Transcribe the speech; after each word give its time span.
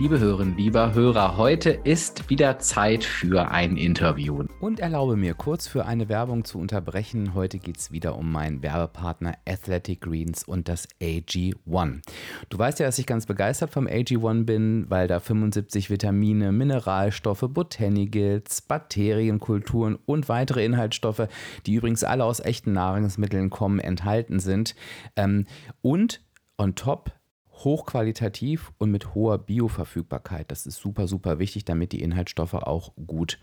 Liebe 0.00 0.20
Hörerinnen, 0.20 0.56
lieber 0.56 0.94
Hörer, 0.94 1.36
heute 1.36 1.70
ist 1.70 2.30
wieder 2.30 2.60
Zeit 2.60 3.02
für 3.02 3.50
ein 3.50 3.76
Interview. 3.76 4.44
Und 4.60 4.78
erlaube 4.78 5.16
mir 5.16 5.34
kurz 5.34 5.66
für 5.66 5.86
eine 5.86 6.08
Werbung 6.08 6.44
zu 6.44 6.60
unterbrechen. 6.60 7.34
Heute 7.34 7.58
geht 7.58 7.78
es 7.78 7.90
wieder 7.90 8.16
um 8.16 8.30
meinen 8.30 8.62
Werbepartner 8.62 9.34
Athletic 9.44 10.02
Greens 10.02 10.44
und 10.44 10.68
das 10.68 10.86
AG1. 11.00 12.02
Du 12.48 12.58
weißt 12.58 12.78
ja, 12.78 12.86
dass 12.86 13.00
ich 13.00 13.06
ganz 13.06 13.26
begeistert 13.26 13.70
vom 13.70 13.88
AG1 13.88 14.44
bin, 14.44 14.86
weil 14.88 15.08
da 15.08 15.18
75 15.18 15.90
Vitamine, 15.90 16.52
Mineralstoffe, 16.52 17.46
Botanicals, 17.48 18.60
Bakterienkulturen 18.60 19.98
und 20.06 20.28
weitere 20.28 20.64
Inhaltsstoffe, 20.64 21.26
die 21.66 21.74
übrigens 21.74 22.04
alle 22.04 22.22
aus 22.22 22.38
echten 22.38 22.72
Nahrungsmitteln 22.72 23.50
kommen, 23.50 23.80
enthalten 23.80 24.38
sind. 24.38 24.76
Ähm, 25.16 25.46
und 25.82 26.20
on 26.56 26.76
top 26.76 27.17
hochqualitativ 27.64 28.72
und 28.78 28.90
mit 28.90 29.14
hoher 29.14 29.38
Bioverfügbarkeit. 29.38 30.50
Das 30.50 30.66
ist 30.66 30.76
super, 30.76 31.08
super 31.08 31.38
wichtig, 31.38 31.64
damit 31.64 31.92
die 31.92 32.02
Inhaltsstoffe 32.02 32.54
auch 32.54 32.92
gut 33.06 33.38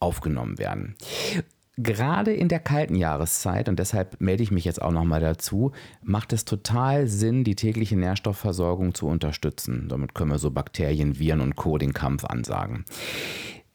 aufgenommen 0.00 0.58
werden. 0.58 0.96
Gerade 1.78 2.32
in 2.32 2.48
der 2.48 2.60
kalten 2.60 2.94
Jahreszeit, 2.94 3.68
und 3.68 3.78
deshalb 3.78 4.18
melde 4.18 4.42
ich 4.42 4.50
mich 4.50 4.64
jetzt 4.64 4.80
auch 4.80 4.92
nochmal 4.92 5.20
dazu, 5.20 5.72
macht 6.02 6.32
es 6.32 6.46
total 6.46 7.06
Sinn, 7.06 7.44
die 7.44 7.54
tägliche 7.54 7.98
Nährstoffversorgung 7.98 8.94
zu 8.94 9.06
unterstützen. 9.06 9.86
Damit 9.88 10.14
können 10.14 10.30
wir 10.30 10.38
so 10.38 10.50
Bakterien, 10.50 11.18
Viren 11.18 11.42
und 11.42 11.54
Co. 11.54 11.76
den 11.76 11.92
Kampf 11.92 12.24
ansagen. 12.24 12.86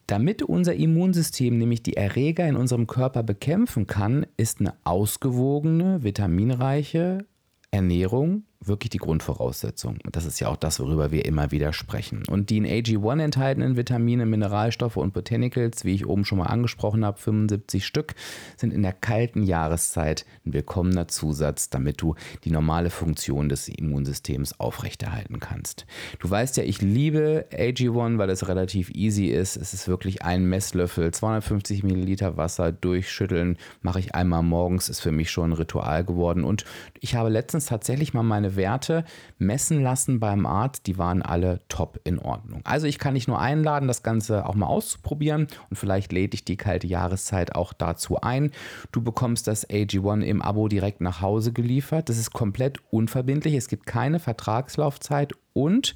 Damit 0.08 0.42
unser 0.42 0.74
Immunsystem 0.74 1.58
nämlich 1.58 1.84
die 1.84 1.96
Erreger 1.96 2.48
in 2.48 2.56
unserem 2.56 2.88
Körper 2.88 3.22
bekämpfen 3.22 3.86
kann, 3.86 4.26
ist 4.36 4.58
eine 4.58 4.74
ausgewogene, 4.82 6.02
vitaminreiche 6.02 7.24
Ernährung 7.70 8.42
wirklich 8.66 8.90
die 8.90 8.98
Grundvoraussetzung. 8.98 9.98
Und 10.04 10.16
das 10.16 10.24
ist 10.24 10.40
ja 10.40 10.48
auch 10.48 10.56
das, 10.56 10.80
worüber 10.80 11.10
wir 11.10 11.24
immer 11.24 11.50
wieder 11.50 11.72
sprechen. 11.72 12.22
Und 12.28 12.50
die 12.50 12.58
in 12.58 12.66
AG1 12.66 13.22
enthaltenen 13.22 13.76
Vitamine, 13.76 14.26
Mineralstoffe 14.26 14.96
und 14.96 15.12
Botanicals, 15.12 15.84
wie 15.84 15.94
ich 15.94 16.06
oben 16.06 16.24
schon 16.24 16.38
mal 16.38 16.46
angesprochen 16.46 17.04
habe, 17.04 17.18
75 17.18 17.84
Stück, 17.84 18.14
sind 18.56 18.72
in 18.72 18.82
der 18.82 18.92
kalten 18.92 19.42
Jahreszeit 19.42 20.24
ein 20.46 20.52
willkommener 20.52 21.08
Zusatz, 21.08 21.70
damit 21.70 22.00
du 22.00 22.14
die 22.44 22.50
normale 22.50 22.90
Funktion 22.90 23.48
des 23.48 23.68
Immunsystems 23.68 24.58
aufrechterhalten 24.60 25.40
kannst. 25.40 25.86
Du 26.20 26.30
weißt 26.30 26.56
ja, 26.56 26.64
ich 26.64 26.80
liebe 26.80 27.46
AG1, 27.52 28.18
weil 28.18 28.30
es 28.30 28.48
relativ 28.48 28.90
easy 28.90 29.26
ist. 29.26 29.56
Es 29.56 29.74
ist 29.74 29.88
wirklich 29.88 30.22
ein 30.22 30.44
Messlöffel, 30.44 31.10
250 31.10 31.82
Milliliter 31.82 32.36
Wasser 32.36 32.72
durchschütteln, 32.72 33.56
mache 33.82 33.98
ich 33.98 34.14
einmal 34.14 34.42
morgens, 34.42 34.88
ist 34.88 35.00
für 35.00 35.12
mich 35.12 35.30
schon 35.30 35.50
ein 35.50 35.54
Ritual 35.54 36.04
geworden. 36.04 36.44
Und 36.44 36.64
ich 37.00 37.14
habe 37.14 37.28
letztens 37.28 37.66
tatsächlich 37.66 38.14
mal 38.14 38.22
meine 38.22 38.51
Werte 38.56 39.04
messen 39.38 39.82
lassen 39.82 40.20
beim 40.20 40.46
Arzt, 40.46 40.86
die 40.86 40.98
waren 40.98 41.22
alle 41.22 41.60
top 41.68 42.00
in 42.04 42.18
Ordnung. 42.18 42.60
Also 42.64 42.86
ich 42.86 42.98
kann 42.98 43.14
dich 43.14 43.28
nur 43.28 43.40
einladen, 43.40 43.88
das 43.88 44.02
Ganze 44.02 44.46
auch 44.46 44.54
mal 44.54 44.66
auszuprobieren 44.66 45.48
und 45.70 45.76
vielleicht 45.76 46.12
lädt 46.12 46.32
dich 46.32 46.44
die 46.44 46.56
kalte 46.56 46.86
Jahreszeit 46.86 47.54
auch 47.54 47.72
dazu 47.72 48.20
ein. 48.20 48.50
Du 48.92 49.02
bekommst 49.02 49.46
das 49.46 49.68
AG1 49.68 50.22
im 50.22 50.42
Abo 50.42 50.68
direkt 50.68 51.00
nach 51.00 51.20
Hause 51.20 51.52
geliefert. 51.52 52.08
Das 52.08 52.18
ist 52.18 52.32
komplett 52.32 52.78
unverbindlich. 52.90 53.54
Es 53.54 53.68
gibt 53.68 53.86
keine 53.86 54.18
Vertragslaufzeit 54.18 55.32
und 55.52 55.94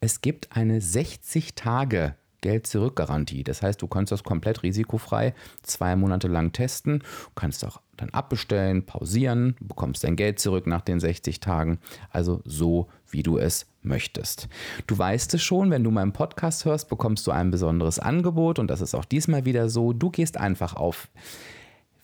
es 0.00 0.20
gibt 0.20 0.56
eine 0.56 0.80
60 0.80 1.54
Tage 1.54 2.14
Geld-Zurück-Garantie. 2.40 3.44
Das 3.44 3.62
heißt, 3.62 3.80
du 3.82 3.88
kannst 3.88 4.12
das 4.12 4.22
komplett 4.22 4.62
risikofrei 4.62 5.34
zwei 5.62 5.96
Monate 5.96 6.28
lang 6.28 6.52
testen, 6.52 7.02
kannst 7.34 7.64
auch 7.64 7.80
dann 7.96 8.10
abbestellen, 8.10 8.84
pausieren, 8.84 9.56
bekommst 9.60 10.04
dein 10.04 10.16
Geld 10.16 10.38
zurück 10.38 10.66
nach 10.66 10.82
den 10.82 11.00
60 11.00 11.40
Tagen. 11.40 11.78
Also 12.10 12.40
so, 12.44 12.88
wie 13.10 13.22
du 13.22 13.38
es 13.38 13.66
möchtest. 13.82 14.48
Du 14.86 14.96
weißt 14.98 15.34
es 15.34 15.42
schon, 15.42 15.70
wenn 15.70 15.84
du 15.84 15.90
meinen 15.90 16.12
Podcast 16.12 16.64
hörst, 16.64 16.88
bekommst 16.88 17.26
du 17.26 17.30
ein 17.30 17.50
besonderes 17.50 17.98
Angebot 17.98 18.58
und 18.58 18.68
das 18.68 18.80
ist 18.80 18.94
auch 18.94 19.04
diesmal 19.04 19.44
wieder 19.44 19.68
so. 19.68 19.92
Du 19.92 20.10
gehst 20.10 20.36
einfach 20.36 20.74
auf 20.74 21.08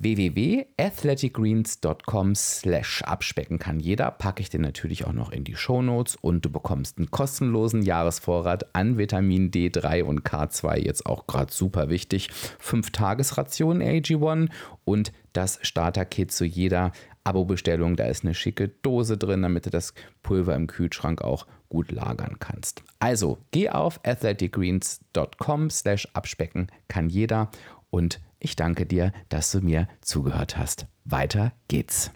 www.athleticgreens.com 0.02 2.34
slash 2.34 3.02
abspecken 3.02 3.58
kann 3.58 3.78
jeder, 3.78 4.10
packe 4.10 4.42
ich 4.42 4.50
dir 4.50 4.58
natürlich 4.58 5.06
auch 5.06 5.12
noch 5.12 5.30
in 5.30 5.44
die 5.44 5.54
Shownotes 5.54 6.16
und 6.16 6.44
du 6.44 6.50
bekommst 6.50 6.98
einen 6.98 7.10
kostenlosen 7.10 7.82
Jahresvorrat 7.82 8.74
an 8.74 8.98
Vitamin 8.98 9.50
D3 9.50 10.02
und 10.02 10.22
K2, 10.22 10.78
jetzt 10.78 11.06
auch 11.06 11.26
gerade 11.26 11.52
super 11.52 11.88
wichtig, 11.88 12.28
5 12.58 12.90
Tagesrationen 12.90 13.80
AG1 13.80 14.50
und 14.84 15.12
das 15.32 15.58
Starter-Kit 15.62 16.32
zu 16.32 16.44
jeder 16.44 16.92
Abo-Bestellung. 17.24 17.96
Da 17.96 18.04
ist 18.06 18.24
eine 18.24 18.34
schicke 18.34 18.68
Dose 18.68 19.16
drin, 19.16 19.42
damit 19.42 19.66
du 19.66 19.70
das 19.70 19.94
Pulver 20.22 20.56
im 20.56 20.66
Kühlschrank 20.66 21.22
auch 21.22 21.46
gut 21.68 21.92
lagern 21.92 22.38
kannst. 22.38 22.82
Also 22.98 23.38
geh 23.50 23.70
auf 23.70 24.00
athleticgreens.com 24.04 25.70
slash 25.70 26.06
abspecken. 26.12 26.68
Kann 26.88 27.08
jeder. 27.08 27.50
Und 27.90 28.20
ich 28.42 28.56
danke 28.56 28.86
dir, 28.86 29.12
dass 29.28 29.52
du 29.52 29.60
mir 29.60 29.88
zugehört 30.00 30.58
hast. 30.58 30.86
Weiter 31.04 31.52
geht's. 31.68 32.10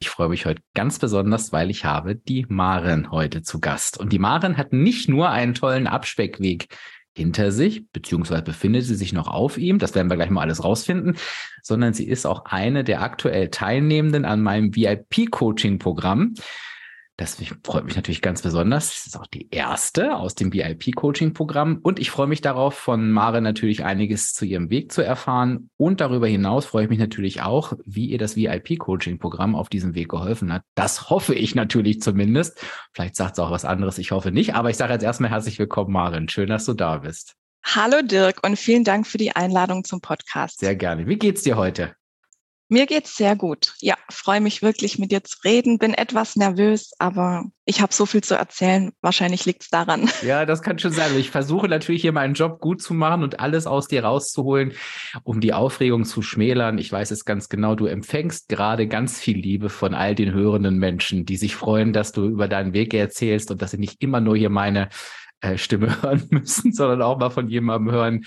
Ich 0.00 0.08
freue 0.08 0.30
mich 0.30 0.46
heute 0.46 0.62
ganz 0.74 0.98
besonders, 0.98 1.52
weil 1.52 1.70
ich 1.70 1.84
habe 1.84 2.16
die 2.16 2.46
Maren 2.48 3.10
heute 3.10 3.42
zu 3.42 3.60
Gast. 3.60 3.98
Und 3.98 4.12
die 4.12 4.18
Maren 4.18 4.56
hat 4.56 4.72
nicht 4.72 5.08
nur 5.08 5.30
einen 5.30 5.54
tollen 5.54 5.86
Abspeckweg 5.86 6.68
hinter 7.14 7.52
sich, 7.52 7.88
beziehungsweise 7.92 8.42
befindet 8.42 8.84
sie 8.84 8.94
sich 8.94 9.12
noch 9.12 9.28
auf 9.28 9.58
ihm, 9.58 9.78
das 9.78 9.94
werden 9.94 10.08
wir 10.08 10.16
gleich 10.16 10.30
mal 10.30 10.42
alles 10.42 10.64
rausfinden, 10.64 11.16
sondern 11.62 11.92
sie 11.92 12.06
ist 12.06 12.26
auch 12.26 12.46
eine 12.46 12.82
der 12.82 13.02
aktuell 13.02 13.48
Teilnehmenden 13.50 14.24
an 14.24 14.42
meinem 14.42 14.74
VIP-Coaching-Programm. 14.74 16.34
Das 17.20 17.36
freut 17.64 17.84
mich 17.84 17.96
natürlich 17.96 18.22
ganz 18.22 18.40
besonders. 18.40 18.88
Das 18.88 19.06
ist 19.08 19.20
auch 19.20 19.26
die 19.26 19.50
erste 19.50 20.16
aus 20.16 20.34
dem 20.34 20.54
VIP-Coaching-Programm. 20.54 21.80
Und 21.82 21.98
ich 21.98 22.10
freue 22.10 22.26
mich 22.26 22.40
darauf, 22.40 22.72
von 22.72 23.12
Mare 23.12 23.42
natürlich 23.42 23.84
einiges 23.84 24.32
zu 24.32 24.46
ihrem 24.46 24.70
Weg 24.70 24.90
zu 24.90 25.02
erfahren. 25.02 25.68
Und 25.76 26.00
darüber 26.00 26.26
hinaus 26.26 26.64
freue 26.64 26.84
ich 26.84 26.88
mich 26.88 26.98
natürlich 26.98 27.42
auch, 27.42 27.74
wie 27.84 28.06
ihr 28.06 28.16
das 28.16 28.36
VIP-Coaching-Programm 28.36 29.54
auf 29.54 29.68
diesem 29.68 29.94
Weg 29.94 30.08
geholfen 30.08 30.50
hat. 30.50 30.62
Das 30.74 31.10
hoffe 31.10 31.34
ich 31.34 31.54
natürlich 31.54 32.00
zumindest. 32.00 32.64
Vielleicht 32.94 33.16
sagt 33.16 33.34
es 33.34 33.38
auch 33.38 33.50
was 33.50 33.66
anderes. 33.66 33.98
Ich 33.98 34.12
hoffe 34.12 34.30
nicht. 34.30 34.54
Aber 34.54 34.70
ich 34.70 34.78
sage 34.78 34.94
jetzt 34.94 35.02
erstmal 35.02 35.30
herzlich 35.30 35.58
willkommen, 35.58 35.92
Maren. 35.92 36.30
Schön, 36.30 36.48
dass 36.48 36.64
du 36.64 36.72
da 36.72 36.96
bist. 36.96 37.34
Hallo 37.62 38.00
Dirk 38.02 38.38
und 38.46 38.56
vielen 38.58 38.84
Dank 38.84 39.06
für 39.06 39.18
die 39.18 39.36
Einladung 39.36 39.84
zum 39.84 40.00
Podcast. 40.00 40.60
Sehr 40.60 40.74
gerne. 40.74 41.06
Wie 41.06 41.18
geht's 41.18 41.42
dir 41.42 41.58
heute? 41.58 41.99
Mir 42.72 42.86
geht's 42.86 43.16
sehr 43.16 43.34
gut. 43.34 43.74
Ja, 43.80 43.96
freue 44.10 44.40
mich 44.40 44.62
wirklich 44.62 44.96
mit 44.96 45.10
dir 45.10 45.24
zu 45.24 45.38
reden. 45.44 45.78
Bin 45.78 45.92
etwas 45.92 46.36
nervös, 46.36 46.92
aber 47.00 47.46
ich 47.64 47.80
habe 47.80 47.92
so 47.92 48.06
viel 48.06 48.22
zu 48.22 48.36
erzählen. 48.36 48.92
Wahrscheinlich 49.02 49.44
liegt's 49.44 49.70
daran. 49.70 50.08
Ja, 50.22 50.46
das 50.46 50.62
kann 50.62 50.78
schon 50.78 50.92
sein. 50.92 51.18
Ich 51.18 51.30
versuche 51.30 51.66
natürlich 51.66 52.02
hier 52.02 52.12
meinen 52.12 52.34
Job 52.34 52.60
gut 52.60 52.80
zu 52.80 52.94
machen 52.94 53.24
und 53.24 53.40
alles 53.40 53.66
aus 53.66 53.88
dir 53.88 54.04
rauszuholen, 54.04 54.74
um 55.24 55.40
die 55.40 55.52
Aufregung 55.52 56.04
zu 56.04 56.22
schmälern. 56.22 56.78
Ich 56.78 56.92
weiß 56.92 57.10
es 57.10 57.24
ganz 57.24 57.48
genau. 57.48 57.74
Du 57.74 57.86
empfängst 57.86 58.48
gerade 58.48 58.86
ganz 58.86 59.18
viel 59.18 59.38
Liebe 59.38 59.68
von 59.68 59.94
all 59.94 60.14
den 60.14 60.32
hörenden 60.32 60.78
Menschen, 60.78 61.26
die 61.26 61.38
sich 61.38 61.56
freuen, 61.56 61.92
dass 61.92 62.12
du 62.12 62.26
über 62.26 62.46
deinen 62.46 62.72
Weg 62.72 62.94
erzählst 62.94 63.50
und 63.50 63.62
dass 63.62 63.72
sie 63.72 63.78
nicht 63.78 64.00
immer 64.00 64.20
nur 64.20 64.36
hier 64.36 64.50
meine 64.50 64.90
äh, 65.40 65.58
Stimme 65.58 66.02
hören 66.02 66.26
müssen, 66.30 66.72
sondern 66.72 67.02
auch 67.02 67.18
mal 67.18 67.30
von 67.30 67.48
jemandem 67.48 67.92
hören, 67.92 68.24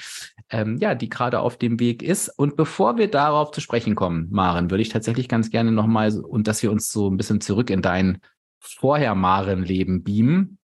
ähm, 0.49 0.77
ja, 0.77 0.95
die 0.95 1.09
gerade 1.09 1.39
auf 1.39 1.57
dem 1.57 1.79
Weg 1.79 2.03
ist. 2.03 2.29
Und 2.29 2.55
bevor 2.55 2.97
wir 2.97 3.09
darauf 3.09 3.51
zu 3.51 3.61
sprechen 3.61 3.95
kommen, 3.95 4.27
Maren, 4.31 4.71
würde 4.71 4.81
ich 4.81 4.89
tatsächlich 4.89 5.27
ganz 5.27 5.49
gerne 5.49 5.71
nochmal 5.71 6.17
und 6.19 6.47
dass 6.47 6.63
wir 6.63 6.71
uns 6.71 6.91
so 6.91 7.09
ein 7.09 7.17
bisschen 7.17 7.41
zurück 7.41 7.69
in 7.69 7.81
dein 7.81 8.19
vorher 8.59 9.15
Maren-Leben 9.15 10.03
beamen. 10.03 10.57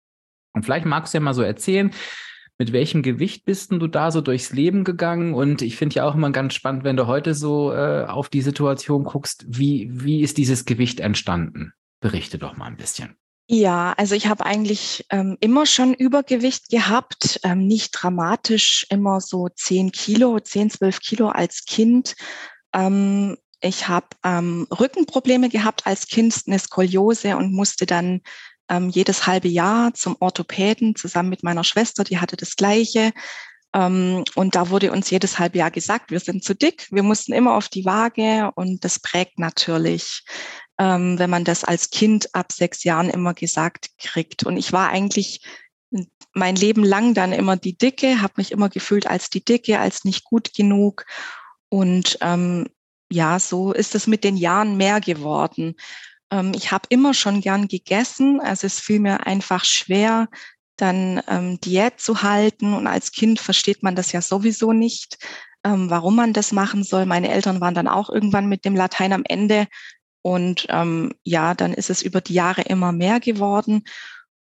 Und 0.54 0.64
vielleicht 0.64 0.86
magst 0.86 1.14
du 1.14 1.18
ja 1.18 1.24
mal 1.24 1.34
so 1.34 1.42
erzählen, 1.42 1.92
mit 2.58 2.74
welchem 2.74 3.04
Gewicht 3.04 3.46
bist 3.46 3.72
du 3.72 3.88
da 3.88 4.12
so 4.12 4.20
durchs 4.20 4.52
Leben 4.52 4.84
gegangen? 4.84 5.34
Und 5.34 5.62
ich 5.62 5.78
finde 5.78 5.96
ja 5.96 6.06
auch 6.06 6.16
immer 6.16 6.32
ganz 6.32 6.54
spannend, 6.54 6.84
wenn 6.84 6.98
du 6.98 7.08
heute 7.08 7.34
so 7.34 7.74
äh, 7.74 8.06
auf 8.06 8.28
die 8.30 8.42
Situation 8.42 9.06
guckst, 9.06 9.46
wie, 9.48 9.90
wie 9.92 10.22
ist 10.22 10.38
dieses 10.38 10.66
Gewicht 10.66 11.00
entstanden? 11.00 11.72
Berichte 12.02 12.38
doch 12.38 12.58
mal 12.58 12.66
ein 12.66 12.78
bisschen. 12.78 13.16
Ja, 13.52 13.94
also 13.98 14.14
ich 14.14 14.28
habe 14.28 14.46
eigentlich 14.46 15.08
ähm, 15.10 15.36
immer 15.40 15.66
schon 15.66 15.96
Übergewicht 15.96 16.70
gehabt, 16.70 17.40
ähm, 17.44 17.66
nicht 17.66 17.90
dramatisch, 17.94 18.86
immer 18.92 19.22
so 19.22 19.50
10 19.50 19.92
Kilo, 19.92 20.40
10, 20.40 20.70
12 20.70 21.00
Kilo 21.00 21.30
als 21.30 21.66
Kind. 21.66 22.16
Ähm, 22.76 23.38
ich 23.60 23.88
habe 23.88 24.06
ähm, 24.24 24.68
Rückenprobleme 24.70 25.50
gehabt 25.50 25.88
als 25.88 26.06
Kind, 26.06 26.44
eine 26.46 26.60
Skoliose 26.60 27.38
und 27.38 27.52
musste 27.52 27.88
dann 27.88 28.22
ähm, 28.70 28.90
jedes 28.90 29.26
halbe 29.26 29.48
Jahr 29.48 29.96
zum 29.96 30.16
Orthopäden 30.20 30.96
zusammen 30.96 31.30
mit 31.30 31.42
meiner 31.42 31.64
Schwester, 31.64 32.04
die 32.04 32.20
hatte 32.20 32.38
das 32.38 32.56
gleiche. 32.56 33.14
Ähm, 33.74 34.26
und 34.36 34.54
da 34.54 34.70
wurde 34.70 34.92
uns 34.92 35.10
jedes 35.10 35.40
halbe 35.40 35.58
Jahr 35.58 35.72
gesagt, 35.72 36.12
wir 36.12 36.20
sind 36.20 36.44
zu 36.44 36.54
dick, 36.54 36.88
wir 36.92 37.02
mussten 37.02 37.34
immer 37.34 37.56
auf 37.56 37.68
die 37.68 37.86
Waage 37.86 38.52
und 38.54 38.86
das 38.86 39.00
prägt 39.00 39.40
natürlich 39.40 40.24
ähm, 40.80 41.20
wenn 41.20 41.30
man 41.30 41.44
das 41.44 41.64
als 41.64 41.92
Kind 41.92 42.34
ab 42.34 42.52
sechs 42.52 42.84
Jahren 42.84 43.10
immer 43.10 43.34
gesagt 43.34 43.90
kriegt. 44.00 44.44
Und 44.44 44.58
ich 44.58 44.72
war 44.72 44.90
eigentlich 44.90 45.42
mein 46.34 46.56
Leben 46.56 46.84
lang 46.84 47.14
dann 47.14 47.34
immer 47.34 47.58
die 47.58 47.78
Dicke, 47.78 48.22
habe 48.22 48.36
mich 48.38 48.52
immer 48.52 48.70
gefühlt 48.70 49.06
als 49.06 49.30
die 49.30 49.44
Dicke, 49.44 49.80
als 49.80 50.06
nicht 50.06 50.24
gut 50.24 50.54
genug. 50.54 51.06
Und 51.68 52.18
ähm, 52.22 52.68
ja, 53.12 53.40
so 53.40 53.74
ist 53.74 53.94
es 53.94 54.08
mit 54.08 54.24
den 54.24 54.38
Jahren 54.38 54.78
mehr 54.78 55.02
geworden. 55.02 55.76
Ähm, 56.32 56.54
ich 56.56 56.72
habe 56.72 56.88
immer 56.90 57.14
schon 57.14 57.42
gern 57.42 57.68
gegessen, 57.68 58.40
also 58.40 58.68
es 58.68 58.80
fiel 58.80 59.00
mir 59.00 59.28
einfach 59.28 59.66
schwer, 59.66 60.30
dann 60.78 61.22
ähm, 61.28 61.60
Diät 61.60 62.00
zu 62.00 62.22
halten. 62.22 62.74
Und 62.74 62.88
als 62.88 63.12
Kind 63.12 63.40
versteht 63.40 63.84
man 63.84 63.96
das 63.96 64.14
ja 64.14 64.22
sowieso 64.22 64.72
nicht, 64.72 65.18
ähm, 65.66 65.90
warum 65.90 66.16
man 66.16 66.32
das 66.32 66.54
machen 66.54 66.84
soll. 66.84 67.06
Meine 67.06 67.30
Eltern 67.30 67.60
waren 67.60 67.74
dann 67.74 67.88
auch 67.90 68.10
irgendwann 68.10 68.48
mit 68.48 68.64
dem 68.64 68.76
Latein 68.76 69.12
am 69.12 69.24
Ende. 69.26 69.68
Und 70.22 70.68
ähm, 70.70 71.14
ja, 71.24 71.54
dann 71.54 71.74
ist 71.74 71.90
es 71.90 72.02
über 72.02 72.22
die 72.22 72.34
Jahre 72.34 72.62
immer 72.64 72.92
mehr 72.92 73.20
geworden. 73.20 73.84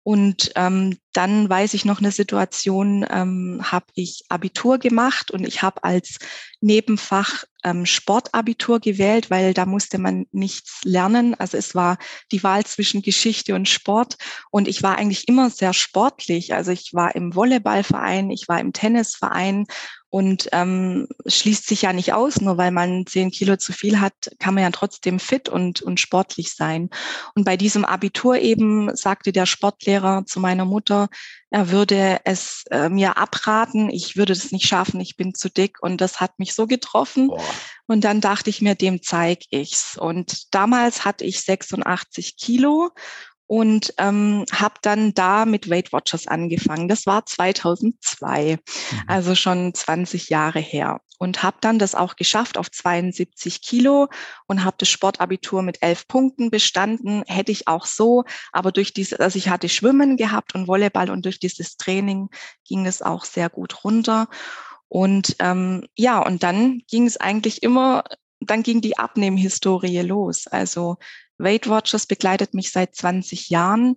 Und 0.08 0.54
ähm, 0.56 0.98
dann 1.12 1.50
weiß 1.50 1.74
ich 1.74 1.84
noch 1.84 2.00
eine 2.00 2.14
Situation, 2.14 3.06
ähm, 3.10 3.60
habe 3.62 3.88
ich 3.94 4.24
Abitur 4.30 4.78
gemacht 4.78 5.32
und 5.32 5.46
ich 5.46 5.64
habe 5.64 5.84
als 5.84 6.20
Nebenfach 6.62 7.44
ähm, 7.66 7.86
Sportabitur 7.86 8.80
gewählt, 8.80 9.30
weil 9.30 9.54
da 9.54 9.66
musste 9.66 9.98
man 9.98 10.26
nichts 10.32 10.80
lernen. 10.86 11.36
Also 11.38 11.58
es 11.58 11.76
war 11.76 11.98
die 12.32 12.42
Wahl 12.42 12.66
zwischen 12.66 13.02
Geschichte 13.02 13.54
und 13.54 13.68
Sport 13.68 14.16
und 14.50 14.70
ich 14.70 14.82
war 14.82 14.98
eigentlich 14.98 15.28
immer 15.28 15.50
sehr 15.50 15.74
sportlich. 15.74 16.54
Also 16.54 16.72
ich 16.72 16.94
war 16.94 17.14
im 17.14 17.36
Volleyballverein, 17.36 18.30
ich 18.30 18.48
war 18.48 18.62
im 18.62 18.72
Tennisverein 18.72 19.66
und 20.10 20.48
ähm, 20.54 21.08
schließt 21.26 21.68
sich 21.68 21.82
ja 21.82 21.92
nicht 21.92 22.14
aus, 22.14 22.40
nur 22.40 22.58
weil 22.58 22.72
man 22.72 23.06
zehn 23.06 23.30
Kilo 23.30 23.58
zu 23.58 23.74
viel 23.74 24.00
hat, 24.00 24.14
kann 24.40 24.54
man 24.54 24.64
ja 24.64 24.70
trotzdem 24.72 25.20
fit 25.20 25.50
und, 25.50 25.82
und 25.82 26.00
sportlich 26.00 26.54
sein. 26.54 26.90
Und 27.36 27.44
bei 27.44 27.58
diesem 27.58 27.84
Abitur 27.84 28.38
eben 28.38 28.96
sagte 28.96 29.34
der 29.34 29.46
Sportlehrer 29.46 30.26
zu 30.26 30.40
meiner 30.40 30.66
Mutter, 30.66 31.10
er 31.50 31.72
würde 31.72 32.20
es 32.24 32.64
äh, 32.72 32.90
mir 32.90 33.18
abraten, 33.18 33.90
ich 33.90 34.16
würde 34.16 34.34
das 34.34 34.52
nicht 34.52 34.68
schaffen, 34.68 35.00
ich 35.02 35.18
bin 35.18 35.34
zu 35.34 35.50
dick. 35.50 35.82
Und 35.82 36.00
das 36.00 36.20
hat 36.20 36.40
mich 36.40 36.54
so 36.54 36.68
getroffen. 36.68 37.28
Boah. 37.28 37.44
Und 37.88 38.04
dann 38.04 38.22
dachte 38.22 38.50
ich 38.50 38.62
mir, 38.62 38.76
dem 38.76 39.02
zeig 39.02 39.44
ich's. 39.50 39.98
Und 39.98 40.54
damals 40.54 41.06
hatte 41.06 41.26
ich 41.26 41.42
86 41.42 42.38
Kilo 42.38 42.92
und 43.48 43.94
ähm, 43.98 44.46
habe 44.52 44.76
dann 44.82 45.14
da 45.14 45.46
mit 45.46 45.70
Weight 45.70 45.94
Watchers 45.94 46.28
angefangen. 46.28 46.90
Das 46.90 47.06
war 47.06 47.26
2002, 47.26 48.58
mhm. 48.58 49.02
also 49.08 49.36
schon 49.36 49.74
20 49.74 50.30
Jahre 50.30 50.60
her. 50.60 51.00
Und 51.20 51.42
habe 51.42 51.58
dann 51.62 51.80
das 51.80 51.96
auch 51.96 52.16
geschafft 52.16 52.60
auf 52.60 52.70
72 52.70 53.62
Kilo 53.64 54.08
und 54.46 54.64
habe 54.64 54.76
das 54.78 54.90
Sportabitur 54.90 55.64
mit 55.64 55.82
elf 55.82 56.08
Punkten 56.08 56.52
bestanden. 56.52 57.24
Hätte 57.26 57.52
ich 57.52 57.68
auch 57.68 57.88
so, 57.88 58.24
aber 58.52 58.72
durch 58.72 58.94
diese, 58.94 59.20
also 59.20 59.38
ich 59.40 59.50
hatte 59.50 59.68
Schwimmen 59.68 60.18
gehabt 60.18 60.54
und 60.54 60.68
Volleyball 60.68 61.10
und 61.10 61.26
durch 61.26 61.40
dieses 61.40 61.78
Training 61.78 62.30
ging 62.68 62.86
es 62.86 63.02
auch 63.02 63.26
sehr 63.26 63.50
gut 63.50 63.84
runter. 63.84 64.28
Und 64.90 65.36
ähm, 65.40 65.88
ja, 65.96 66.20
und 66.20 66.44
dann 66.44 66.84
ging 66.88 67.08
es 67.08 67.18
eigentlich 67.18 67.64
immer, 67.64 68.04
dann 68.40 68.62
ging 68.62 68.82
die 68.82 69.00
Abnehmhistorie 69.00 70.02
los. 70.02 70.46
Also 70.46 70.98
Weight 71.38 71.70
Watchers 71.70 72.06
begleitet 72.06 72.54
mich 72.54 72.72
seit 72.72 72.96
20 72.96 73.50
Jahren, 73.50 73.96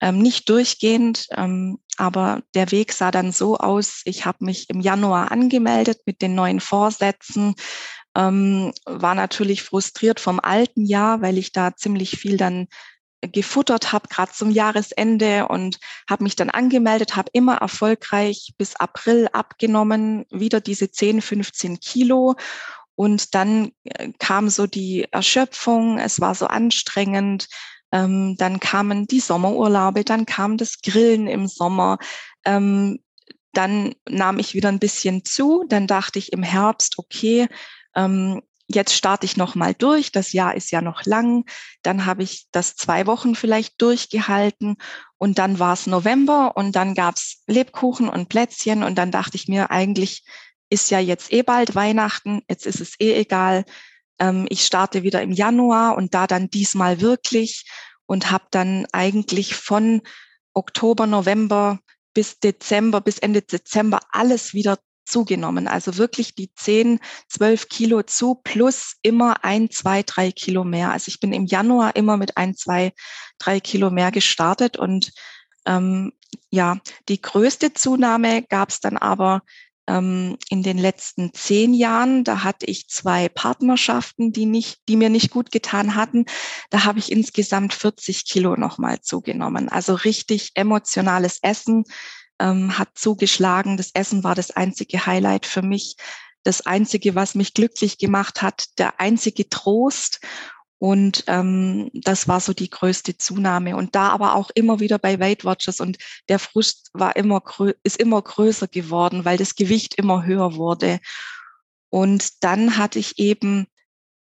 ähm, 0.00 0.18
nicht 0.18 0.48
durchgehend, 0.48 1.26
ähm, 1.36 1.78
aber 1.96 2.42
der 2.54 2.70
Weg 2.70 2.92
sah 2.92 3.10
dann 3.10 3.32
so 3.32 3.56
aus, 3.56 4.02
ich 4.04 4.26
habe 4.26 4.44
mich 4.44 4.68
im 4.68 4.80
Januar 4.80 5.30
angemeldet 5.30 6.00
mit 6.06 6.22
den 6.22 6.34
neuen 6.34 6.60
Vorsätzen, 6.60 7.54
ähm, 8.16 8.72
war 8.84 9.14
natürlich 9.14 9.62
frustriert 9.62 10.20
vom 10.20 10.40
alten 10.40 10.84
Jahr, 10.84 11.22
weil 11.22 11.38
ich 11.38 11.52
da 11.52 11.76
ziemlich 11.76 12.18
viel 12.18 12.36
dann 12.36 12.66
gefuttert 13.22 13.92
habe, 13.92 14.08
gerade 14.08 14.32
zum 14.32 14.50
Jahresende 14.50 15.46
und 15.46 15.78
habe 16.10 16.24
mich 16.24 16.34
dann 16.34 16.50
angemeldet, 16.50 17.14
habe 17.14 17.30
immer 17.32 17.56
erfolgreich 17.58 18.54
bis 18.58 18.74
April 18.74 19.28
abgenommen, 19.32 20.24
wieder 20.30 20.60
diese 20.60 20.90
10, 20.90 21.22
15 21.22 21.78
Kilo 21.78 22.34
und 23.02 23.34
dann 23.34 23.72
äh, 23.82 24.12
kam 24.20 24.48
so 24.48 24.68
die 24.68 25.08
Erschöpfung, 25.10 25.98
es 25.98 26.20
war 26.20 26.36
so 26.36 26.46
anstrengend. 26.46 27.48
Ähm, 27.90 28.36
dann 28.38 28.60
kamen 28.60 29.08
die 29.08 29.18
Sommerurlaube, 29.18 30.04
dann 30.04 30.24
kam 30.24 30.56
das 30.56 30.80
Grillen 30.82 31.26
im 31.26 31.48
Sommer. 31.48 31.98
Ähm, 32.44 33.00
dann 33.52 33.96
nahm 34.08 34.38
ich 34.38 34.54
wieder 34.54 34.68
ein 34.68 34.78
bisschen 34.78 35.24
zu. 35.24 35.64
Dann 35.68 35.88
dachte 35.88 36.20
ich 36.20 36.32
im 36.32 36.44
Herbst, 36.44 36.96
okay, 36.96 37.48
ähm, 37.96 38.40
jetzt 38.68 38.94
starte 38.94 39.26
ich 39.26 39.36
noch 39.36 39.56
mal 39.56 39.74
durch. 39.74 40.12
Das 40.12 40.32
Jahr 40.32 40.54
ist 40.54 40.70
ja 40.70 40.80
noch 40.80 41.04
lang. 41.04 41.44
Dann 41.82 42.06
habe 42.06 42.22
ich 42.22 42.46
das 42.52 42.76
zwei 42.76 43.08
Wochen 43.08 43.34
vielleicht 43.34 43.82
durchgehalten 43.82 44.76
und 45.18 45.40
dann 45.40 45.58
war 45.58 45.72
es 45.72 45.88
November 45.88 46.56
und 46.56 46.76
dann 46.76 46.94
gab's 46.94 47.42
Lebkuchen 47.48 48.08
und 48.08 48.28
Plätzchen 48.28 48.84
und 48.84 48.94
dann 48.96 49.10
dachte 49.10 49.36
ich 49.36 49.48
mir 49.48 49.72
eigentlich 49.72 50.22
ist 50.72 50.90
ja 50.90 50.98
jetzt 50.98 51.30
eh 51.32 51.42
bald 51.42 51.74
Weihnachten, 51.74 52.40
jetzt 52.48 52.66
ist 52.66 52.80
es 52.80 52.98
eh 52.98 53.12
egal. 53.12 53.64
Ähm, 54.18 54.46
ich 54.48 54.64
starte 54.64 55.02
wieder 55.02 55.20
im 55.20 55.30
Januar 55.30 55.96
und 55.96 56.14
da 56.14 56.26
dann 56.26 56.48
diesmal 56.48 57.02
wirklich 57.02 57.66
und 58.06 58.30
habe 58.30 58.46
dann 58.50 58.86
eigentlich 58.90 59.54
von 59.54 60.00
Oktober, 60.54 61.06
November 61.06 61.78
bis 62.14 62.40
Dezember, 62.40 63.02
bis 63.02 63.18
Ende 63.18 63.42
Dezember 63.42 64.00
alles 64.10 64.54
wieder 64.54 64.78
zugenommen. 65.04 65.68
Also 65.68 65.98
wirklich 65.98 66.34
die 66.34 66.54
10, 66.54 67.00
12 67.28 67.68
Kilo 67.68 68.02
zu 68.02 68.36
plus 68.42 68.96
immer 69.02 69.44
ein, 69.44 69.70
zwei, 69.70 70.02
drei 70.02 70.32
Kilo 70.32 70.64
mehr. 70.64 70.90
Also 70.90 71.08
ich 71.08 71.20
bin 71.20 71.34
im 71.34 71.44
Januar 71.44 71.96
immer 71.96 72.16
mit 72.16 72.38
ein, 72.38 72.56
zwei, 72.56 72.92
drei 73.38 73.60
Kilo 73.60 73.90
mehr 73.90 74.10
gestartet 74.10 74.78
und 74.78 75.12
ähm, 75.66 76.12
ja, 76.50 76.78
die 77.10 77.20
größte 77.20 77.74
Zunahme 77.74 78.42
gab 78.44 78.70
es 78.70 78.80
dann 78.80 78.96
aber 78.96 79.42
in 79.86 80.38
den 80.62 80.78
letzten 80.78 81.34
zehn 81.34 81.74
Jahren. 81.74 82.22
Da 82.22 82.44
hatte 82.44 82.66
ich 82.66 82.88
zwei 82.88 83.28
Partnerschaften, 83.28 84.32
die 84.32 84.46
nicht, 84.46 84.80
die 84.88 84.96
mir 84.96 85.10
nicht 85.10 85.30
gut 85.30 85.50
getan 85.50 85.96
hatten. 85.96 86.26
Da 86.70 86.84
habe 86.84 87.00
ich 87.00 87.10
insgesamt 87.10 87.74
40 87.74 88.24
Kilo 88.24 88.56
nochmal 88.56 89.00
zugenommen. 89.00 89.68
Also 89.68 89.94
richtig 89.94 90.52
emotionales 90.54 91.40
Essen 91.42 91.84
ähm, 92.38 92.78
hat 92.78 92.90
zugeschlagen. 92.94 93.76
Das 93.76 93.90
Essen 93.92 94.22
war 94.22 94.34
das 94.34 94.52
einzige 94.52 95.04
Highlight 95.04 95.46
für 95.46 95.62
mich. 95.62 95.96
Das 96.44 96.64
einzige, 96.66 97.14
was 97.14 97.34
mich 97.34 97.54
glücklich 97.54 97.98
gemacht 97.98 98.42
hat, 98.42 98.66
der 98.78 99.00
einzige 99.00 99.48
Trost. 99.48 100.20
Und 100.82 101.22
ähm, 101.28 101.90
das 101.94 102.26
war 102.26 102.40
so 102.40 102.52
die 102.52 102.68
größte 102.68 103.16
Zunahme. 103.16 103.76
Und 103.76 103.94
da 103.94 104.08
aber 104.08 104.34
auch 104.34 104.50
immer 104.52 104.80
wieder 104.80 104.98
bei 104.98 105.20
Weight 105.20 105.44
Watchers 105.44 105.78
und 105.78 105.96
der 106.28 106.40
Frust 106.40 106.90
war 106.92 107.14
immer 107.14 107.40
ist 107.84 107.98
immer 107.98 108.20
größer 108.20 108.66
geworden, 108.66 109.24
weil 109.24 109.38
das 109.38 109.54
Gewicht 109.54 109.94
immer 109.94 110.24
höher 110.24 110.56
wurde. 110.56 110.98
Und 111.88 112.42
dann 112.42 112.78
hatte 112.78 112.98
ich 112.98 113.20
eben 113.20 113.68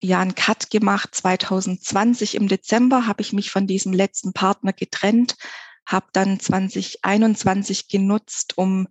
ja 0.01 0.21
einen 0.21 0.37
Cut 0.37 0.71
gemacht. 0.71 1.17
2020 1.17 2.37
im 2.37 2.47
Dezember 2.47 3.09
habe 3.09 3.23
ich 3.23 3.33
mich 3.33 3.51
von 3.51 3.67
diesem 3.67 3.93
letzten 3.93 4.33
Partner 4.33 4.73
getrennt, 4.73 5.35
habe 5.85 6.07
dann 6.13 6.39
2021 6.39 7.89
genutzt, 7.89 8.57
um 8.57 8.87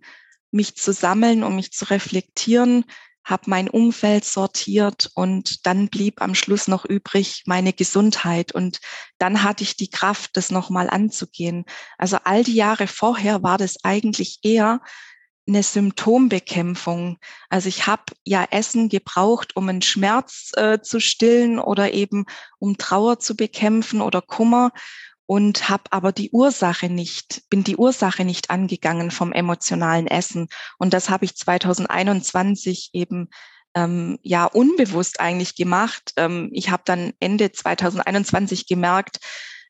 mich 0.50 0.76
zu 0.76 0.92
sammeln, 0.92 1.42
um 1.42 1.56
mich 1.56 1.72
zu 1.72 1.88
reflektieren, 1.88 2.84
habe 3.26 3.42
mein 3.46 3.68
Umfeld 3.68 4.24
sortiert 4.24 5.10
und 5.14 5.66
dann 5.66 5.88
blieb 5.88 6.22
am 6.22 6.36
Schluss 6.36 6.68
noch 6.68 6.84
übrig 6.84 7.42
meine 7.44 7.72
Gesundheit 7.72 8.52
und 8.52 8.78
dann 9.18 9.42
hatte 9.42 9.64
ich 9.64 9.76
die 9.76 9.90
Kraft, 9.90 10.36
das 10.36 10.52
nochmal 10.52 10.88
anzugehen. 10.88 11.64
Also 11.98 12.18
all 12.22 12.44
die 12.44 12.54
Jahre 12.54 12.86
vorher 12.86 13.42
war 13.42 13.58
das 13.58 13.82
eigentlich 13.82 14.38
eher 14.42 14.80
eine 15.48 15.62
Symptombekämpfung. 15.64 17.18
Also 17.48 17.68
ich 17.68 17.88
habe 17.88 18.04
ja 18.24 18.46
Essen 18.50 18.88
gebraucht, 18.88 19.56
um 19.56 19.68
einen 19.68 19.82
Schmerz 19.82 20.52
äh, 20.54 20.80
zu 20.80 21.00
stillen 21.00 21.58
oder 21.58 21.92
eben 21.92 22.26
um 22.58 22.78
Trauer 22.78 23.18
zu 23.18 23.36
bekämpfen 23.36 24.02
oder 24.02 24.22
Kummer 24.22 24.70
und 25.26 25.68
habe 25.68 25.84
aber 25.90 26.12
die 26.12 26.30
Ursache 26.30 26.88
nicht, 26.88 27.42
bin 27.50 27.64
die 27.64 27.76
Ursache 27.76 28.24
nicht 28.24 28.50
angegangen 28.50 29.10
vom 29.10 29.32
emotionalen 29.32 30.06
Essen. 30.06 30.48
Und 30.78 30.94
das 30.94 31.10
habe 31.10 31.24
ich 31.24 31.36
2021 31.36 32.90
eben 32.92 33.28
ähm, 33.74 34.18
ja 34.22 34.44
unbewusst 34.46 35.20
eigentlich 35.20 35.56
gemacht. 35.56 36.12
Ähm, 36.16 36.50
ich 36.52 36.70
habe 36.70 36.82
dann 36.86 37.12
Ende 37.18 37.50
2021 37.50 38.66
gemerkt, 38.66 39.18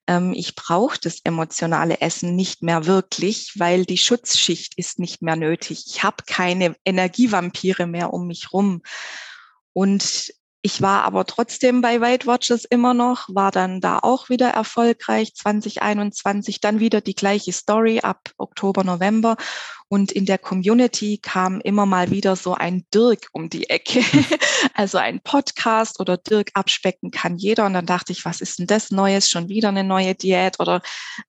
ähm, 0.06 0.32
ich 0.34 0.54
brauche 0.54 0.98
das 1.00 1.20
emotionale 1.24 2.00
Essen 2.00 2.36
nicht 2.36 2.62
mehr 2.62 2.86
wirklich, 2.86 3.52
weil 3.56 3.84
die 3.84 3.98
Schutzschicht 3.98 4.74
ist 4.76 4.98
nicht 4.98 5.22
mehr 5.22 5.36
nötig. 5.36 5.84
Ich 5.86 6.02
habe 6.02 6.24
keine 6.26 6.76
Energievampire 6.84 7.86
mehr 7.86 8.12
um 8.12 8.26
mich 8.26 8.52
rum. 8.52 8.82
Und 9.72 10.32
ich 10.66 10.82
war 10.82 11.04
aber 11.04 11.26
trotzdem 11.26 11.80
bei 11.80 12.00
Weight 12.00 12.26
Watchers 12.26 12.64
immer 12.64 12.92
noch, 12.92 13.28
war 13.28 13.52
dann 13.52 13.80
da 13.80 14.00
auch 14.02 14.28
wieder 14.28 14.48
erfolgreich 14.48 15.32
2021, 15.32 16.60
dann 16.60 16.80
wieder 16.80 17.00
die 17.00 17.14
gleiche 17.14 17.52
Story 17.52 18.00
ab 18.00 18.32
Oktober, 18.36 18.82
November. 18.82 19.36
Und 19.86 20.10
in 20.10 20.26
der 20.26 20.38
Community 20.38 21.20
kam 21.22 21.60
immer 21.60 21.86
mal 21.86 22.10
wieder 22.10 22.34
so 22.34 22.54
ein 22.54 22.84
Dirk 22.92 23.28
um 23.30 23.48
die 23.48 23.70
Ecke, 23.70 24.00
also 24.74 24.98
ein 24.98 25.20
Podcast 25.20 26.00
oder 26.00 26.16
Dirk 26.16 26.50
abspecken 26.54 27.12
kann 27.12 27.36
jeder. 27.36 27.64
Und 27.64 27.74
dann 27.74 27.86
dachte 27.86 28.10
ich, 28.10 28.24
was 28.24 28.40
ist 28.40 28.58
denn 28.58 28.66
das 28.66 28.90
Neues, 28.90 29.30
schon 29.30 29.48
wieder 29.48 29.68
eine 29.68 29.84
neue 29.84 30.16
Diät? 30.16 30.58
Oder 30.58 30.82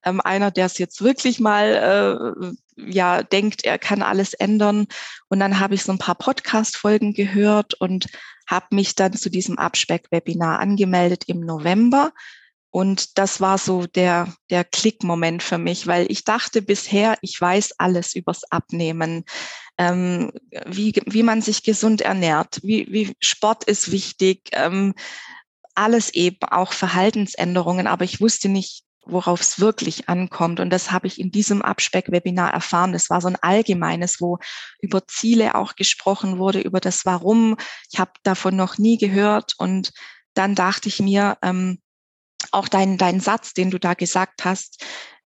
ähm, 0.03 0.19
einer, 0.19 0.49
der 0.49 0.65
es 0.65 0.79
jetzt 0.79 1.03
wirklich 1.03 1.39
mal 1.39 2.33
äh, 2.35 2.91
ja 2.91 3.21
denkt, 3.21 3.65
er 3.65 3.77
kann 3.77 4.01
alles 4.01 4.33
ändern. 4.33 4.87
Und 5.29 5.39
dann 5.39 5.59
habe 5.59 5.75
ich 5.75 5.83
so 5.83 5.91
ein 5.91 5.99
paar 5.99 6.15
Podcast-Folgen 6.15 7.13
gehört 7.13 7.75
und 7.75 8.07
habe 8.47 8.67
mich 8.71 8.95
dann 8.95 9.13
zu 9.13 9.29
diesem 9.29 9.57
Abspeck-Webinar 9.57 10.59
angemeldet 10.59 11.25
im 11.27 11.41
November. 11.41 12.11
Und 12.69 13.17
das 13.17 13.41
war 13.41 13.57
so 13.57 13.87
der, 13.87 14.33
der 14.49 14.63
Klickmoment 14.63 15.41
für 15.41 15.57
mich, 15.57 15.87
weil 15.87 16.05
ich 16.11 16.23
dachte 16.23 16.61
bisher, 16.61 17.17
ich 17.21 17.39
weiß 17.39 17.79
alles 17.79 18.15
übers 18.15 18.43
Abnehmen, 18.51 19.23
ähm, 19.77 20.31
wie, 20.65 20.93
wie 21.05 21.23
man 21.23 21.41
sich 21.41 21.63
gesund 21.63 22.01
ernährt, 22.01 22.59
wie, 22.63 22.87
wie 22.91 23.15
Sport 23.19 23.63
ist 23.63 23.91
wichtig, 23.91 24.49
ähm, 24.51 24.93
alles 25.75 26.13
eben, 26.13 26.43
auch 26.49 26.73
Verhaltensänderungen, 26.73 27.87
aber 27.87 28.03
ich 28.03 28.19
wusste 28.19 28.49
nicht, 28.49 28.83
worauf 29.11 29.41
es 29.41 29.59
wirklich 29.59 30.09
ankommt. 30.09 30.59
Und 30.59 30.69
das 30.69 30.91
habe 30.91 31.07
ich 31.07 31.19
in 31.19 31.31
diesem 31.31 31.61
Abspeck-Webinar 31.61 32.53
erfahren. 32.53 32.93
Das 32.93 33.09
war 33.09 33.21
so 33.21 33.27
ein 33.27 33.37
allgemeines, 33.41 34.21
wo 34.21 34.39
über 34.81 35.07
Ziele 35.07 35.55
auch 35.55 35.75
gesprochen 35.75 36.37
wurde, 36.37 36.61
über 36.61 36.79
das 36.79 37.05
Warum. 37.05 37.57
Ich 37.91 37.99
habe 37.99 38.11
davon 38.23 38.55
noch 38.55 38.77
nie 38.77 38.97
gehört. 38.97 39.53
Und 39.57 39.91
dann 40.33 40.55
dachte 40.55 40.89
ich 40.89 40.99
mir, 40.99 41.37
ähm, 41.41 41.79
auch 42.51 42.67
dein, 42.67 42.97
dein 42.97 43.19
Satz, 43.19 43.53
den 43.53 43.71
du 43.71 43.79
da 43.79 43.93
gesagt 43.93 44.45
hast, 44.45 44.83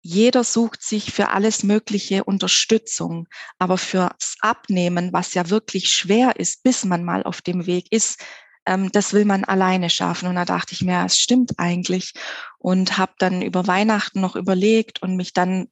jeder 0.02 0.44
sucht 0.44 0.82
sich 0.82 1.12
für 1.12 1.28
alles 1.28 1.62
Mögliche 1.62 2.24
Unterstützung, 2.24 3.28
aber 3.58 3.76
fürs 3.76 4.36
Abnehmen, 4.40 5.12
was 5.12 5.34
ja 5.34 5.50
wirklich 5.50 5.92
schwer 5.92 6.36
ist, 6.36 6.62
bis 6.62 6.84
man 6.84 7.04
mal 7.04 7.22
auf 7.22 7.42
dem 7.42 7.66
Weg 7.66 7.86
ist, 7.90 8.22
ähm, 8.66 8.90
das 8.92 9.12
will 9.12 9.24
man 9.24 9.44
alleine 9.44 9.90
schaffen. 9.90 10.28
Und 10.28 10.34
da 10.36 10.44
dachte 10.44 10.74
ich 10.74 10.82
mir, 10.82 11.04
es 11.04 11.18
stimmt 11.18 11.58
eigentlich. 11.58 12.12
Und 12.58 12.98
habe 12.98 13.12
dann 13.18 13.42
über 13.42 13.66
Weihnachten 13.66 14.20
noch 14.20 14.36
überlegt 14.36 15.02
und 15.02 15.16
mich 15.16 15.32
dann 15.32 15.68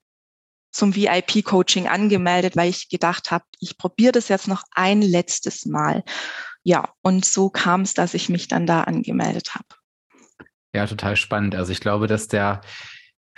zum 0.71 0.95
VIP-Coaching 0.95 1.89
angemeldet, 1.89 2.57
weil 2.57 2.71
ich 2.71 2.89
gedacht 2.89 3.31
habe, 3.31 3.45
ich 3.59 3.79
probiere 3.79 4.13
das 4.13 4.29
jetzt 4.29 4.49
noch 4.49 4.63
ein 4.73 5.03
letztes 5.03 5.67
Mal. 5.67 6.05
Ja, 6.63 6.93
und 7.03 7.25
so 7.25 7.51
kam 7.51 7.83
es, 7.83 7.95
dass 7.95 8.15
ich 8.15 8.29
mich 8.29 8.49
dann 8.49 8.67
da 8.67 8.83
angemeldet 8.83 9.55
habe. 9.55 9.67
Ja, 10.75 10.87
total 10.87 11.17
spannend. 11.17 11.55
Also 11.55 11.73
ich 11.73 11.81
glaube, 11.81 12.07
dass 12.07 12.29
der 12.29 12.61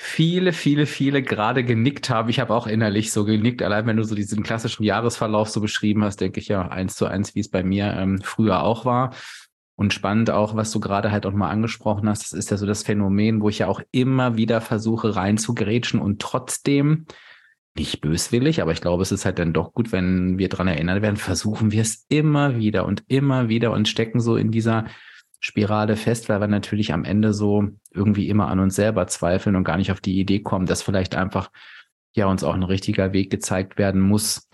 viele, 0.02 0.54
viele, 0.54 0.87
viele 0.87 1.23
gerade 1.23 1.62
genickt 1.62 2.09
haben. 2.09 2.30
Ich 2.30 2.40
habe 2.40 2.54
auch 2.54 2.66
innerlich 2.66 3.12
so 3.12 3.26
genickt. 3.26 3.61
Allein 3.62 3.87
wenn 3.87 3.99
du 3.99 4.02
so 4.02 4.14
diesen 4.14 4.42
klassischen 4.42 4.83
Jahresverlauf 4.83 5.50
so 5.50 5.61
beschrieben 5.61 6.02
hast, 6.04 6.23
denke 6.23 6.40
ich 6.40 6.49
ja 6.49 6.66
eins 6.69 6.97
zu 6.97 7.04
eins, 7.04 7.35
wie 7.35 7.40
es 7.40 7.50
bei 7.50 7.62
mir 7.62 7.92
ähm, 7.99 8.19
früher 8.23 8.62
auch 8.62 8.87
war. 8.87 9.14
Und 9.76 9.92
spannend 9.92 10.30
auch, 10.30 10.57
was 10.57 10.71
du 10.71 10.80
gerade 10.80 11.12
halt 11.12 11.26
auch 11.26 11.35
mal 11.35 11.50
angesprochen 11.50 12.09
hast, 12.09 12.23
das 12.23 12.33
ist 12.33 12.50
ja 12.50 12.57
so 12.57 12.64
das 12.64 12.83
Phänomen, 12.83 13.42
wo 13.42 13.50
ich 13.50 13.59
ja 13.59 13.66
auch 13.66 13.83
immer 13.92 14.38
wieder 14.38 14.62
versuche 14.62 15.16
reinzugrätschen 15.16 16.00
und 16.00 16.23
trotzdem 16.23 17.04
nicht 17.76 18.00
böswillig, 18.00 18.62
aber 18.62 18.73
ich 18.73 18.80
glaube, 18.80 19.02
es 19.02 19.12
ist 19.12 19.26
halt 19.26 19.38
dann 19.38 19.52
doch 19.52 19.75
gut, 19.75 19.92
wenn 19.92 20.38
wir 20.38 20.49
dran 20.49 20.66
erinnert 20.66 21.02
werden, 21.02 21.16
versuchen 21.16 21.73
wir 21.73 21.83
es 21.83 22.07
immer 22.09 22.57
wieder 22.57 22.87
und 22.87 23.04
immer 23.09 23.49
wieder 23.50 23.71
und 23.73 23.87
stecken 23.87 24.21
so 24.21 24.37
in 24.37 24.50
dieser 24.50 24.87
Spirale 25.40 25.97
fest, 25.97 26.28
weil 26.28 26.40
wir 26.40 26.47
natürlich 26.47 26.92
am 26.92 27.04
Ende 27.04 27.32
so 27.32 27.64
irgendwie 27.90 28.28
immer 28.28 28.49
an 28.49 28.61
uns 28.61 28.76
selber 28.76 29.06
zweifeln 29.06 29.56
und 29.56 29.64
gar 29.64 29.78
nicht 29.78 29.90
auf 29.90 30.00
die 30.00 30.18
Idee 30.20 30.40
kommen, 30.40 30.66
dass 30.66 30.82
vielleicht 30.82 31.14
einfach 31.14 31.50
ja 32.12 32.26
uns 32.26 32.44
auch 32.44 32.54
ein 32.54 32.62
richtiger 32.62 33.12
Weg 33.12 33.30
gezeigt 33.30 33.78
werden 33.78 34.00
muss, 34.00 34.49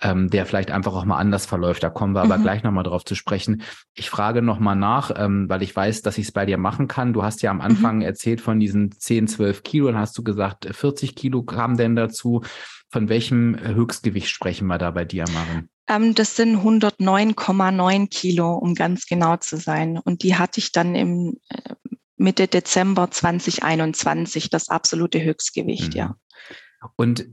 ähm, 0.00 0.30
der 0.30 0.46
vielleicht 0.46 0.70
einfach 0.70 0.94
auch 0.94 1.04
mal 1.04 1.18
anders 1.18 1.44
verläuft. 1.44 1.82
Da 1.82 1.90
kommen 1.90 2.14
wir 2.14 2.22
aber 2.22 2.38
mhm. 2.38 2.42
gleich 2.42 2.62
nochmal 2.62 2.84
drauf 2.84 3.04
zu 3.04 3.16
sprechen. 3.16 3.62
Ich 3.94 4.10
frage 4.10 4.42
nochmal 4.42 4.76
nach, 4.76 5.10
ähm, 5.16 5.48
weil 5.48 5.62
ich 5.62 5.74
weiß, 5.74 6.02
dass 6.02 6.18
ich 6.18 6.26
es 6.26 6.32
bei 6.32 6.46
dir 6.46 6.58
machen 6.58 6.86
kann. 6.86 7.12
Du 7.12 7.24
hast 7.24 7.42
ja 7.42 7.50
am 7.50 7.56
mhm. 7.56 7.62
Anfang 7.62 7.96
mhm. 7.96 8.02
erzählt 8.02 8.40
von 8.40 8.60
diesen 8.60 8.92
10, 8.92 9.26
12 9.26 9.64
Kilo, 9.64 9.86
dann 9.88 9.98
hast 9.98 10.16
du 10.16 10.22
gesagt, 10.22 10.68
40 10.70 11.16
Kilo 11.16 11.42
kamen 11.42 11.76
denn 11.76 11.96
dazu. 11.96 12.42
Von 12.90 13.08
welchem 13.08 13.58
Höchstgewicht 13.58 14.28
sprechen 14.28 14.66
wir 14.68 14.78
da 14.78 14.92
bei 14.92 15.04
dir, 15.04 15.24
Marin? 15.34 15.68
Ähm, 15.88 16.14
das 16.14 16.36
sind 16.36 16.58
109,9 16.58 18.08
Kilo, 18.08 18.54
um 18.54 18.74
ganz 18.74 19.06
genau 19.06 19.36
zu 19.36 19.56
sein. 19.56 19.98
Und 19.98 20.22
die 20.22 20.36
hatte 20.36 20.60
ich 20.60 20.72
dann 20.72 20.94
im 20.94 21.38
äh, 21.48 21.74
Mitte 22.16 22.48
Dezember 22.48 23.10
2021, 23.10 24.50
das 24.50 24.68
absolute 24.68 25.22
Höchstgewicht, 25.22 25.94
mhm. 25.94 25.98
ja. 25.98 26.16
Und 26.96 27.26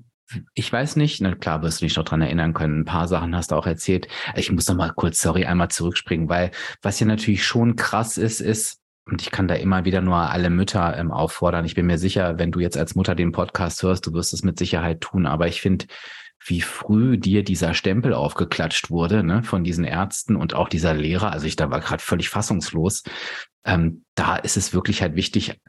ich 0.54 0.72
weiß 0.72 0.96
nicht, 0.96 1.22
na 1.22 1.36
klar 1.36 1.62
wirst 1.62 1.82
du 1.82 1.86
dich 1.86 1.96
noch 1.96 2.04
dran 2.04 2.22
erinnern 2.22 2.54
können. 2.54 2.82
Ein 2.82 2.86
paar 2.86 3.08
Sachen 3.08 3.36
hast 3.36 3.52
du 3.52 3.56
auch 3.56 3.68
erzählt. 3.68 4.08
Ich 4.36 4.52
muss 4.52 4.68
noch 4.68 4.76
mal 4.76 4.92
kurz, 4.92 5.22
sorry, 5.22 5.46
einmal 5.46 5.70
zurückspringen, 5.70 6.30
weil 6.30 6.52
was 6.82 7.00
ja 7.00 7.06
natürlich 7.06 7.46
schon 7.46 7.76
krass 7.76 8.18
ist, 8.18 8.42
ist, 8.42 8.80
und 9.08 9.22
ich 9.22 9.30
kann 9.30 9.48
da 9.48 9.54
immer 9.54 9.86
wieder 9.86 10.02
nur 10.02 10.16
alle 10.18 10.50
Mütter 10.50 10.98
ähm, 10.98 11.12
auffordern. 11.12 11.64
Ich 11.64 11.76
bin 11.76 11.86
mir 11.86 12.00
sicher, 12.00 12.40
wenn 12.40 12.52
du 12.52 12.60
jetzt 12.60 12.76
als 12.76 12.96
Mutter 12.96 13.14
den 13.14 13.32
Podcast 13.32 13.84
hörst, 13.84 14.08
du 14.08 14.14
wirst 14.14 14.34
es 14.34 14.44
mit 14.44 14.58
Sicherheit 14.58 15.02
tun. 15.02 15.28
Aber 15.28 15.48
ich 15.48 15.62
finde, 15.62 15.86
wie 16.44 16.62
früh 16.62 17.18
dir 17.18 17.44
dieser 17.44 17.74
Stempel 17.74 18.14
aufgeklatscht 18.14 18.90
wurde, 18.90 19.24
ne, 19.24 19.44
von 19.44 19.64
diesen 19.64 19.84
Ärzten 19.84 20.36
und 20.36 20.54
auch 20.54 20.70
dieser 20.70 20.94
Lehrer. 20.94 21.32
Also 21.32 21.48
ich 21.48 21.56
da 21.56 21.72
war 21.72 21.80
gerade 21.80 22.04
völlig 22.04 22.30
fassungslos. 22.30 23.04
Ähm, 23.64 24.06
da 24.16 24.36
ist 24.36 24.58
es 24.58 24.74
wirklich 24.74 25.02
halt 25.02 25.16
wichtig, 25.16 25.60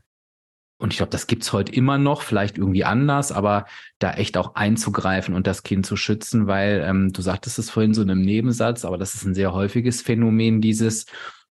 und 0.78 0.92
ich 0.92 0.98
glaube, 0.98 1.10
das 1.10 1.26
gibt's 1.26 1.52
heute 1.54 1.72
immer 1.72 1.96
noch, 1.96 2.20
vielleicht 2.20 2.58
irgendwie 2.58 2.84
anders, 2.84 3.32
aber 3.32 3.64
da 3.98 4.12
echt 4.12 4.36
auch 4.36 4.56
einzugreifen 4.56 5.34
und 5.34 5.46
das 5.46 5.62
Kind 5.62 5.86
zu 5.86 5.96
schützen, 5.96 6.46
weil 6.46 6.84
ähm, 6.86 7.12
du 7.14 7.22
sagtest 7.22 7.58
es 7.58 7.70
vorhin 7.70 7.94
so 7.94 8.02
in 8.02 8.10
einem 8.10 8.20
Nebensatz, 8.20 8.84
aber 8.84 8.98
das 8.98 9.14
ist 9.14 9.24
ein 9.24 9.34
sehr 9.34 9.54
häufiges 9.54 10.02
Phänomen, 10.02 10.60
dieses, 10.60 11.06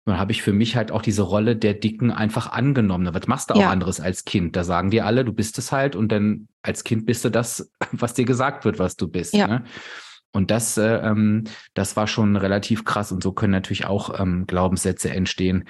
dann 0.08 0.20
habe 0.20 0.32
ich 0.32 0.42
für 0.42 0.54
mich 0.54 0.76
halt 0.76 0.92
auch 0.92 1.02
diese 1.02 1.22
Rolle 1.22 1.56
der 1.56 1.74
Dicken 1.74 2.12
einfach 2.12 2.52
angenommen. 2.52 3.14
Was 3.14 3.28
machst 3.28 3.50
du 3.50 3.56
auch 3.56 3.62
ja. 3.62 3.70
anderes 3.70 4.00
als 4.00 4.26
Kind? 4.26 4.56
Da 4.56 4.64
sagen 4.64 4.90
dir 4.90 5.06
alle, 5.06 5.26
du 5.26 5.34
bist 5.34 5.58
es 5.58 5.72
halt 5.72 5.96
und 5.96 6.12
dann 6.12 6.48
als 6.62 6.84
Kind 6.84 7.06
bist 7.06 7.26
du 7.26 7.30
das, 7.30 7.72
was 7.92 8.14
dir 8.14 8.26
gesagt 8.26 8.66
wird, 8.66 8.80
was 8.80 8.96
du 8.96 9.08
bist. 9.08 9.34
Ja. 9.34 9.48
Ne? 9.48 9.64
Und 10.32 10.52
das, 10.52 10.78
äh, 10.78 10.98
ähm, 10.98 11.46
das 11.74 11.96
war 11.96 12.08
schon 12.08 12.36
relativ 12.36 12.86
krass 12.86 13.12
und 13.12 13.24
so 13.24 13.32
können 13.32 13.52
natürlich 13.52 13.86
auch 13.86 14.20
ähm, 14.20 14.46
Glaubenssätze 14.46 15.10
entstehen. 15.10 15.66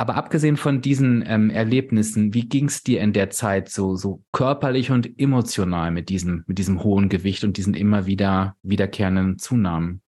Aber 0.00 0.14
abgesehen 0.14 0.56
von 0.56 0.80
diesen 0.80 1.24
ähm, 1.26 1.50
Erlebnissen, 1.50 2.32
wie 2.32 2.48
ging 2.48 2.66
es 2.66 2.84
dir 2.84 3.00
in 3.00 3.12
der 3.12 3.30
Zeit 3.30 3.68
so, 3.68 3.96
so 3.96 4.22
körperlich 4.32 4.92
und 4.92 5.18
emotional 5.18 5.90
mit 5.90 6.08
diesem, 6.08 6.44
mit 6.46 6.58
diesem 6.58 6.84
hohen 6.84 7.08
Gewicht 7.08 7.42
und 7.42 7.56
diesen 7.56 7.74
immer 7.74 8.06
wieder 8.06 8.56
wiederkehrenden 8.62 9.38
Zunahmen? 9.38 10.02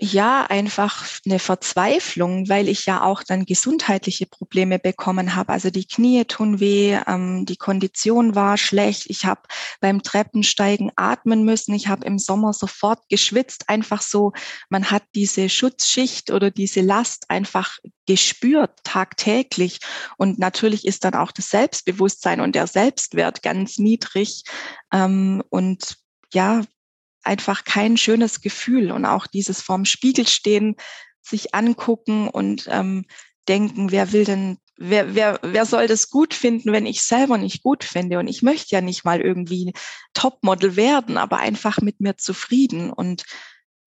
Ja 0.00 0.44
einfach 0.46 1.06
eine 1.24 1.38
Verzweiflung, 1.38 2.48
weil 2.48 2.68
ich 2.68 2.84
ja 2.84 3.02
auch 3.02 3.22
dann 3.22 3.44
gesundheitliche 3.44 4.26
Probleme 4.26 4.80
bekommen 4.80 5.36
habe. 5.36 5.52
Also 5.52 5.70
die 5.70 5.86
Knie 5.86 6.24
tun 6.24 6.58
weh, 6.58 6.98
ähm, 7.06 7.46
die 7.46 7.56
Kondition 7.56 8.34
war 8.34 8.58
schlecht. 8.58 9.08
Ich 9.08 9.24
habe 9.24 9.42
beim 9.80 10.02
Treppensteigen 10.02 10.90
atmen 10.96 11.44
müssen. 11.44 11.74
Ich 11.74 11.86
habe 11.86 12.04
im 12.06 12.18
Sommer 12.18 12.52
sofort 12.52 13.08
geschwitzt. 13.08 13.68
Einfach 13.68 14.02
so, 14.02 14.32
man 14.68 14.90
hat 14.90 15.04
diese 15.14 15.48
Schutzschicht 15.48 16.32
oder 16.32 16.50
diese 16.50 16.80
Last 16.80 17.30
einfach 17.30 17.78
gespürt 18.06 18.72
tagtäglich. 18.82 19.78
Und 20.16 20.40
natürlich 20.40 20.86
ist 20.86 21.04
dann 21.04 21.14
auch 21.14 21.30
das 21.30 21.50
Selbstbewusstsein 21.50 22.40
und 22.40 22.56
der 22.56 22.66
Selbstwert 22.66 23.42
ganz 23.42 23.78
niedrig. 23.78 24.42
Ähm, 24.92 25.42
und 25.50 25.96
ja, 26.32 26.62
einfach 27.26 27.64
kein 27.64 27.96
schönes 27.96 28.40
Gefühl 28.40 28.90
und 28.92 29.04
auch 29.04 29.26
dieses 29.26 29.60
vorm 29.60 29.84
Spiegel 29.84 30.26
stehen, 30.26 30.76
sich 31.22 31.54
angucken 31.54 32.28
und 32.28 32.68
ähm, 32.70 33.06
denken, 33.48 33.90
wer 33.90 34.12
will 34.12 34.24
denn, 34.24 34.58
wer, 34.76 35.14
wer, 35.14 35.38
wer 35.42 35.66
soll 35.66 35.86
das 35.86 36.10
gut 36.10 36.34
finden, 36.34 36.72
wenn 36.72 36.86
ich 36.86 37.02
selber 37.02 37.38
nicht 37.38 37.62
gut 37.62 37.84
finde? 37.84 38.18
Und 38.18 38.28
ich 38.28 38.42
möchte 38.42 38.74
ja 38.74 38.80
nicht 38.80 39.04
mal 39.04 39.20
irgendwie 39.20 39.72
Topmodel 40.12 40.76
werden, 40.76 41.16
aber 41.16 41.38
einfach 41.38 41.80
mit 41.80 42.00
mir 42.00 42.16
zufrieden. 42.16 42.90
Und 42.90 43.24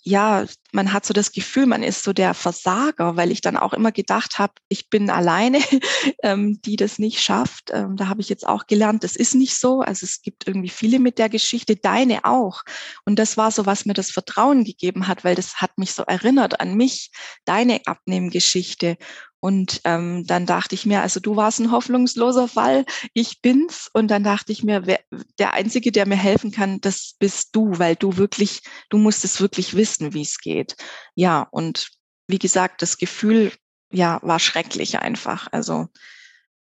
ja, 0.08 0.46
man 0.72 0.94
hat 0.94 1.06
so 1.06 1.14
das 1.14 1.34
Gefühl, 1.34 1.66
man 1.66 1.84
ist 1.84 2.04
so 2.04 2.14
der 2.14 2.34
Versager, 2.34 3.18
weil 3.18 3.30
ich 3.30 3.42
dann 3.42 3.58
auch 3.58 3.74
immer 3.74 3.92
gedacht 3.92 4.40
habe, 4.40 4.54
ich 4.70 4.90
bin 4.90 5.10
alleine, 5.10 5.60
ähm, 6.24 6.62
die 6.62 6.78
das 6.78 6.98
nicht 6.98 7.22
schafft. 7.22 7.72
Ähm, 7.74 7.98
da 7.98 8.08
habe 8.08 8.22
ich 8.22 8.30
jetzt 8.30 8.48
auch 8.48 8.68
gelernt, 8.68 9.04
das 9.04 9.18
ist 9.18 9.36
nicht 9.36 9.56
so. 9.56 9.82
Also 9.82 10.06
es 10.06 10.22
gibt 10.22 10.48
irgendwie 10.48 10.70
viele 10.70 11.00
mit 11.00 11.18
der 11.18 11.28
Geschichte, 11.28 11.76
deine 11.76 12.24
auch. 12.24 12.64
Und 13.04 13.20
das 13.20 13.36
war 13.36 13.52
so, 13.52 13.66
was 13.66 13.86
mir 13.86 13.94
das 13.94 14.10
Vertrauen 14.10 14.64
gegeben 14.64 15.08
hat, 15.08 15.26
weil 15.26 15.36
das 15.36 15.58
hat 15.58 15.78
mich 15.78 15.94
so 15.94 16.04
erinnert 16.04 16.62
an 16.62 16.76
mich, 16.76 17.12
deine 17.44 17.82
Abnehmgeschichte. 17.86 18.96
Und 19.40 19.82
ähm, 19.84 20.26
dann 20.26 20.46
dachte 20.46 20.74
ich 20.76 20.86
mir, 20.86 21.02
also 21.02 21.20
du 21.20 21.36
warst 21.36 21.60
ein 21.60 21.72
hoffnungsloser 21.72 22.48
Fall, 22.48 22.86
ich 23.14 23.42
bin's. 23.42 23.90
Und 23.94 24.10
dann 24.10 24.24
dachte 24.24 24.52
ich 24.52 24.64
mir, 24.64 24.86
wer, 24.86 25.00
der 25.38 25.54
Einzige, 25.54 25.92
der 25.92 26.08
mir 26.08 26.18
helfen 26.18 26.52
kann, 26.52 26.82
das 26.82 27.16
bist 27.20 27.56
du, 27.56 27.78
weil 27.78 27.96
du 27.96 28.18
wirklich, 28.18 28.62
du 28.90 28.98
musst 28.98 29.24
es 29.24 29.40
wirklich 29.40 29.76
wissen, 29.76 30.14
wie 30.14 30.24
es 30.24 30.40
geht. 30.40 30.76
Ja, 31.16 31.48
und 31.52 31.90
wie 32.28 32.40
gesagt, 32.40 32.82
das 32.82 32.98
Gefühl, 32.98 33.52
ja, 33.92 34.20
war 34.22 34.40
schrecklich 34.40 35.00
einfach. 35.00 35.48
Also 35.52 35.88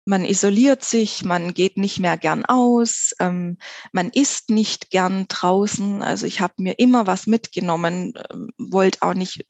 man 0.06 0.26
isoliert 0.26 0.84
sich, 0.84 1.24
man 1.24 1.54
geht 1.54 1.78
nicht 1.78 2.00
mehr 2.00 2.18
gern 2.18 2.46
aus, 2.46 3.14
ähm, 3.20 3.58
man 3.92 4.10
isst 4.10 4.50
nicht 4.50 4.90
gern 4.90 5.26
draußen. 5.30 6.02
Also 6.02 6.26
ich 6.26 6.42
habe 6.42 6.54
mir 6.58 6.74
immer 6.80 7.08
was 7.08 7.26
mitgenommen, 7.26 8.14
äh, 8.16 8.36
wollte 8.58 9.02
auch 9.02 9.14
nicht 9.14 9.46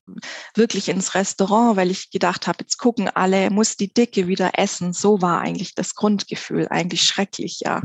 wirklich 0.55 0.89
ins 0.89 1.15
Restaurant, 1.15 1.75
weil 1.75 1.89
ich 1.89 2.11
gedacht 2.11 2.47
habe, 2.47 2.59
jetzt 2.61 2.77
gucken 2.77 3.09
alle, 3.09 3.49
muss 3.49 3.77
die 3.77 3.93
Dicke 3.93 4.27
wieder 4.27 4.51
essen. 4.57 4.93
So 4.93 5.21
war 5.21 5.41
eigentlich 5.41 5.73
das 5.73 5.95
Grundgefühl, 5.95 6.67
eigentlich 6.69 7.03
schrecklich, 7.03 7.61
ja. 7.61 7.81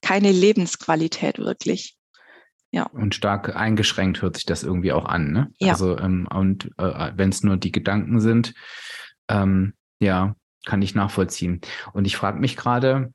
Keine 0.00 0.32
Lebensqualität 0.32 1.38
wirklich. 1.38 1.96
Ja. 2.72 2.84
Und 2.86 3.14
stark 3.14 3.54
eingeschränkt 3.54 4.22
hört 4.22 4.36
sich 4.36 4.46
das 4.46 4.62
irgendwie 4.62 4.92
auch 4.92 5.04
an, 5.04 5.30
ne? 5.30 5.52
Ja. 5.58 5.72
Also, 5.72 5.98
ähm, 5.98 6.26
und 6.32 6.70
äh, 6.78 7.12
wenn 7.14 7.28
es 7.28 7.42
nur 7.42 7.56
die 7.56 7.70
Gedanken 7.70 8.20
sind, 8.20 8.54
ähm, 9.28 9.74
ja, 10.00 10.34
kann 10.64 10.82
ich 10.82 10.94
nachvollziehen. 10.94 11.60
Und 11.92 12.06
ich 12.06 12.16
frage 12.16 12.38
mich 12.38 12.56
gerade, 12.56 13.12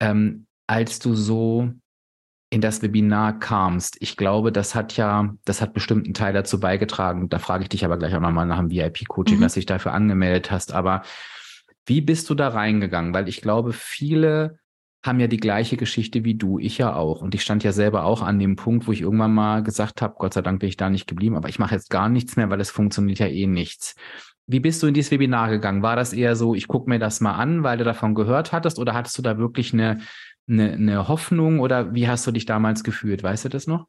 ähm, 0.00 0.46
als 0.66 0.98
du 0.98 1.14
so 1.14 1.70
in 2.50 2.60
das 2.60 2.82
Webinar 2.82 3.38
kamst, 3.38 3.96
ich 4.00 4.16
glaube, 4.16 4.52
das 4.52 4.74
hat 4.74 4.96
ja, 4.96 5.34
das 5.44 5.60
hat 5.60 5.72
bestimmt 5.72 6.04
einen 6.04 6.14
Teil 6.14 6.32
dazu 6.32 6.60
beigetragen. 6.60 7.28
Da 7.28 7.38
frage 7.38 7.64
ich 7.64 7.68
dich 7.68 7.84
aber 7.84 7.98
gleich 7.98 8.14
auch 8.14 8.20
nochmal 8.20 8.46
nach 8.46 8.58
dem 8.58 8.70
VIP-Coaching, 8.70 9.38
mhm. 9.38 9.42
dass 9.42 9.54
dich 9.54 9.66
dafür 9.66 9.92
angemeldet 9.92 10.50
hast. 10.50 10.72
Aber 10.72 11.02
wie 11.86 12.00
bist 12.00 12.30
du 12.30 12.34
da 12.34 12.48
reingegangen? 12.48 13.12
Weil 13.12 13.28
ich 13.28 13.40
glaube, 13.40 13.72
viele 13.72 14.58
haben 15.04 15.20
ja 15.20 15.26
die 15.26 15.38
gleiche 15.38 15.76
Geschichte 15.76 16.24
wie 16.24 16.34
du, 16.34 16.58
ich 16.58 16.78
ja 16.78 16.94
auch. 16.94 17.20
Und 17.20 17.34
ich 17.34 17.42
stand 17.42 17.62
ja 17.62 17.72
selber 17.72 18.04
auch 18.04 18.22
an 18.22 18.38
dem 18.38 18.56
Punkt, 18.56 18.86
wo 18.86 18.92
ich 18.92 19.02
irgendwann 19.02 19.34
mal 19.34 19.62
gesagt 19.62 20.00
habe, 20.00 20.14
Gott 20.18 20.32
sei 20.32 20.40
Dank 20.40 20.60
bin 20.60 20.68
ich 20.68 20.78
da 20.78 20.88
nicht 20.88 21.06
geblieben, 21.06 21.36
aber 21.36 21.50
ich 21.50 21.58
mache 21.58 21.74
jetzt 21.74 21.90
gar 21.90 22.08
nichts 22.08 22.36
mehr, 22.36 22.48
weil 22.48 22.60
es 22.60 22.70
funktioniert 22.70 23.18
ja 23.18 23.26
eh 23.26 23.46
nichts. 23.46 23.94
Wie 24.46 24.60
bist 24.60 24.82
du 24.82 24.86
in 24.86 24.94
dieses 24.94 25.10
Webinar 25.10 25.48
gegangen? 25.48 25.82
War 25.82 25.96
das 25.96 26.12
eher 26.12 26.36
so, 26.36 26.54
ich 26.54 26.68
gucke 26.68 26.88
mir 26.90 26.98
das 26.98 27.20
mal 27.20 27.34
an, 27.34 27.62
weil 27.62 27.78
du 27.78 27.84
davon 27.84 28.14
gehört 28.14 28.52
hattest, 28.52 28.78
oder 28.78 28.94
hattest 28.94 29.16
du 29.16 29.22
da 29.22 29.38
wirklich 29.38 29.72
eine, 29.72 30.00
eine, 30.48 30.72
eine 30.72 31.08
Hoffnung 31.08 31.60
oder 31.60 31.94
wie 31.94 32.08
hast 32.08 32.26
du 32.26 32.30
dich 32.30 32.44
damals 32.44 32.84
gefühlt? 32.84 33.22
Weißt 33.22 33.46
du 33.46 33.48
das 33.48 33.66
noch? 33.66 33.86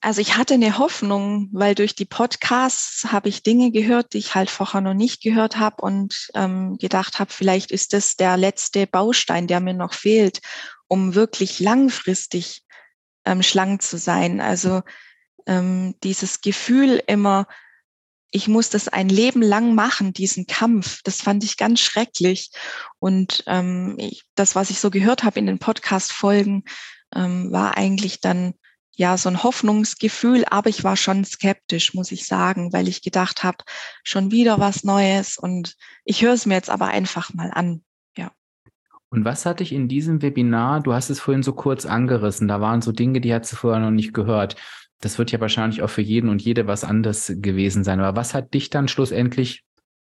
Also 0.00 0.20
ich 0.20 0.36
hatte 0.36 0.54
eine 0.54 0.78
Hoffnung, 0.78 1.48
weil 1.52 1.74
durch 1.74 1.96
die 1.96 2.04
Podcasts 2.04 3.10
habe 3.10 3.28
ich 3.28 3.42
Dinge 3.42 3.72
gehört, 3.72 4.12
die 4.12 4.18
ich 4.18 4.34
halt 4.34 4.48
vorher 4.48 4.80
noch 4.80 4.94
nicht 4.94 5.22
gehört 5.22 5.58
habe 5.58 5.82
und 5.82 6.28
ähm, 6.34 6.78
gedacht 6.78 7.18
habe, 7.18 7.32
vielleicht 7.32 7.72
ist 7.72 7.92
das 7.92 8.14
der 8.14 8.36
letzte 8.36 8.86
Baustein, 8.86 9.48
der 9.48 9.58
mir 9.58 9.74
noch 9.74 9.94
fehlt, 9.94 10.40
um 10.86 11.16
wirklich 11.16 11.58
langfristig 11.58 12.62
ähm, 13.24 13.42
schlank 13.42 13.82
zu 13.82 13.98
sein. 13.98 14.40
Also 14.40 14.82
ähm, 15.46 15.96
dieses 16.04 16.42
Gefühl 16.42 17.02
immer, 17.08 17.46
ich 18.30 18.48
muss 18.48 18.68
das 18.68 18.88
ein 18.88 19.08
Leben 19.08 19.42
lang 19.42 19.74
machen, 19.74 20.12
diesen 20.12 20.46
Kampf. 20.46 21.00
Das 21.02 21.22
fand 21.22 21.44
ich 21.44 21.56
ganz 21.56 21.80
schrecklich. 21.80 22.50
Und 22.98 23.42
ähm, 23.46 23.94
ich, 23.98 24.24
das, 24.34 24.54
was 24.54 24.70
ich 24.70 24.80
so 24.80 24.90
gehört 24.90 25.24
habe 25.24 25.38
in 25.38 25.46
den 25.46 25.58
Podcast-Folgen, 25.58 26.64
ähm, 27.14 27.50
war 27.50 27.76
eigentlich 27.76 28.20
dann 28.20 28.54
ja 28.94 29.16
so 29.16 29.28
ein 29.30 29.42
Hoffnungsgefühl, 29.42 30.44
aber 30.50 30.68
ich 30.68 30.84
war 30.84 30.96
schon 30.96 31.24
skeptisch, 31.24 31.94
muss 31.94 32.12
ich 32.12 32.26
sagen, 32.26 32.72
weil 32.72 32.88
ich 32.88 33.00
gedacht 33.00 33.44
habe, 33.44 33.58
schon 34.02 34.30
wieder 34.32 34.58
was 34.58 34.82
Neues 34.82 35.38
und 35.38 35.76
ich 36.04 36.22
höre 36.22 36.34
es 36.34 36.46
mir 36.46 36.54
jetzt 36.54 36.68
aber 36.68 36.88
einfach 36.88 37.32
mal 37.32 37.50
an. 37.52 37.82
Ja. 38.16 38.32
Und 39.08 39.24
was 39.24 39.46
hatte 39.46 39.62
ich 39.62 39.72
in 39.72 39.86
diesem 39.88 40.20
Webinar, 40.20 40.80
du 40.80 40.92
hast 40.92 41.10
es 41.10 41.20
vorhin 41.20 41.44
so 41.44 41.52
kurz 41.52 41.86
angerissen, 41.86 42.48
da 42.48 42.60
waren 42.60 42.82
so 42.82 42.90
Dinge, 42.90 43.20
die 43.20 43.32
hast 43.32 43.52
du 43.52 43.56
vorher 43.56 43.80
noch 43.80 43.92
nicht 43.92 44.12
gehört 44.12 44.56
das 45.00 45.18
wird 45.18 45.30
ja 45.30 45.40
wahrscheinlich 45.40 45.82
auch 45.82 45.90
für 45.90 46.02
jeden 46.02 46.28
und 46.28 46.42
jede 46.42 46.66
was 46.66 46.84
anderes 46.84 47.32
gewesen 47.36 47.84
sein. 47.84 48.00
Aber 48.00 48.16
was 48.16 48.34
hat 48.34 48.54
dich 48.54 48.70
dann 48.70 48.88
schlussendlich, 48.88 49.64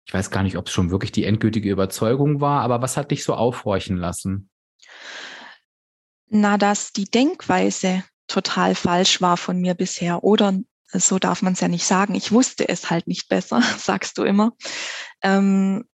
ich 0.07 0.15
weiß 0.15 0.31
gar 0.31 0.43
nicht, 0.43 0.57
ob 0.57 0.67
es 0.67 0.73
schon 0.73 0.91
wirklich 0.91 1.13
die 1.13 1.25
endgültige 1.25 1.71
Überzeugung 1.71 2.41
war, 2.41 2.63
aber 2.63 2.83
was 2.83 2.97
hat 2.97 3.11
dich 3.11 3.25
so 3.25 3.35
aufhorchen 3.35 3.97
lassen? 3.97 4.51
Na, 6.29 6.59
dass 6.59 6.93
die 6.93 7.11
Denkweise 7.11 8.05
total 8.27 8.75
falsch 8.75 9.21
war 9.21 9.37
von 9.37 9.61
mir 9.61 9.75
bisher 9.75 10.25
oder 10.25 10.59
so 10.93 11.19
darf 11.19 11.43
man 11.43 11.55
es 11.55 11.61
ja 11.61 11.69
nicht 11.69 11.85
sagen. 11.85 12.15
Ich 12.15 12.33
wusste 12.33 12.69
es 12.69 12.91
halt 12.91 13.07
nicht 13.07 13.29
besser, 13.29 13.63
sagst 13.79 14.19
du 14.19 14.23
immer. 14.23 14.53
Ähm, 15.23 15.85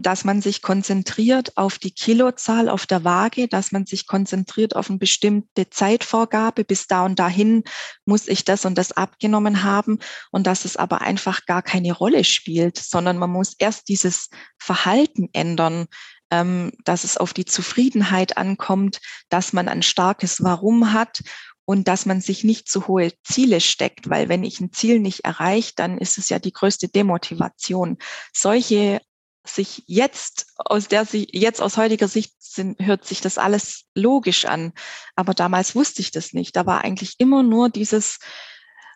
dass 0.00 0.24
man 0.24 0.40
sich 0.40 0.62
konzentriert 0.62 1.56
auf 1.56 1.78
die 1.78 1.90
Kilozahl 1.90 2.68
auf 2.68 2.86
der 2.86 3.04
Waage, 3.04 3.48
dass 3.48 3.72
man 3.72 3.86
sich 3.86 4.06
konzentriert 4.06 4.76
auf 4.76 4.88
eine 4.88 4.98
bestimmte 4.98 5.68
Zeitvorgabe. 5.70 6.64
Bis 6.64 6.86
da 6.86 7.04
und 7.04 7.18
dahin 7.18 7.64
muss 8.04 8.28
ich 8.28 8.44
das 8.44 8.64
und 8.64 8.76
das 8.78 8.92
abgenommen 8.92 9.62
haben 9.62 9.98
und 10.30 10.46
dass 10.46 10.64
es 10.64 10.76
aber 10.76 11.02
einfach 11.02 11.46
gar 11.46 11.62
keine 11.62 11.92
Rolle 11.92 12.24
spielt, 12.24 12.78
sondern 12.78 13.18
man 13.18 13.30
muss 13.30 13.54
erst 13.58 13.88
dieses 13.88 14.30
Verhalten 14.58 15.28
ändern, 15.32 15.86
ähm, 16.30 16.72
dass 16.84 17.04
es 17.04 17.16
auf 17.16 17.34
die 17.34 17.44
Zufriedenheit 17.44 18.36
ankommt, 18.38 19.00
dass 19.28 19.52
man 19.52 19.68
ein 19.68 19.82
starkes 19.82 20.42
Warum 20.42 20.92
hat 20.92 21.22
und 21.64 21.88
dass 21.88 22.06
man 22.06 22.20
sich 22.20 22.42
nicht 22.42 22.68
zu 22.68 22.88
hohe 22.88 23.12
Ziele 23.24 23.60
steckt, 23.60 24.08
weil 24.10 24.28
wenn 24.28 24.42
ich 24.44 24.60
ein 24.60 24.72
Ziel 24.72 24.98
nicht 24.98 25.24
erreiche, 25.24 25.72
dann 25.76 25.98
ist 25.98 26.18
es 26.18 26.28
ja 26.28 26.38
die 26.38 26.52
größte 26.52 26.88
Demotivation. 26.88 27.98
Solche 28.32 29.00
sich 29.44 29.82
jetzt 29.86 30.46
aus 30.56 30.88
der 30.88 31.04
sich 31.04 31.28
jetzt 31.32 31.60
aus 31.60 31.76
heutiger 31.76 32.08
Sicht 32.08 32.34
sind, 32.38 32.78
hört 32.80 33.04
sich 33.04 33.20
das 33.20 33.38
alles 33.38 33.84
logisch 33.94 34.44
an. 34.44 34.72
Aber 35.16 35.34
damals 35.34 35.74
wusste 35.74 36.00
ich 36.00 36.10
das 36.10 36.32
nicht. 36.32 36.56
Da 36.56 36.66
war 36.66 36.82
eigentlich 36.82 37.14
immer 37.18 37.42
nur 37.42 37.68
dieses 37.68 38.18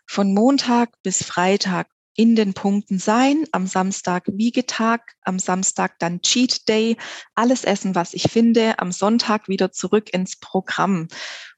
von 0.06 0.32
Montag 0.32 0.90
bis 1.02 1.24
Freitag 1.24 1.88
in 2.14 2.34
den 2.34 2.54
Punkten 2.54 2.98
sein, 2.98 3.44
am 3.52 3.66
Samstag 3.66 4.24
Wiegetag, 4.26 5.02
am 5.22 5.38
Samstag 5.38 5.98
dann 5.98 6.22
Cheat 6.22 6.66
Day, 6.68 6.96
alles 7.34 7.64
essen, 7.64 7.94
was 7.94 8.14
ich 8.14 8.30
finde, 8.30 8.78
am 8.78 8.90
Sonntag 8.90 9.48
wieder 9.48 9.70
zurück 9.70 10.12
ins 10.12 10.36
Programm. 10.36 11.08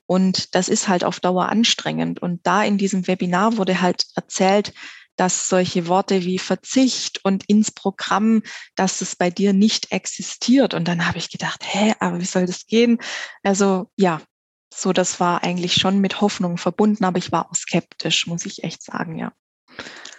Und 0.07 0.55
das 0.55 0.69
ist 0.69 0.89
halt 0.89 1.05
auf 1.05 1.21
Dauer 1.21 1.51
anstrengend. 1.51 2.21
Und 2.21 2.47
da 2.47 2.65
in 2.65 2.79
diesem 2.79 3.07
Webinar 3.07 3.57
wurde 3.57 3.81
halt 3.81 4.07
erzählt, 4.17 4.73
dass 5.19 5.49
solche 5.49 5.89
Worte 5.89 6.25
wie 6.25 6.39
Verzicht 6.39 7.25
und 7.25 7.45
ins 7.49 7.71
Programm, 7.71 8.43
dass 8.77 9.03
es 9.03 9.17
bei 9.17 9.31
dir 9.31 9.53
nicht 9.53 9.93
existiert. 9.93 10.73
Und 10.73 10.89
dann 10.89 11.07
habe 11.07 11.19
ich 11.19 11.31
gedacht, 11.31 11.63
hä, 11.65 11.95
aber 12.01 12.21
wie 12.21 12.25
soll 12.25 12.47
das 12.47 12.67
gehen? 12.67 12.99
Also 13.43 13.91
ja, 13.97 14.23
so 14.73 14.93
das 14.93 15.21
war 15.21 15.43
eigentlich 15.43 15.75
schon 15.75 16.01
mit 16.01 16.21
Hoffnung 16.21 16.57
verbunden, 16.57 17.05
aber 17.05 17.19
ich 17.19 17.33
war 17.33 17.51
auch 17.51 17.55
skeptisch, 17.55 18.27
muss 18.27 18.47
ich 18.47 18.63
echt 18.65 18.83
sagen, 18.83 19.19
ja. 19.19 19.33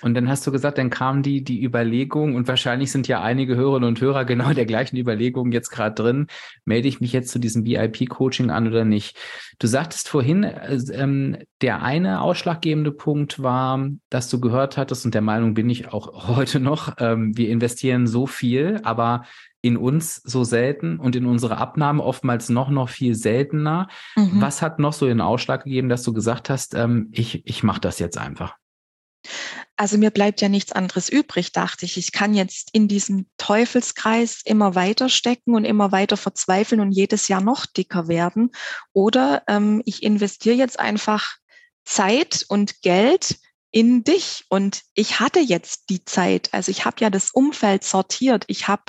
Und 0.02 0.14
dann 0.14 0.30
hast 0.30 0.48
du 0.48 0.52
gesagt, 0.52 0.78
dann 0.78 0.90
kam 0.90 1.24
die, 1.24 1.44
die 1.44 1.64
Überlegung, 1.64 2.36
und 2.36 2.48
wahrscheinlich 2.48 2.92
sind 2.92 3.08
ja 3.08 3.22
einige 3.22 3.56
Hörerinnen 3.56 3.88
und 3.88 4.00
Hörer 4.00 4.24
genau 4.26 4.54
der 4.54 4.66
gleichen 4.66 4.98
Überlegung 4.98 5.52
jetzt 5.52 5.70
gerade 5.70 5.96
drin, 5.96 6.28
melde 6.64 6.88
ich 6.88 7.02
mich 7.02 7.12
jetzt 7.12 7.32
zu 7.32 7.40
diesem 7.40 7.66
VIP-Coaching 7.66 8.50
an 8.50 8.68
oder 8.68 8.86
nicht? 8.86 9.18
Du 9.60 9.68
sagtest 9.68 10.08
vorhin, 10.08 10.44
äh, 10.44 10.78
ähm, 10.94 11.38
der 11.62 11.84
eine 11.84 12.22
ausschlaggebende 12.22 12.92
Punkt 12.92 13.44
war, 13.44 13.90
dass 14.10 14.30
du 14.30 14.40
gehört 14.40 14.78
hattest, 14.78 15.06
und 15.06 15.14
der 15.14 15.22
Meinung 15.22 15.54
bin 15.54 15.70
ich 15.70 15.92
auch 15.92 16.28
heute 16.38 16.60
noch, 16.60 16.96
ähm, 17.00 17.36
wir 17.38 17.50
investieren 17.50 18.08
so 18.08 18.26
viel, 18.26 18.80
aber 18.84 19.24
in 19.62 19.76
uns 19.76 20.16
so 20.16 20.46
selten 20.46 21.00
und 21.00 21.18
in 21.18 21.26
unsere 21.26 21.58
Abnahme 21.58 22.02
oftmals 22.02 22.48
noch, 22.48 22.70
noch 22.70 22.88
viel 22.88 23.16
seltener. 23.16 23.90
Mhm. 24.16 24.40
Was 24.40 24.62
hat 24.62 24.80
noch 24.80 24.94
so 24.94 25.06
den 25.06 25.20
Ausschlag 25.20 25.66
gegeben, 25.66 25.90
dass 25.90 26.04
du 26.04 26.14
gesagt 26.14 26.50
hast, 26.50 26.76
ähm, 26.76 27.10
ich, 27.12 27.46
ich 27.46 27.64
mache 27.64 27.82
das 27.82 28.00
jetzt 28.00 28.18
einfach? 28.18 28.56
Also 29.80 29.98
mir 29.98 30.12
bleibt 30.12 30.42
ja 30.42 30.50
nichts 30.50 30.74
anderes 30.74 31.08
übrig, 31.08 31.54
dachte 31.54 31.86
ich. 31.86 31.96
Ich 31.96 32.12
kann 32.12 32.34
jetzt 32.34 32.68
in 32.74 32.90
diesem 32.90 33.28
Teufelskreis 33.38 34.42
immer 34.44 34.76
weiter 34.76 35.08
stecken 35.08 35.56
und 35.56 35.64
immer 35.64 35.94
weiter 35.94 36.18
verzweifeln 36.18 36.82
und 36.82 36.92
jedes 36.92 37.30
Jahr 37.30 37.40
noch 37.40 37.66
dicker 37.66 38.10
werden. 38.10 38.52
Oder 38.92 39.44
ähm, 39.48 39.82
ich 39.86 40.04
investiere 40.04 40.58
jetzt 40.58 40.78
einfach 40.82 41.38
Zeit 41.86 42.44
und 42.50 42.82
Geld 42.82 43.40
in 43.72 44.04
dich. 44.04 44.44
Und 44.50 44.82
ich 44.96 45.22
hatte 45.22 45.40
jetzt 45.40 45.90
die 45.90 46.04
Zeit. 46.04 46.50
Also 46.54 46.72
ich 46.72 46.84
habe 46.84 46.98
ja 47.00 47.10
das 47.10 47.32
Umfeld 47.32 47.86
sortiert. 47.86 48.44
Ich 48.48 48.68
habe 48.68 48.84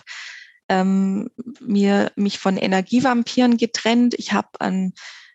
ähm, 0.68 1.30
mir 1.60 2.10
mich 2.16 2.40
von 2.40 2.56
Energievampiren 2.56 3.58
getrennt. 3.58 4.14
Ich 4.18 4.32
habe 4.32 4.48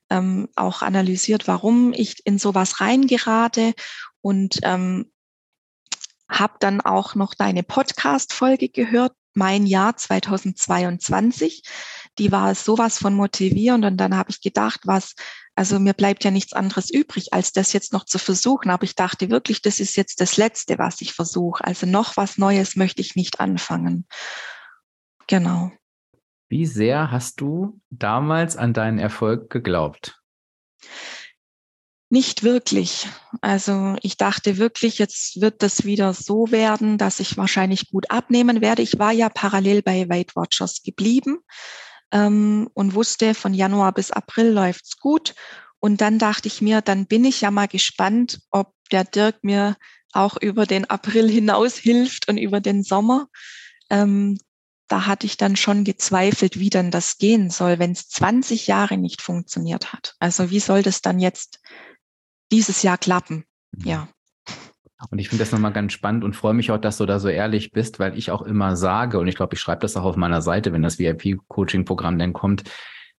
ähm, 0.10 0.50
auch 0.58 0.82
analysiert, 0.82 1.48
warum 1.48 1.94
ich 1.94 2.26
in 2.26 2.40
sowas 2.40 2.82
reingerate 2.82 3.74
und 4.20 4.60
ähm, 4.64 5.12
habe 6.40 6.56
dann 6.60 6.82
auch 6.82 7.16
noch 7.16 7.34
deine 7.34 7.64
Podcast-Folge 7.64 8.70
gehört, 8.70 9.14
mein 9.34 9.66
Jahr 9.66 9.96
2022. 9.98 11.64
Die 12.18 12.32
war 12.32 12.56
sowas 12.56 12.98
von 12.98 13.14
motivierend 13.14 13.86
und 13.86 13.98
dann 13.98 14.16
habe 14.16 14.32
ich 14.32 14.42
gedacht, 14.42 14.82
was, 14.86 15.16
also 15.56 15.80
mir 15.80 15.94
bleibt 15.94 16.24
ja 16.24 16.32
nichts 16.32 16.54
anderes 16.54 16.90
übrig, 16.90 17.34
als 17.34 17.52
das 17.52 17.74
jetzt 17.74 17.94
noch 17.94 18.06
zu 18.06 18.18
versuchen. 18.18 18.70
Aber 18.70 18.84
ich 18.84 18.96
dachte 18.96 19.30
wirklich, 19.30 19.62
das 19.62 19.80
ist 19.80 19.98
jetzt 19.98 20.22
das 20.22 20.38
Letzte, 20.38 20.78
was 20.78 21.02
ich 21.02 21.14
versuche. 21.14 21.64
Also 21.64 21.86
noch 21.86 22.18
was 22.18 22.38
Neues 22.38 22.76
möchte 22.76 23.02
ich 23.02 23.16
nicht 23.16 23.40
anfangen. 23.40 24.08
Genau. 25.28 25.72
Wie 26.48 26.66
sehr 26.66 27.12
hast 27.12 27.42
du 27.42 27.82
damals 27.90 28.56
an 28.56 28.74
deinen 28.74 29.00
Erfolg 29.00 29.50
geglaubt? 29.50 30.22
Nicht 32.10 32.44
wirklich. 32.44 33.08
Also 33.42 33.96
ich 34.02 34.18
dachte 34.18 34.58
wirklich, 34.58 35.00
jetzt 35.00 35.42
wird 35.42 35.64
das 35.64 35.86
wieder 35.86 36.14
so 36.14 36.52
werden, 36.52 36.98
dass 36.98 37.20
ich 37.20 37.36
wahrscheinlich 37.36 37.90
gut 37.90 38.12
abnehmen 38.12 38.62
werde. 38.62 38.84
Ich 38.84 39.00
war 39.00 39.12
ja 39.12 39.30
parallel 39.30 39.82
bei 39.82 40.08
Weight 40.08 40.36
Watchers 40.36 40.84
geblieben 40.84 41.40
ähm, 42.12 42.70
und 42.74 42.94
wusste, 42.94 43.34
von 43.34 43.54
Januar 43.54 43.92
bis 43.92 44.12
April 44.12 44.52
läuft's 44.52 45.00
gut. 45.00 45.34
Und 45.80 46.02
dann 46.02 46.20
dachte 46.20 46.48
ich 46.48 46.62
mir, 46.62 46.82
dann 46.82 47.08
bin 47.08 47.26
ich 47.26 47.42
ja 47.42 47.52
mal 47.52 47.68
gespannt, 47.68 48.40
ob 48.52 48.74
der 48.92 49.04
Dirk 49.04 49.44
mir 49.44 49.76
auch 50.14 50.38
über 50.38 50.66
den 50.66 50.90
April 50.90 51.30
hinaus 51.30 51.76
hilft 51.76 52.28
und 52.28 52.38
über 52.38 52.62
den 52.62 52.84
Sommer. 52.84 53.28
Ähm, 53.90 54.38
da 54.88 55.08
hatte 55.08 55.26
ich 55.26 55.38
dann 55.38 55.56
schon 55.56 55.84
gezweifelt, 55.84 56.60
wie 56.60 56.70
dann 56.70 56.92
das 56.92 57.18
gehen 57.18 57.50
soll, 57.50 57.80
wenn 57.80 57.92
es 57.92 58.08
20 58.10 58.68
Jahre 58.68 58.98
nicht 58.98 59.22
funktioniert 59.22 59.92
hat. 59.94 60.16
Also 60.20 60.52
wie 60.52 60.60
soll 60.60 60.84
das 60.84 61.02
dann 61.02 61.20
jetzt 61.20 61.60
dieses 62.52 62.84
Jahr 62.84 62.98
klappen. 62.98 63.46
Mhm. 63.72 63.88
Ja. 63.88 64.08
Und 65.12 65.20
ich 65.20 65.30
finde 65.30 65.44
das 65.44 65.52
nochmal 65.52 65.74
ganz 65.74 65.94
spannend 65.94 66.24
und 66.24 66.36
freue 66.36 66.54
mich 66.54 66.72
auch, 66.72 66.78
dass 66.78 66.98
du 66.98 67.06
da 67.06 67.20
so 67.20 67.28
ehrlich 67.28 67.72
bist, 67.72 68.00
weil 68.00 68.18
ich 68.18 68.32
auch 68.32 68.42
immer 68.42 68.76
sage, 68.76 69.20
und 69.20 69.28
ich 69.28 69.36
glaube, 69.36 69.56
ich 69.56 69.60
schreibe 69.60 69.82
das 69.82 69.98
auch 69.98 70.04
auf 70.04 70.16
meiner 70.16 70.42
Seite, 70.42 70.72
wenn 70.74 70.82
das 70.82 70.98
VIP-Coaching-Programm 70.98 72.18
dann 72.18 72.34
kommt, 72.34 72.64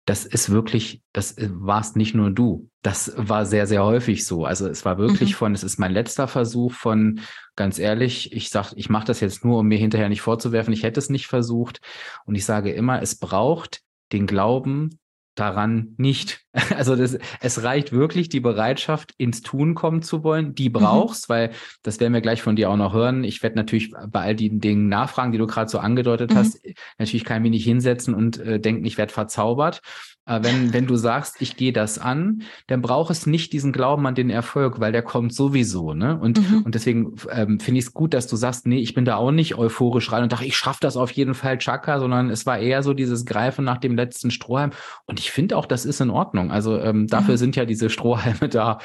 das 0.07 0.25
ist 0.25 0.51
wirklich, 0.51 1.03
das 1.13 1.35
warst 1.39 1.97
nicht 1.97 2.15
nur 2.15 2.31
du. 2.31 2.71
Das 2.83 3.13
war 3.17 3.45
sehr, 3.45 3.67
sehr 3.67 3.85
häufig 3.85 4.25
so. 4.25 4.45
Also 4.45 4.69
es 4.69 4.85
war 4.85 4.99
wirklich 4.99 5.33
mhm. 5.33 5.37
von, 5.37 5.55
es 5.55 5.65
ist 5.65 5.79
mein 5.79 5.93
letzter 5.93 6.29
Versuch 6.29 6.73
von, 6.73 7.21
ganz 7.57 7.81
ehrlich, 7.81 8.33
ich 8.33 8.51
sag, 8.51 8.73
ich 8.77 8.89
mache 8.89 9.07
das 9.07 9.19
jetzt 9.21 9.45
nur, 9.45 9.59
um 9.59 9.67
mir 9.67 9.79
hinterher 9.79 10.09
nicht 10.09 10.23
vorzuwerfen, 10.23 10.73
ich 10.73 10.85
hätte 10.85 11.01
es 11.01 11.11
nicht 11.11 11.27
versucht. 11.27 11.81
Und 12.25 12.37
ich 12.37 12.45
sage 12.45 12.73
immer, 12.73 13.03
es 13.03 13.17
braucht 13.19 13.83
den 14.13 14.29
Glauben, 14.29 14.99
daran 15.37 15.95
nicht. 15.97 16.41
Also 16.75 16.97
das, 16.97 17.19
es 17.43 17.63
reicht 17.63 17.93
wirklich 17.93 18.31
die 18.31 18.41
Bereitschaft, 18.41 19.13
ins 19.19 19.43
Tun 19.43 19.75
kommen 19.75 20.01
zu 20.01 20.25
wollen. 20.25 20.55
Die 20.55 20.71
mhm. 20.71 20.73
brauchst, 20.73 21.29
mhm. 21.29 21.35
weil 21.35 21.51
das 21.83 22.01
werden 22.01 22.15
wir 22.15 22.23
gleich 22.23 22.41
von 22.41 22.57
dir 22.57 22.71
auch 22.71 22.77
noch 22.77 22.95
hören. 22.95 23.25
Ich 23.25 23.43
werde 23.43 23.57
natürlich 23.57 23.93
bei 24.09 24.23
all 24.23 24.35
den 24.35 24.61
Dingen 24.61 24.89
nachfragen, 24.89 25.33
die 25.33 25.39
du 25.39 25.47
gerade 25.47 25.71
so 25.71 25.79
angedeutet 25.79 26.31
mhm. 26.31 26.37
hast. 26.37 26.59
Natürlich 26.99 27.25
kann 27.25 27.37
ich 27.39 27.43
mich 27.43 27.51
nicht 27.51 27.65
hinsetzen 27.65 28.15
und 28.15 28.39
äh, 28.39 28.59
denken, 28.59 28.87
ich 28.87 28.97
werde 28.97 29.13
verzaubert. 29.13 29.83
Äh, 30.27 30.41
wenn, 30.43 30.73
wenn 30.73 30.87
du 30.87 30.97
sagst, 30.97 31.41
ich 31.41 31.57
gehe 31.57 31.73
das 31.73 31.99
an, 31.99 32.43
dann 32.67 32.83
braucht 32.83 33.11
es 33.11 33.27
nicht 33.27 33.53
diesen 33.53 33.73
Glauben 33.73 34.07
an 34.07 34.15
den 34.15 34.29
Erfolg, 34.29 34.81
weil 34.81 34.93
der 34.93 35.03
kommt 35.03 35.33
sowieso. 35.33 35.95
Ne? 35.95 36.19
Und, 36.19 36.39
mhm. 36.39 36.63
und 36.63 36.75
deswegen 36.75 37.15
ähm, 37.31 37.61
finde 37.61 37.79
ich 37.79 37.87
es 37.87 37.95
gut, 37.95 38.13
dass 38.13 38.27
du 38.27 38.37
sagst, 38.37 38.67
nee, 38.67 38.81
ich 38.81 38.95
bin 38.95 39.05
da 39.05 39.17
auch 39.17 39.31
nicht 39.31 39.57
euphorisch 39.57 40.11
rein 40.11 40.25
und 40.25 40.33
dachte, 40.33 40.45
ich 40.45 40.57
schaffe 40.57 40.81
das 40.81 40.97
auf 40.97 41.13
jeden 41.13 41.35
Fall, 41.35 41.59
Chaka, 41.59 42.01
sondern 42.01 42.31
es 42.31 42.45
war 42.45 42.59
eher 42.59 42.83
so 42.83 42.93
dieses 42.93 43.25
Greifen 43.25 43.65
nach 43.65 43.79
dem 43.79 43.97
letzten 43.97 44.31
Strohhalm. 44.31 44.73
Und 45.07 45.21
ich 45.21 45.31
finde 45.31 45.57
auch, 45.57 45.67
das 45.67 45.85
ist 45.85 46.01
in 46.01 46.11
Ordnung. 46.11 46.51
Also 46.51 46.79
ähm, 46.79 47.07
dafür 47.07 47.35
mhm. 47.35 47.39
sind 47.39 47.57
ja 47.57 47.65
diese 47.65 47.89
Strohhalme 47.89 48.49
da, 48.51 48.79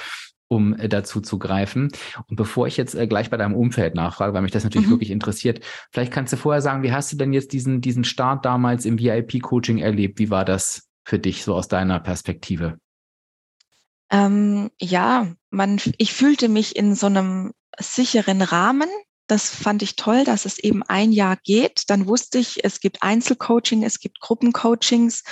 um 0.47 0.75
äh, 0.75 0.89
dazu 0.89 1.21
zu 1.21 1.39
greifen. 1.39 1.89
Und 2.27 2.35
bevor 2.35 2.67
ich 2.67 2.77
jetzt 2.77 2.93
äh, 2.93 3.07
gleich 3.07 3.31
bei 3.31 3.37
deinem 3.37 3.55
Umfeld 3.55 3.95
nachfrage, 3.95 4.33
weil 4.33 4.43
mich 4.43 4.51
das 4.51 4.63
natürlich 4.63 4.87
mhm. 4.87 4.91
wirklich 4.91 5.11
interessiert, 5.11 5.61
vielleicht 5.91 6.11
kannst 6.11 6.33
du 6.33 6.37
vorher 6.37 6.61
sagen, 6.61 6.83
wie 6.83 6.91
hast 6.91 7.11
du 7.11 7.17
denn 7.17 7.33
jetzt 7.33 7.53
diesen, 7.53 7.81
diesen 7.81 8.03
Start 8.03 8.45
damals 8.45 8.85
im 8.85 8.99
VIP-Coaching 8.99 9.79
erlebt? 9.79 10.19
Wie 10.19 10.29
war 10.29 10.45
das 10.45 10.90
für 11.03 11.19
dich 11.19 11.43
so 11.43 11.55
aus 11.55 11.67
deiner 11.67 11.99
Perspektive? 11.99 12.77
Ähm, 14.11 14.69
ja, 14.79 15.27
man, 15.49 15.79
ich 15.97 16.13
fühlte 16.13 16.49
mich 16.49 16.75
in 16.75 16.95
so 16.95 17.07
einem 17.07 17.53
sicheren 17.79 18.41
Rahmen. 18.41 18.89
Das 19.27 19.49
fand 19.49 19.81
ich 19.81 19.95
toll, 19.95 20.25
dass 20.25 20.45
es 20.45 20.59
eben 20.59 20.83
ein 20.83 21.11
Jahr 21.13 21.37
geht. 21.43 21.89
Dann 21.89 22.07
wusste 22.07 22.37
ich, 22.37 22.63
es 22.65 22.81
gibt 22.81 23.01
Einzelcoaching, 23.01 23.83
es 23.83 23.99
gibt 23.99 24.19
Gruppencoachings. 24.19 25.23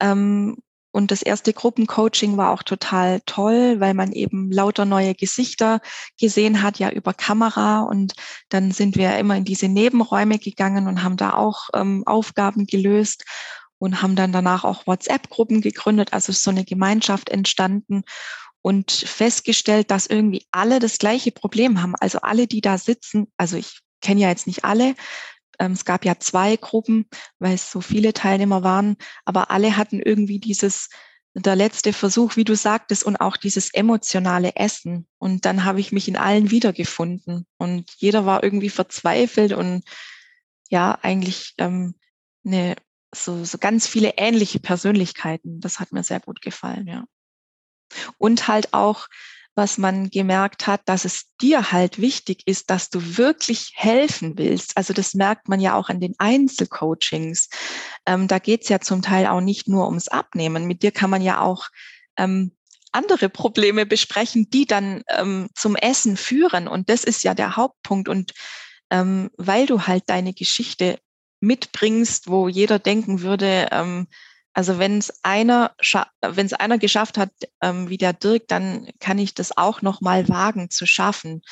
Ähm, 0.00 0.56
und 0.90 1.10
das 1.10 1.20
erste 1.20 1.52
Gruppencoaching 1.52 2.38
war 2.38 2.50
auch 2.50 2.62
total 2.62 3.20
toll, 3.26 3.80
weil 3.80 3.92
man 3.92 4.12
eben 4.12 4.50
lauter 4.50 4.86
neue 4.86 5.14
Gesichter 5.14 5.80
gesehen 6.18 6.62
hat, 6.62 6.78
ja 6.78 6.90
über 6.90 7.12
Kamera. 7.12 7.82
Und 7.82 8.14
dann 8.48 8.72
sind 8.72 8.96
wir 8.96 9.18
immer 9.18 9.36
in 9.36 9.44
diese 9.44 9.68
Nebenräume 9.68 10.38
gegangen 10.38 10.88
und 10.88 11.02
haben 11.02 11.18
da 11.18 11.34
auch 11.34 11.68
ähm, 11.74 12.02
Aufgaben 12.06 12.66
gelöst 12.66 13.24
und 13.78 14.02
haben 14.02 14.16
dann 14.16 14.32
danach 14.32 14.64
auch 14.64 14.86
WhatsApp-Gruppen 14.86 15.60
gegründet, 15.60 16.12
also 16.12 16.32
so 16.32 16.50
eine 16.50 16.64
Gemeinschaft 16.64 17.28
entstanden 17.28 18.02
und 18.62 18.90
festgestellt, 18.90 19.90
dass 19.90 20.06
irgendwie 20.06 20.46
alle 20.50 20.78
das 20.78 20.98
gleiche 20.98 21.30
Problem 21.30 21.82
haben. 21.82 21.94
Also 22.00 22.20
alle, 22.20 22.46
die 22.46 22.60
da 22.60 22.78
sitzen, 22.78 23.26
also 23.36 23.56
ich 23.56 23.80
kenne 24.00 24.22
ja 24.22 24.28
jetzt 24.28 24.46
nicht 24.46 24.64
alle, 24.64 24.94
ähm, 25.58 25.72
es 25.72 25.84
gab 25.84 26.04
ja 26.04 26.18
zwei 26.18 26.56
Gruppen, 26.56 27.06
weil 27.38 27.54
es 27.54 27.70
so 27.70 27.80
viele 27.80 28.12
Teilnehmer 28.12 28.62
waren, 28.62 28.96
aber 29.24 29.50
alle 29.50 29.76
hatten 29.76 30.00
irgendwie 30.00 30.38
dieses, 30.38 30.88
der 31.34 31.56
letzte 31.56 31.92
Versuch, 31.92 32.36
wie 32.36 32.44
du 32.44 32.56
sagtest, 32.56 33.04
und 33.04 33.16
auch 33.16 33.36
dieses 33.36 33.72
emotionale 33.72 34.56
Essen. 34.56 35.06
Und 35.18 35.44
dann 35.44 35.64
habe 35.64 35.80
ich 35.80 35.92
mich 35.92 36.08
in 36.08 36.16
allen 36.16 36.50
wiedergefunden 36.50 37.46
und 37.58 37.90
jeder 37.96 38.26
war 38.26 38.42
irgendwie 38.42 38.70
verzweifelt 38.70 39.52
und 39.52 39.84
ja, 40.68 40.98
eigentlich 41.02 41.54
ähm, 41.58 41.94
eine 42.44 42.76
so, 43.24 43.44
so 43.44 43.58
ganz 43.58 43.86
viele 43.86 44.14
ähnliche 44.16 44.60
Persönlichkeiten. 44.60 45.60
Das 45.60 45.80
hat 45.80 45.92
mir 45.92 46.02
sehr 46.02 46.20
gut 46.20 46.40
gefallen, 46.40 46.86
ja. 46.86 47.04
Und 48.18 48.48
halt 48.48 48.72
auch, 48.72 49.06
was 49.54 49.78
man 49.78 50.10
gemerkt 50.10 50.66
hat, 50.66 50.82
dass 50.84 51.04
es 51.04 51.32
dir 51.40 51.72
halt 51.72 51.98
wichtig 52.00 52.42
ist, 52.46 52.68
dass 52.68 52.90
du 52.90 53.16
wirklich 53.16 53.72
helfen 53.74 54.36
willst. 54.36 54.76
Also 54.76 54.92
das 54.92 55.14
merkt 55.14 55.48
man 55.48 55.60
ja 55.60 55.74
auch 55.74 55.88
an 55.88 56.00
den 56.00 56.14
Einzelcoachings. 56.18 57.48
Ähm, 58.04 58.28
da 58.28 58.38
geht's 58.38 58.68
ja 58.68 58.80
zum 58.80 59.00
Teil 59.00 59.26
auch 59.26 59.40
nicht 59.40 59.66
nur 59.66 59.86
ums 59.86 60.08
Abnehmen. 60.08 60.66
Mit 60.66 60.82
dir 60.82 60.92
kann 60.92 61.10
man 61.10 61.22
ja 61.22 61.40
auch 61.40 61.68
ähm, 62.18 62.52
andere 62.92 63.28
Probleme 63.30 63.86
besprechen, 63.86 64.50
die 64.50 64.66
dann 64.66 65.02
ähm, 65.08 65.48
zum 65.54 65.74
Essen 65.74 66.16
führen. 66.16 66.68
Und 66.68 66.90
das 66.90 67.04
ist 67.04 67.24
ja 67.24 67.34
der 67.34 67.56
Hauptpunkt. 67.56 68.08
Und 68.08 68.32
ähm, 68.90 69.30
weil 69.36 69.66
du 69.66 69.86
halt 69.86 70.04
deine 70.06 70.34
Geschichte 70.34 70.98
mitbringst, 71.40 72.28
wo 72.28 72.48
jeder 72.48 72.78
denken 72.78 73.20
würde, 73.22 73.68
ähm, 73.70 74.06
also 74.52 74.78
wenn 74.78 74.96
es 74.96 75.12
einer, 75.22 75.74
wenn 76.22 76.46
es 76.46 76.54
einer 76.54 76.78
geschafft 76.78 77.18
hat, 77.18 77.30
ähm, 77.60 77.90
wie 77.90 77.98
der 77.98 78.14
Dirk, 78.14 78.48
dann 78.48 78.88
kann 79.00 79.18
ich 79.18 79.34
das 79.34 79.54
auch 79.56 79.82
noch 79.82 80.00
mal 80.00 80.30
wagen 80.30 80.70
zu 80.70 80.86
schaffen. 80.86 81.42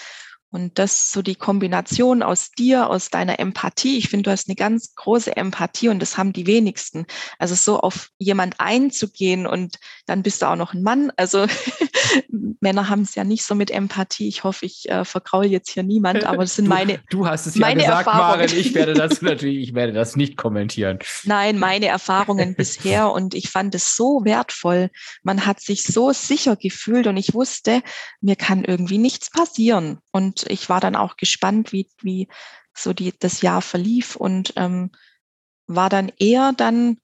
Und 0.54 0.78
das 0.78 1.10
so 1.10 1.20
die 1.20 1.34
Kombination 1.34 2.22
aus 2.22 2.52
dir, 2.52 2.88
aus 2.88 3.10
deiner 3.10 3.40
Empathie. 3.40 3.98
Ich 3.98 4.08
finde, 4.08 4.22
du 4.22 4.30
hast 4.30 4.48
eine 4.48 4.54
ganz 4.54 4.94
große 4.94 5.36
Empathie 5.36 5.88
und 5.88 5.98
das 5.98 6.16
haben 6.16 6.32
die 6.32 6.46
wenigsten. 6.46 7.06
Also 7.40 7.56
so 7.56 7.80
auf 7.80 8.10
jemand 8.18 8.60
einzugehen 8.60 9.48
und 9.48 9.80
dann 10.06 10.22
bist 10.22 10.42
du 10.42 10.46
auch 10.46 10.54
noch 10.54 10.72
ein 10.72 10.84
Mann. 10.84 11.10
Also 11.16 11.46
Männer 12.60 12.88
haben 12.88 13.02
es 13.02 13.16
ja 13.16 13.24
nicht 13.24 13.44
so 13.44 13.56
mit 13.56 13.72
Empathie. 13.72 14.28
Ich 14.28 14.44
hoffe, 14.44 14.66
ich 14.66 14.88
äh, 14.88 15.04
vergraul 15.04 15.46
jetzt 15.46 15.70
hier 15.70 15.82
niemand, 15.82 16.22
aber 16.22 16.44
das 16.44 16.54
sind 16.54 16.66
du, 16.66 16.70
meine. 16.70 17.00
Du 17.10 17.26
hast 17.26 17.46
es 17.46 17.56
ja 17.56 17.74
gesagt, 17.74 18.06
Maren. 18.06 18.44
Ich 18.44 18.74
werde 18.74 18.94
das 18.94 19.22
natürlich, 19.22 19.70
ich 19.70 19.74
werde 19.74 19.92
das 19.92 20.14
nicht 20.14 20.36
kommentieren. 20.36 21.00
Nein, 21.24 21.58
meine 21.58 21.86
Erfahrungen 21.86 22.54
bisher 22.56 23.10
und 23.10 23.34
ich 23.34 23.50
fand 23.50 23.74
es 23.74 23.96
so 23.96 24.20
wertvoll. 24.24 24.90
Man 25.24 25.46
hat 25.46 25.60
sich 25.60 25.82
so 25.82 26.12
sicher 26.12 26.54
gefühlt 26.54 27.08
und 27.08 27.16
ich 27.16 27.34
wusste, 27.34 27.82
mir 28.20 28.36
kann 28.36 28.62
irgendwie 28.62 28.98
nichts 28.98 29.30
passieren. 29.30 29.98
Und 30.12 30.43
ich 30.48 30.68
war 30.68 30.80
dann 30.80 30.96
auch 30.96 31.16
gespannt, 31.16 31.72
wie, 31.72 31.88
wie 32.00 32.28
so 32.74 32.92
die, 32.92 33.12
das 33.18 33.42
Jahr 33.42 33.62
verlief 33.62 34.16
und 34.16 34.52
ähm, 34.56 34.90
war 35.66 35.88
dann 35.88 36.12
eher 36.18 36.52
dann 36.52 36.98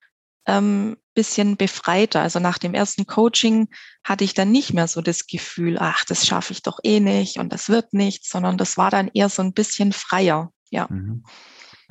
ähm, 0.47 0.97
bisschen 1.15 1.57
befreiter. 1.57 2.23
Also 2.23 2.41
nach 2.41 2.59
dem 2.59 2.75
ersten 2.75 3.07
Coaching 3.07 3.69
hatte 4.05 4.25
ich 4.25 4.35
dann 4.35 4.51
nicht 4.51 4.73
mehr 4.73 4.89
so 4.89 5.01
das 5.03 5.27
Gefühl, 5.27 5.77
ach, 5.79 6.05
das 6.05 6.27
schaffe 6.27 6.53
ich 6.53 6.63
doch 6.63 6.79
eh 6.83 7.01
nicht 7.01 7.39
und 7.39 7.53
das 7.53 7.69
wird 7.69 7.93
nichts, 7.93 8.31
sondern 8.31 8.57
das 8.57 8.77
war 8.77 8.91
dann 8.91 9.11
eher 9.13 9.29
so 9.29 9.43
ein 9.43 9.53
bisschen 9.53 9.93
freier. 9.93 10.53
Ja. 10.71 10.87
Mhm. 10.89 11.25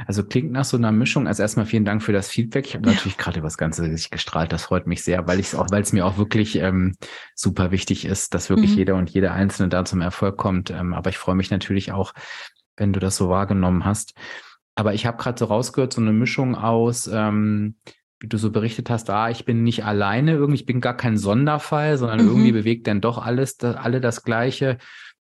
Also 0.08 0.24
klingt 0.24 0.52
nach 0.52 0.66
so 0.66 0.78
einer 0.78 0.92
Mischung. 0.92 1.28
Also 1.28 1.42
erstmal 1.42 1.66
vielen 1.66 1.86
Dank 1.86 2.02
für 2.02 2.14
das 2.14 2.30
Feedback. 2.30 2.66
Ich 2.68 2.76
habe 2.76 2.88
ja. 2.88 2.94
natürlich 2.94 3.18
gerade 3.18 3.40
über 3.40 3.48
das 3.48 3.58
Ganze 3.58 3.90
Gesicht 3.90 4.12
gestrahlt. 4.12 4.52
Das 4.54 4.64
freut 4.64 4.88
mich 4.88 5.04
sehr, 5.04 5.28
weil 5.28 5.40
ich 5.40 5.48
es 5.48 5.56
auch, 5.56 5.68
weil 5.72 5.82
es 5.82 5.92
mir 5.92 6.06
auch 6.06 6.18
wirklich 6.18 6.56
ähm, 6.56 6.96
super 7.36 7.72
wichtig 7.72 8.06
ist, 8.06 8.34
dass 8.34 8.50
wirklich 8.50 8.72
mhm. 8.72 8.78
jeder 8.78 8.96
und 8.96 9.10
jede 9.10 9.32
Einzelne 9.32 9.70
da 9.70 9.84
zum 9.84 10.02
Erfolg 10.02 10.38
kommt. 10.38 10.72
Ähm, 10.72 10.94
aber 10.94 11.10
ich 11.10 11.18
freue 11.18 11.36
mich 11.36 11.52
natürlich 11.52 11.92
auch, 11.92 12.14
wenn 12.78 12.94
du 12.94 13.00
das 13.00 13.18
so 13.18 13.30
wahrgenommen 13.30 13.84
hast. 13.84 14.14
Aber 14.76 14.94
ich 14.94 15.06
habe 15.06 15.18
gerade 15.18 15.38
so 15.38 15.46
rausgehört, 15.46 15.92
so 15.92 16.00
eine 16.00 16.14
Mischung 16.14 16.56
aus, 16.56 17.08
ähm, 17.08 17.76
wie 18.22 18.28
du 18.28 18.38
so 18.38 18.52
berichtet 18.52 18.90
hast, 18.90 19.10
ah, 19.10 19.30
ich 19.30 19.44
bin 19.46 19.64
nicht 19.64 19.84
alleine 19.84 20.34
irgendwie, 20.34 20.60
ich 20.60 20.66
bin 20.66 20.82
gar 20.82 20.96
kein 20.96 21.18
Sonderfall, 21.18 21.98
sondern 21.98 22.22
mhm. 22.22 22.28
irgendwie 22.28 22.52
bewegt 22.54 22.88
dann 22.88 23.02
doch 23.02 23.18
alles, 23.18 23.58
das, 23.58 23.76
alle 23.76 24.00
das 24.00 24.24
Gleiche 24.24 24.78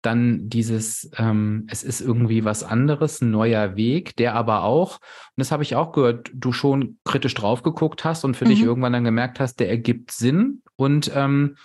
dann 0.07 0.49
dieses, 0.49 1.11
ähm, 1.17 1.67
es 1.69 1.83
ist 1.83 1.99
irgendwie 1.99 2.45
was 2.45 2.63
anderes, 2.63 3.21
ein 3.21 3.29
neuer 3.29 3.75
Weg, 3.75 4.15
der 4.15 4.35
aber 4.35 4.63
auch, 4.63 4.93
und 4.95 5.37
das 5.37 5.51
habe 5.51 5.63
ich 5.63 5.75
auch 5.75 5.91
gehört, 5.91 6.31
du 6.33 6.53
schon 6.53 6.97
kritisch 7.03 7.33
drauf 7.33 7.61
geguckt 7.61 8.05
hast 8.05 8.23
und 8.23 8.37
für 8.37 8.45
mhm. 8.45 8.49
dich 8.49 8.61
irgendwann 8.63 8.93
dann 8.93 9.03
gemerkt 9.03 9.39
hast, 9.39 9.59
der 9.59 9.69
ergibt 9.69 10.11
Sinn 10.11 10.63
und 10.77 11.11
ähm, 11.13 11.57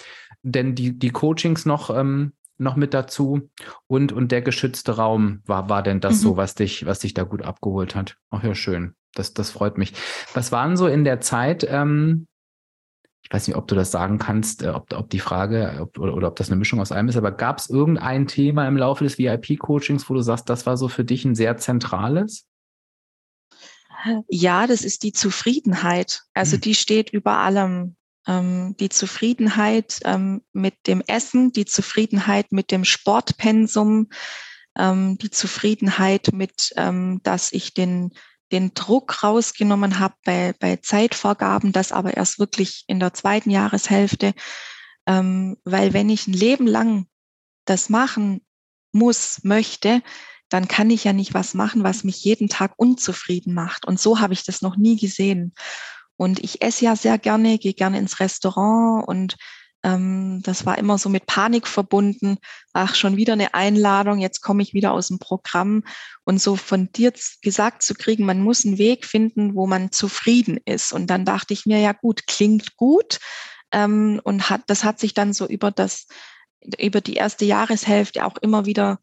denn 0.43 0.75
die, 0.75 0.99
die 0.99 1.11
Coachings 1.11 1.65
noch, 1.65 1.97
ähm, 1.97 2.33
noch 2.59 2.75
mit 2.75 2.95
dazu 2.95 3.49
und, 3.87 4.13
und 4.13 4.33
der 4.33 4.43
geschützte 4.43 4.97
Raum 4.97 5.41
war, 5.47 5.69
war 5.69 5.85
denn 5.85 6.01
das 6.01 6.17
mhm. 6.17 6.19
so, 6.19 6.37
was 6.37 6.57
dich, 6.57 6.85
was 6.85 6.99
dich 6.99 7.15
da 7.15 7.23
gut 7.23 7.43
abgeholt 7.43 7.95
hat. 7.95 8.17
Ach 8.31 8.43
ja, 8.43 8.55
schön. 8.55 8.95
Das, 9.15 9.35
das 9.35 9.51
freut 9.51 9.79
mich. 9.79 9.93
Was 10.35 10.53
waren 10.53 10.77
so 10.77 10.87
in 10.87 11.05
der 11.05 11.21
Zeit, 11.21 11.67
ähm, 11.69 12.27
ich 13.33 13.35
weiß 13.35 13.47
nicht, 13.49 13.57
ob 13.57 13.66
du 13.66 13.75
das 13.75 13.90
sagen 13.90 14.18
kannst, 14.18 14.62
äh, 14.62 14.68
ob, 14.68 14.92
ob 14.92 15.09
die 15.09 15.18
Frage 15.18 15.79
ob, 15.81 15.99
oder, 15.99 16.14
oder 16.14 16.29
ob 16.29 16.37
das 16.37 16.51
eine 16.51 16.59
Mischung 16.59 16.83
aus 16.83 16.92
allem 16.92 17.09
ist, 17.09 17.16
aber 17.16 17.33
gab 17.33 17.61
es 17.61 17.71
irgendein 17.71 18.27
Thema 18.27 18.68
im 18.68 18.77
Laufe 18.77 19.05
des 19.05 19.16
VIP-Coachings, 19.16 20.11
wo 20.11 20.12
du 20.12 20.21
sagst, 20.21 20.51
das 20.51 20.66
war 20.66 20.77
so 20.77 20.88
für 20.88 21.03
dich 21.03 21.25
ein 21.25 21.35
sehr 21.35 21.57
zentrales? 21.57 22.47
Ja, 24.29 24.66
das 24.66 24.83
ist 24.83 25.03
die 25.03 25.14
Zufriedenheit. 25.14 26.21
Also 26.35 26.57
hm. 26.57 26.61
die 26.61 26.75
steht 26.75 27.11
über 27.11 27.38
allem. 27.38 27.97
Ähm, 28.27 28.77
die 28.79 28.90
Zufriedenheit 28.90 30.01
ähm, 30.05 30.42
mit 30.53 30.87
dem 30.87 31.03
Essen, 31.07 31.53
die 31.53 31.64
Zufriedenheit 31.64 32.53
mit 32.53 32.71
dem 32.71 32.85
Sportpensum, 32.85 34.11
ähm, 34.77 35.16
die 35.16 35.31
Zufriedenheit 35.31 36.35
mit, 36.35 36.75
ähm, 36.77 37.21
dass 37.23 37.51
ich 37.51 37.73
den 37.73 38.11
den 38.53 38.75
Druck 38.75 39.23
rausgenommen 39.23 39.99
habe 39.99 40.15
bei, 40.25 40.55
bei 40.61 40.77
Zeitvorgaben, 40.77 41.73
das 41.73 41.91
aber 41.91 42.17
erst 42.17 42.38
wirklich 42.38 42.85
in 42.87 43.01
der 43.01 43.15
zweiten 43.15 43.51
Jahreshälfte. 43.51 44.35
Ähm, 45.07 45.57
weil 45.65 45.93
wenn 45.93 46.11
ich 46.11 46.29
ein 46.29 46.35
Leben 46.35 46.67
lang 46.67 47.07
das 47.65 47.88
machen 47.88 48.43
muss, 48.93 49.41
möchte, 49.43 50.03
dann 50.49 50.69
kann 50.69 50.91
ich 50.91 51.05
ja 51.05 51.12
nicht 51.12 51.35
was 51.35 51.55
machen, 51.55 51.83
was 51.83 52.05
mich 52.05 52.23
jeden 52.25 52.49
Tag 52.49 52.75
unzufrieden 52.77 53.55
macht. 53.55 53.87
Und 53.87 53.99
so 53.99 54.21
habe 54.21 54.35
ich 54.35 54.45
das 54.45 54.61
noch 54.61 54.77
nie 54.77 54.97
gesehen. 54.97 55.55
Und 56.17 56.38
ich 56.41 56.62
esse 56.62 56.85
ja 56.85 56.95
sehr 56.95 57.19
gerne, 57.19 57.59
gehe 57.59 57.73
gerne 57.73 57.99
ins 57.99 58.21
Restaurant 58.21 59.09
und 59.09 59.37
ähm, 59.85 60.40
das 60.42 60.64
war 60.64 60.79
immer 60.79 60.99
so 60.99 61.09
mit 61.09 61.27
Panik 61.27 61.66
verbunden. 61.66 62.38
Ach, 62.73 62.95
schon 62.95 63.16
wieder 63.16 63.33
eine 63.33 63.55
Einladung, 63.55 64.18
jetzt 64.18 64.40
komme 64.40 64.62
ich 64.62 64.75
wieder 64.75 64.92
aus 64.92 65.09
dem 65.09 65.18
Programm. 65.18 65.83
Und 66.25 66.40
so 66.40 66.57
von 66.57 66.90
dir 66.92 67.12
gesagt 67.42 67.83
zu 67.83 67.95
kriegen, 67.95 68.25
man 68.25 68.42
muss 68.42 68.64
einen 68.64 68.79
Weg 68.79 69.05
finden, 69.05 69.55
wo 69.55 69.66
man 69.66 69.90
zufrieden 69.90 70.59
ist. 70.64 70.92
Und 70.92 71.09
dann 71.09 71.25
dachte 71.25 71.53
ich 71.53 71.66
mir, 71.66 71.79
ja 71.81 71.92
gut, 71.92 72.27
klingt 72.27 72.77
gut. 72.77 73.18
Ähm, 73.73 74.21
und 74.25 74.51
hat, 74.51 74.62
das 74.68 74.85
hat 74.85 75.01
sich 75.01 75.14
dann 75.14 75.33
so 75.33 75.47
über 75.47 75.71
das, 75.71 76.07
über 76.79 77.01
die 77.01 77.14
erste 77.14 77.45
Jahreshälfte 77.45 78.25
auch 78.25 78.37
immer 78.37 78.66
wieder 78.66 78.99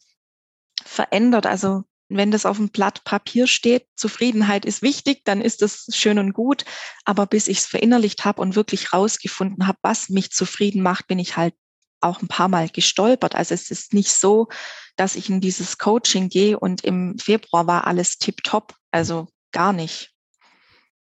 verändert. 0.85 1.45
Also 1.45 1.83
wenn 2.09 2.31
das 2.31 2.45
auf 2.45 2.57
dem 2.57 2.69
Blatt 2.69 3.03
Papier 3.03 3.47
steht, 3.47 3.85
Zufriedenheit 3.95 4.65
ist 4.65 4.81
wichtig, 4.81 5.21
dann 5.25 5.41
ist 5.41 5.61
das 5.61 5.85
schön 5.91 6.19
und 6.19 6.33
gut. 6.33 6.65
Aber 7.05 7.27
bis 7.27 7.47
ich 7.47 7.59
es 7.59 7.65
verinnerlicht 7.65 8.25
habe 8.25 8.41
und 8.41 8.55
wirklich 8.55 8.93
rausgefunden 8.93 9.67
habe, 9.67 9.77
was 9.83 10.09
mich 10.09 10.31
zufrieden 10.31 10.81
macht, 10.81 11.07
bin 11.07 11.19
ich 11.19 11.37
halt 11.37 11.53
auch 12.01 12.21
ein 12.21 12.27
paar 12.27 12.47
Mal 12.47 12.69
gestolpert. 12.69 13.35
Also 13.35 13.53
es 13.53 13.69
ist 13.69 13.93
nicht 13.93 14.11
so, 14.11 14.47
dass 14.95 15.15
ich 15.15 15.29
in 15.29 15.41
dieses 15.41 15.77
Coaching 15.77 16.29
gehe 16.29 16.59
und 16.59 16.83
im 16.83 17.17
Februar 17.19 17.67
war 17.67 17.87
alles 17.87 18.17
tipptopp. 18.17 18.73
Also 18.91 19.27
gar 19.51 19.73
nicht. 19.73 20.11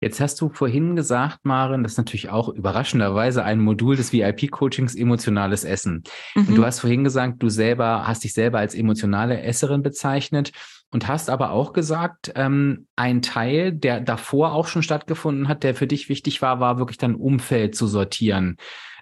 Jetzt 0.01 0.19
hast 0.19 0.39
du 0.41 0.49
vorhin 0.49 0.95
gesagt, 0.95 1.39
Maren, 1.43 1.81
das 1.81 1.93
ist 1.93 1.97
natürlich 1.97 2.29
auch 2.29 2.49
überraschenderweise 2.49 3.43
ein 3.43 3.59
Modul 3.59 3.95
des 3.95 4.11
VIP-Coachings 4.11 4.93
emotionales 4.93 5.63
Essen. 5.63 6.03
Mhm. 6.35 6.47
Und 6.47 6.55
du 6.55 6.65
hast 6.65 6.81
vorhin 6.81 7.03
gesagt, 7.03 7.41
du 7.41 7.49
selber 7.49 8.05
hast 8.05 8.23
dich 8.23 8.33
selber 8.33 8.59
als 8.59 8.75
emotionale 8.75 9.41
Esserin 9.41 9.83
bezeichnet 9.83 10.51
und 10.95 11.09
hast 11.09 11.29
aber 11.29 11.51
auch 11.51 11.73
gesagt, 11.73 12.31
ähm, 12.35 12.87
ein 12.95 13.21
Teil, 13.21 13.73
der 13.73 13.99
davor 13.99 14.53
auch 14.53 14.65
schon 14.65 14.81
stattgefunden 14.81 15.49
hat, 15.49 15.63
der 15.63 15.75
für 15.75 15.87
dich 15.87 16.07
wichtig 16.07 16.41
war, 16.41 16.61
war 16.61 16.79
wirklich 16.79 16.97
dein 16.97 17.15
Umfeld 17.15 17.75
zu 17.75 17.85
sortieren. 17.85 18.55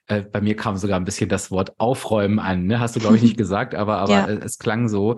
Äh, 0.07 0.23
bei 0.23 0.41
mir 0.41 0.55
kam 0.55 0.75
sogar 0.75 0.99
ein 0.99 1.05
bisschen 1.05 1.29
das 1.29 1.51
Wort 1.51 1.79
aufräumen 1.79 2.39
an, 2.39 2.65
ne? 2.65 2.79
hast 2.79 2.95
du, 2.95 2.99
glaube 2.99 3.17
ich, 3.17 3.21
nicht 3.21 3.37
gesagt, 3.43 3.75
aber, 3.75 3.97
aber 3.99 4.11
ja. 4.11 4.27
es 4.27 4.57
klang 4.57 4.89
so. 4.89 5.17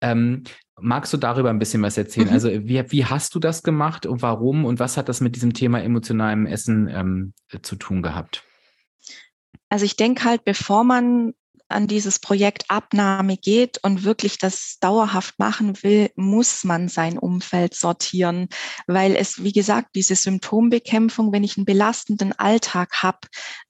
Ähm, 0.00 0.42
magst 0.80 1.12
du 1.12 1.16
darüber 1.16 1.50
ein 1.50 1.60
bisschen 1.60 1.80
was 1.82 1.96
erzählen? 1.96 2.26
Mhm. 2.26 2.32
Also 2.32 2.50
wie, 2.50 2.90
wie 2.90 3.04
hast 3.04 3.32
du 3.36 3.38
das 3.38 3.62
gemacht 3.62 4.04
und 4.04 4.20
warum 4.20 4.64
und 4.64 4.80
was 4.80 4.96
hat 4.96 5.08
das 5.08 5.20
mit 5.20 5.36
diesem 5.36 5.54
Thema 5.54 5.80
emotionalem 5.80 6.46
Essen 6.46 6.88
ähm, 6.88 7.34
zu 7.62 7.76
tun 7.76 8.02
gehabt? 8.02 8.42
Also 9.68 9.84
ich 9.84 9.94
denke 9.94 10.24
halt, 10.24 10.44
bevor 10.44 10.82
man 10.82 11.34
an 11.68 11.86
dieses 11.86 12.18
Projekt 12.18 12.64
Abnahme 12.68 13.36
geht 13.36 13.78
und 13.82 14.04
wirklich 14.04 14.38
das 14.38 14.78
dauerhaft 14.80 15.38
machen 15.38 15.82
will, 15.82 16.10
muss 16.14 16.64
man 16.64 16.88
sein 16.88 17.18
Umfeld 17.18 17.74
sortieren, 17.74 18.48
weil 18.86 19.16
es, 19.16 19.42
wie 19.42 19.52
gesagt, 19.52 19.90
diese 19.94 20.14
Symptombekämpfung, 20.14 21.32
wenn 21.32 21.44
ich 21.44 21.56
einen 21.56 21.66
belastenden 21.66 22.32
Alltag 22.32 23.02
habe, 23.02 23.18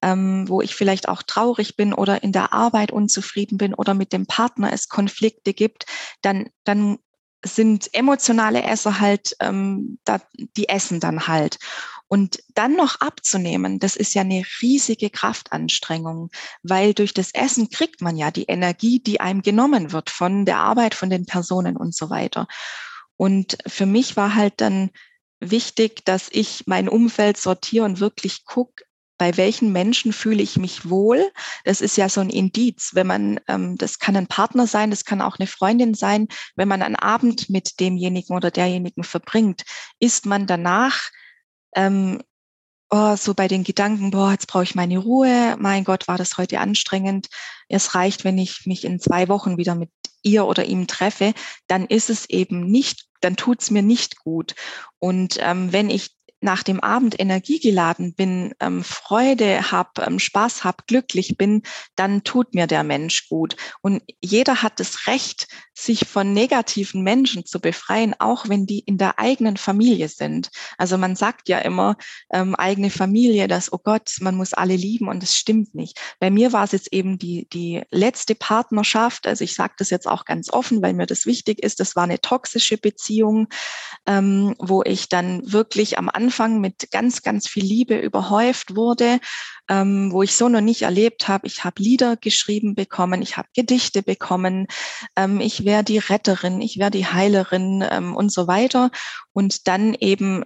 ähm, 0.02 0.48
wo 0.48 0.60
ich 0.60 0.74
vielleicht 0.74 1.08
auch 1.08 1.22
traurig 1.22 1.76
bin 1.76 1.92
oder 1.92 2.22
in 2.22 2.32
der 2.32 2.52
Arbeit 2.52 2.92
unzufrieden 2.92 3.58
bin 3.58 3.74
oder 3.74 3.94
mit 3.94 4.12
dem 4.12 4.26
Partner 4.26 4.72
es 4.72 4.88
Konflikte 4.88 5.54
gibt, 5.54 5.86
dann, 6.20 6.50
dann 6.64 6.98
sind 7.44 7.92
emotionale 7.94 8.62
Esser 8.62 9.00
halt, 9.00 9.36
ähm, 9.40 9.98
da, 10.04 10.20
die 10.56 10.68
essen 10.68 11.00
dann 11.00 11.26
halt. 11.26 11.58
Und 12.08 12.38
dann 12.54 12.76
noch 12.76 13.00
abzunehmen, 13.00 13.80
das 13.80 13.96
ist 13.96 14.14
ja 14.14 14.22
eine 14.22 14.44
riesige 14.62 15.10
Kraftanstrengung, 15.10 16.30
weil 16.62 16.94
durch 16.94 17.12
das 17.12 17.32
Essen 17.32 17.68
kriegt 17.68 18.00
man 18.00 18.16
ja 18.16 18.30
die 18.30 18.44
Energie, 18.44 19.00
die 19.00 19.20
einem 19.20 19.42
genommen 19.42 19.92
wird 19.92 20.10
von 20.10 20.44
der 20.44 20.58
Arbeit, 20.58 20.94
von 20.94 21.10
den 21.10 21.26
Personen 21.26 21.76
und 21.76 21.94
so 21.94 22.08
weiter. 22.08 22.46
Und 23.16 23.58
für 23.66 23.86
mich 23.86 24.16
war 24.16 24.34
halt 24.34 24.60
dann 24.60 24.90
wichtig, 25.40 26.04
dass 26.04 26.28
ich 26.30 26.64
mein 26.66 26.88
Umfeld 26.88 27.38
sortiere 27.38 27.84
und 27.84 28.00
wirklich 28.00 28.44
gucke, 28.44 28.84
bei 29.18 29.36
welchen 29.36 29.72
Menschen 29.72 30.12
fühle 30.12 30.42
ich 30.42 30.56
mich 30.56 30.88
wohl. 30.90 31.32
Das 31.64 31.80
ist 31.80 31.96
ja 31.96 32.08
so 32.08 32.20
ein 32.20 32.30
Indiz, 32.30 32.90
wenn 32.92 33.06
man, 33.06 33.40
ähm, 33.48 33.76
das 33.78 33.98
kann 33.98 34.16
ein 34.16 34.26
Partner 34.26 34.66
sein, 34.66 34.90
das 34.90 35.04
kann 35.04 35.22
auch 35.22 35.38
eine 35.38 35.46
Freundin 35.46 35.94
sein, 35.94 36.28
wenn 36.54 36.68
man 36.68 36.82
einen 36.82 36.96
Abend 36.96 37.48
mit 37.48 37.80
demjenigen 37.80 38.36
oder 38.36 38.50
derjenigen 38.50 39.04
verbringt, 39.04 39.62
ist 39.98 40.26
man 40.26 40.46
danach 40.46 41.10
ähm, 41.76 42.20
oh, 42.90 43.16
so 43.16 43.34
bei 43.34 43.48
den 43.48 43.64
Gedanken, 43.64 44.10
boah, 44.10 44.32
jetzt 44.32 44.48
brauche 44.48 44.64
ich 44.64 44.74
meine 44.74 44.98
Ruhe, 44.98 45.56
mein 45.58 45.84
Gott, 45.84 46.08
war 46.08 46.18
das 46.18 46.36
heute 46.38 46.60
anstrengend. 46.60 47.28
Es 47.68 47.94
reicht, 47.94 48.24
wenn 48.24 48.38
ich 48.38 48.66
mich 48.66 48.84
in 48.84 48.98
zwei 48.98 49.28
Wochen 49.28 49.58
wieder 49.58 49.74
mit 49.74 49.90
ihr 50.22 50.46
oder 50.46 50.64
ihm 50.64 50.86
treffe, 50.86 51.34
dann 51.68 51.86
ist 51.86 52.10
es 52.10 52.28
eben 52.28 52.66
nicht, 52.70 53.06
dann 53.20 53.36
tut 53.36 53.62
es 53.62 53.70
mir 53.70 53.82
nicht 53.82 54.18
gut. 54.18 54.54
Und 54.98 55.38
ähm, 55.40 55.72
wenn 55.72 55.90
ich 55.90 56.15
nach 56.40 56.62
dem 56.62 56.80
Abend 56.80 57.18
energiegeladen 57.18 58.14
bin, 58.14 58.54
ähm, 58.60 58.84
Freude 58.84 59.70
habe, 59.72 60.02
ähm, 60.06 60.18
Spaß 60.18 60.64
habe, 60.64 60.84
glücklich 60.86 61.36
bin, 61.36 61.62
dann 61.96 62.24
tut 62.24 62.54
mir 62.54 62.66
der 62.66 62.84
Mensch 62.84 63.28
gut. 63.28 63.56
Und 63.80 64.02
jeder 64.20 64.62
hat 64.62 64.78
das 64.78 65.06
Recht, 65.06 65.48
sich 65.78 66.06
von 66.06 66.32
negativen 66.32 67.02
Menschen 67.02 67.44
zu 67.44 67.60
befreien, 67.60 68.14
auch 68.18 68.48
wenn 68.48 68.64
die 68.66 68.80
in 68.80 68.96
der 68.96 69.18
eigenen 69.18 69.56
Familie 69.56 70.08
sind. 70.08 70.50
Also 70.78 70.96
man 70.96 71.16
sagt 71.16 71.48
ja 71.48 71.58
immer, 71.58 71.96
ähm, 72.32 72.54
eigene 72.54 72.90
Familie, 72.90 73.46
dass, 73.46 73.72
oh 73.72 73.80
Gott, 73.82 74.12
man 74.20 74.36
muss 74.36 74.54
alle 74.54 74.76
lieben 74.76 75.08
und 75.08 75.22
das 75.22 75.36
stimmt 75.36 75.74
nicht. 75.74 76.00
Bei 76.18 76.30
mir 76.30 76.52
war 76.52 76.64
es 76.64 76.72
jetzt 76.72 76.92
eben 76.92 77.18
die, 77.18 77.46
die 77.52 77.82
letzte 77.90 78.34
Partnerschaft. 78.34 79.26
Also 79.26 79.44
ich 79.44 79.54
sage 79.54 79.74
das 79.78 79.90
jetzt 79.90 80.06
auch 80.06 80.24
ganz 80.24 80.50
offen, 80.50 80.80
weil 80.80 80.94
mir 80.94 81.06
das 81.06 81.26
wichtig 81.26 81.62
ist. 81.62 81.78
Das 81.78 81.94
war 81.94 82.04
eine 82.04 82.20
toxische 82.20 82.78
Beziehung, 82.78 83.48
ähm, 84.06 84.54
wo 84.58 84.82
ich 84.82 85.10
dann 85.10 85.52
wirklich 85.52 85.98
am 85.98 86.08
Anfang 86.08 86.25
mit 86.60 86.90
ganz, 86.90 87.22
ganz 87.22 87.48
viel 87.48 87.64
Liebe 87.64 87.98
überhäuft 87.98 88.76
wurde, 88.76 89.20
ähm, 89.68 90.12
wo 90.12 90.22
ich 90.22 90.34
so 90.34 90.48
noch 90.48 90.60
nicht 90.60 90.82
erlebt 90.82 91.28
habe. 91.28 91.46
Ich 91.46 91.64
habe 91.64 91.82
Lieder 91.82 92.16
geschrieben 92.16 92.74
bekommen, 92.74 93.22
ich 93.22 93.36
habe 93.36 93.48
Gedichte 93.54 94.02
bekommen, 94.02 94.66
ähm, 95.16 95.40
ich 95.40 95.64
wäre 95.64 95.84
die 95.84 95.98
Retterin, 95.98 96.60
ich 96.60 96.78
wäre 96.78 96.90
die 96.90 97.06
Heilerin 97.06 97.84
ähm, 97.90 98.14
und 98.14 98.32
so 98.32 98.46
weiter. 98.46 98.90
Und 99.32 99.68
dann 99.68 99.94
eben 99.94 100.44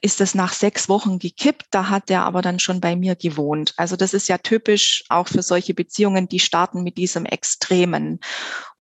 ist 0.00 0.20
es 0.20 0.34
nach 0.34 0.52
sechs 0.52 0.88
Wochen 0.88 1.18
gekippt. 1.18 1.66
Da 1.70 1.90
hat 1.90 2.10
er 2.10 2.24
aber 2.24 2.40
dann 2.42 2.58
schon 2.58 2.80
bei 2.80 2.96
mir 2.96 3.14
gewohnt. 3.14 3.74
Also 3.76 3.96
das 3.96 4.14
ist 4.14 4.28
ja 4.28 4.38
typisch 4.38 5.04
auch 5.08 5.28
für 5.28 5.42
solche 5.42 5.74
Beziehungen, 5.74 6.28
die 6.28 6.40
starten 6.40 6.82
mit 6.82 6.96
diesem 6.96 7.26
Extremen. 7.26 8.20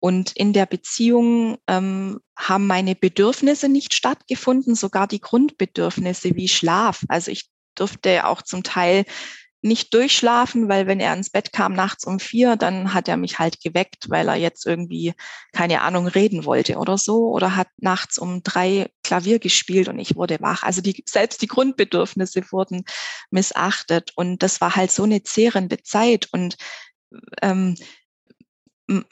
Und 0.00 0.30
in 0.36 0.52
der 0.52 0.66
Beziehung 0.66 1.58
ähm, 1.66 2.20
haben 2.36 2.66
meine 2.68 2.94
Bedürfnisse 2.94 3.68
nicht 3.68 3.94
stattgefunden, 3.94 4.76
sogar 4.76 5.08
die 5.08 5.20
Grundbedürfnisse 5.20 6.36
wie 6.36 6.48
Schlaf. 6.48 7.04
Also 7.08 7.32
ich 7.32 7.48
durfte 7.74 8.26
auch 8.26 8.42
zum 8.42 8.62
Teil 8.62 9.04
nicht 9.60 9.92
durchschlafen, 9.92 10.68
weil 10.68 10.86
wenn 10.86 11.00
er 11.00 11.14
ins 11.14 11.30
Bett 11.30 11.52
kam 11.52 11.72
nachts 11.72 12.04
um 12.04 12.20
vier, 12.20 12.56
dann 12.56 12.94
hat 12.94 13.08
er 13.08 13.16
mich 13.16 13.38
halt 13.38 13.60
geweckt, 13.60 14.08
weil 14.08 14.28
er 14.28 14.36
jetzt 14.36 14.66
irgendwie, 14.66 15.14
keine 15.52 15.82
Ahnung, 15.82 16.06
reden 16.06 16.44
wollte 16.44 16.76
oder 16.76 16.96
so, 16.96 17.30
oder 17.30 17.56
hat 17.56 17.68
nachts 17.76 18.18
um 18.18 18.42
drei 18.42 18.90
Klavier 19.02 19.38
gespielt 19.38 19.88
und 19.88 19.98
ich 19.98 20.14
wurde 20.14 20.38
wach. 20.40 20.62
Also 20.62 20.80
die, 20.80 21.02
selbst 21.06 21.42
die 21.42 21.48
Grundbedürfnisse 21.48 22.42
wurden 22.52 22.84
missachtet 23.30 24.12
und 24.14 24.42
das 24.42 24.60
war 24.60 24.76
halt 24.76 24.92
so 24.92 25.02
eine 25.02 25.22
zehrende 25.22 25.82
Zeit 25.82 26.28
und 26.32 26.56
ähm, 27.42 27.74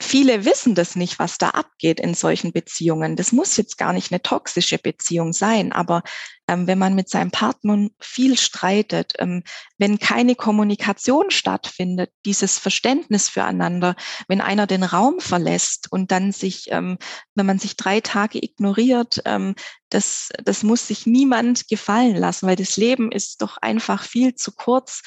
viele 0.00 0.44
wissen 0.46 0.74
das 0.74 0.96
nicht, 0.96 1.18
was 1.18 1.36
da 1.36 1.50
abgeht 1.50 2.00
in 2.00 2.14
solchen 2.14 2.52
Beziehungen. 2.52 3.14
Das 3.14 3.32
muss 3.32 3.56
jetzt 3.56 3.76
gar 3.76 3.92
nicht 3.92 4.10
eine 4.10 4.22
toxische 4.22 4.78
Beziehung 4.78 5.34
sein, 5.34 5.72
aber 5.72 6.02
ähm, 6.48 6.66
wenn 6.66 6.78
man 6.78 6.94
mit 6.94 7.10
seinem 7.10 7.30
Partner 7.30 7.88
viel 8.00 8.38
streitet, 8.38 9.14
ähm, 9.18 9.42
wenn 9.76 9.98
keine 9.98 10.34
Kommunikation 10.34 11.30
stattfindet, 11.30 12.10
dieses 12.24 12.58
Verständnis 12.58 13.28
füreinander, 13.28 13.96
wenn 14.28 14.40
einer 14.40 14.66
den 14.66 14.82
Raum 14.82 15.20
verlässt 15.20 15.92
und 15.92 16.10
dann 16.10 16.32
sich, 16.32 16.68
ähm, 16.70 16.96
wenn 17.34 17.46
man 17.46 17.58
sich 17.58 17.76
drei 17.76 18.00
Tage 18.00 18.42
ignoriert, 18.42 19.20
ähm, 19.26 19.54
das, 19.90 20.30
das 20.42 20.62
muss 20.62 20.88
sich 20.88 21.06
niemand 21.06 21.68
gefallen 21.68 22.16
lassen, 22.16 22.46
weil 22.46 22.56
das 22.56 22.76
Leben 22.76 23.12
ist 23.12 23.42
doch 23.42 23.58
einfach 23.58 24.04
viel 24.04 24.34
zu 24.34 24.52
kurz, 24.52 25.02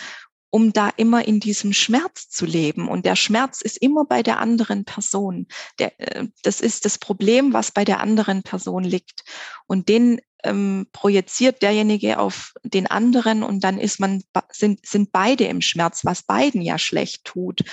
um 0.49 0.73
da 0.73 0.89
immer 0.97 1.27
in 1.27 1.39
diesem 1.39 1.73
Schmerz 1.73 2.29
zu 2.29 2.45
leben. 2.45 2.87
Und 2.87 3.05
der 3.05 3.15
Schmerz 3.15 3.61
ist 3.61 3.77
immer 3.77 4.05
bei 4.05 4.23
der 4.23 4.39
anderen 4.39 4.85
Person. 4.85 5.47
Der, 5.77 5.99
äh, 5.99 6.27
das 6.43 6.61
ist 6.61 6.85
das 6.85 6.97
Problem, 6.97 7.53
was 7.53 7.71
bei 7.71 7.85
der 7.85 7.99
anderen 7.99 8.43
Person 8.43 8.83
liegt. 8.83 9.23
Und 9.67 9.89
den 9.89 10.19
ähm, 10.43 10.87
projiziert 10.91 11.61
derjenige 11.61 12.19
auf 12.19 12.53
den 12.63 12.87
anderen 12.87 13.43
und 13.43 13.63
dann 13.63 13.77
ist 13.77 13.99
man, 13.99 14.23
sind, 14.51 14.85
sind 14.85 15.11
beide 15.11 15.45
im 15.45 15.61
Schmerz, 15.61 16.05
was 16.05 16.23
beiden 16.23 16.61
ja 16.61 16.77
schlecht 16.77 17.25
tut. 17.25 17.63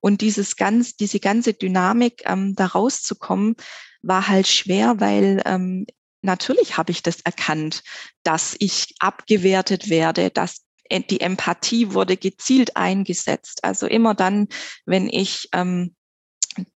Und 0.00 0.20
dieses 0.20 0.56
ganz, 0.56 0.96
diese 0.96 1.20
ganze 1.20 1.52
Dynamik, 1.52 2.22
ähm, 2.24 2.54
da 2.54 2.66
rauszukommen, 2.66 3.56
war 4.02 4.28
halt 4.28 4.46
schwer, 4.46 5.00
weil 5.00 5.42
ähm, 5.44 5.86
natürlich 6.22 6.76
habe 6.76 6.92
ich 6.92 7.02
das 7.02 7.20
erkannt, 7.20 7.82
dass 8.22 8.56
ich 8.58 8.94
abgewertet 8.98 9.88
werde, 9.90 10.30
dass 10.30 10.65
die 10.90 11.20
Empathie 11.20 11.92
wurde 11.92 12.16
gezielt 12.16 12.76
eingesetzt. 12.76 13.64
Also 13.64 13.86
immer 13.86 14.14
dann, 14.14 14.48
wenn 14.84 15.08
ich 15.08 15.48
ähm, 15.52 15.94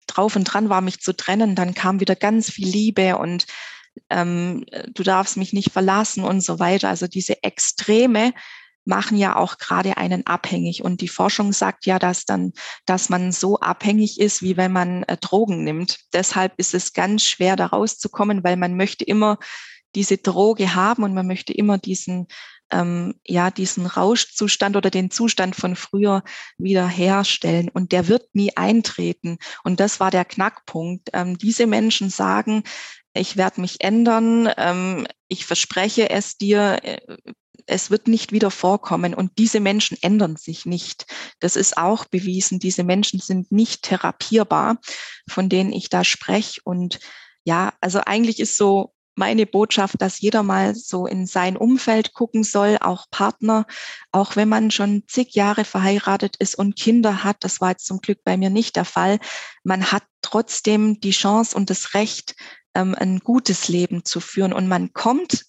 drauf 0.07 0.37
und 0.37 0.44
dran 0.44 0.68
war, 0.68 0.81
mich 0.81 1.01
zu 1.01 1.16
trennen, 1.16 1.55
dann 1.55 1.75
kam 1.75 2.01
wieder 2.01 2.16
ganz 2.16 2.51
viel 2.51 2.68
Liebe 2.68 3.16
und 3.16 3.46
ähm, 4.09 4.64
du 4.88 5.03
darfst 5.03 5.37
mich 5.37 5.53
nicht 5.53 5.73
verlassen 5.73 6.25
und 6.25 6.42
so 6.42 6.59
weiter. 6.59 6.88
Also 6.88 7.07
diese 7.07 7.42
Extreme 7.42 8.33
machen 8.85 9.16
ja 9.16 9.37
auch 9.37 9.59
gerade 9.59 9.96
einen 9.96 10.27
abhängig. 10.27 10.83
Und 10.83 11.01
die 11.01 11.09
Forschung 11.09 11.53
sagt 11.53 11.87
ja, 11.87 11.99
dass 11.99 12.25
dann, 12.25 12.53
dass 12.87 13.09
man 13.09 13.33
so 13.33 13.59
abhängig 13.61 14.20
ist, 14.20 14.42
wie 14.42 14.57
wenn 14.57 14.73
man 14.73 15.03
äh, 15.05 15.16
Drogen 15.16 15.64
nimmt. 15.64 15.99
Deshalb 16.12 16.55
ist 16.57 16.75
es 16.75 16.92
ganz 16.92 17.25
schwer, 17.25 17.57
da 17.57 17.66
rauszukommen, 17.66 18.42
weil 18.42 18.57
man 18.57 18.77
möchte 18.77 19.05
immer 19.05 19.38
diese 19.94 20.18
Droge 20.18 20.75
haben 20.75 21.03
und 21.03 21.14
man 21.14 21.27
möchte 21.27 21.53
immer 21.53 21.79
diesen 21.79 22.29
ähm, 22.72 23.14
ja 23.26 23.50
diesen 23.50 23.87
Rauschzustand 23.87 24.76
oder 24.76 24.90
den 24.90 25.11
Zustand 25.11 25.56
von 25.56 25.76
früher 25.76 26.22
wieder 26.59 26.87
herstellen. 26.87 27.68
Und 27.68 27.92
der 27.92 28.09
wird 28.09 28.35
nie 28.35 28.56
eintreten. 28.56 29.38
Und 29.64 29.80
das 29.80 30.00
war 30.00 30.11
der 30.11 30.24
Knackpunkt. 30.24 31.11
Ähm, 31.12 31.38
diese 31.38 31.66
Menschen 31.66 32.11
sagen, 32.11 32.64
ich 33.14 33.37
werde 33.37 33.61
mich 33.61 33.83
ändern, 33.83 34.48
ähm, 34.56 35.06
ich 35.28 35.46
verspreche 35.46 36.11
es 36.11 36.37
dir, 36.37 36.78
äh, 36.83 36.98
es 37.66 37.90
wird 37.90 38.09
nicht 38.09 38.33
wieder 38.33 38.50
vorkommen. 38.50 39.14
Und 39.14 39.33
diese 39.38 39.61
Menschen 39.61 39.96
ändern 40.00 40.37
sich 40.37 40.66
nicht. 40.66 41.06
Das 41.38 41.56
ist 41.56 41.76
auch 41.76 42.04
bewiesen. 42.04 42.59
Diese 42.59 42.85
Menschen 42.85 43.20
sind 43.20 43.52
nicht 43.52 43.83
therapierbar, 43.83 44.78
von 45.28 45.48
denen 45.48 45.72
ich 45.72 45.88
da 45.88 46.04
spreche. 46.04 46.61
Und 46.64 46.98
ja, 47.44 47.72
also 47.80 48.00
eigentlich 48.04 48.40
ist 48.40 48.56
so 48.56 48.92
meine 49.14 49.46
Botschaft, 49.46 50.01
dass 50.01 50.20
jeder 50.20 50.42
mal 50.42 50.75
so 50.75 51.07
in 51.07 51.27
sein 51.27 51.57
Umfeld 51.57 52.14
gucken 52.14 52.44
soll, 52.44 52.79
auch 52.81 53.07
Partner, 53.11 53.66
auch 54.12 54.37
wenn 54.37 54.49
man 54.49 54.70
schon 54.70 55.05
zig 55.07 55.35
Jahre 55.35 55.64
verheiratet 55.64 56.37
ist 56.38 56.55
und 56.55 56.77
Kinder 56.77 57.25
hat. 57.25 57.38
Das 57.40 57.61
war 57.61 57.70
jetzt 57.70 57.87
zum 57.87 58.01
Glück 58.01 58.20
bei 58.25 58.37
mir 58.37 58.51
nicht 58.51 58.77
der 58.77 58.85
Fall. 58.85 59.18
Man 59.62 59.92
hat 59.92 60.05
trotzdem 60.23 61.01
die 61.01 61.11
Chance 61.11 61.57
und 61.57 61.70
das 61.70 61.94
Recht, 61.94 62.35
ähm, 62.75 62.94
ein 62.94 63.18
gutes 63.20 63.68
Leben 63.68 64.05
zu 64.05 64.20
führen 64.20 64.53
und 64.53 64.68
man 64.68 64.92
kommt 64.92 65.44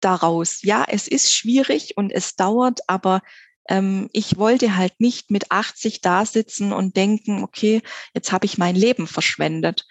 daraus. 0.00 0.62
Ja, 0.62 0.84
es 0.86 1.08
ist 1.08 1.34
schwierig 1.34 1.96
und 1.96 2.12
es 2.12 2.36
dauert, 2.36 2.80
aber 2.86 3.20
ähm, 3.68 4.08
ich 4.12 4.38
wollte 4.38 4.76
halt 4.76 5.00
nicht 5.00 5.30
mit 5.30 5.50
80 5.50 6.00
da 6.00 6.24
sitzen 6.24 6.72
und 6.72 6.96
denken, 6.96 7.42
okay, 7.42 7.82
jetzt 8.14 8.32
habe 8.32 8.46
ich 8.46 8.58
mein 8.58 8.76
Leben 8.76 9.06
verschwendet. 9.06 9.86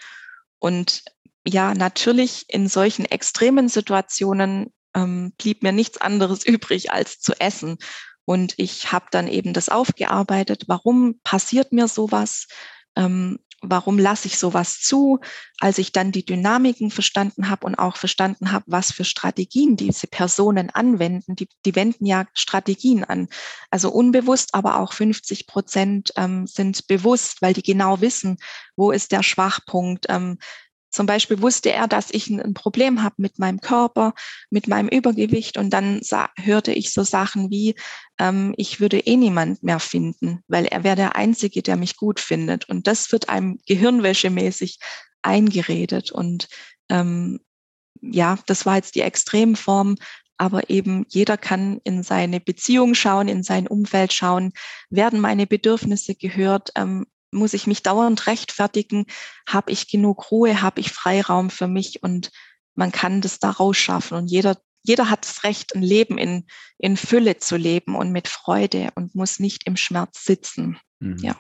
Und 0.60 1.04
ja, 1.48 1.74
natürlich 1.74 2.46
in 2.50 2.68
solchen 2.68 3.06
extremen 3.06 3.70
Situationen 3.70 4.74
ähm, 4.94 5.34
blieb 5.38 5.64
mir 5.64 5.72
nichts 5.72 5.98
anderes 5.98 6.46
übrig, 6.46 6.92
als 6.92 7.20
zu 7.20 7.34
essen. 7.40 7.78
Und 8.26 8.56
ich 8.58 8.92
habe 8.92 9.06
dann 9.12 9.28
eben 9.28 9.54
das 9.54 9.70
aufgearbeitet. 9.70 10.66
Warum 10.68 11.20
passiert 11.24 11.72
mir 11.72 11.88
sowas? 11.88 12.48
Ähm, 12.98 13.40
warum 13.62 13.98
lasse 13.98 14.28
ich 14.28 14.38
sowas 14.38 14.82
zu? 14.82 15.20
Als 15.60 15.78
ich 15.78 15.94
dann 15.94 16.12
die 16.12 16.26
Dynamiken 16.26 16.92
verstanden 16.92 17.50
habe 17.50 17.66
und 17.66 17.76
auch 17.76 17.96
verstanden 17.96 18.52
habe, 18.52 18.66
was 18.68 18.92
für 18.92 19.06
Strategien 19.06 19.78
diese 19.78 20.08
Personen 20.08 20.70
anwenden, 20.70 21.36
die, 21.38 21.48
die 21.66 21.76
wenden 21.76 22.06
ja 22.06 22.26
Strategien 22.34 23.06
an. 23.06 23.30
Also 23.72 23.90
unbewusst, 23.92 24.54
aber 24.54 24.80
auch 24.80 24.92
50 24.92 25.48
Prozent 25.48 26.12
ähm, 26.18 26.46
sind 26.46 26.86
bewusst, 26.88 27.42
weil 27.42 27.54
die 27.54 27.64
genau 27.64 28.02
wissen, 28.02 28.38
wo 28.76 28.92
ist 28.92 29.14
der 29.14 29.24
Schwachpunkt, 29.24 30.08
ähm, 30.10 30.38
zum 30.90 31.06
Beispiel 31.06 31.42
wusste 31.42 31.72
er, 31.72 31.88
dass 31.88 32.12
ich 32.12 32.30
ein 32.30 32.54
Problem 32.54 33.04
habe 33.04 33.16
mit 33.18 33.40
meinem 33.40 33.62
Körper, 33.62 34.14
mit 34.50 34.68
meinem 34.68 34.88
Übergewicht 34.88 35.58
und 35.58 35.72
dann 35.72 36.02
hörte 36.38 36.72
ich 36.72 36.92
so 36.92 37.04
Sachen 37.04 37.52
wie, 37.52 37.76
ähm, 38.20 38.54
ich 38.58 38.80
würde 38.80 39.00
eh 39.00 39.18
niemand 39.18 39.64
mehr 39.64 39.80
finden, 39.80 40.44
weil 40.48 40.66
er 40.66 40.84
wäre 40.84 40.96
der 40.96 41.16
Einzige, 41.16 41.62
der 41.62 41.76
mich 41.76 41.98
gut 41.98 42.20
findet. 42.20 42.70
Und 42.70 42.88
das 42.88 43.12
wird 43.12 43.30
einem 43.30 43.60
gehirnwäschemäßig 43.66 44.80
eingeredet. 45.22 46.12
Und 46.12 46.48
ähm, 46.90 47.40
ja, 48.02 48.40
das 48.46 48.66
war 48.66 48.76
jetzt 48.78 48.96
die 48.96 49.02
Extremform, 49.02 49.96
aber 50.38 50.70
eben 50.70 51.06
jeder 51.10 51.38
kann 51.38 51.82
in 51.84 52.04
seine 52.04 52.40
Beziehung 52.40 52.94
schauen, 52.94 53.28
in 53.28 53.44
sein 53.44 53.68
Umfeld 53.68 54.14
schauen, 54.14 54.54
werden 54.90 55.20
meine 55.20 55.48
Bedürfnisse 55.48 56.16
gehört, 56.16 56.72
ähm, 56.76 57.08
muss 57.32 57.54
ich 57.54 57.68
mich 57.68 57.84
dauernd 57.84 58.28
rechtfertigen, 58.28 59.06
habe 59.48 59.72
ich 59.72 59.90
genug 59.90 60.32
Ruhe, 60.32 60.62
habe 60.62 60.80
ich 60.80 60.92
Freiraum 60.92 61.50
für 61.50 61.68
mich 61.68 62.04
und 62.04 62.32
man 62.76 62.92
kann 62.92 63.22
das 63.22 63.40
da 63.40 63.50
rausschaffen 63.50 64.18
und 64.18 64.28
jeder, 64.28 64.58
jeder 64.84 65.10
hat 65.10 65.26
das 65.26 65.44
Recht, 65.44 65.76
ein 65.76 65.82
Leben 65.82 66.18
in, 66.18 66.46
in 66.78 66.96
Fülle 66.96 67.38
zu 67.38 67.58
leben 67.58 67.96
und 67.96 68.12
mit 68.12 68.28
Freude 68.28 68.90
und 68.96 69.16
muss 69.16 69.40
nicht 69.40 69.66
im 69.66 69.76
Schmerz 69.76 70.24
sitzen. 70.24 70.78
Mhm. 71.00 71.18
Ja. 71.18 71.36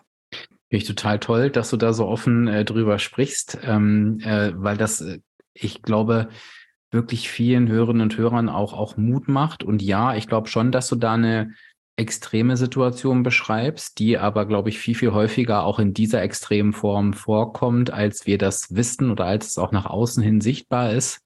Finde 0.69 0.83
ich 0.83 0.85
total 0.85 1.19
toll, 1.19 1.49
dass 1.49 1.69
du 1.69 1.77
da 1.77 1.93
so 1.93 2.07
offen 2.07 2.47
äh, 2.47 2.65
drüber 2.65 2.99
sprichst, 2.99 3.59
ähm, 3.63 4.19
äh, 4.19 4.51
weil 4.55 4.75
das, 4.75 4.99
äh, 4.99 5.19
ich 5.53 5.81
glaube, 5.81 6.29
wirklich 6.91 7.29
vielen 7.29 7.69
Hörerinnen 7.69 8.01
und 8.01 8.17
Hörern 8.17 8.49
auch, 8.49 8.73
auch 8.73 8.97
Mut 8.97 9.27
macht. 9.27 9.63
Und 9.63 9.81
ja, 9.81 10.15
ich 10.15 10.27
glaube 10.27 10.49
schon, 10.49 10.71
dass 10.71 10.87
du 10.89 10.95
da 10.95 11.13
eine 11.13 11.53
extreme 11.97 12.57
Situation 12.57 13.23
beschreibst, 13.23 13.99
die 13.99 14.17
aber, 14.17 14.45
glaube 14.45 14.69
ich, 14.69 14.77
viel, 14.79 14.95
viel 14.95 15.13
häufiger 15.13 15.63
auch 15.63 15.79
in 15.79 15.93
dieser 15.93 16.21
extremen 16.21 16.71
Form 16.71 17.13
vorkommt, 17.13 17.91
als 17.91 18.27
wir 18.27 18.37
das 18.37 18.75
wissen 18.75 19.09
oder 19.11 19.25
als 19.25 19.47
es 19.47 19.57
auch 19.57 19.71
nach 19.71 19.87
außen 19.87 20.23
hin 20.23 20.39
sichtbar 20.39 20.93
ist. 20.93 21.21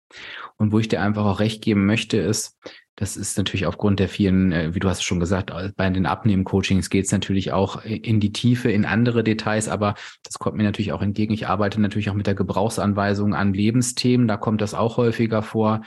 Und 0.58 0.72
wo 0.72 0.80
ich 0.80 0.88
dir 0.88 1.02
einfach 1.02 1.26
auch 1.26 1.40
recht 1.40 1.62
geben 1.62 1.86
möchte, 1.86 2.18
ist, 2.18 2.58
das 2.96 3.18
ist 3.18 3.38
natürlich 3.38 3.66
aufgrund 3.66 4.00
der 4.00 4.08
vielen, 4.08 4.52
äh, 4.52 4.76
wie 4.76 4.80
du 4.80 4.88
hast 4.88 5.04
schon 5.04 5.20
gesagt, 5.20 5.52
bei 5.76 5.90
den 5.90 6.06
Abnehmen-Coachings 6.06 6.90
geht 6.90 7.06
es 7.06 7.12
natürlich 7.12 7.52
auch 7.52 7.84
in 7.84 8.20
die 8.20 8.32
Tiefe, 8.32 8.72
in 8.72 8.86
andere 8.86 9.24
Details, 9.24 9.68
aber 9.68 9.96
das 10.24 10.40
kommt 10.40 10.56
mir 10.56 10.64
natürlich 10.64 10.94
auch 10.94 11.02
entgegen. 11.02 11.34
Ich 11.34 11.48
arbeite 11.48 11.82
natürlich 11.82 12.10
auch 12.10 12.16
mit 12.16 12.28
der 12.28 12.36
Gebrauchsanweisung 12.36 13.34
an 13.34 13.54
Lebensthemen, 13.54 14.28
da 14.28 14.38
kommt 14.38 14.62
das 14.62 14.74
auch 14.74 14.98
häufiger 14.98 15.42
vor, 15.42 15.82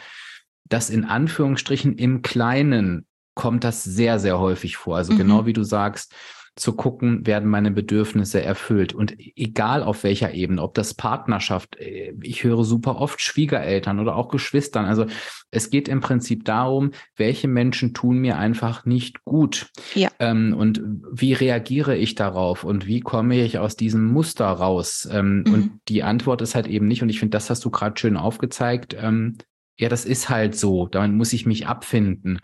dass 0.68 0.90
in 0.90 1.04
Anführungsstrichen 1.04 1.96
im 1.96 2.22
Kleinen 2.22 3.06
kommt 3.34 3.64
das 3.64 3.84
sehr, 3.84 4.18
sehr 4.18 4.38
häufig 4.38 4.76
vor. 4.76 4.96
Also 4.96 5.12
mhm. 5.12 5.18
genau 5.18 5.46
wie 5.46 5.52
du 5.52 5.62
sagst, 5.62 6.14
zu 6.56 6.74
gucken, 6.74 7.26
werden 7.26 7.50
meine 7.50 7.72
Bedürfnisse 7.72 8.40
erfüllt. 8.40 8.92
Und 8.92 9.16
egal 9.18 9.82
auf 9.82 10.04
welcher 10.04 10.34
Ebene, 10.34 10.62
ob 10.62 10.74
das 10.74 10.94
Partnerschaft, 10.94 11.76
äh, 11.80 12.14
ich 12.22 12.44
höre 12.44 12.62
super 12.62 13.00
oft 13.00 13.20
Schwiegereltern 13.20 13.98
oder 13.98 14.14
auch 14.14 14.28
Geschwistern. 14.28 14.84
Also 14.84 15.06
es 15.50 15.70
geht 15.70 15.88
im 15.88 16.00
Prinzip 16.00 16.44
darum, 16.44 16.92
welche 17.16 17.48
Menschen 17.48 17.92
tun 17.92 18.18
mir 18.18 18.38
einfach 18.38 18.84
nicht 18.84 19.24
gut. 19.24 19.66
Ja. 19.94 20.10
Ähm, 20.20 20.54
und 20.56 20.80
wie 21.10 21.32
reagiere 21.32 21.96
ich 21.96 22.14
darauf 22.14 22.62
und 22.62 22.86
wie 22.86 23.00
komme 23.00 23.40
ich 23.40 23.58
aus 23.58 23.74
diesem 23.74 24.04
Muster 24.04 24.46
raus? 24.46 25.08
Ähm, 25.10 25.42
mhm. 25.44 25.54
Und 25.54 25.70
die 25.88 26.04
Antwort 26.04 26.40
ist 26.40 26.54
halt 26.54 26.68
eben 26.68 26.86
nicht, 26.86 27.02
und 27.02 27.08
ich 27.08 27.18
finde, 27.18 27.36
das 27.36 27.50
hast 27.50 27.64
du 27.64 27.70
gerade 27.70 27.98
schön 27.98 28.16
aufgezeigt, 28.16 28.96
ähm, 28.96 29.38
ja, 29.76 29.88
das 29.88 30.04
ist 30.04 30.28
halt 30.28 30.56
so, 30.56 30.86
damit 30.86 31.16
muss 31.16 31.32
ich 31.32 31.46
mich 31.46 31.66
abfinden. 31.66 32.38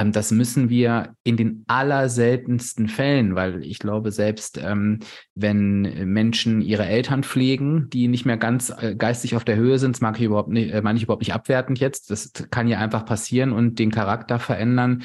Ähm, 0.00 0.12
das 0.12 0.30
müssen 0.30 0.70
wir 0.70 1.14
in 1.24 1.36
den 1.36 1.64
allerseltensten 1.66 2.88
Fällen, 2.88 3.34
weil 3.34 3.62
ich 3.64 3.78
glaube, 3.78 4.12
selbst 4.12 4.58
ähm, 4.58 5.00
wenn 5.34 5.82
Menschen 6.10 6.62
ihre 6.62 6.86
Eltern 6.86 7.22
pflegen, 7.22 7.90
die 7.90 8.08
nicht 8.08 8.24
mehr 8.24 8.38
ganz 8.38 8.70
äh, 8.70 8.94
geistig 8.96 9.36
auf 9.36 9.44
der 9.44 9.56
Höhe 9.56 9.78
sind, 9.78 9.96
das 9.96 10.00
mag 10.00 10.18
ich 10.18 10.24
überhaupt 10.24 10.48
nicht, 10.48 10.72
äh, 10.72 10.80
meine 10.82 10.96
ich 10.96 11.04
überhaupt 11.04 11.22
nicht 11.22 11.34
abwertend 11.34 11.78
jetzt, 11.80 12.10
das 12.10 12.32
kann 12.50 12.68
ja 12.68 12.78
einfach 12.78 13.04
passieren 13.04 13.52
und 13.52 13.78
den 13.78 13.90
Charakter 13.90 14.38
verändern, 14.38 15.02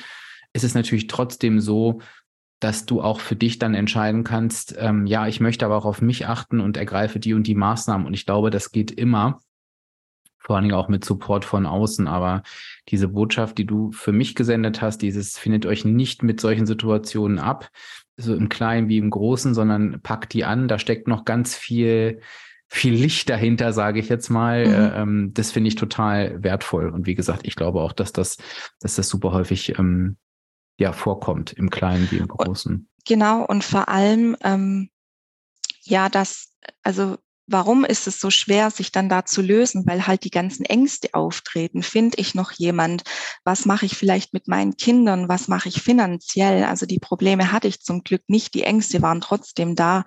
ist 0.54 0.64
es 0.64 0.76
natürlich 0.76 1.08
trotzdem 1.08 1.60
so, 1.60 2.00
dass 2.62 2.86
du 2.86 3.02
auch 3.02 3.20
für 3.20 3.36
dich 3.36 3.60
dann 3.60 3.74
entscheiden 3.74 4.24
kannst, 4.24 4.76
ähm, 4.80 5.06
ja, 5.06 5.28
ich 5.28 5.42
möchte 5.42 5.66
aber 5.66 5.76
auch 5.76 5.86
auf 5.86 6.02
mich 6.02 6.26
achten 6.26 6.62
und 6.62 6.78
ergreife 6.78 7.20
die 7.20 7.34
und 7.34 7.48
die 7.48 7.54
Maßnahmen. 7.54 8.08
Und 8.08 8.14
ich 8.14 8.26
glaube, 8.26 8.50
das 8.50 8.72
geht 8.72 8.92
immer 8.92 9.42
vor 10.46 10.56
allen 10.56 10.66
Dingen 10.66 10.76
auch 10.76 10.90
mit 10.90 11.04
Support 11.04 11.44
von 11.44 11.66
außen. 11.66 12.08
Aber 12.08 12.44
diese 12.90 13.08
Botschaft, 13.08 13.58
die 13.58 13.66
du 13.66 13.92
für 13.92 14.12
mich 14.12 14.36
gesendet 14.36 14.80
hast, 14.82 15.02
dieses 15.02 15.40
findet 15.40 15.66
euch 15.66 15.86
nicht 15.86 16.22
mit 16.22 16.40
solchen 16.40 16.68
Situationen 16.68 17.40
ab, 17.40 17.70
so 18.16 18.36
im 18.36 18.48
Kleinen 18.48 18.88
wie 18.88 19.00
im 19.00 19.10
Großen, 19.10 19.56
sondern 19.56 20.02
packt 20.02 20.34
die 20.34 20.46
an. 20.46 20.68
Da 20.68 20.78
steckt 20.78 21.08
noch 21.08 21.26
ganz 21.26 21.56
viel, 21.56 22.22
viel 22.68 22.94
Licht 22.94 23.28
dahinter, 23.28 23.74
sage 23.74 24.00
ich 24.00 24.08
jetzt 24.08 24.30
mal. 24.30 24.68
Mhm. 24.68 24.74
Äh, 24.74 25.02
ähm, 25.02 25.32
das 25.34 25.52
finde 25.52 25.70
ich 25.70 25.76
total 25.76 26.44
wertvoll. 26.44 26.90
Und 26.90 27.08
wie 27.08 27.16
gesagt, 27.16 27.42
ich 27.48 27.56
glaube 27.56 27.82
auch, 27.82 27.92
dass 27.92 28.14
das, 28.14 28.38
dass 28.80 28.96
das 28.96 29.10
super 29.10 29.32
häufig 29.32 29.80
ähm, 29.80 30.18
ja 30.78 30.92
vorkommt, 30.92 31.54
im 31.54 31.72
Kleinen 31.72 32.10
wie 32.12 32.18
im 32.18 32.28
Großen. 32.28 32.88
Genau, 33.08 33.44
und 33.46 33.64
vor 33.64 33.90
allem, 33.90 34.38
ähm, 34.42 34.90
ja, 35.82 36.10
das, 36.10 36.54
also 36.84 37.18
warum 37.48 37.86
ist 37.86 38.08
es 38.08 38.20
so 38.20 38.30
schwer, 38.30 38.72
sich 38.72 38.92
dann 38.92 39.10
da 39.10 39.26
zu 39.26 39.42
lösen? 39.42 39.86
Weil 39.86 40.08
halt 40.08 40.24
die 40.24 40.32
ganzen 40.32 40.66
Ängste 40.66 41.14
auftreten. 41.14 41.84
Finde 41.84 42.18
ich 42.18 42.36
noch 42.36 42.52
jemand? 42.52 43.04
Was 43.44 43.66
mache 43.66 43.86
ich 43.86 43.96
vielleicht 43.96 44.34
mit 44.34 44.48
meinen 44.48 44.78
Kindern? 44.78 45.30
Was 45.30 45.48
mache 45.48 45.70
ich 45.70 45.82
finanziell? 45.82 46.64
Also 46.64 46.86
die 46.86 47.00
Probleme 47.00 47.52
hatte 47.52 47.68
ich 47.68 47.82
zum 47.82 48.04
Glück 48.04 48.24
nicht. 48.28 48.54
Die 48.54 48.64
Ängste 48.64 49.02
waren 49.02 49.22
trotzdem 49.22 49.76
da. 49.76 50.06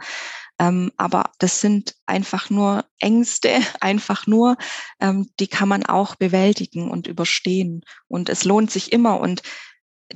Ähm, 0.60 0.90
aber 0.96 1.30
das 1.38 1.60
sind 1.60 1.94
einfach 2.06 2.50
nur 2.50 2.84
Ängste, 2.98 3.50
einfach 3.80 4.26
nur, 4.26 4.56
ähm, 5.00 5.30
die 5.38 5.46
kann 5.46 5.68
man 5.68 5.86
auch 5.86 6.16
bewältigen 6.16 6.90
und 6.90 7.06
überstehen. 7.06 7.82
Und 8.08 8.28
es 8.28 8.44
lohnt 8.44 8.70
sich 8.70 8.92
immer. 8.92 9.20
Und 9.20 9.42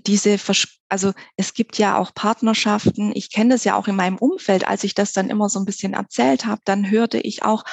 diese, 0.06 0.38
Vers 0.38 0.68
also 0.88 1.12
es 1.36 1.54
gibt 1.54 1.78
ja 1.78 1.96
auch 1.96 2.14
Partnerschaften, 2.14 3.12
ich 3.14 3.30
kenne 3.30 3.54
das 3.54 3.64
ja 3.64 3.76
auch 3.76 3.88
in 3.88 3.96
meinem 3.96 4.18
Umfeld, 4.18 4.66
als 4.66 4.84
ich 4.84 4.94
das 4.94 5.12
dann 5.12 5.30
immer 5.30 5.48
so 5.48 5.58
ein 5.58 5.64
bisschen 5.64 5.94
erzählt 5.94 6.44
habe, 6.44 6.60
dann 6.64 6.90
hörte 6.90 7.18
ich 7.18 7.42
auch, 7.42 7.64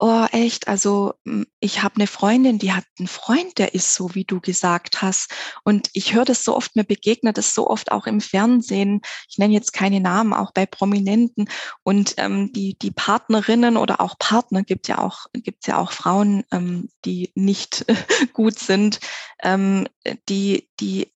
oh 0.00 0.26
echt, 0.32 0.66
also 0.66 1.12
hm, 1.26 1.46
ich 1.60 1.82
habe 1.82 1.96
eine 1.96 2.06
Freundin, 2.06 2.58
die 2.58 2.72
hat 2.72 2.84
einen 2.98 3.06
Freund, 3.06 3.58
der 3.58 3.74
ist 3.74 3.94
so, 3.94 4.14
wie 4.14 4.24
du 4.24 4.40
gesagt 4.40 5.02
hast. 5.02 5.30
Und 5.62 5.90
ich 5.92 6.14
höre 6.14 6.24
das 6.24 6.42
so 6.42 6.56
oft, 6.56 6.74
mir 6.74 6.84
begegnet 6.84 7.36
das 7.36 7.54
so 7.54 7.68
oft 7.68 7.92
auch 7.92 8.06
im 8.06 8.20
Fernsehen. 8.20 9.02
Ich 9.28 9.36
nenne 9.38 9.52
jetzt 9.52 9.72
keine 9.72 10.00
Namen, 10.00 10.32
auch 10.32 10.52
bei 10.52 10.64
Prominenten. 10.64 11.50
Und 11.82 12.14
ähm, 12.16 12.50
die, 12.52 12.78
die 12.78 12.90
Partnerinnen 12.90 13.76
oder 13.76 14.00
auch 14.00 14.18
Partner 14.18 14.62
gibt 14.62 14.88
ja 14.88 14.98
auch, 14.98 15.26
gibt's 15.34 15.66
ja 15.66 15.76
auch 15.76 15.92
Frauen, 15.92 16.44
ähm, 16.50 16.88
die 17.04 17.30
nicht 17.34 17.84
gut 18.32 18.58
sind, 18.58 19.00
ähm, 19.42 19.86
die, 20.28 20.70
die 20.80 21.12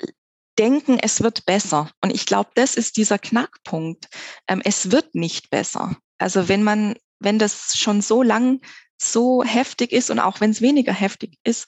denken, 0.57 0.99
es 0.99 1.21
wird 1.21 1.45
besser. 1.45 1.89
Und 2.01 2.11
ich 2.11 2.25
glaube, 2.25 2.51
das 2.55 2.75
ist 2.75 2.97
dieser 2.97 3.19
Knackpunkt. 3.19 4.07
Ähm, 4.47 4.61
es 4.63 4.91
wird 4.91 5.15
nicht 5.15 5.49
besser. 5.49 5.97
Also 6.17 6.47
wenn 6.47 6.63
man, 6.63 6.95
wenn 7.19 7.39
das 7.39 7.77
schon 7.77 8.01
so 8.01 8.21
lang 8.21 8.61
so 9.01 9.43
heftig 9.43 9.91
ist 9.91 10.11
und 10.11 10.19
auch 10.19 10.41
wenn 10.41 10.51
es 10.51 10.61
weniger 10.61 10.93
heftig 10.93 11.37
ist, 11.43 11.67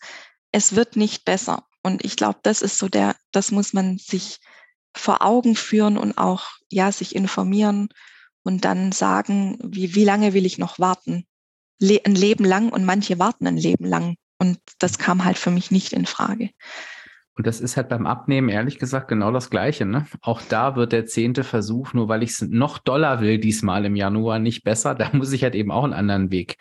es 0.52 0.76
wird 0.76 0.96
nicht 0.96 1.26
besser. 1.26 1.66
Und 1.82 2.06
ich 2.06 2.16
glaube, 2.16 2.40
das 2.44 2.62
ist 2.62 2.78
so 2.78 2.88
der, 2.88 3.16
das 3.32 3.52
muss 3.52 3.74
man 3.74 3.98
sich 3.98 4.40
vor 4.96 5.22
Augen 5.22 5.56
führen 5.56 5.98
und 5.98 6.18
auch, 6.18 6.46
ja, 6.70 6.92
sich 6.92 7.16
informieren 7.16 7.90
und 8.44 8.64
dann 8.64 8.92
sagen, 8.92 9.58
wie, 9.64 9.96
wie 9.96 10.06
lange 10.06 10.34
will 10.34 10.46
ich 10.46 10.58
noch 10.58 10.80
warten? 10.80 11.26
Le 11.80 12.00
ein 12.06 12.16
Leben 12.16 12.46
lang 12.46 12.70
und 12.70 12.86
manche 12.86 13.20
warten 13.20 13.48
ein 13.48 13.58
Leben 13.58 13.86
lang. 13.86 14.16
Und 14.38 14.60
das 14.80 14.98
kam 14.98 15.26
halt 15.26 15.38
für 15.38 15.52
mich 15.52 15.72
nicht 15.72 15.94
in 15.94 16.06
Frage. 16.06 16.52
Und 17.36 17.48
das 17.48 17.62
ist 17.62 17.78
halt 17.78 17.90
beim 17.90 18.06
Abnehmen 18.06 18.50
ehrlich 18.50 18.78
gesagt 18.78 19.08
genau 19.08 19.32
das 19.32 19.50
Gleiche. 19.50 19.86
Ne? 19.86 20.06
Auch 20.22 20.42
da 20.42 20.76
wird 20.76 20.92
der 20.92 21.06
zehnte 21.08 21.44
Versuch, 21.44 21.94
nur 21.94 22.08
weil 22.08 22.22
ich 22.22 22.32
es 22.32 22.42
noch 22.42 22.78
doller 22.78 23.22
will, 23.22 23.40
diesmal 23.40 23.86
im 23.86 23.96
Januar 23.96 24.40
nicht 24.40 24.64
besser. 24.64 24.96
Da 24.96 25.10
muss 25.14 25.34
ich 25.34 25.44
halt 25.44 25.56
eben 25.56 25.72
auch 25.72 25.84
einen 25.84 25.94
anderen 25.94 26.32
Weg 26.32 26.58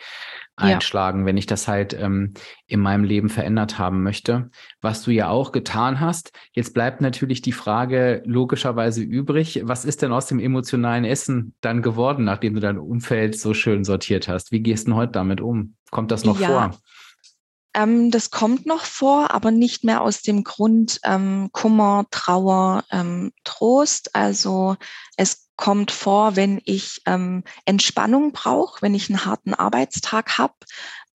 einschlagen, 0.55 1.21
ja. 1.21 1.25
wenn 1.25 1.37
ich 1.37 1.45
das 1.45 1.67
halt 1.67 1.93
ähm, 1.99 2.33
in 2.67 2.79
meinem 2.79 3.03
Leben 3.03 3.29
verändert 3.29 3.79
haben 3.79 4.03
möchte. 4.03 4.49
Was 4.81 5.03
du 5.03 5.11
ja 5.11 5.29
auch 5.29 5.51
getan 5.51 5.99
hast. 5.99 6.31
Jetzt 6.51 6.73
bleibt 6.73 7.01
natürlich 7.01 7.41
die 7.41 7.51
Frage 7.51 8.21
logischerweise 8.25 9.01
übrig, 9.01 9.61
was 9.63 9.85
ist 9.85 10.01
denn 10.01 10.11
aus 10.11 10.27
dem 10.27 10.39
emotionalen 10.39 11.05
Essen 11.05 11.55
dann 11.61 11.81
geworden, 11.81 12.23
nachdem 12.23 12.53
du 12.53 12.59
dein 12.59 12.77
Umfeld 12.77 13.39
so 13.39 13.53
schön 13.53 13.83
sortiert 13.83 14.27
hast? 14.27 14.51
Wie 14.51 14.61
gehst 14.61 14.85
du 14.85 14.91
denn 14.91 14.97
heute 14.97 15.13
damit 15.13 15.41
um? 15.41 15.75
Kommt 15.91 16.11
das 16.11 16.23
noch 16.23 16.39
ja. 16.39 16.47
vor? 16.47 16.77
Ähm, 17.73 18.11
das 18.11 18.29
kommt 18.29 18.65
noch 18.65 18.85
vor, 18.85 19.31
aber 19.31 19.51
nicht 19.51 19.83
mehr 19.83 20.01
aus 20.01 20.21
dem 20.21 20.43
Grund 20.43 20.99
ähm, 21.03 21.49
Kummer, 21.51 22.05
Trauer, 22.11 22.83
ähm, 22.91 23.31
Trost. 23.43 24.15
Also 24.15 24.75
es 25.17 25.49
kommt 25.55 25.91
vor, 25.91 26.35
wenn 26.35 26.61
ich 26.65 27.01
ähm, 27.05 27.43
Entspannung 27.65 28.31
brauche, 28.31 28.81
wenn 28.81 28.95
ich 28.95 29.09
einen 29.09 29.25
harten 29.25 29.53
Arbeitstag 29.53 30.37
habe. 30.37 30.53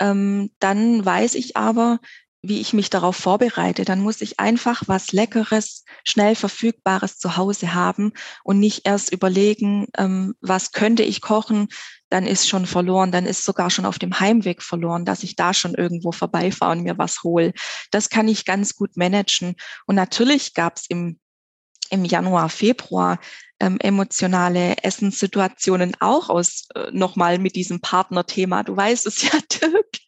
Ähm, 0.01 0.51
dann 0.59 1.05
weiß 1.05 1.35
ich 1.35 1.57
aber, 1.57 1.99
wie 2.43 2.61
ich 2.61 2.73
mich 2.73 2.89
darauf 2.89 3.17
vorbereite. 3.17 3.85
Dann 3.85 4.01
muss 4.01 4.21
ich 4.21 4.39
einfach 4.39 4.83
was 4.87 5.13
Leckeres, 5.13 5.85
schnell 6.05 6.35
verfügbares 6.35 7.19
zu 7.19 7.37
Hause 7.37 7.75
haben 7.75 8.13
und 8.45 8.61
nicht 8.61 8.87
erst 8.87 9.13
überlegen, 9.13 9.87
ähm, 9.97 10.35
was 10.41 10.73
könnte 10.73 11.03
ich 11.03 11.21
kochen, 11.21 11.69
dann 12.11 12.27
ist 12.27 12.49
schon 12.49 12.67
verloren, 12.67 13.13
dann 13.13 13.27
ist 13.27 13.45
sogar 13.45 13.71
schon 13.71 13.87
auf 13.87 13.99
dem 13.99 14.19
Heimweg 14.19 14.63
verloren, 14.63 15.05
dass 15.05 15.23
ich 15.23 15.37
da 15.37 15.55
schon 15.55 15.75
irgendwo 15.75 16.13
vorbeifahre 16.13 16.73
und 16.73 16.83
mir 16.83 16.99
was 16.99 17.23
hole. 17.23 17.53
Das 17.91 18.09
kann 18.11 18.29
ich 18.29 18.45
ganz 18.45 18.75
gut 18.75 18.97
managen. 18.97 19.57
Und 19.87 19.97
natürlich 19.97 20.55
gab 20.55 20.77
es 20.77 20.87
im, 20.89 21.19
im 21.91 22.05
Januar, 22.05 22.49
Februar 22.49 23.19
ähm, 23.61 23.79
emotionale 23.81 24.77
Essenssituationen 24.83 25.97
auch 26.01 26.29
aus 26.29 26.69
äh, 26.75 26.91
nochmal 26.93 27.39
mit 27.39 27.57
diesem 27.57 27.81
Partnerthema. 27.81 28.63
Du 28.63 28.77
weißt 28.77 29.07
es 29.07 29.23
ja, 29.23 29.31
Dirk, 29.61 29.99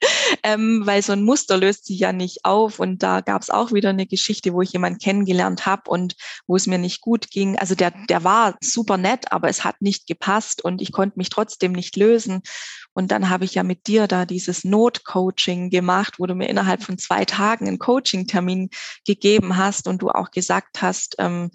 ähm, 0.43 0.83
weil 0.85 1.03
so 1.03 1.13
ein 1.13 1.23
Muster 1.23 1.57
löst 1.57 1.87
sich 1.87 1.99
ja 1.99 2.13
nicht 2.13 2.45
auf. 2.45 2.79
Und 2.79 3.03
da 3.03 3.21
gab 3.21 3.43
es 3.43 3.51
auch 3.51 3.73
wieder 3.73 3.91
eine 3.91 4.07
Geschichte, 4.07 4.53
wo 4.53 4.63
ich 4.63 4.73
jemanden 4.73 4.99
kennengelernt 4.99 5.67
habe 5.67 5.91
und 5.91 6.15
wo 6.47 6.57
es 6.57 6.67
mir 6.67 6.79
nicht 6.79 7.01
gut 7.01 7.31
ging. 7.31 7.59
Also 7.59 7.75
der, 7.75 7.93
der 8.09 8.25
war 8.25 8.57
super 8.61 8.97
nett, 8.97 9.33
aber 9.33 9.49
es 9.49 9.65
hat 9.65 9.81
nicht 9.81 10.07
gepasst 10.07 10.63
und 10.65 10.81
ich 10.83 10.93
konnte 10.93 11.19
mich 11.19 11.29
trotzdem 11.29 11.73
nicht 11.73 11.97
lösen. 11.97 12.43
Und 12.93 13.13
dann 13.13 13.31
habe 13.31 13.45
ich 13.45 13.55
ja 13.55 13.63
mit 13.63 13.87
dir 13.87 14.07
da 14.07 14.27
dieses 14.27 14.65
Notcoaching 14.65 15.71
gemacht, 15.71 16.15
wo 16.19 16.27
du 16.27 16.35
mir 16.35 16.49
innerhalb 16.49 16.83
von 16.83 16.99
zwei 16.99 17.25
Tagen 17.25 17.69
einen 17.69 17.79
Coaching-Termin 17.79 18.71
gegeben 19.07 19.57
hast 19.57 19.87
und 19.87 20.03
du 20.03 20.11
auch 20.11 20.31
gesagt 20.31 20.83
hast, 20.83 21.15
ähm, 21.19 21.51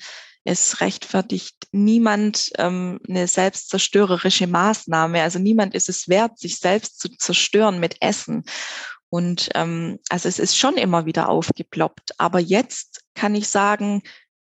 es 0.45 0.79
rechtfertigt 0.79 1.55
niemand 1.71 2.51
ähm, 2.57 2.99
eine 3.09 3.27
selbstzerstörerische 3.27 4.47
Maßnahme. 4.47 5.21
Also 5.23 5.39
niemand 5.39 5.73
ist 5.73 5.89
es 5.89 6.07
wert, 6.07 6.37
sich 6.37 6.59
selbst 6.59 6.99
zu 6.99 7.09
zerstören 7.09 7.79
mit 7.79 7.97
Essen. 7.99 8.43
Und 9.09 9.49
ähm, 9.55 9.99
also 10.09 10.29
es 10.29 10.37
ist 10.39 10.55
schon 10.55 10.77
immer 10.77 11.05
wieder 11.05 11.29
aufgeploppt. 11.29 12.19
Aber 12.19 12.39
jetzt 12.39 13.01
kann 13.15 13.33
ich 13.33 13.49
sagen, 13.49 14.03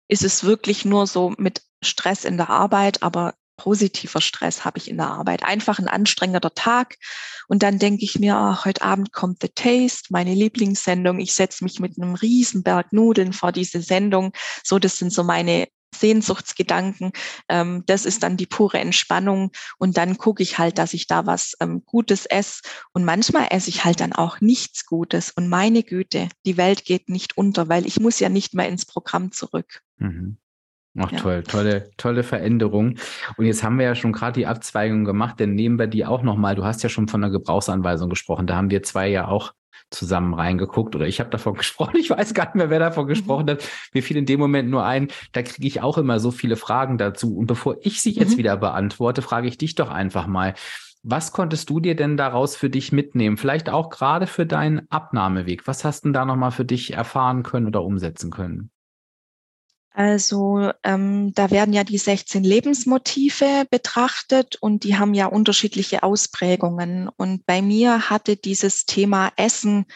ist 0.07 0.23
es 0.23 0.43
wirklich 0.43 0.85
nur 0.85 1.07
so 1.07 1.33
mit 1.37 1.63
Stress 1.83 2.25
in 2.25 2.37
der 2.37 2.49
Arbeit, 2.49 3.01
aber 3.01 3.33
positiver 3.57 4.21
Stress 4.21 4.65
habe 4.65 4.77
ich 4.77 4.87
in 4.89 4.97
der 4.97 5.07
Arbeit. 5.07 5.43
Einfach 5.43 5.79
ein 5.79 5.87
anstrengender 5.87 6.53
Tag. 6.53 6.97
Und 7.47 7.63
dann 7.63 7.79
denke 7.79 8.03
ich 8.03 8.19
mir, 8.19 8.35
ach, 8.35 8.65
heute 8.65 8.83
Abend 8.83 9.13
kommt 9.13 9.41
The 9.41 9.49
Taste, 9.49 10.05
meine 10.09 10.35
Lieblingssendung. 10.35 11.19
Ich 11.19 11.33
setze 11.33 11.63
mich 11.63 11.79
mit 11.79 11.97
einem 11.97 12.13
Riesenberg 12.13 12.93
Nudeln 12.93 13.33
vor 13.33 13.51
diese 13.51 13.81
Sendung. 13.81 14.31
So, 14.63 14.77
das 14.77 14.97
sind 14.97 15.11
so 15.11 15.23
meine 15.23 15.67
Sehnsuchtsgedanken. 15.95 17.11
Ähm, 17.49 17.83
das 17.85 18.05
ist 18.05 18.23
dann 18.23 18.37
die 18.37 18.45
pure 18.45 18.79
Entspannung. 18.79 19.51
Und 19.77 19.97
dann 19.97 20.17
gucke 20.17 20.43
ich 20.43 20.57
halt, 20.57 20.77
dass 20.77 20.93
ich 20.93 21.07
da 21.07 21.25
was 21.25 21.53
ähm, 21.59 21.83
Gutes 21.85 22.25
esse. 22.25 22.61
Und 22.93 23.05
manchmal 23.05 23.47
esse 23.51 23.69
ich 23.69 23.85
halt 23.85 23.99
dann 23.99 24.13
auch 24.13 24.41
nichts 24.41 24.85
Gutes. 24.85 25.31
Und 25.31 25.47
meine 25.47 25.83
Güte, 25.83 26.29
die 26.45 26.57
Welt 26.57 26.85
geht 26.85 27.09
nicht 27.09 27.37
unter, 27.37 27.69
weil 27.69 27.85
ich 27.85 27.99
muss 27.99 28.19
ja 28.19 28.29
nicht 28.29 28.53
mehr 28.53 28.67
ins 28.67 28.85
Programm 28.85 29.31
zurück. 29.31 29.81
Mhm. 29.97 30.37
Ach 30.97 31.11
ja. 31.11 31.19
toll, 31.19 31.43
tolle, 31.43 31.91
tolle 31.97 32.23
Veränderung. 32.23 32.95
Und 33.37 33.45
jetzt 33.45 33.63
haben 33.63 33.77
wir 33.77 33.85
ja 33.85 33.95
schon 33.95 34.13
gerade 34.13 34.33
die 34.33 34.47
Abzweigung 34.47 35.05
gemacht, 35.05 35.39
denn 35.39 35.53
nehmen 35.53 35.77
wir 35.77 35.87
die 35.87 36.05
auch 36.05 36.23
nochmal. 36.23 36.55
Du 36.55 36.65
hast 36.65 36.81
ja 36.83 36.89
schon 36.89 37.07
von 37.07 37.21
der 37.21 37.29
Gebrauchsanweisung 37.29 38.09
gesprochen. 38.09 38.47
Da 38.47 38.55
haben 38.55 38.71
wir 38.71 38.83
zwei 38.83 39.07
ja 39.07 39.27
auch 39.27 39.53
zusammen 39.89 40.33
reingeguckt 40.33 40.95
oder 40.95 41.07
ich 41.07 41.19
habe 41.19 41.29
davon 41.29 41.53
gesprochen. 41.57 41.97
Ich 41.97 42.09
weiß 42.09 42.33
gar 42.33 42.45
nicht 42.45 42.55
mehr, 42.55 42.69
wer 42.69 42.79
davon 42.79 43.05
mhm. 43.05 43.09
gesprochen 43.09 43.49
hat. 43.49 43.63
Mir 43.93 44.03
fiel 44.03 44.17
in 44.17 44.25
dem 44.25 44.39
Moment 44.39 44.69
nur 44.69 44.85
ein, 44.85 45.09
da 45.31 45.43
kriege 45.43 45.67
ich 45.67 45.81
auch 45.81 45.97
immer 45.97 46.19
so 46.19 46.31
viele 46.31 46.55
Fragen 46.55 46.97
dazu. 46.97 47.37
Und 47.37 47.47
bevor 47.47 47.77
ich 47.81 48.01
sie 48.01 48.11
jetzt 48.11 48.33
mhm. 48.33 48.37
wieder 48.37 48.57
beantworte, 48.57 49.21
frage 49.21 49.47
ich 49.47 49.57
dich 49.57 49.75
doch 49.75 49.89
einfach 49.89 50.27
mal. 50.27 50.55
Was 51.03 51.31
konntest 51.31 51.69
du 51.69 51.79
dir 51.79 51.95
denn 51.95 52.17
daraus 52.17 52.55
für 52.55 52.69
dich 52.69 52.91
mitnehmen? 52.91 53.37
Vielleicht 53.37 53.69
auch 53.69 53.89
gerade 53.89 54.27
für 54.27 54.45
deinen 54.45 54.89
Abnahmeweg. 54.89 55.67
Was 55.67 55.85
hast 55.85 56.03
du 56.03 56.07
denn 56.07 56.13
da 56.13 56.25
nochmal 56.25 56.51
für 56.51 56.65
dich 56.65 56.93
erfahren 56.93 57.43
können 57.43 57.67
oder 57.67 57.83
umsetzen 57.83 58.31
können? 58.31 58.71
Also 59.97 60.71
ähm, 60.83 61.33
da 61.33 61.49
werden 61.49 61.73
ja 61.73 61.83
die 61.83 61.97
16 61.97 62.43
Lebensmotive 62.43 63.65
betrachtet 63.71 64.55
und 64.61 64.83
die 64.83 64.95
haben 64.95 65.15
ja 65.15 65.25
unterschiedliche 65.25 66.03
Ausprägungen. 66.03 67.09
Und 67.17 67.47
bei 67.47 67.63
mir 67.63 68.11
hatte 68.11 68.35
dieses 68.35 68.85
Thema 68.85 69.31
Essen 69.37 69.87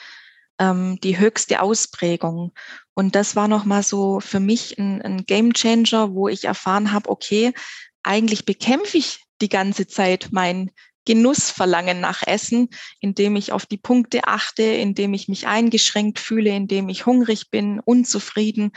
ähm, 0.58 0.98
die 1.04 1.20
höchste 1.20 1.62
Ausprägung. 1.62 2.52
Und 2.96 3.14
das 3.14 3.36
war 3.36 3.48
nochmal 3.48 3.84
so 3.84 4.20
für 4.20 4.40
mich 4.40 4.80
ein, 4.80 5.04
ein 5.04 5.26
Game 5.28 5.54
Changer, 5.54 6.16
wo 6.16 6.28
ich 6.28 6.46
erfahren 6.46 6.94
habe, 6.94 7.08
okay, 7.08 7.54
eigentlich 8.02 8.44
bekämpfe 8.44 8.98
ich 8.98 9.24
die 9.40 9.50
ganze 9.50 9.86
Zeit 9.86 10.30
mein 10.32 10.72
Genussverlangen 11.06 12.02
nach 12.02 12.26
Essen, 12.26 12.70
indem 13.02 13.36
ich 13.36 13.52
auf 13.52 13.68
die 13.68 13.78
Punkte 13.78 14.22
achte, 14.24 14.64
indem 14.64 15.14
ich 15.14 15.28
mich 15.28 15.46
eingeschränkt 15.46 16.18
fühle, 16.18 16.50
indem 16.50 16.90
ich 16.90 17.06
hungrig 17.06 17.52
bin, 17.52 17.80
unzufrieden 17.80 18.72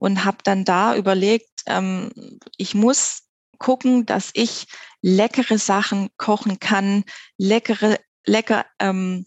und 0.00 0.24
habe 0.24 0.38
dann 0.42 0.64
da 0.64 0.96
überlegt, 0.96 1.62
ähm, 1.66 2.10
ich 2.56 2.74
muss 2.74 3.28
gucken, 3.58 4.06
dass 4.06 4.30
ich 4.32 4.66
leckere 5.02 5.58
Sachen 5.58 6.08
kochen 6.16 6.58
kann, 6.58 7.04
leckere, 7.36 7.98
lecker, 8.26 8.64
ähm, 8.80 9.26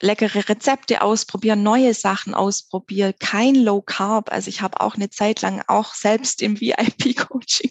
leckere 0.00 0.48
Rezepte 0.48 1.00
ausprobieren, 1.02 1.62
neue 1.62 1.94
Sachen 1.94 2.34
ausprobieren, 2.34 3.14
kein 3.20 3.54
Low 3.54 3.80
Carb. 3.80 4.32
Also 4.32 4.48
ich 4.48 4.60
habe 4.60 4.80
auch 4.80 4.96
eine 4.96 5.10
Zeit 5.10 5.40
lang 5.42 5.62
auch 5.68 5.94
selbst 5.94 6.42
im 6.42 6.56
VIP-Coaching 6.60 7.70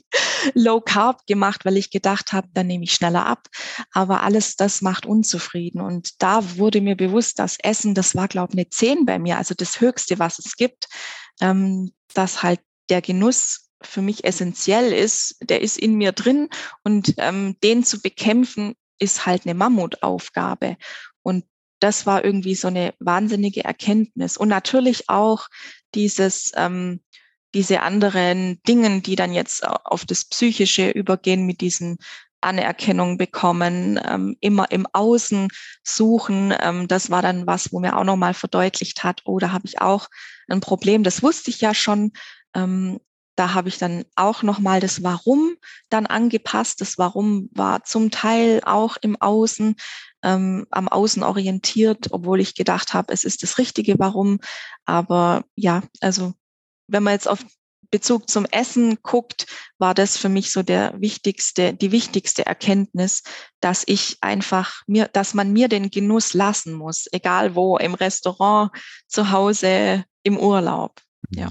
Low 0.54 0.80
Carb 0.80 1.28
gemacht, 1.28 1.66
weil 1.66 1.76
ich 1.76 1.92
gedacht 1.92 2.32
habe, 2.32 2.48
dann 2.54 2.68
nehme 2.68 2.86
ich 2.86 2.94
schneller 2.94 3.26
ab. 3.26 3.48
Aber 3.92 4.24
alles 4.24 4.56
das 4.56 4.82
macht 4.82 5.06
unzufrieden. 5.06 5.82
Und 5.82 6.22
da 6.24 6.58
wurde 6.58 6.80
mir 6.80 6.96
bewusst, 6.96 7.40
dass 7.40 7.60
Essen, 7.60 7.94
das 7.94 8.16
war, 8.16 8.30
glaube 8.30 8.54
ich, 8.54 8.60
eine 8.60 8.70
10 8.70 9.06
bei 9.06 9.20
mir, 9.20 9.38
also 9.38 9.54
das 9.54 9.82
Höchste, 9.82 10.18
was 10.18 10.40
es 10.40 10.56
gibt. 10.56 10.88
Ähm, 11.42 11.92
dass 12.14 12.44
halt 12.44 12.60
der 12.90 13.02
Genuss 13.02 13.70
für 13.82 14.02
mich 14.02 14.24
essentiell 14.24 14.94
ist, 14.94 15.38
der 15.42 15.62
ist 15.62 15.78
in 15.78 15.96
mir 15.96 16.12
drin 16.12 16.50
und 16.84 17.16
ähm, 17.18 17.56
den 17.64 17.84
zu 17.84 18.02
bekämpfen 18.02 18.76
ist 19.00 19.26
halt 19.26 19.46
eine 19.46 19.56
Mammutaufgabe. 19.56 20.78
Und 21.24 21.46
das 21.80 22.06
war 22.06 22.24
irgendwie 22.24 22.56
so 22.56 22.68
eine 22.68 22.94
wahnsinnige 23.00 23.64
Erkenntnis. 23.64 24.38
Und 24.38 24.50
natürlich 24.50 25.10
auch 25.10 25.48
dieses, 25.96 26.52
ähm, 26.56 27.02
diese 27.54 27.82
anderen 27.82 28.62
Dingen, 28.68 29.02
die 29.02 29.16
dann 29.16 29.34
jetzt 29.34 29.66
auf 29.66 30.06
das 30.06 30.26
Psychische 30.26 30.90
übergehen 30.90 31.46
mit 31.46 31.60
diesen 31.62 31.98
Anerkennung 32.42 33.18
bekommen, 33.18 34.00
ähm, 34.04 34.36
immer 34.40 34.72
im 34.72 34.88
Außen 34.92 35.50
suchen. 35.84 36.54
Ähm, 36.60 36.88
das 36.88 37.10
war 37.10 37.22
dann 37.22 37.48
was, 37.48 37.72
wo 37.72 37.80
mir 37.80 37.98
auch 37.98 38.04
nochmal 38.04 38.34
verdeutlicht 38.34 39.04
hat, 39.04 39.22
oh, 39.26 39.40
da 39.40 39.52
habe 39.52 39.68
ich 39.68 39.82
auch 39.82 40.08
ein 40.50 40.62
Problem. 40.62 41.04
Das 41.04 41.24
wusste 41.24 41.50
ich 41.50 41.62
ja 41.62 41.74
schon. 41.74 42.12
Ähm, 42.54 43.00
da 43.36 43.54
habe 43.54 43.70
ich 43.70 43.78
dann 43.78 44.04
auch 44.16 44.44
nochmal 44.44 44.80
das 44.82 45.04
Warum 45.04 45.56
dann 45.90 46.06
angepasst. 46.06 46.82
Das 46.82 46.98
Warum 46.98 47.50
war 47.54 47.84
zum 47.84 48.12
Teil 48.12 48.62
auch 48.66 48.98
im 49.02 49.20
Außen, 49.20 49.76
ähm, 50.24 50.68
am 50.70 50.88
Außen 50.90 51.24
orientiert, 51.24 52.10
obwohl 52.12 52.42
ich 52.42 52.56
gedacht 52.56 52.94
habe, 52.94 53.14
es 53.14 53.24
ist 53.24 53.42
das 53.42 53.58
richtige 53.58 53.98
Warum. 54.00 54.40
Aber 54.86 55.46
ja, 55.56 55.82
also 56.02 56.34
wenn 56.88 57.04
man 57.04 57.14
jetzt 57.14 57.28
auf 57.28 57.46
Bezug 57.92 58.30
zum 58.30 58.46
Essen 58.46 58.98
guckt, 59.04 59.46
war 59.78 59.94
das 59.94 60.18
für 60.18 60.30
mich 60.30 60.52
so 60.52 60.64
der 60.64 60.94
wichtigste, 61.00 61.74
die 61.74 61.92
wichtigste 61.92 62.46
Erkenntnis, 62.46 63.24
dass 63.60 63.84
ich 63.86 64.18
einfach 64.22 64.82
mir, 64.88 65.10
dass 65.10 65.34
man 65.34 65.52
mir 65.52 65.68
den 65.68 65.92
Genuss 65.92 66.34
lassen 66.34 66.74
muss, 66.74 67.08
egal 67.12 67.56
wo, 67.56 67.78
im 67.78 67.94
Restaurant, 67.94 68.72
zu 69.08 69.32
Hause, 69.32 70.06
im 70.24 70.38
Urlaub. 70.38 71.02
Ja. 71.30 71.50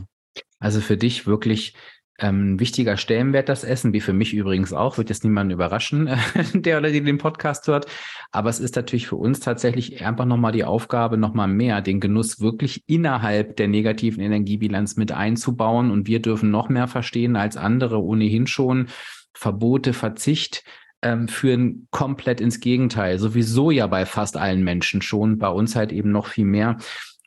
Also 0.58 0.80
für 0.80 0.96
dich 0.96 1.26
wirklich 1.26 1.74
ein 2.22 2.60
wichtiger 2.60 2.96
Stellenwert, 2.96 3.48
das 3.48 3.64
Essen, 3.64 3.92
wie 3.92 4.00
für 4.00 4.12
mich 4.12 4.34
übrigens 4.34 4.72
auch, 4.72 4.98
wird 4.98 5.08
jetzt 5.08 5.24
niemanden 5.24 5.52
überraschen, 5.52 6.10
der 6.54 6.78
oder 6.78 6.90
die 6.90 7.02
den 7.02 7.18
Podcast 7.18 7.66
hört. 7.66 7.86
Aber 8.30 8.50
es 8.50 8.60
ist 8.60 8.76
natürlich 8.76 9.08
für 9.08 9.16
uns 9.16 9.40
tatsächlich 9.40 10.04
einfach 10.04 10.24
nochmal 10.24 10.52
die 10.52 10.64
Aufgabe, 10.64 11.16
nochmal 11.16 11.48
mehr 11.48 11.80
den 11.80 12.00
Genuss 12.00 12.40
wirklich 12.40 12.84
innerhalb 12.86 13.56
der 13.56 13.68
negativen 13.68 14.22
Energiebilanz 14.22 14.96
mit 14.96 15.12
einzubauen. 15.12 15.90
Und 15.90 16.06
wir 16.06 16.20
dürfen 16.20 16.50
noch 16.50 16.68
mehr 16.68 16.88
verstehen 16.88 17.36
als 17.36 17.56
andere 17.56 18.02
ohnehin 18.02 18.46
schon. 18.46 18.88
Verbote, 19.32 19.92
Verzicht 19.92 20.64
ähm, 21.02 21.28
führen 21.28 21.88
komplett 21.90 22.40
ins 22.40 22.60
Gegenteil. 22.60 23.18
Sowieso 23.18 23.70
ja 23.70 23.86
bei 23.86 24.06
fast 24.06 24.36
allen 24.36 24.62
Menschen 24.62 25.02
schon, 25.02 25.38
bei 25.38 25.48
uns 25.48 25.76
halt 25.76 25.92
eben 25.92 26.12
noch 26.12 26.26
viel 26.26 26.44
mehr. 26.44 26.76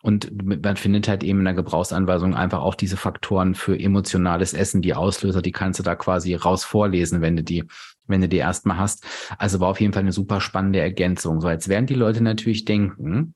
Und 0.04 0.62
man 0.62 0.76
findet 0.76 1.08
halt 1.08 1.24
eben 1.24 1.40
in 1.40 1.46
der 1.46 1.54
Gebrauchsanweisung 1.54 2.36
einfach 2.36 2.62
auch 2.62 2.76
diese 2.76 2.98
Faktoren 2.98 3.56
für 3.56 3.80
emotionales 3.80 4.54
Essen, 4.54 4.82
die 4.82 4.94
Auslöser, 4.94 5.42
die 5.42 5.54
kannst 5.54 5.80
du 5.80 5.84
da 5.84 5.96
quasi 5.96 6.36
raus 6.36 6.66
vorlesen, 6.66 7.22
wenn 7.22 7.38
du 7.38 7.44
die, 7.44 7.64
wenn 8.08 8.20
du 8.20 8.28
die 8.28 8.38
erstmal 8.38 8.78
hast. 8.78 9.06
Also 9.38 9.62
war 9.62 9.70
auf 9.70 9.80
jeden 9.80 9.94
Fall 9.94 10.02
eine 10.02 10.12
super 10.12 10.42
spannende 10.42 10.82
Ergänzung. 10.82 11.40
So, 11.40 11.50
jetzt 11.50 11.70
werden 11.70 11.86
die 11.86 11.94
Leute 11.94 12.22
natürlich 12.22 12.66
denken, 12.66 13.34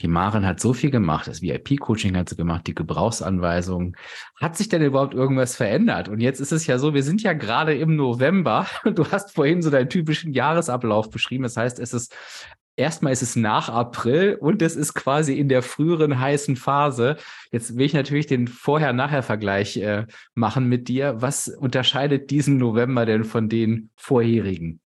die 0.00 0.08
Maren 0.08 0.44
hat 0.44 0.58
so 0.58 0.72
viel 0.72 0.90
gemacht, 0.90 1.28
das 1.28 1.40
VIP-Coaching 1.40 2.16
hat 2.16 2.28
sie 2.28 2.34
gemacht, 2.34 2.66
die 2.66 2.74
Gebrauchsanweisung. 2.74 3.96
Hat 4.40 4.56
sich 4.56 4.68
denn 4.68 4.82
überhaupt 4.82 5.14
irgendwas 5.14 5.54
verändert? 5.54 6.08
Und 6.08 6.18
jetzt 6.18 6.40
ist 6.40 6.50
es 6.50 6.66
ja 6.66 6.78
so, 6.78 6.92
wir 6.94 7.04
sind 7.04 7.22
ja 7.22 7.34
gerade 7.34 7.72
im 7.72 7.94
November. 7.94 8.66
Du 8.84 9.08
hast 9.12 9.30
vorhin 9.30 9.62
so 9.62 9.70
deinen 9.70 9.88
typischen 9.88 10.32
Jahresablauf 10.32 11.08
beschrieben. 11.10 11.44
Das 11.44 11.56
heißt, 11.56 11.78
es 11.78 11.94
ist 11.94 12.16
erstmal 12.76 13.12
ist 13.12 13.22
es 13.22 13.36
nach 13.36 13.68
April 13.68 14.36
und 14.40 14.62
es 14.62 14.76
ist 14.76 14.94
quasi 14.94 15.38
in 15.38 15.48
der 15.48 15.62
früheren 15.62 16.18
heißen 16.18 16.56
Phase. 16.56 17.16
Jetzt 17.50 17.76
will 17.76 17.86
ich 17.86 17.94
natürlich 17.94 18.26
den 18.26 18.48
Vorher-Nachher-Vergleich 18.48 19.76
äh, 19.78 20.06
machen 20.34 20.68
mit 20.68 20.88
dir. 20.88 21.20
Was 21.20 21.48
unterscheidet 21.48 22.30
diesen 22.30 22.56
November 22.56 23.06
denn 23.06 23.24
von 23.24 23.48
den 23.48 23.90
vorherigen? 23.96 24.80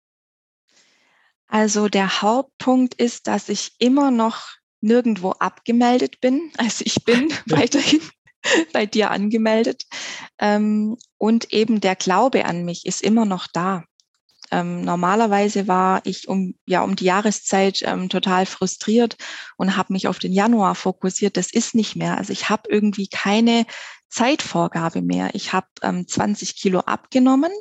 Also 1.48 1.88
der 1.88 2.22
Hauptpunkt 2.22 2.94
ist, 2.94 3.28
dass 3.28 3.48
ich 3.48 3.72
immer 3.78 4.10
noch 4.10 4.56
nirgendwo 4.80 5.30
abgemeldet 5.32 6.20
bin. 6.20 6.50
Also 6.58 6.84
ich 6.84 7.04
bin 7.04 7.32
weiterhin 7.46 8.00
bei 8.72 8.86
dir 8.86 9.10
angemeldet. 9.10 9.84
Ähm, 10.38 10.96
und 11.18 11.52
eben 11.52 11.80
der 11.80 11.96
Glaube 11.96 12.44
an 12.44 12.64
mich 12.64 12.86
ist 12.86 13.02
immer 13.02 13.24
noch 13.24 13.46
da. 13.52 13.84
Ähm, 14.50 14.82
normalerweise 14.82 15.68
war 15.68 16.00
ich 16.04 16.28
um, 16.28 16.54
ja, 16.66 16.82
um 16.82 16.96
die 16.96 17.04
Jahreszeit 17.04 17.82
ähm, 17.84 18.08
total 18.08 18.46
frustriert 18.46 19.16
und 19.56 19.76
habe 19.76 19.92
mich 19.92 20.08
auf 20.08 20.18
den 20.18 20.32
Januar 20.32 20.74
fokussiert. 20.74 21.36
Das 21.36 21.52
ist 21.52 21.74
nicht 21.74 21.96
mehr. 21.96 22.16
Also 22.16 22.32
ich 22.32 22.48
habe 22.48 22.68
irgendwie 22.68 23.08
keine 23.08 23.66
Zeitvorgabe 24.08 25.02
mehr. 25.02 25.34
Ich 25.34 25.52
habe 25.52 25.66
ähm, 25.82 26.06
20 26.06 26.56
Kilo 26.56 26.80
abgenommen 26.80 27.52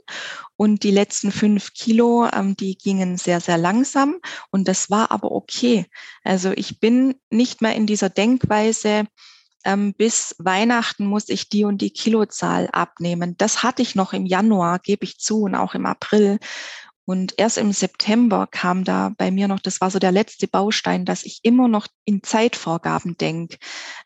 und 0.55 0.83
die 0.83 0.91
letzten 0.91 1.31
fünf 1.31 1.73
Kilo, 1.73 2.27
ähm, 2.31 2.55
die 2.55 2.77
gingen 2.77 3.17
sehr, 3.17 3.41
sehr 3.41 3.57
langsam 3.57 4.19
und 4.51 4.67
das 4.67 4.89
war 4.89 5.11
aber 5.11 5.31
okay. 5.31 5.85
Also 6.23 6.51
ich 6.51 6.79
bin 6.79 7.15
nicht 7.29 7.61
mehr 7.61 7.75
in 7.75 7.87
dieser 7.87 8.09
Denkweise, 8.09 9.05
ähm, 9.65 9.93
bis 9.93 10.35
Weihnachten 10.37 11.05
muss 11.05 11.29
ich 11.29 11.49
die 11.49 11.65
und 11.65 11.79
die 11.81 11.91
Kilozahl 11.91 12.69
abnehmen. 12.71 13.35
Das 13.37 13.63
hatte 13.63 13.81
ich 13.81 13.95
noch 13.95 14.13
im 14.13 14.25
Januar, 14.25 14.79
gebe 14.79 15.03
ich 15.03 15.17
zu, 15.17 15.41
und 15.41 15.55
auch 15.55 15.73
im 15.73 15.85
April. 15.85 16.39
Und 17.07 17.35
erst 17.37 17.59
im 17.59 17.71
September 17.71 18.47
kam 18.49 18.83
da 18.83 19.11
bei 19.15 19.29
mir 19.29 19.47
noch, 19.47 19.59
das 19.59 19.79
war 19.79 19.91
so 19.91 19.99
der 19.99 20.11
letzte 20.11 20.47
Baustein, 20.47 21.05
dass 21.05 21.23
ich 21.23 21.39
immer 21.43 21.67
noch 21.67 21.87
in 22.03 22.23
Zeitvorgaben 22.23 23.15
denke. 23.15 23.57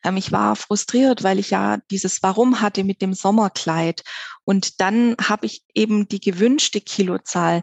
Ähm, 0.03 0.17
ich 0.17 0.33
war 0.33 0.57
frustriert, 0.57 1.23
weil 1.23 1.39
ich 1.39 1.51
ja 1.51 1.77
dieses 1.91 2.21
Warum 2.23 2.59
hatte 2.61 2.83
mit 2.83 3.01
dem 3.01 3.13
Sommerkleid. 3.13 4.03
Und 4.43 4.81
dann 4.81 5.15
habe 5.21 5.45
ich 5.45 5.63
eben 5.73 6.09
die 6.09 6.19
gewünschte 6.19 6.81
Kilozahl 6.81 7.61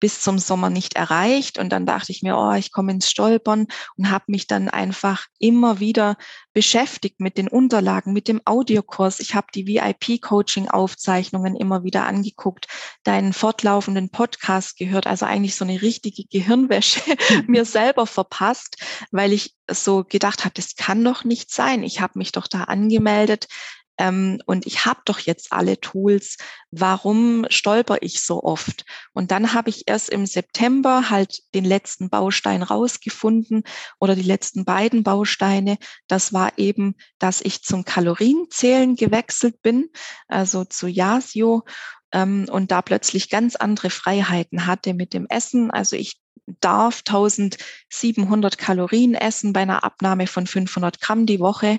bis 0.00 0.20
zum 0.20 0.38
Sommer 0.38 0.70
nicht 0.70 0.94
erreicht. 0.94 1.58
Und 1.58 1.70
dann 1.70 1.86
dachte 1.86 2.12
ich 2.12 2.22
mir, 2.22 2.36
oh, 2.36 2.52
ich 2.52 2.72
komme 2.72 2.92
ins 2.92 3.10
Stolpern 3.10 3.66
und 3.96 4.10
habe 4.10 4.24
mich 4.28 4.46
dann 4.46 4.68
einfach 4.68 5.26
immer 5.38 5.80
wieder 5.80 6.16
beschäftigt 6.52 7.20
mit 7.20 7.38
den 7.38 7.48
Unterlagen, 7.48 8.12
mit 8.12 8.28
dem 8.28 8.40
Audiokurs. 8.44 9.20
Ich 9.20 9.34
habe 9.34 9.46
die 9.54 9.66
VIP-Coaching-Aufzeichnungen 9.66 11.54
immer 11.56 11.84
wieder 11.84 12.06
angeguckt, 12.06 12.66
deinen 13.04 13.32
fortlaufenden 13.32 14.10
Podcast 14.10 14.76
gehört, 14.76 15.06
also 15.06 15.26
eigentlich 15.26 15.54
so 15.54 15.64
eine 15.64 15.82
richtige 15.82 16.24
Gehirnwäsche 16.24 17.00
mir 17.46 17.64
selber 17.64 18.06
verpasst, 18.06 18.76
weil 19.10 19.32
ich 19.32 19.54
so 19.70 20.04
gedacht 20.04 20.44
habe, 20.44 20.54
das 20.54 20.74
kann 20.76 21.04
doch 21.04 21.24
nicht 21.24 21.52
sein. 21.52 21.82
Ich 21.82 22.00
habe 22.00 22.18
mich 22.18 22.32
doch 22.32 22.46
da 22.48 22.64
angemeldet 22.64 23.46
ähm, 23.98 24.40
und 24.46 24.66
ich 24.66 24.86
habe 24.86 25.00
doch 25.04 25.18
jetzt 25.18 25.52
alle 25.52 25.80
Tools, 25.80 26.36
warum 26.70 27.46
stolper 27.50 27.98
ich 28.00 28.20
so 28.22 28.42
oft? 28.42 28.84
Und 29.12 29.30
dann 29.30 29.52
habe 29.52 29.70
ich 29.70 29.88
erst 29.88 30.10
im 30.10 30.24
September 30.24 31.10
halt 31.10 31.42
den 31.54 31.64
letzten 31.64 32.08
Baustein 32.08 32.62
rausgefunden 32.62 33.64
oder 33.98 34.14
die 34.14 34.22
letzten 34.22 34.64
beiden 34.64 35.02
Bausteine. 35.02 35.78
Das 36.06 36.32
war 36.32 36.56
eben, 36.58 36.94
dass 37.18 37.40
ich 37.40 37.62
zum 37.62 37.84
Kalorienzählen 37.84 38.94
gewechselt 38.94 39.60
bin, 39.62 39.90
also 40.28 40.64
zu 40.64 40.86
Yasio 40.86 41.64
ähm, 42.12 42.46
und 42.50 42.70
da 42.70 42.82
plötzlich 42.82 43.30
ganz 43.30 43.56
andere 43.56 43.90
Freiheiten 43.90 44.66
hatte 44.66 44.94
mit 44.94 45.12
dem 45.12 45.26
Essen. 45.28 45.72
Also 45.72 45.96
ich 45.96 46.20
darf 46.60 47.02
1700 47.06 48.56
Kalorien 48.56 49.14
essen 49.14 49.52
bei 49.52 49.60
einer 49.60 49.84
Abnahme 49.84 50.26
von 50.26 50.46
500 50.46 51.00
Gramm 51.00 51.26
die 51.26 51.40
Woche 51.40 51.78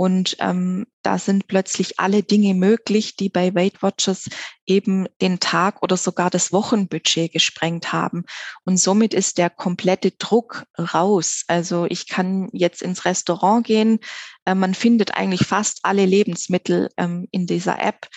und 0.00 0.34
ähm, 0.40 0.86
da 1.02 1.18
sind 1.18 1.46
plötzlich 1.46 2.00
alle 2.00 2.22
Dinge 2.22 2.54
möglich, 2.54 3.16
die 3.16 3.28
bei 3.28 3.54
Weight 3.54 3.82
Watchers 3.82 4.30
eben 4.64 5.06
den 5.20 5.40
Tag 5.40 5.82
oder 5.82 5.98
sogar 5.98 6.30
das 6.30 6.54
Wochenbudget 6.54 7.30
gesprengt 7.30 7.92
haben. 7.92 8.24
Und 8.64 8.78
somit 8.78 9.12
ist 9.12 9.36
der 9.36 9.50
komplette 9.50 10.12
Druck 10.12 10.64
raus. 10.78 11.44
Also 11.48 11.84
ich 11.84 12.08
kann 12.08 12.48
jetzt 12.54 12.80
ins 12.80 13.04
Restaurant 13.04 13.66
gehen. 13.66 13.98
Äh, 14.46 14.54
man 14.54 14.72
findet 14.72 15.18
eigentlich 15.18 15.46
fast 15.46 15.80
alle 15.82 16.06
Lebensmittel 16.06 16.88
ähm, 16.96 17.28
in 17.30 17.46
dieser 17.46 17.78
App 17.78 18.08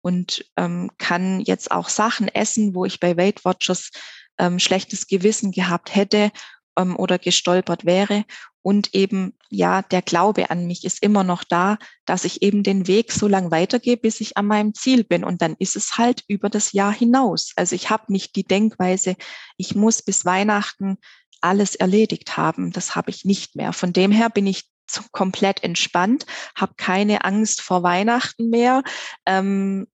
und 0.00 0.44
ähm, 0.56 0.92
kann 0.98 1.40
jetzt 1.40 1.72
auch 1.72 1.88
Sachen 1.88 2.28
essen, 2.28 2.72
wo 2.76 2.84
ich 2.84 3.00
bei 3.00 3.16
Weight 3.16 3.44
Watchers 3.44 3.90
ähm, 4.38 4.60
schlechtes 4.60 5.08
Gewissen 5.08 5.50
gehabt 5.50 5.92
hätte 5.92 6.30
ähm, 6.78 6.94
oder 6.94 7.18
gestolpert 7.18 7.84
wäre. 7.84 8.26
Und 8.62 8.94
eben, 8.94 9.36
ja, 9.50 9.82
der 9.82 10.02
Glaube 10.02 10.50
an 10.50 10.66
mich 10.66 10.84
ist 10.84 11.02
immer 11.02 11.24
noch 11.24 11.44
da, 11.44 11.78
dass 12.06 12.24
ich 12.24 12.42
eben 12.42 12.62
den 12.62 12.86
Weg 12.86 13.12
so 13.12 13.26
lang 13.28 13.50
weitergehe, 13.50 13.96
bis 13.96 14.20
ich 14.20 14.36
an 14.36 14.46
meinem 14.46 14.74
Ziel 14.74 15.04
bin. 15.04 15.24
Und 15.24 15.42
dann 15.42 15.56
ist 15.58 15.76
es 15.76 15.98
halt 15.98 16.22
über 16.28 16.48
das 16.48 16.72
Jahr 16.72 16.92
hinaus. 16.92 17.52
Also 17.56 17.74
ich 17.74 17.90
habe 17.90 18.12
nicht 18.12 18.36
die 18.36 18.44
Denkweise, 18.44 19.16
ich 19.56 19.74
muss 19.74 20.02
bis 20.02 20.24
Weihnachten 20.24 20.98
alles 21.40 21.74
erledigt 21.74 22.36
haben. 22.36 22.72
Das 22.72 22.94
habe 22.94 23.10
ich 23.10 23.24
nicht 23.24 23.56
mehr. 23.56 23.72
Von 23.72 23.92
dem 23.92 24.12
her 24.12 24.30
bin 24.30 24.46
ich 24.46 24.70
komplett 25.12 25.62
entspannt, 25.62 26.26
habe 26.54 26.74
keine 26.76 27.24
Angst 27.24 27.62
vor 27.62 27.82
Weihnachten 27.82 28.50
mehr. 28.50 28.82
Ähm, 29.26 29.86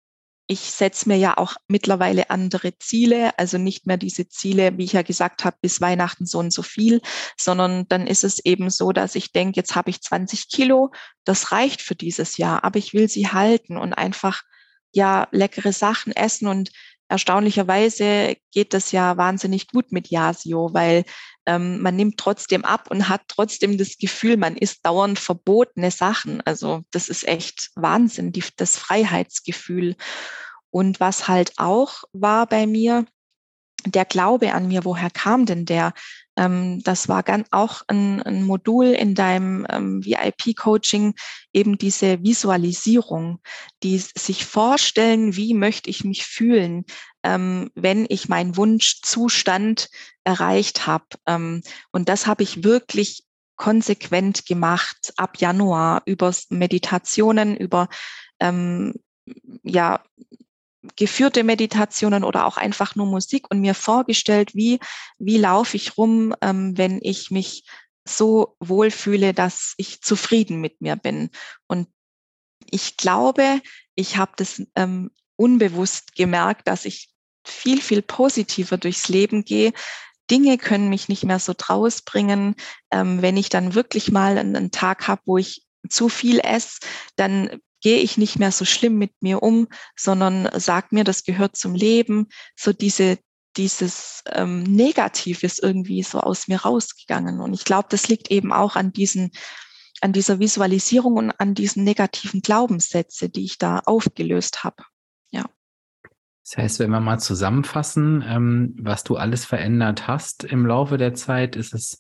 ich 0.51 0.61
setze 0.61 1.09
mir 1.09 1.19
ja 1.19 1.37
auch 1.37 1.57
mittlerweile 1.69 2.31
andere 2.31 2.77
Ziele, 2.79 3.39
also 3.39 3.59
nicht 3.59 3.87
mehr 3.87 3.99
diese 3.99 4.29
Ziele, 4.29 4.77
wie 4.79 4.85
ich 4.85 4.95
ja 4.95 5.03
gesagt 5.03 5.45
habe, 5.45 5.59
bis 5.61 5.83
Weihnachten 5.83 6.25
so 6.25 6.39
und 6.39 6.55
so 6.55 6.63
viel, 6.63 7.03
sondern 7.37 7.87
dann 7.89 8.07
ist 8.07 8.25
es 8.25 8.39
eben 8.45 8.71
so, 8.71 8.93
dass 8.93 9.15
ich 9.15 9.33
denke, 9.33 9.61
jetzt 9.61 9.77
habe 9.77 9.91
ich 9.91 10.01
20 10.01 10.49
Kilo, 10.49 10.91
das 11.25 11.53
reicht 11.53 11.83
für 11.83 11.95
dieses 11.95 12.39
Jahr, 12.39 12.65
aber 12.65 12.79
ich 12.79 12.95
will 12.95 13.09
sie 13.09 13.29
halten 13.29 13.77
und 13.77 13.93
einfach 13.93 14.43
ja 14.91 15.29
leckere 15.33 15.75
Sachen 15.75 16.17
essen 16.17 16.49
und 16.49 16.71
erstaunlicherweise 17.09 18.37
geht 18.51 18.73
das 18.73 18.91
ja 18.91 19.19
wahnsinnig 19.19 19.69
gut 19.69 19.93
mit 19.93 20.09
Yasio, 20.09 20.73
weil 20.73 21.05
ähm, 21.49 21.81
man 21.81 21.97
nimmt 21.97 22.19
trotzdem 22.19 22.63
ab 22.67 22.91
und 22.91 23.09
hat 23.09 23.23
trotzdem 23.27 23.79
das 23.79 23.97
Gefühl, 23.97 24.37
man 24.37 24.55
isst 24.55 24.85
dauernd 24.85 25.19
verbotene 25.19 25.91
Sachen. 25.91 26.43
Also 26.45 26.83
das 26.91 27.09
ist 27.09 27.27
echt 27.27 27.71
Wahnsinn, 27.75 28.33
die, 28.33 28.45
das 28.57 28.77
Freiheitsgefühl. 28.77 29.97
Und 30.71 31.01
was 31.01 31.27
halt 31.27 31.55
auch 31.57 32.05
war 32.13 32.47
bei 32.47 32.67
mir, 32.67 33.07
der 33.87 34.05
Glaube 34.05 34.53
an 34.53 34.69
mir, 34.69 34.85
woher 34.85 35.09
kam 35.09 35.47
denn 35.47 35.65
der? 35.65 35.95
Ähm, 36.39 36.83
das 36.85 37.09
war 37.09 37.25
ganz 37.25 37.49
auch 37.51 37.83
ein, 37.89 38.23
ein 38.23 38.45
Modul 38.45 38.87
in 38.87 39.17
deinem 39.17 39.67
ähm, 39.69 40.05
VIP-Coaching, 40.05 41.15
eben 41.53 41.77
diese 41.77 42.23
Visualisierung, 42.23 43.41
die 43.83 43.99
sich 43.99 44.47
vorstellen, 44.47 45.35
wie 45.35 45.53
möchte 45.53 45.91
ich 45.91 46.05
mich 46.05 46.25
fühlen, 46.25 46.85
ähm, 47.25 47.71
wenn 47.75 48.07
ich 48.09 48.29
meinen 48.29 48.57
Wunschzustand 48.57 49.91
erreicht 50.23 50.87
habe. 50.87 51.07
Ähm, 51.27 51.63
und 51.91 52.09
das 52.09 52.29
habe 52.29 52.45
ich 52.45 52.63
wirklich 52.63 53.25
konsequent 53.57 54.47
gemacht 54.47 55.13
ab 55.17 55.39
Januar 55.39 56.03
über 56.07 56.33
Meditationen, 56.51 57.57
über 57.57 57.89
ähm, 58.39 58.95
ja, 59.65 60.01
geführte 60.97 61.45
Meditationen 61.45 62.25
oder 62.25 62.47
auch 62.47 62.57
einfach 62.57 62.95
nur 62.95 63.07
Musik 63.07 63.51
und 63.51 63.61
mir 63.61 63.75
vorgestellt, 63.75 64.55
wie, 64.55 64.81
wie 65.19 65.39
laufe 65.39 65.77
ich 65.77 65.97
rum, 65.97 66.35
ähm, 66.41 66.77
wenn 66.77 67.01
ich 67.03 67.31
mich 67.31 67.65
so 68.07 68.57
wohlfühle, 68.61 69.35
dass 69.35 69.75
ich 69.77 70.01
zufrieden 70.01 70.61
mit 70.61 70.81
mir 70.81 70.97
bin. 70.97 71.31
Und 71.67 71.89
ich 72.71 72.97
glaube, 72.97 73.61
ich 73.95 74.17
habe 74.17 74.33
das 74.37 74.63
ähm, 74.75 75.11
unbewusst 75.37 76.15
gemerkt, 76.15 76.69
dass 76.69 76.85
ich 76.85 77.11
viel, 77.45 77.81
viel 77.81 78.03
positiver 78.03 78.77
durchs 78.77 79.09
Leben 79.09 79.45
gehe. 79.45 79.73
Dinge 80.31 80.59
können 80.59 80.89
mich 80.89 81.09
nicht 81.09 81.25
mehr 81.25 81.39
so 81.39 81.55
draus 81.57 82.03
bringen. 82.03 82.55
Ähm, 82.91 83.23
wenn 83.23 83.37
ich 83.37 83.49
dann 83.49 83.75
wirklich 83.75 84.11
mal 84.11 84.37
einen, 84.37 84.57
einen 84.57 84.71
Tag 84.71 85.09
habe, 85.09 85.23
wo 85.25 85.39
ich 85.39 85.63
zu 85.89 86.09
viel 86.09 86.41
esse, 86.41 86.81
dann 87.17 87.61
gehe 87.81 87.99
ich 87.99 88.19
nicht 88.19 88.39
mehr 88.39 88.53
so 88.53 88.65
schlimm 88.65 88.99
mit 88.99 89.13
mir 89.21 89.43
um, 89.43 89.69
sondern 89.97 90.49
sag 90.55 90.93
mir, 90.93 91.05
das 91.05 91.25
gehört 91.25 91.57
zum 91.57 91.75
Leben. 91.75 92.29
So 92.57 92.73
diese, 92.73 93.19
dieses 93.57 94.23
ähm, 94.33 94.63
Negativ 94.63 95.43
ist 95.43 95.63
irgendwie 95.63 96.03
so 96.03 96.21
aus 96.21 96.49
mir 96.49 96.63
rausgegangen. 96.63 97.41
Und 97.41 97.55
ich 97.55 97.65
glaube, 97.65 97.89
das 97.91 98.09
liegt 98.09 98.31
eben 98.31 98.53
auch 98.53 98.77
an 98.77 98.93
diesen, 98.93 99.31
an 100.01 100.13
dieser 100.13 100.39
Visualisierung 100.39 101.17
und 101.17 101.31
an 101.39 101.55
diesen 101.55 101.85
negativen 101.85 102.41
Glaubenssätze, 102.41 103.29
die 103.29 103.45
ich 103.45 103.59
da 103.59 103.81
aufgelöst 103.81 104.65
habe. 104.65 104.85
Ja. 105.31 105.45
Das 106.45 106.57
heißt, 106.57 106.79
wenn 106.79 106.91
wir 106.91 107.01
mal 107.01 107.19
zusammenfassen, 107.19 108.25
ähm, 108.27 108.75
was 108.81 109.05
du 109.05 109.17
alles 109.17 109.45
verändert 109.45 110.07
hast 110.07 110.45
im 110.45 110.67
Laufe 110.67 110.97
der 110.99 111.15
Zeit, 111.15 111.57
ist 111.57 111.75
es 111.75 111.99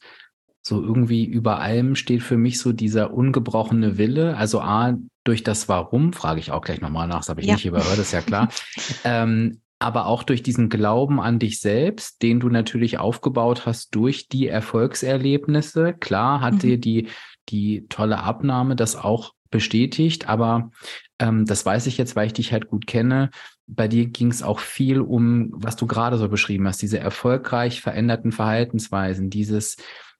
so 0.68 0.82
irgendwie 0.82 1.24
über 1.24 1.60
allem 1.60 1.96
steht 1.96 2.22
für 2.22 2.36
mich 2.36 2.58
so 2.60 2.72
dieser 2.72 3.12
ungebrochene 3.12 3.96
Wille. 3.98 4.36
Also 4.36 4.60
A, 4.60 4.96
durch 5.24 5.42
das 5.42 5.68
Warum, 5.68 6.12
frage 6.12 6.40
ich 6.40 6.52
auch 6.52 6.62
gleich 6.62 6.80
nochmal 6.80 7.08
nach, 7.08 7.18
das 7.18 7.30
habe 7.30 7.40
ich 7.40 7.46
ja. 7.46 7.54
nicht 7.54 7.66
überhört, 7.66 7.98
ist 7.98 8.12
ja 8.12 8.20
klar. 8.20 8.48
ähm, 9.04 9.60
aber 9.80 10.06
auch 10.06 10.24
durch 10.24 10.42
diesen 10.42 10.68
Glauben 10.68 11.20
an 11.20 11.38
dich 11.38 11.60
selbst, 11.60 12.22
den 12.22 12.40
du 12.40 12.48
natürlich 12.48 12.98
aufgebaut 12.98 13.64
hast 13.64 13.94
durch 13.94 14.28
die 14.28 14.48
Erfolgserlebnisse. 14.48 15.94
Klar 15.94 16.40
hat 16.40 16.54
mhm. 16.54 16.58
dir 16.58 16.78
die, 16.78 17.08
die 17.48 17.86
tolle 17.88 18.18
Abnahme 18.18 18.76
das 18.76 18.96
auch 18.96 19.32
bestätigt, 19.50 20.28
aber 20.28 20.70
ähm, 21.18 21.46
das 21.46 21.64
weiß 21.64 21.86
ich 21.86 21.96
jetzt, 21.96 22.16
weil 22.16 22.26
ich 22.26 22.32
dich 22.34 22.52
halt 22.52 22.68
gut 22.68 22.86
kenne. 22.86 23.30
Bei 23.66 23.88
dir 23.88 24.06
ging 24.06 24.30
es 24.30 24.42
auch 24.42 24.58
viel 24.58 25.00
um, 25.00 25.50
was 25.52 25.76
du 25.76 25.86
gerade 25.86 26.18
so 26.18 26.28
beschrieben 26.28 26.66
hast, 26.66 26.82
diese 26.82 26.98
erfolgreich 26.98 27.80
veränderten 27.80 28.32
Verhaltensweisen, 28.32 29.30
dieses 29.30 29.76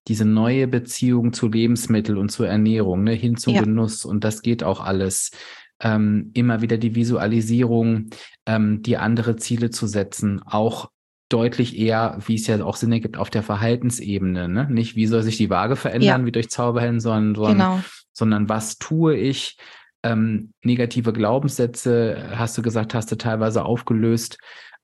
diese 0.09 0.25
neue 0.25 0.67
Beziehung 0.67 1.33
zu 1.33 1.49
Lebensmitteln 1.49 2.19
und 2.19 2.31
zur 2.31 2.49
Ernährung, 2.49 3.05
ne, 3.05 3.13
hin 3.13 3.37
zum 3.37 3.55
ja. 3.55 3.63
Genuss. 3.63 4.05
Und 4.05 4.25
das 4.25 4.43
geht 4.43 4.65
auch 4.65 4.81
alles. 4.81 5.31
Ähm, 5.81 6.33
immer 6.35 6.61
wieder 6.61 6.77
die 6.77 6.97
Visualisierung, 6.97 8.11
ähm, 8.47 8.83
die 8.83 8.97
andere 8.97 9.37
Ziele 9.37 9.71
zu 9.71 9.87
setzen, 9.87 10.43
auch 10.45 10.91
deutlich 11.29 11.79
eher, 11.79 12.19
wie 12.27 12.35
es 12.35 12.47
ja 12.47 12.65
auch 12.65 12.77
Sinn 12.77 12.91
ergibt, 12.91 13.17
auf 13.17 13.31
der 13.31 13.43
Verhaltensebene. 13.43 14.49
Ne? 14.49 14.67
Nicht, 14.71 14.97
wie 14.97 15.07
soll 15.07 15.23
sich 15.23 15.37
die 15.37 15.51
Waage 15.51 15.77
verändern, 15.77 16.23
ja. 16.23 16.27
wie 16.27 16.33
durch 16.33 16.49
Zauberhellen, 16.49 17.01
sondern, 17.01 17.35
sondern, 17.35 17.57
genau. 17.57 17.81
sondern 18.13 18.49
was 18.49 18.79
tue 18.79 19.17
ich? 19.17 19.57
Ähm, 20.03 20.53
negative 20.63 21.13
Glaubenssätze, 21.13 22.31
hast 22.35 22.57
du 22.57 22.63
gesagt, 22.63 22.95
hast 22.95 23.13
du 23.13 23.17
teilweise 23.17 23.65
aufgelöst. 23.65 24.39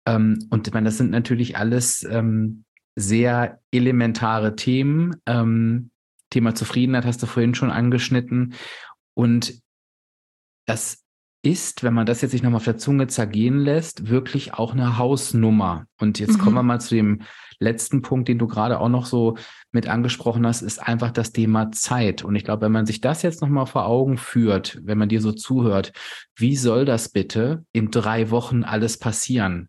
Ähm, 0.06 0.38
und 0.50 0.68
ich 0.68 0.74
meine, 0.74 0.86
das 0.86 0.98
sind 0.98 1.10
natürlich 1.10 1.56
alles 1.56 2.06
ähm, 2.08 2.64
sehr 2.96 3.60
elementare 3.70 4.56
Themen. 4.56 5.16
Ähm, 5.26 5.90
Thema 6.30 6.54
Zufriedenheit 6.54 7.04
hast 7.04 7.22
du 7.22 7.26
vorhin 7.26 7.54
schon 7.54 7.70
angeschnitten. 7.70 8.54
Und 9.14 9.62
das 10.66 11.04
ist, 11.42 11.82
wenn 11.82 11.94
man 11.94 12.06
das 12.06 12.22
jetzt 12.22 12.30
sich 12.30 12.42
nochmal 12.42 12.56
auf 12.56 12.64
der 12.64 12.78
Zunge 12.78 13.06
zergehen 13.06 13.58
lässt, 13.58 14.08
wirklich 14.08 14.54
auch 14.54 14.72
eine 14.72 14.98
Hausnummer. 14.98 15.86
Und 16.00 16.18
jetzt 16.18 16.38
mhm. 16.38 16.38
kommen 16.38 16.56
wir 16.56 16.62
mal 16.62 16.80
zu 16.80 16.94
dem 16.94 17.22
letzten 17.58 18.02
Punkt, 18.02 18.28
den 18.28 18.38
du 18.38 18.46
gerade 18.46 18.80
auch 18.80 18.88
noch 18.88 19.06
so 19.06 19.36
mit 19.70 19.86
angesprochen 19.86 20.46
hast, 20.46 20.62
ist 20.62 20.82
einfach 20.82 21.10
das 21.10 21.32
Thema 21.32 21.70
Zeit. 21.70 22.24
Und 22.24 22.34
ich 22.34 22.44
glaube, 22.44 22.62
wenn 22.62 22.72
man 22.72 22.86
sich 22.86 23.00
das 23.00 23.22
jetzt 23.22 23.42
nochmal 23.42 23.66
vor 23.66 23.86
Augen 23.86 24.16
führt, 24.16 24.80
wenn 24.82 24.98
man 24.98 25.08
dir 25.08 25.20
so 25.20 25.32
zuhört, 25.32 25.92
wie 26.34 26.56
soll 26.56 26.84
das 26.84 27.10
bitte 27.10 27.64
in 27.72 27.90
drei 27.90 28.30
Wochen 28.30 28.64
alles 28.64 28.98
passieren? 28.98 29.68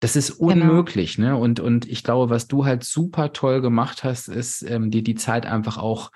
Das 0.00 0.16
ist 0.16 0.38
genau. 0.38 0.52
unmöglich, 0.52 1.16
genau. 1.16 1.28
ne? 1.28 1.36
Und, 1.36 1.60
und 1.60 1.88
ich 1.88 2.02
glaube, 2.02 2.30
was 2.30 2.48
du 2.48 2.64
halt 2.64 2.84
super 2.84 3.32
toll 3.32 3.60
gemacht 3.60 4.02
hast, 4.02 4.28
ist 4.28 4.62
ähm, 4.62 4.90
dir 4.90 5.02
die 5.02 5.14
Zeit 5.14 5.46
einfach 5.46 5.78
auch 5.78 6.10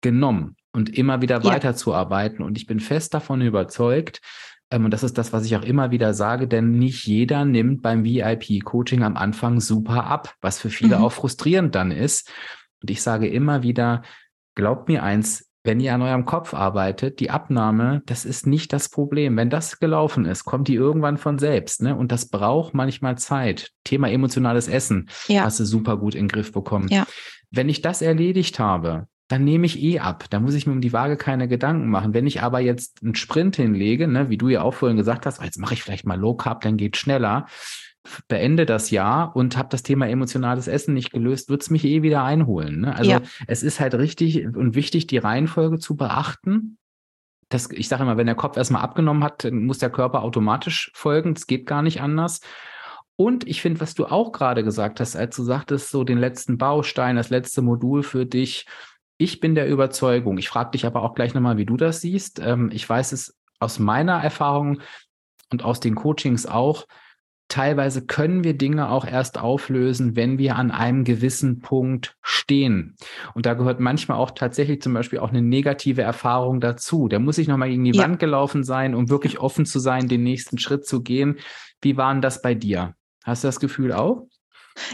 genommen 0.00 0.56
und 0.72 0.96
immer 0.96 1.22
wieder 1.22 1.38
ja. 1.38 1.44
weiterzuarbeiten. 1.44 2.44
Und 2.44 2.58
ich 2.58 2.66
bin 2.66 2.80
fest 2.80 3.14
davon 3.14 3.40
überzeugt, 3.40 4.20
ähm, 4.70 4.86
und 4.86 4.90
das 4.90 5.02
ist 5.02 5.18
das, 5.18 5.32
was 5.32 5.46
ich 5.46 5.56
auch 5.56 5.62
immer 5.62 5.90
wieder 5.90 6.14
sage, 6.14 6.48
denn 6.48 6.72
nicht 6.72 7.06
jeder 7.06 7.44
nimmt 7.44 7.82
beim 7.82 8.04
VIP-Coaching 8.04 9.02
am 9.02 9.16
Anfang 9.16 9.60
super 9.60 10.06
ab, 10.06 10.34
was 10.40 10.58
für 10.58 10.70
viele 10.70 10.98
mhm. 10.98 11.04
auch 11.04 11.12
frustrierend 11.12 11.74
dann 11.74 11.90
ist. 11.90 12.30
Und 12.82 12.90
ich 12.90 13.02
sage 13.02 13.28
immer 13.28 13.62
wieder, 13.62 14.02
glaubt 14.54 14.88
mir 14.88 15.02
eins, 15.02 15.48
wenn 15.64 15.80
ihr 15.80 15.94
an 15.94 16.02
eurem 16.02 16.26
Kopf 16.26 16.52
arbeitet, 16.52 17.20
die 17.20 17.30
Abnahme, 17.30 18.02
das 18.04 18.26
ist 18.26 18.46
nicht 18.46 18.72
das 18.74 18.90
Problem. 18.90 19.36
Wenn 19.36 19.48
das 19.48 19.80
gelaufen 19.80 20.26
ist, 20.26 20.44
kommt 20.44 20.68
die 20.68 20.74
irgendwann 20.74 21.16
von 21.16 21.38
selbst. 21.38 21.82
Ne? 21.82 21.96
Und 21.96 22.12
das 22.12 22.26
braucht 22.28 22.74
manchmal 22.74 23.16
Zeit. 23.16 23.70
Thema 23.82 24.10
emotionales 24.10 24.68
Essen 24.68 25.08
ja. 25.26 25.42
hast 25.44 25.58
du 25.60 25.64
super 25.64 25.96
gut 25.96 26.14
in 26.14 26.24
den 26.24 26.28
Griff 26.28 26.52
bekommen. 26.52 26.88
Ja. 26.90 27.06
Wenn 27.50 27.70
ich 27.70 27.80
das 27.80 28.02
erledigt 28.02 28.58
habe, 28.58 29.06
dann 29.28 29.44
nehme 29.44 29.64
ich 29.64 29.82
eh 29.82 30.00
ab. 30.00 30.26
Da 30.28 30.38
muss 30.38 30.54
ich 30.54 30.66
mir 30.66 30.74
um 30.74 30.82
die 30.82 30.92
Waage 30.92 31.16
keine 31.16 31.48
Gedanken 31.48 31.88
machen. 31.88 32.12
Wenn 32.12 32.26
ich 32.26 32.42
aber 32.42 32.60
jetzt 32.60 33.02
einen 33.02 33.14
Sprint 33.14 33.56
hinlege, 33.56 34.06
ne, 34.06 34.28
wie 34.28 34.36
du 34.36 34.48
ja 34.48 34.60
auch 34.60 34.74
vorhin 34.74 34.98
gesagt 34.98 35.24
hast, 35.24 35.42
jetzt 35.42 35.58
mache 35.58 35.72
ich 35.72 35.82
vielleicht 35.82 36.04
mal 36.04 36.20
Low 36.20 36.34
Carb, 36.34 36.60
dann 36.60 36.76
geht 36.76 36.98
schneller, 36.98 37.46
beende 38.28 38.66
das 38.66 38.90
Jahr 38.90 39.34
und 39.34 39.56
habe 39.56 39.68
das 39.70 39.82
Thema 39.82 40.08
emotionales 40.08 40.68
Essen 40.68 40.94
nicht 40.94 41.10
gelöst, 41.10 41.48
wird 41.48 41.62
es 41.62 41.70
mich 41.70 41.84
eh 41.84 42.02
wieder 42.02 42.22
einholen. 42.24 42.80
Ne? 42.80 42.94
Also 42.94 43.10
ja. 43.10 43.22
es 43.46 43.62
ist 43.62 43.80
halt 43.80 43.94
richtig 43.94 44.46
und 44.46 44.74
wichtig, 44.74 45.06
die 45.06 45.18
Reihenfolge 45.18 45.78
zu 45.78 45.96
beachten. 45.96 46.78
Das, 47.48 47.70
ich 47.70 47.88
sage 47.88 48.02
immer, 48.02 48.16
wenn 48.16 48.26
der 48.26 48.34
Kopf 48.34 48.56
erstmal 48.56 48.82
abgenommen 48.82 49.24
hat, 49.24 49.44
dann 49.44 49.64
muss 49.64 49.78
der 49.78 49.90
Körper 49.90 50.22
automatisch 50.22 50.90
folgen. 50.94 51.34
Das 51.34 51.46
geht 51.46 51.66
gar 51.66 51.82
nicht 51.82 52.00
anders. 52.00 52.40
Und 53.16 53.46
ich 53.46 53.62
finde, 53.62 53.80
was 53.80 53.94
du 53.94 54.06
auch 54.06 54.32
gerade 54.32 54.64
gesagt 54.64 55.00
hast, 55.00 55.14
als 55.14 55.36
du 55.36 55.44
sagtest, 55.44 55.90
so 55.90 56.04
den 56.04 56.18
letzten 56.18 56.58
Baustein, 56.58 57.16
das 57.16 57.30
letzte 57.30 57.62
Modul 57.62 58.02
für 58.02 58.26
dich, 58.26 58.66
ich 59.16 59.38
bin 59.38 59.54
der 59.54 59.68
Überzeugung, 59.68 60.38
ich 60.38 60.48
frage 60.48 60.72
dich 60.72 60.86
aber 60.86 61.02
auch 61.02 61.14
gleich 61.14 61.34
nochmal, 61.34 61.56
wie 61.56 61.66
du 61.66 61.76
das 61.76 62.00
siehst. 62.00 62.40
Ähm, 62.40 62.70
ich 62.72 62.88
weiß 62.88 63.12
es 63.12 63.38
aus 63.60 63.78
meiner 63.78 64.22
Erfahrung 64.22 64.80
und 65.52 65.64
aus 65.64 65.78
den 65.78 65.94
Coachings 65.94 66.46
auch, 66.46 66.86
teilweise 67.48 68.06
können 68.06 68.44
wir 68.44 68.56
Dinge 68.56 68.90
auch 68.90 69.06
erst 69.06 69.38
auflösen, 69.38 70.16
wenn 70.16 70.38
wir 70.38 70.56
an 70.56 70.70
einem 70.70 71.04
gewissen 71.04 71.60
Punkt 71.60 72.16
stehen. 72.22 72.96
Und 73.34 73.46
da 73.46 73.54
gehört 73.54 73.80
manchmal 73.80 74.18
auch 74.18 74.32
tatsächlich 74.32 74.82
zum 74.82 74.94
Beispiel 74.94 75.18
auch 75.18 75.30
eine 75.30 75.42
negative 75.42 76.02
Erfahrung 76.02 76.60
dazu. 76.60 77.08
Da 77.08 77.18
muss 77.18 77.38
ich 77.38 77.48
nochmal 77.48 77.70
gegen 77.70 77.84
die 77.84 77.92
ja. 77.92 78.02
Wand 78.02 78.18
gelaufen 78.18 78.64
sein, 78.64 78.94
um 78.94 79.10
wirklich 79.10 79.38
offen 79.38 79.66
zu 79.66 79.78
sein, 79.78 80.08
den 80.08 80.22
nächsten 80.22 80.58
Schritt 80.58 80.86
zu 80.86 81.02
gehen. 81.02 81.38
Wie 81.80 81.96
war 81.96 82.12
denn 82.12 82.22
das 82.22 82.42
bei 82.42 82.54
dir? 82.54 82.94
Hast 83.24 83.44
du 83.44 83.48
das 83.48 83.60
Gefühl 83.60 83.92
auch? 83.92 84.26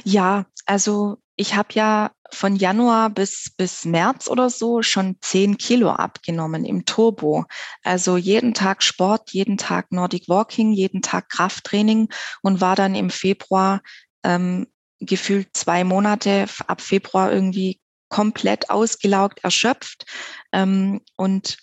Ja, 0.04 0.46
also 0.66 1.18
ich 1.40 1.54
habe 1.54 1.70
ja 1.72 2.10
von 2.30 2.54
Januar 2.54 3.08
bis, 3.08 3.50
bis 3.56 3.86
März 3.86 4.28
oder 4.28 4.50
so 4.50 4.82
schon 4.82 5.16
zehn 5.22 5.56
Kilo 5.56 5.88
abgenommen 5.88 6.66
im 6.66 6.84
Turbo. 6.84 7.46
Also 7.82 8.18
jeden 8.18 8.52
Tag 8.52 8.82
Sport, 8.82 9.32
jeden 9.32 9.56
Tag 9.56 9.90
Nordic 9.90 10.28
Walking, 10.28 10.72
jeden 10.72 11.00
Tag 11.00 11.30
Krafttraining 11.30 12.10
und 12.42 12.60
war 12.60 12.76
dann 12.76 12.94
im 12.94 13.08
Februar 13.08 13.80
ähm, 14.22 14.66
gefühlt 15.00 15.48
zwei 15.56 15.82
Monate 15.82 16.44
ab 16.66 16.82
Februar 16.82 17.32
irgendwie 17.32 17.80
komplett 18.10 18.68
ausgelaugt, 18.68 19.42
erschöpft 19.42 20.04
ähm, 20.52 21.00
und 21.16 21.56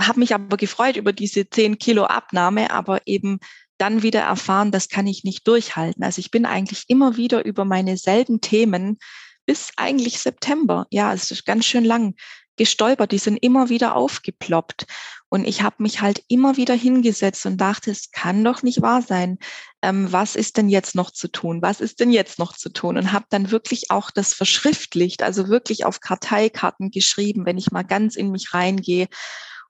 habe 0.00 0.20
mich 0.20 0.34
aber 0.34 0.56
gefreut 0.56 0.96
über 0.96 1.12
diese 1.12 1.50
zehn 1.50 1.78
Kilo 1.78 2.04
Abnahme, 2.04 2.70
aber 2.70 3.00
eben 3.06 3.40
dann 3.82 4.04
wieder 4.04 4.20
erfahren, 4.20 4.70
das 4.70 4.88
kann 4.88 5.08
ich 5.08 5.24
nicht 5.24 5.48
durchhalten. 5.48 6.04
Also 6.04 6.20
ich 6.20 6.30
bin 6.30 6.46
eigentlich 6.46 6.84
immer 6.86 7.16
wieder 7.16 7.44
über 7.44 7.64
meine 7.64 7.96
selben 7.96 8.40
Themen 8.40 8.98
bis 9.44 9.72
eigentlich 9.76 10.20
September. 10.20 10.86
Ja, 10.90 11.12
es 11.12 11.32
ist 11.32 11.44
ganz 11.44 11.66
schön 11.66 11.84
lang 11.84 12.14
gestolpert. 12.56 13.10
Die 13.10 13.18
sind 13.18 13.38
immer 13.38 13.70
wieder 13.70 13.96
aufgeploppt. 13.96 14.86
Und 15.28 15.48
ich 15.48 15.62
habe 15.62 15.82
mich 15.82 16.00
halt 16.00 16.22
immer 16.28 16.56
wieder 16.56 16.74
hingesetzt 16.74 17.44
und 17.44 17.56
dachte, 17.56 17.90
es 17.90 18.12
kann 18.12 18.44
doch 18.44 18.62
nicht 18.62 18.82
wahr 18.82 19.02
sein. 19.02 19.38
Ähm, 19.82 20.12
was 20.12 20.36
ist 20.36 20.58
denn 20.58 20.68
jetzt 20.68 20.94
noch 20.94 21.10
zu 21.10 21.26
tun? 21.26 21.60
Was 21.60 21.80
ist 21.80 21.98
denn 21.98 22.12
jetzt 22.12 22.38
noch 22.38 22.56
zu 22.56 22.68
tun? 22.68 22.96
Und 22.96 23.10
habe 23.10 23.24
dann 23.30 23.50
wirklich 23.50 23.90
auch 23.90 24.12
das 24.12 24.32
verschriftlicht, 24.32 25.24
also 25.24 25.48
wirklich 25.48 25.84
auf 25.86 25.98
Karteikarten 25.98 26.92
geschrieben, 26.92 27.46
wenn 27.46 27.58
ich 27.58 27.72
mal 27.72 27.82
ganz 27.82 28.14
in 28.14 28.30
mich 28.30 28.54
reingehe 28.54 29.08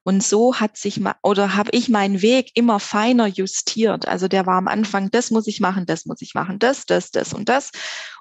und 0.05 0.23
so 0.23 0.57
hat 0.57 0.77
sich 0.77 1.01
oder 1.23 1.55
habe 1.55 1.71
ich 1.73 1.89
meinen 1.89 2.23
Weg 2.23 2.51
immer 2.55 2.81
feiner 2.81 3.27
justiert. 3.27 4.09
Also 4.09 4.29
der 4.29 4.47
war 4.47 4.57
am 4.57 4.69
Anfang, 4.69 5.11
das 5.11 5.31
muss 5.31 5.47
ich 5.47 5.61
machen, 5.61 5.87
das 5.87 6.07
muss 6.07 6.23
ich 6.23 6.35
machen, 6.35 6.59
das, 6.59 6.87
das, 6.87 7.11
das 7.11 7.33
und 7.33 7.49
das. 7.49 7.71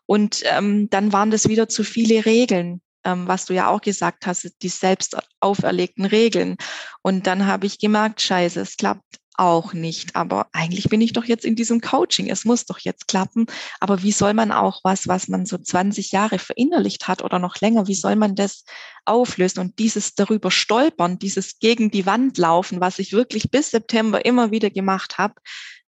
Und 0.06 0.44
ähm, 0.46 0.90
dann 0.90 1.14
waren 1.14 1.32
das 1.32 1.48
wieder 1.48 1.70
zu 1.70 1.84
viele 1.84 2.26
Regeln, 2.26 2.82
ähm, 3.04 3.28
was 3.28 3.46
du 3.46 3.54
ja 3.54 3.68
auch 3.68 3.82
gesagt 3.82 4.28
hast, 4.28 4.48
die 4.62 4.70
selbst 4.70 5.18
auferlegten 5.40 6.06
Regeln. 6.06 6.58
Und 7.02 7.28
dann 7.28 7.48
habe 7.48 7.66
ich 7.66 7.80
gemerkt, 7.80 8.22
scheiße, 8.22 8.60
es 8.60 8.78
klappt 8.78 9.21
auch 9.42 9.74
nicht. 9.74 10.16
Aber 10.16 10.48
eigentlich 10.54 10.88
bin 10.88 11.02
ich 11.02 11.14
doch 11.14 11.26
jetzt 11.26 11.46
in 11.46 11.56
diesem 11.56 11.82
Coaching. 11.82 12.30
Es 12.30 12.46
muss 12.46 12.66
doch 12.66 12.78
jetzt 12.78 13.08
klappen. 13.08 13.48
Aber 13.80 14.04
wie 14.04 14.12
soll 14.12 14.36
man 14.36 14.52
auch 14.52 14.82
was, 14.84 15.08
was 15.08 15.28
man 15.28 15.48
so 15.48 15.58
20 15.58 16.12
Jahre 16.12 16.38
verinnerlicht 16.38 17.08
hat 17.08 17.24
oder 17.24 17.40
noch 17.40 17.60
länger, 17.60 17.88
wie 17.88 17.96
soll 17.96 18.16
man 18.16 18.36
das 18.36 18.64
auflösen? 19.04 19.60
Und 19.60 19.80
dieses 19.80 20.14
darüber 20.14 20.52
stolpern, 20.52 21.18
dieses 21.18 21.58
gegen 21.58 21.90
die 21.90 22.06
Wand 22.06 22.38
laufen, 22.38 22.82
was 22.82 23.00
ich 23.00 23.14
wirklich 23.14 23.50
bis 23.50 23.72
September 23.72 24.24
immer 24.24 24.52
wieder 24.52 24.70
gemacht 24.70 25.18
habe, 25.18 25.34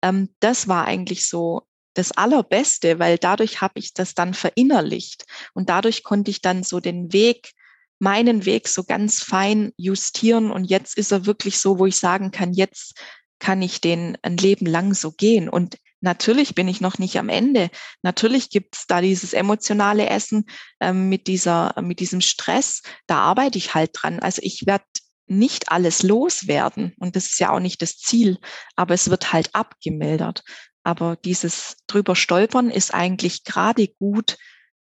ähm, 0.01 0.29
das 0.39 0.69
war 0.69 0.85
eigentlich 0.85 1.29
so 1.29 1.63
das 1.95 2.13
Allerbeste, 2.13 3.01
weil 3.01 3.19
dadurch 3.19 3.61
habe 3.61 3.81
ich 3.81 3.95
das 3.95 4.15
dann 4.15 4.33
verinnerlicht. 4.33 5.25
Und 5.55 5.69
dadurch 5.69 6.05
konnte 6.05 6.31
ich 6.31 6.41
dann 6.41 6.63
so 6.63 6.79
den 6.79 7.13
Weg 7.13 7.51
meinen 7.99 8.47
Weg 8.47 8.69
so 8.69 8.85
ganz 8.85 9.21
fein 9.21 9.73
justieren 9.77 10.53
und 10.53 10.65
jetzt 10.65 10.97
ist 10.97 11.13
er 11.13 11.27
wirklich 11.27 11.59
so, 11.59 11.79
wo 11.79 11.85
ich 11.85 11.99
sagen 11.99 12.31
kann, 12.31 12.55
jetzt 12.55 12.95
kann 13.41 13.61
ich 13.63 13.81
den 13.81 14.17
ein 14.23 14.37
Leben 14.37 14.67
lang 14.67 14.95
so 14.95 15.11
gehen. 15.11 15.49
Und 15.49 15.79
natürlich 16.01 16.55
bin 16.55 16.69
ich 16.69 16.81
noch 16.81 16.99
nicht 16.99 17.19
am 17.19 17.29
Ende. 17.29 17.71
Natürlich 18.03 18.51
gibt 18.51 18.77
es 18.77 18.87
da 18.87 19.01
dieses 19.01 19.33
emotionale 19.33 20.09
Essen 20.09 20.47
ähm, 20.81 21.09
mit, 21.09 21.27
dieser, 21.27 21.75
mit 21.83 21.99
diesem 21.99 22.21
Stress. 22.21 22.83
Da 23.07 23.19
arbeite 23.19 23.59
ich 23.59 23.75
halt 23.75 23.91
dran. 23.95 24.21
Also 24.21 24.41
ich 24.45 24.67
werde 24.67 24.85
nicht 25.27 25.71
alles 25.71 26.03
loswerden. 26.03 26.95
Und 26.99 27.17
das 27.17 27.27
ist 27.27 27.41
ja 27.41 27.51
auch 27.51 27.61
nicht 27.61 27.83
das 27.83 27.99
Ziel. 27.99 28.39
Aber 28.77 28.95
es 28.95 29.11
wird 29.11 29.33
halt 29.33 29.55
abgemildert. 29.55 30.45
Aber 30.83 31.17
dieses 31.17 31.77
drüber 31.87 32.17
stolpern 32.17 32.71
ist 32.71 32.95
eigentlich 32.95 33.45
gerade 33.45 33.89
gut, 33.89 34.37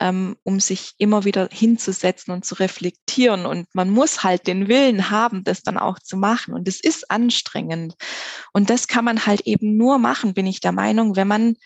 ähm, 0.03 0.37
um 0.43 0.59
sich 0.59 0.95
immer 0.99 1.25
wieder 1.25 1.49
hinzusetzen 1.53 2.35
und 2.35 2.45
zu 2.45 2.57
reflektieren. 2.57 3.47
Und 3.47 3.73
man 3.73 3.89
muss 3.89 4.25
halt 4.25 4.49
den 4.49 4.67
Willen 4.67 5.11
haben, 5.11 5.45
das 5.45 5.63
dann 5.63 5.79
auch 5.79 6.01
zu 6.01 6.17
machen. 6.17 6.55
Und 6.55 6.67
es 6.67 6.81
ist 6.81 7.09
anstrengend. 7.09 7.95
Und 8.53 8.69
das 8.69 8.89
kann 8.89 9.05
man 9.05 9.27
halt 9.27 9.43
eben 9.43 9.77
nur 9.77 9.99
machen, 9.99 10.35
bin 10.35 10.49
ich 10.49 10.59
der 10.59 10.73
Meinung, 10.73 11.15
wenn 11.15 11.29
man 11.29 11.57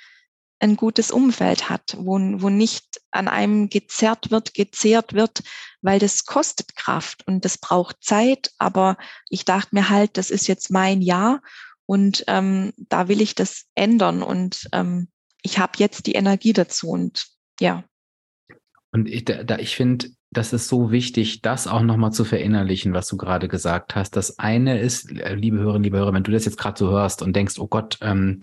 ein 0.59 0.77
gutes 0.77 1.11
Umfeld 1.11 1.71
hat, 1.71 1.97
wo, 1.99 2.19
wo 2.19 2.51
nicht 2.51 3.01
an 3.11 3.29
einem 3.29 3.71
gezerrt 3.71 4.31
wird, 4.31 4.53
gezehrt 4.53 5.15
wird, 5.15 5.43
weil 5.81 5.99
das 5.99 6.27
kostet 6.27 6.77
Kraft 6.77 7.27
und 7.27 7.47
das 7.47 7.57
braucht 7.57 8.05
Zeit. 8.05 8.51
Aber 8.59 8.99
ich 9.31 9.47
dachte 9.47 9.71
mir 9.73 9.89
halt, 9.89 10.19
das 10.19 10.31
ist 10.31 10.47
jetzt 10.47 10.71
mein 10.71 11.01
Jahr 11.01 11.41
und 11.87 12.25
ähm, 12.27 12.75
da 12.77 13.09
will 13.09 13.23
ich 13.23 13.35
das 13.35 13.65
ändern 13.75 14.23
und 14.23 14.69
ähm, 14.73 15.09
ich 15.41 15.59
habe 15.59 15.73
jetzt 15.79 16.07
die 16.07 16.15
Energie 16.15 16.53
dazu 16.53 16.89
und 16.89 17.27
ja, 17.61 17.85
und 18.93 19.09
ich, 19.09 19.25
da, 19.25 19.59
ich 19.59 19.77
finde, 19.77 20.09
das 20.31 20.53
ist 20.53 20.69
so 20.69 20.91
wichtig, 20.91 21.43
das 21.43 21.67
auch 21.67 21.83
nochmal 21.83 22.13
zu 22.13 22.25
verinnerlichen, 22.25 22.93
was 22.93 23.09
du 23.09 23.17
gerade 23.17 23.49
gesagt 23.49 23.95
hast. 23.95 24.17
Das 24.17 24.39
eine 24.39 24.81
ist, 24.81 25.11
äh, 25.11 25.35
liebe 25.35 25.59
Hörerinnen, 25.59 25.85
liebe 25.85 25.99
Hörer, 25.99 26.13
wenn 26.13 26.25
du 26.25 26.33
das 26.33 26.45
jetzt 26.45 26.59
gerade 26.59 26.79
so 26.79 26.91
hörst 26.91 27.23
und 27.23 27.35
denkst, 27.35 27.59
oh 27.59 27.69
Gott, 27.69 27.99
ähm, 28.01 28.41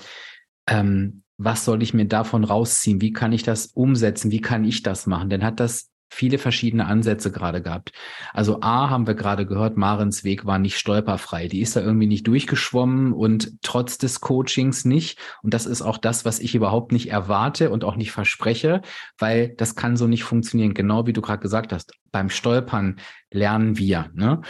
ähm, 0.67 1.23
was 1.37 1.65
soll 1.65 1.83
ich 1.83 1.93
mir 1.93 2.05
davon 2.05 2.43
rausziehen? 2.43 3.01
Wie 3.01 3.11
kann 3.11 3.33
ich 3.33 3.43
das 3.43 3.67
umsetzen? 3.67 4.31
Wie 4.31 4.41
kann 4.41 4.63
ich 4.63 4.83
das 4.83 5.07
machen? 5.07 5.29
Dann 5.29 5.43
hat 5.43 5.59
das 5.59 5.89
viele 6.13 6.37
verschiedene 6.37 6.85
Ansätze 6.85 7.31
gerade 7.31 7.61
gehabt. 7.61 7.91
Also 8.33 8.61
A 8.61 8.89
haben 8.89 9.07
wir 9.07 9.15
gerade 9.15 9.45
gehört, 9.45 9.77
Marens 9.77 10.23
Weg 10.23 10.45
war 10.45 10.59
nicht 10.59 10.77
stolperfrei. 10.77 11.47
Die 11.47 11.61
ist 11.61 11.75
da 11.75 11.81
irgendwie 11.81 12.07
nicht 12.07 12.27
durchgeschwommen 12.27 13.13
und 13.13 13.53
trotz 13.61 13.97
des 13.97 14.21
Coachings 14.21 14.85
nicht. 14.85 15.19
Und 15.41 15.53
das 15.53 15.65
ist 15.65 15.81
auch 15.81 15.97
das, 15.97 16.25
was 16.25 16.39
ich 16.39 16.55
überhaupt 16.55 16.91
nicht 16.91 17.09
erwarte 17.09 17.69
und 17.69 17.83
auch 17.83 17.95
nicht 17.95 18.11
verspreche, 18.11 18.81
weil 19.17 19.49
das 19.57 19.75
kann 19.75 19.97
so 19.97 20.07
nicht 20.07 20.23
funktionieren. 20.23 20.73
Genau 20.73 21.07
wie 21.07 21.13
du 21.13 21.21
gerade 21.21 21.41
gesagt 21.41 21.73
hast, 21.73 21.93
beim 22.11 22.29
Stolpern 22.29 22.97
lernen 23.31 23.77
wir. 23.77 24.09
Ne? 24.13 24.41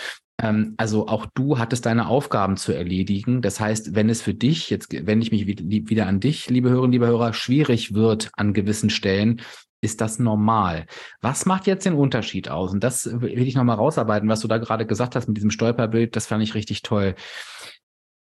Ähm, 0.42 0.74
also 0.78 1.08
auch 1.08 1.26
du 1.34 1.58
hattest 1.58 1.86
deine 1.86 2.08
Aufgaben 2.08 2.58
zu 2.58 2.72
erledigen. 2.74 3.42
Das 3.42 3.60
heißt, 3.60 3.96
wenn 3.96 4.10
es 4.10 4.22
für 4.22 4.34
dich, 4.34 4.70
jetzt 4.70 4.92
wende 4.92 5.26
ich 5.26 5.32
mich 5.32 5.48
wieder 5.48 6.08
an 6.08 6.20
dich, 6.20 6.50
liebe 6.50 6.70
Hörerinnen, 6.70 6.92
liebe 6.92 7.08
Hörer, 7.08 7.34
schwierig 7.34 7.94
wird 7.94 8.30
an 8.34 8.54
gewissen 8.54 8.90
Stellen, 8.90 9.42
ist 9.84 10.02
das 10.02 10.18
normal. 10.18 10.86
Was 11.22 11.46
macht 11.46 11.68
jetzt 11.68 11.86
den 11.86 11.94
Unterschied 11.94 12.50
aus? 12.50 12.72
Und 12.72 12.84
das 12.84 13.10
will 13.22 13.48
ich 13.48 13.56
nochmal 13.56 13.76
rausarbeiten, 13.76 14.30
was 14.30 14.40
du 14.40 14.48
da 14.48 14.58
gerade 14.58 14.86
gesagt 14.86 15.16
hast 15.16 15.28
mit 15.28 15.38
diesem 15.38 15.52
Stolperbild, 15.52 16.16
das 16.16 16.28
fand 16.28 16.44
ich 16.44 16.56
richtig 16.56 16.82
toll. 16.82 17.16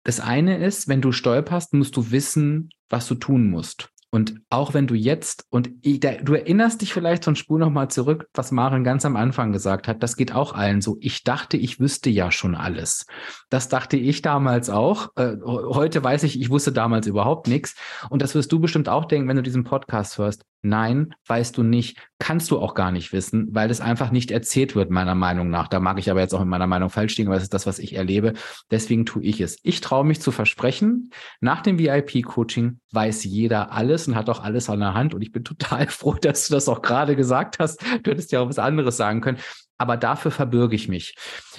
Das 0.05 0.19
eine 0.19 0.65
ist, 0.65 0.89
wenn 0.89 1.01
du 1.01 1.13
stolperst, 1.13 1.75
musst 1.75 1.97
du 1.97 2.11
wissen, 2.11 2.71
was 2.89 3.07
du 3.07 3.15
tun 3.15 3.51
musst. 3.51 3.91
Und 4.15 4.41
auch 4.51 4.75
wenn 4.75 4.87
du 4.87 4.95
jetzt, 4.95 5.47
und 5.49 5.71
du 5.83 6.35
erinnerst 6.35 6.83
dich 6.83 6.93
vielleicht 6.93 7.25
so 7.25 7.31
ein 7.31 7.37
Spur 7.37 7.59
nochmal 7.59 7.89
zurück, 7.89 8.29
was 8.35 8.53
Maren 8.53 8.85
ganz 8.85 9.07
am 9.07 9.17
Anfang 9.17 9.53
gesagt 9.53 9.89
hat, 9.89 10.03
das 10.03 10.17
geht 10.17 10.35
auch 10.35 10.53
allen 10.53 10.83
so. 10.83 10.99
Ich 11.01 11.25
dachte, 11.25 11.57
ich 11.57 11.81
wüsste 11.81 12.11
ja 12.11 12.31
schon 12.31 12.55
alles. 12.55 13.07
Das 13.49 13.69
dachte 13.69 13.97
ich 13.97 14.21
damals 14.21 14.69
auch. 14.69 15.09
Äh, 15.17 15.37
heute 15.47 16.05
weiß 16.05 16.25
ich, 16.25 16.39
ich 16.39 16.51
wusste 16.51 16.73
damals 16.73 17.07
überhaupt 17.07 17.49
nichts. 17.49 17.75
Und 18.11 18.21
das 18.21 18.35
wirst 18.35 18.53
du 18.53 18.61
bestimmt 18.61 18.91
auch 18.91 19.07
denken, 19.07 19.29
wenn 19.29 19.37
du 19.37 19.43
diesen 19.43 19.65
Podcast 19.65 20.19
hörst. 20.19 20.45
Nein, 20.65 21.13
weißt 21.27 21.57
du 21.59 21.65
nicht, 21.65 21.99
kannst 22.21 22.53
du 22.53 22.61
auch 22.61 22.75
gar 22.75 22.93
nicht 22.93 23.13
wissen, 23.13 23.49
weil 23.51 23.69
es 23.69 23.81
einfach 23.81 24.13
nicht 24.13 24.31
erzählt 24.31 24.77
wird, 24.77 24.91
meiner 24.91 25.17
Meinung 25.17 25.51
nach. 25.51 25.67
Da 25.67 25.81
mag 25.81 25.99
ich 25.99 26.09
aber 26.09 26.21
jetzt 26.21 26.35
auch 26.35 26.41
in 26.41 26.49
meiner 26.49 26.69
Meinung 26.69 26.89
falsch 26.89 27.17
liegen, 27.17 27.29
aber 27.29 27.37
es 27.37 27.43
ist 27.43 27.53
das, 27.53 27.67
was 27.67 27.81
ich 27.81 27.97
erlebe. 27.97 28.35
Deswegen 28.71 29.05
tue 29.05 29.25
ich 29.25 29.41
es. 29.41 29.59
Ich 29.65 29.81
traue 29.81 30.05
mich 30.05 30.21
zu 30.21 30.31
versprechen, 30.31 31.11
nach 31.41 31.63
dem 31.63 31.81
VIP-Coaching 31.81 32.79
weiß 32.93 33.25
jeder 33.25 33.73
alles 33.73 34.07
und 34.07 34.15
hat 34.15 34.31
auch 34.31 34.41
alles 34.41 34.71
an 34.71 34.79
der 34.79 34.95
Hand. 34.95 35.15
Und 35.15 35.23
ich 35.23 35.33
bin 35.33 35.43
total 35.43 35.87
froh, 35.89 36.15
dass 36.15 36.47
du 36.47 36.55
das 36.55 36.69
auch 36.69 36.81
gerade 36.81 37.17
gesagt 37.17 37.59
hast. 37.59 37.83
Du 38.05 38.13
hättest 38.13 38.31
ja 38.31 38.41
auch 38.41 38.49
was 38.49 38.61
anderes 38.61 38.97
sagen 38.97 39.21
können. 39.21 39.39
Aber 39.79 39.97
dafür 39.97 40.31
verbürge 40.31 40.77
ich 40.77 40.87
mich. 40.87 41.17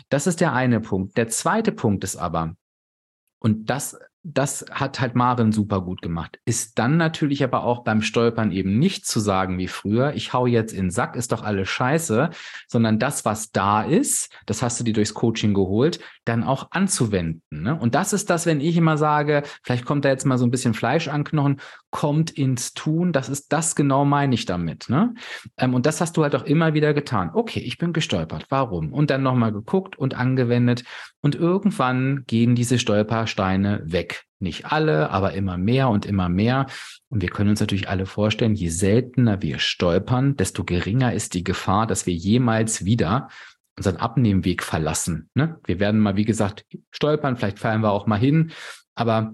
Das 0.07 0.27
ist 0.27 0.39
der 0.39 0.53
eine 0.53 0.79
Punkt. 0.79 1.17
Der 1.17 1.27
zweite 1.27 1.73
Punkt 1.73 2.05
ist 2.05 2.15
aber, 2.15 2.55
und 3.39 3.69
das 3.69 3.97
das 4.23 4.65
hat 4.71 5.01
halt 5.01 5.15
Maren 5.15 5.51
super 5.51 5.81
gut 5.81 6.01
gemacht. 6.01 6.39
Ist 6.45 6.79
dann 6.79 6.95
natürlich 6.95 7.43
aber 7.43 7.63
auch 7.63 7.83
beim 7.83 8.01
Stolpern 8.01 8.51
eben 8.53 8.79
nicht 8.79 9.05
zu 9.05 9.19
sagen 9.19 9.57
wie 9.57 9.67
früher, 9.67 10.13
ich 10.13 10.31
hau 10.31 10.47
jetzt 10.47 10.71
in 10.71 10.85
den 10.85 10.91
Sack, 10.91 11.17
ist 11.17 11.33
doch 11.33 11.43
alles 11.43 11.67
scheiße, 11.67 12.29
sondern 12.67 12.99
das, 12.99 13.25
was 13.25 13.51
da 13.51 13.83
ist, 13.83 14.33
das 14.45 14.61
hast 14.61 14.79
du 14.79 14.85
dir 14.85 14.93
durchs 14.93 15.13
Coaching 15.13 15.53
geholt, 15.53 15.99
dann 16.23 16.43
auch 16.43 16.71
anzuwenden. 16.71 17.63
Ne? 17.63 17.77
Und 17.77 17.95
das 17.95 18.13
ist 18.13 18.29
das, 18.29 18.45
wenn 18.45 18.61
ich 18.61 18.77
immer 18.77 18.97
sage, 18.97 19.43
vielleicht 19.61 19.83
kommt 19.83 20.05
da 20.05 20.09
jetzt 20.09 20.25
mal 20.25 20.37
so 20.37 20.45
ein 20.45 20.51
bisschen 20.51 20.73
Fleisch 20.73 21.09
an 21.09 21.25
Knochen, 21.25 21.59
kommt 21.91 22.31
ins 22.31 22.73
Tun, 22.73 23.11
das 23.11 23.27
ist 23.27 23.51
das 23.51 23.75
genau 23.75 24.05
meine 24.05 24.35
ich 24.35 24.45
damit. 24.45 24.89
Ne? 24.89 25.13
Ähm, 25.57 25.73
und 25.73 25.85
das 25.85 25.99
hast 25.99 26.15
du 26.15 26.23
halt 26.23 26.35
auch 26.35 26.43
immer 26.43 26.73
wieder 26.73 26.93
getan. 26.93 27.31
Okay, 27.33 27.59
ich 27.59 27.77
bin 27.77 27.91
gestolpert. 27.91 28.45
Warum? 28.49 28.93
Und 28.93 29.09
dann 29.09 29.21
nochmal 29.21 29.51
geguckt 29.51 29.97
und 29.97 30.15
angewendet. 30.15 30.85
Und 31.23 31.35
irgendwann 31.35 32.25
gehen 32.27 32.53
diese 32.53 32.77
Stolpersteine 32.77 33.81
weg. 33.85 34.25
Nicht 34.39 34.65
alle, 34.73 35.09
aber 35.09 35.33
immer 35.33 35.57
mehr 35.57 35.87
und 35.87 36.05
immer 36.05 36.27
mehr. 36.27 36.67
Und 37.07 37.21
wir 37.21 37.29
können 37.29 37.49
uns 37.49 37.61
natürlich 37.61 37.87
alle 37.87 38.05
vorstellen, 38.05 38.55
je 38.55 38.67
seltener 38.67 39.41
wir 39.41 39.59
stolpern, 39.59 40.35
desto 40.35 40.65
geringer 40.65 41.13
ist 41.13 41.33
die 41.33 41.45
Gefahr, 41.45 41.87
dass 41.87 42.05
wir 42.05 42.13
jemals 42.13 42.83
wieder 42.83 43.29
unseren 43.77 43.95
Abnehmweg 43.95 44.63
verlassen. 44.63 45.29
Ne? 45.33 45.59
Wir 45.65 45.79
werden 45.79 46.01
mal, 46.01 46.17
wie 46.17 46.25
gesagt, 46.25 46.65
stolpern, 46.91 47.37
vielleicht 47.37 47.57
fallen 47.57 47.81
wir 47.81 47.91
auch 47.91 48.05
mal 48.05 48.19
hin, 48.19 48.51
aber 48.93 49.33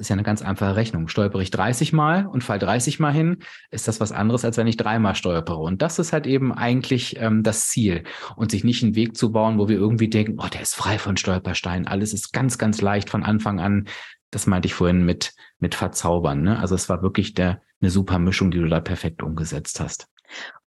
ist 0.00 0.08
ja 0.08 0.14
eine 0.14 0.22
ganz 0.22 0.42
einfache 0.42 0.76
Rechnung. 0.76 1.08
Stolpere 1.08 1.42
ich 1.42 1.50
30 1.50 1.92
Mal 1.92 2.26
und 2.26 2.42
fall 2.42 2.58
30 2.58 2.98
Mal 2.98 3.12
hin, 3.12 3.38
ist 3.70 3.86
das 3.86 4.00
was 4.00 4.12
anderes, 4.12 4.44
als 4.44 4.56
wenn 4.56 4.66
ich 4.66 4.76
dreimal 4.76 5.14
stolpere. 5.14 5.58
Und 5.58 5.82
das 5.82 5.98
ist 5.98 6.12
halt 6.12 6.26
eben 6.26 6.52
eigentlich 6.52 7.16
ähm, 7.18 7.42
das 7.42 7.68
Ziel. 7.68 8.04
Und 8.36 8.50
sich 8.50 8.64
nicht 8.64 8.82
einen 8.82 8.96
Weg 8.96 9.16
zu 9.16 9.30
bauen, 9.30 9.58
wo 9.58 9.68
wir 9.68 9.76
irgendwie 9.76 10.08
denken, 10.08 10.38
oh, 10.38 10.48
der 10.48 10.62
ist 10.62 10.74
frei 10.74 10.98
von 10.98 11.16
Stolpersteinen. 11.16 11.86
Alles 11.86 12.12
ist 12.12 12.32
ganz, 12.32 12.58
ganz 12.58 12.80
leicht 12.80 13.10
von 13.10 13.22
Anfang 13.22 13.60
an. 13.60 13.86
Das 14.30 14.46
meinte 14.46 14.66
ich 14.66 14.74
vorhin 14.74 15.04
mit, 15.04 15.34
mit 15.58 15.74
verzaubern. 15.74 16.42
Ne? 16.42 16.58
Also 16.58 16.74
es 16.74 16.88
war 16.88 17.02
wirklich 17.02 17.34
der, 17.34 17.60
eine 17.80 17.90
super 17.90 18.18
Mischung, 18.18 18.50
die 18.50 18.58
du 18.58 18.68
da 18.68 18.80
perfekt 18.80 19.22
umgesetzt 19.22 19.80
hast. 19.80 20.06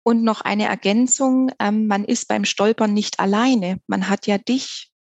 Und 0.03 0.23
noch 0.23 0.41
eine 0.41 0.67
Ergänzung, 0.67 1.51
ähm, 1.59 1.87
man 1.87 2.03
ist 2.03 2.27
beim 2.27 2.45
Stolpern 2.45 2.93
nicht 2.93 3.19
alleine. 3.19 3.79
Man 3.87 4.09
hat 4.09 4.27
ja 4.27 4.37
dich 4.37 4.92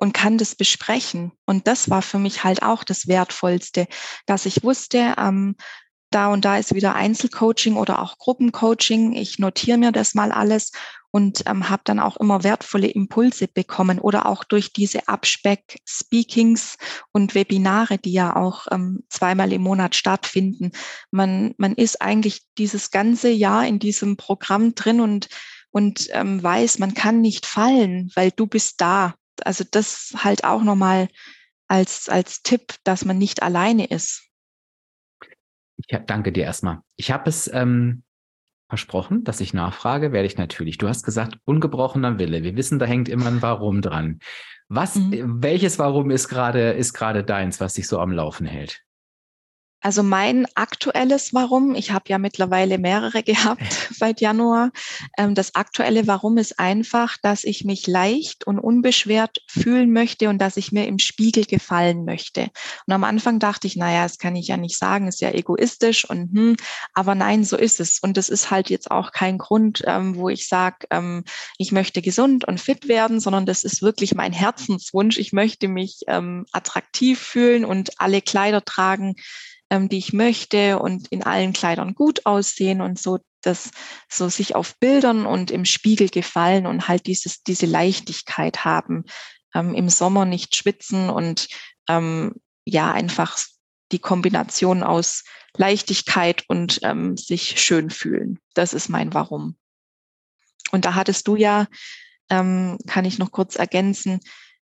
und 0.00 0.12
kann 0.12 0.38
das 0.38 0.54
besprechen. 0.54 1.32
Und 1.44 1.66
das 1.66 1.90
war 1.90 2.02
für 2.02 2.18
mich 2.18 2.44
halt 2.44 2.62
auch 2.62 2.84
das 2.84 3.08
Wertvollste, 3.08 3.88
dass 4.26 4.46
ich 4.46 4.62
wusste, 4.62 5.14
ähm, 5.18 5.56
da 6.10 6.32
und 6.32 6.44
da 6.44 6.56
ist 6.56 6.74
wieder 6.74 6.94
Einzelcoaching 6.94 7.76
oder 7.76 8.00
auch 8.00 8.16
Gruppencoaching. 8.16 9.14
Ich 9.14 9.38
notiere 9.38 9.76
mir 9.76 9.92
das 9.92 10.14
mal 10.14 10.30
alles 10.30 10.70
und 11.10 11.42
ähm, 11.46 11.68
habe 11.68 11.82
dann 11.84 11.98
auch 11.98 12.16
immer 12.16 12.44
wertvolle 12.44 12.86
Impulse 12.86 13.48
bekommen 13.48 13.98
oder 13.98 14.26
auch 14.26 14.44
durch 14.44 14.72
diese 14.72 15.08
Abspeck-Speakings 15.08 16.76
und 17.12 17.34
Webinare, 17.34 17.98
die 17.98 18.12
ja 18.12 18.36
auch 18.36 18.68
ähm, 18.70 19.02
zweimal 19.08 19.52
im 19.52 19.62
Monat 19.62 19.96
stattfinden. 19.96 20.70
Man, 21.10 21.54
man 21.58 21.74
ist 21.74 22.00
eigentlich 22.00 22.42
dieses 22.56 22.92
ganze 22.92 23.30
Jahr 23.30 23.66
in 23.66 23.80
diesem 23.80 24.16
Programm 24.16 24.76
drin 24.76 25.00
und, 25.00 25.28
und 25.70 26.08
ähm, 26.12 26.40
weiß, 26.40 26.78
man 26.78 26.94
kann 26.94 27.20
nicht 27.20 27.46
fallen, 27.46 28.10
weil 28.14 28.30
du 28.30 28.46
bist 28.46 28.80
da 28.80 29.14
also 29.46 29.64
das 29.70 30.14
halt 30.16 30.44
auch 30.44 30.62
nochmal 30.62 31.08
als, 31.68 32.08
als 32.08 32.42
Tipp, 32.42 32.74
dass 32.84 33.04
man 33.04 33.18
nicht 33.18 33.42
alleine 33.42 33.86
ist. 33.86 34.24
Ich 35.76 35.96
danke 36.06 36.32
dir 36.32 36.44
erstmal. 36.44 36.80
Ich 36.96 37.10
habe 37.12 37.28
es 37.28 37.48
ähm, 37.52 38.02
versprochen, 38.68 39.24
dass 39.24 39.40
ich 39.40 39.54
nachfrage, 39.54 40.12
werde 40.12 40.26
ich 40.26 40.36
natürlich. 40.36 40.78
Du 40.78 40.88
hast 40.88 41.04
gesagt, 41.04 41.38
ungebrochener 41.44 42.18
Wille. 42.18 42.42
Wir 42.42 42.56
wissen, 42.56 42.78
da 42.78 42.86
hängt 42.86 43.08
immer 43.08 43.26
ein 43.26 43.42
Warum 43.42 43.80
dran. 43.80 44.18
Was, 44.68 44.96
mhm. 44.96 45.42
welches 45.42 45.78
Warum 45.78 46.10
ist 46.10 46.28
gerade, 46.28 46.72
ist 46.72 46.92
gerade 46.92 47.24
deins, 47.24 47.60
was 47.60 47.74
dich 47.74 47.88
so 47.88 48.00
am 48.00 48.12
Laufen 48.12 48.46
hält? 48.46 48.82
Also 49.80 50.02
mein 50.02 50.46
aktuelles 50.56 51.32
Warum, 51.34 51.76
ich 51.76 51.92
habe 51.92 52.06
ja 52.08 52.18
mittlerweile 52.18 52.78
mehrere 52.78 53.22
gehabt 53.24 53.62
seit 53.94 54.20
Januar. 54.20 54.70
Ähm, 55.16 55.34
das 55.34 55.54
aktuelle 55.54 56.06
Warum 56.06 56.36
ist 56.36 56.58
einfach, 56.58 57.16
dass 57.22 57.44
ich 57.44 57.64
mich 57.64 57.86
leicht 57.86 58.46
und 58.46 58.58
unbeschwert 58.58 59.38
fühlen 59.46 59.92
möchte 59.92 60.28
und 60.28 60.38
dass 60.38 60.56
ich 60.56 60.72
mir 60.72 60.86
im 60.86 60.98
Spiegel 60.98 61.44
gefallen 61.44 62.04
möchte. 62.04 62.48
Und 62.86 62.92
am 62.92 63.04
Anfang 63.04 63.38
dachte 63.38 63.68
ich, 63.68 63.76
naja, 63.76 64.02
das 64.02 64.18
kann 64.18 64.34
ich 64.34 64.48
ja 64.48 64.56
nicht 64.56 64.76
sagen, 64.76 65.06
ist 65.06 65.20
ja 65.20 65.30
egoistisch 65.30 66.08
und 66.08 66.32
hm, 66.32 66.56
aber 66.92 67.14
nein, 67.14 67.44
so 67.44 67.56
ist 67.56 67.78
es. 67.78 68.00
Und 68.00 68.16
das 68.16 68.28
ist 68.28 68.50
halt 68.50 68.70
jetzt 68.70 68.90
auch 68.90 69.12
kein 69.12 69.38
Grund, 69.38 69.84
ähm, 69.86 70.16
wo 70.16 70.28
ich 70.28 70.48
sage, 70.48 70.86
ähm, 70.90 71.24
ich 71.56 71.70
möchte 71.70 72.02
gesund 72.02 72.46
und 72.46 72.60
fit 72.60 72.88
werden, 72.88 73.20
sondern 73.20 73.46
das 73.46 73.62
ist 73.62 73.82
wirklich 73.82 74.14
mein 74.14 74.32
Herzenswunsch. 74.32 75.18
Ich 75.18 75.32
möchte 75.32 75.68
mich 75.68 76.00
attraktiv 76.08 77.18
fühlen 77.20 77.64
und 77.64 78.00
alle 78.00 78.22
Kleider 78.22 78.64
tragen, 78.64 79.14
ähm, 79.70 79.88
die 79.88 79.98
ich 79.98 80.12
möchte 80.12 80.78
und 80.78 81.08
in 81.08 81.22
allen 81.22 81.52
Kleidern 81.52 81.94
gut 81.94 82.26
aussehen 82.26 82.80
und 82.80 82.98
so 82.98 83.18
das 83.42 83.70
so 84.08 84.28
sich 84.28 84.56
auf 84.56 84.76
Bildern 84.78 85.24
und 85.24 85.50
im 85.50 85.64
Spiegel 85.64 86.08
gefallen 86.08 86.66
und 86.66 86.88
halt 86.88 87.06
dieses 87.06 87.42
diese 87.42 87.66
Leichtigkeit 87.66 88.64
haben 88.64 89.04
ähm, 89.54 89.74
im 89.74 89.88
Sommer 89.88 90.24
nicht 90.24 90.56
schwitzen 90.56 91.08
und 91.10 91.48
ähm, 91.88 92.34
ja 92.64 92.92
einfach 92.92 93.38
die 93.92 93.98
Kombination 93.98 94.82
aus 94.82 95.24
Leichtigkeit 95.56 96.44
und 96.48 96.80
ähm, 96.82 97.16
sich 97.16 97.60
schön 97.60 97.90
fühlen. 97.90 98.38
Das 98.54 98.74
ist 98.74 98.88
mein 98.88 99.14
Warum. 99.14 99.56
Und 100.70 100.84
da 100.84 100.94
hattest 100.94 101.26
du 101.26 101.36
ja, 101.36 101.66
ähm, 102.28 102.78
kann 102.86 103.04
ich 103.04 103.18
noch 103.18 103.32
kurz 103.32 103.56
ergänzen, 103.56 104.20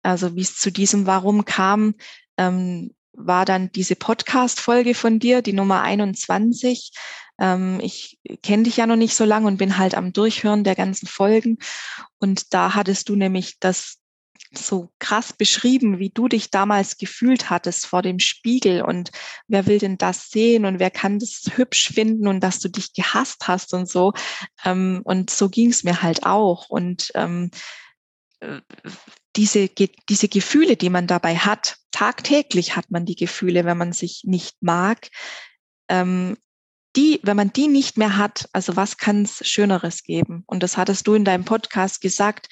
also 0.01 0.35
wie 0.35 0.41
es 0.41 0.55
zu 0.55 0.71
diesem 0.71 1.05
Warum 1.05 1.43
kam. 1.43 1.95
Ähm, 2.37 2.95
war 3.19 3.45
dann 3.45 3.71
diese 3.71 3.95
Podcast-Folge 3.95 4.95
von 4.95 5.19
dir, 5.19 5.41
die 5.41 5.53
Nummer 5.53 5.81
21. 5.81 6.91
Ähm, 7.39 7.79
ich 7.81 8.19
kenne 8.41 8.63
dich 8.63 8.77
ja 8.77 8.87
noch 8.87 8.95
nicht 8.95 9.15
so 9.15 9.25
lange 9.25 9.47
und 9.47 9.57
bin 9.57 9.77
halt 9.77 9.95
am 9.95 10.13
Durchhören 10.13 10.63
der 10.63 10.75
ganzen 10.75 11.07
Folgen. 11.07 11.57
Und 12.19 12.53
da 12.53 12.75
hattest 12.75 13.09
du 13.09 13.15
nämlich 13.15 13.59
das 13.59 13.97
so 14.51 14.91
krass 14.97 15.33
beschrieben, 15.33 15.99
wie 15.99 16.09
du 16.09 16.27
dich 16.27 16.49
damals 16.49 16.97
gefühlt 16.97 17.49
hattest 17.49 17.85
vor 17.85 18.01
dem 18.01 18.19
Spiegel 18.19 18.81
und 18.81 19.11
wer 19.47 19.67
will 19.67 19.77
denn 19.77 19.97
das 19.97 20.29
sehen 20.29 20.65
und 20.65 20.79
wer 20.79 20.89
kann 20.89 21.19
das 21.19 21.43
hübsch 21.55 21.89
finden 21.93 22.27
und 22.27 22.39
dass 22.39 22.59
du 22.59 22.69
dich 22.69 22.93
gehasst 22.93 23.47
hast 23.47 23.73
und 23.73 23.87
so. 23.87 24.13
Ähm, 24.65 25.01
und 25.03 25.29
so 25.29 25.49
ging 25.49 25.69
es 25.69 25.83
mir 25.83 26.01
halt 26.01 26.25
auch. 26.25 26.69
Und 26.69 27.11
ähm, 27.13 27.51
äh, 28.39 28.61
diese, 29.39 29.69
diese 29.69 30.27
Gefühle, 30.27 30.75
die 30.75 30.89
man 30.89 31.07
dabei 31.07 31.37
hat, 31.37 31.77
tagtäglich 31.91 32.75
hat 32.75 32.91
man 32.91 33.05
die 33.05 33.15
Gefühle, 33.15 33.63
wenn 33.63 33.77
man 33.77 33.93
sich 33.93 34.23
nicht 34.25 34.57
mag, 34.61 35.07
ähm, 35.87 36.37
die, 36.97 37.21
wenn 37.23 37.37
man 37.37 37.53
die 37.53 37.69
nicht 37.69 37.97
mehr 37.97 38.17
hat, 38.17 38.49
also 38.51 38.75
was 38.75 38.97
kann 38.97 39.23
es 39.23 39.47
Schöneres 39.47 40.03
geben? 40.03 40.43
Und 40.45 40.61
das 40.61 40.75
hattest 40.75 41.07
du 41.07 41.13
in 41.13 41.23
deinem 41.23 41.45
Podcast 41.45 42.01
gesagt. 42.01 42.49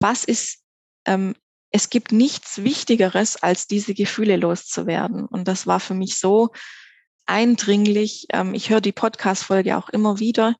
Was 0.00 0.24
ist, 0.24 0.64
ähm, 1.06 1.36
es 1.70 1.88
gibt 1.88 2.10
nichts 2.10 2.64
Wichtigeres, 2.64 3.36
als 3.36 3.68
diese 3.68 3.94
Gefühle 3.94 4.36
loszuwerden. 4.36 5.26
Und 5.26 5.46
das 5.46 5.68
war 5.68 5.78
für 5.78 5.94
mich 5.94 6.18
so 6.18 6.50
eindringlich. 7.26 8.26
Ähm, 8.32 8.54
ich 8.54 8.70
höre 8.70 8.80
die 8.80 8.90
Podcast-Folge 8.90 9.76
auch 9.76 9.88
immer 9.88 10.18
wieder. 10.18 10.56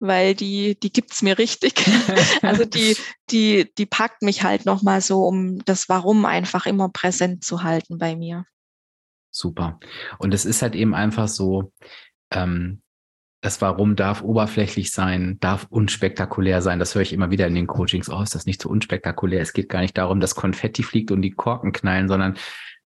Weil 0.00 0.34
die, 0.34 0.78
die 0.78 0.92
gibt's 0.92 1.22
mir 1.22 1.38
richtig. 1.38 1.74
also 2.42 2.64
die, 2.64 2.96
die, 3.30 3.72
die 3.76 3.86
packt 3.86 4.22
mich 4.22 4.42
halt 4.42 4.66
nochmal 4.66 5.00
so, 5.00 5.24
um 5.24 5.64
das 5.64 5.88
Warum 5.88 6.24
einfach 6.24 6.66
immer 6.66 6.88
präsent 6.88 7.44
zu 7.44 7.62
halten 7.62 7.98
bei 7.98 8.16
mir. 8.16 8.44
Super. 9.30 9.78
Und 10.18 10.34
es 10.34 10.44
ist 10.44 10.62
halt 10.62 10.74
eben 10.74 10.94
einfach 10.94 11.28
so, 11.28 11.72
ähm, 12.30 12.82
das 13.40 13.60
Warum 13.60 13.94
darf 13.94 14.22
oberflächlich 14.22 14.90
sein, 14.90 15.38
darf 15.40 15.66
unspektakulär 15.70 16.60
sein. 16.60 16.80
Das 16.80 16.94
höre 16.94 17.02
ich 17.02 17.12
immer 17.12 17.30
wieder 17.30 17.46
in 17.46 17.54
den 17.54 17.68
Coachings. 17.68 18.10
Oh, 18.10 18.20
ist 18.20 18.34
das 18.34 18.46
nicht 18.46 18.60
so 18.60 18.68
unspektakulär? 18.68 19.40
Es 19.40 19.52
geht 19.52 19.68
gar 19.68 19.80
nicht 19.80 19.96
darum, 19.96 20.18
dass 20.18 20.34
Konfetti 20.34 20.82
fliegt 20.82 21.12
und 21.12 21.22
die 21.22 21.30
Korken 21.30 21.72
knallen, 21.72 22.08
sondern 22.08 22.36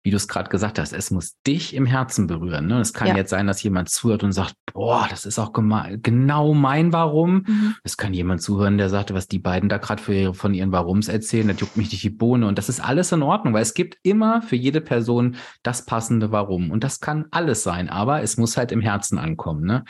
wie 0.02 0.10
du 0.10 0.16
es 0.16 0.26
gerade 0.26 0.50
gesagt 0.50 0.78
hast, 0.78 0.92
es 0.92 1.10
muss 1.10 1.40
dich 1.46 1.74
im 1.74 1.86
Herzen 1.86 2.26
berühren. 2.26 2.66
Ne? 2.66 2.80
Es 2.80 2.92
kann 2.92 3.08
ja. 3.08 3.16
jetzt 3.16 3.30
sein, 3.30 3.46
dass 3.46 3.62
jemand 3.62 3.88
zuhört 3.88 4.24
und 4.24 4.32
sagt, 4.32 4.54
boah, 4.72 5.06
das 5.08 5.24
ist 5.24 5.38
auch 5.38 5.52
genau 5.52 6.54
mein 6.54 6.92
Warum. 6.92 7.44
Mhm. 7.46 7.74
Es 7.84 7.96
kann 7.96 8.12
jemand 8.12 8.42
zuhören, 8.42 8.78
der 8.78 8.88
sagt, 8.88 9.14
was 9.14 9.28
die 9.28 9.38
beiden 9.38 9.68
da 9.68 9.78
gerade 9.78 10.34
von 10.34 10.54
ihren 10.54 10.72
Warums 10.72 11.08
erzählen, 11.08 11.48
das 11.48 11.60
juckt 11.60 11.76
mich 11.76 11.92
nicht 11.92 12.02
die 12.02 12.10
Bohne. 12.10 12.48
Und 12.48 12.58
das 12.58 12.68
ist 12.68 12.80
alles 12.80 13.12
in 13.12 13.22
Ordnung, 13.22 13.54
weil 13.54 13.62
es 13.62 13.74
gibt 13.74 13.98
immer 14.02 14.42
für 14.42 14.56
jede 14.56 14.80
Person 14.80 15.36
das 15.62 15.86
passende 15.86 16.32
Warum. 16.32 16.70
Und 16.70 16.82
das 16.82 17.00
kann 17.00 17.26
alles 17.30 17.62
sein, 17.62 17.88
aber 17.88 18.22
es 18.22 18.36
muss 18.36 18.56
halt 18.56 18.72
im 18.72 18.80
Herzen 18.80 19.18
ankommen, 19.18 19.64
ne? 19.64 19.84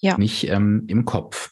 Ja. 0.00 0.16
Nicht 0.16 0.48
ähm, 0.48 0.84
im 0.86 1.04
Kopf. 1.04 1.50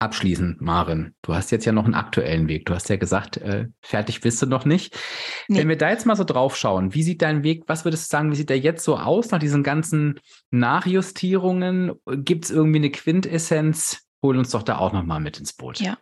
Abschließend, 0.00 0.62
Maren, 0.62 1.14
du 1.20 1.34
hast 1.34 1.50
jetzt 1.50 1.66
ja 1.66 1.72
noch 1.72 1.84
einen 1.84 1.92
aktuellen 1.92 2.48
Weg. 2.48 2.64
Du 2.64 2.74
hast 2.74 2.88
ja 2.88 2.96
gesagt, 2.96 3.36
äh, 3.36 3.66
fertig 3.82 4.22
bist 4.22 4.40
du 4.40 4.46
noch 4.46 4.64
nicht. 4.64 4.98
Nee. 5.46 5.58
Wenn 5.58 5.68
wir 5.68 5.76
da 5.76 5.90
jetzt 5.90 6.06
mal 6.06 6.16
so 6.16 6.24
drauf 6.24 6.56
schauen, 6.56 6.94
wie 6.94 7.02
sieht 7.02 7.20
dein 7.20 7.42
Weg, 7.42 7.64
was 7.66 7.84
würdest 7.84 8.04
du 8.10 8.16
sagen, 8.16 8.32
wie 8.32 8.36
sieht 8.36 8.48
der 8.48 8.58
jetzt 8.58 8.82
so 8.82 8.96
aus 8.96 9.30
nach 9.30 9.38
diesen 9.38 9.62
ganzen 9.62 10.18
Nachjustierungen? 10.50 11.92
Gibt 12.06 12.46
es 12.46 12.50
irgendwie 12.50 12.78
eine 12.78 12.90
Quintessenz? 12.90 14.08
Hol 14.22 14.38
uns 14.38 14.50
doch 14.50 14.62
da 14.62 14.78
auch 14.78 14.94
nochmal 14.94 15.20
mit 15.20 15.38
ins 15.38 15.52
Boot. 15.52 15.80
Ja. 15.80 15.98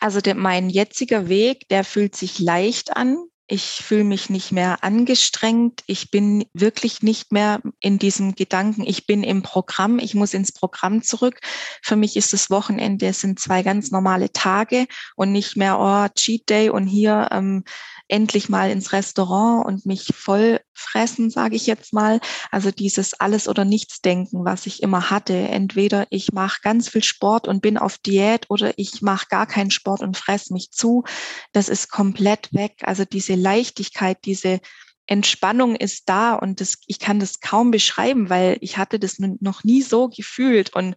Also 0.00 0.20
der, 0.20 0.34
mein 0.34 0.68
jetziger 0.68 1.28
Weg, 1.28 1.68
der 1.68 1.84
fühlt 1.84 2.16
sich 2.16 2.40
leicht 2.40 2.96
an. 2.96 3.18
Ich 3.48 3.62
fühle 3.62 4.04
mich 4.04 4.30
nicht 4.30 4.52
mehr 4.52 4.82
angestrengt. 4.82 5.82
Ich 5.86 6.10
bin 6.10 6.44
wirklich 6.54 7.02
nicht 7.02 7.32
mehr 7.32 7.60
in 7.80 7.98
diesem 7.98 8.34
Gedanken, 8.34 8.82
ich 8.86 9.06
bin 9.06 9.22
im 9.22 9.42
Programm, 9.42 9.98
ich 9.98 10.14
muss 10.14 10.32
ins 10.32 10.52
Programm 10.52 11.02
zurück. 11.02 11.40
Für 11.82 11.96
mich 11.96 12.16
ist 12.16 12.32
das 12.32 12.50
Wochenende, 12.50 13.06
es 13.06 13.20
sind 13.20 13.40
zwei 13.40 13.62
ganz 13.62 13.90
normale 13.90 14.32
Tage 14.32 14.86
und 15.16 15.32
nicht 15.32 15.56
mehr, 15.56 15.78
oh, 15.78 16.08
Cheat 16.14 16.48
Day 16.48 16.70
und 16.70 16.86
hier 16.86 17.28
ähm, 17.32 17.64
endlich 18.12 18.50
mal 18.50 18.70
ins 18.70 18.92
Restaurant 18.92 19.64
und 19.64 19.86
mich 19.86 20.12
voll 20.14 20.60
fressen, 20.74 21.30
sage 21.30 21.56
ich 21.56 21.66
jetzt 21.66 21.94
mal. 21.94 22.20
Also 22.50 22.70
dieses 22.70 23.14
alles 23.14 23.48
oder 23.48 23.64
nichts 23.64 24.02
denken, 24.02 24.44
was 24.44 24.66
ich 24.66 24.82
immer 24.82 25.08
hatte. 25.08 25.34
Entweder 25.34 26.06
ich 26.10 26.30
mache 26.30 26.60
ganz 26.62 26.90
viel 26.90 27.02
Sport 27.02 27.48
und 27.48 27.62
bin 27.62 27.78
auf 27.78 27.96
Diät 27.96 28.50
oder 28.50 28.74
ich 28.76 29.00
mache 29.00 29.26
gar 29.30 29.46
keinen 29.46 29.70
Sport 29.70 30.02
und 30.02 30.18
fress 30.18 30.50
mich 30.50 30.70
zu. 30.72 31.04
Das 31.52 31.70
ist 31.70 31.90
komplett 31.90 32.52
weg. 32.52 32.74
Also 32.82 33.06
diese 33.06 33.34
Leichtigkeit, 33.34 34.18
diese 34.26 34.60
Entspannung 35.06 35.74
ist 35.74 36.08
da 36.10 36.34
und 36.34 36.60
das, 36.60 36.76
ich 36.86 36.98
kann 36.98 37.18
das 37.18 37.40
kaum 37.40 37.70
beschreiben, 37.70 38.28
weil 38.28 38.58
ich 38.60 38.76
hatte 38.76 38.98
das 38.98 39.18
noch 39.18 39.64
nie 39.64 39.80
so 39.80 40.08
gefühlt 40.08 40.74
und 40.76 40.96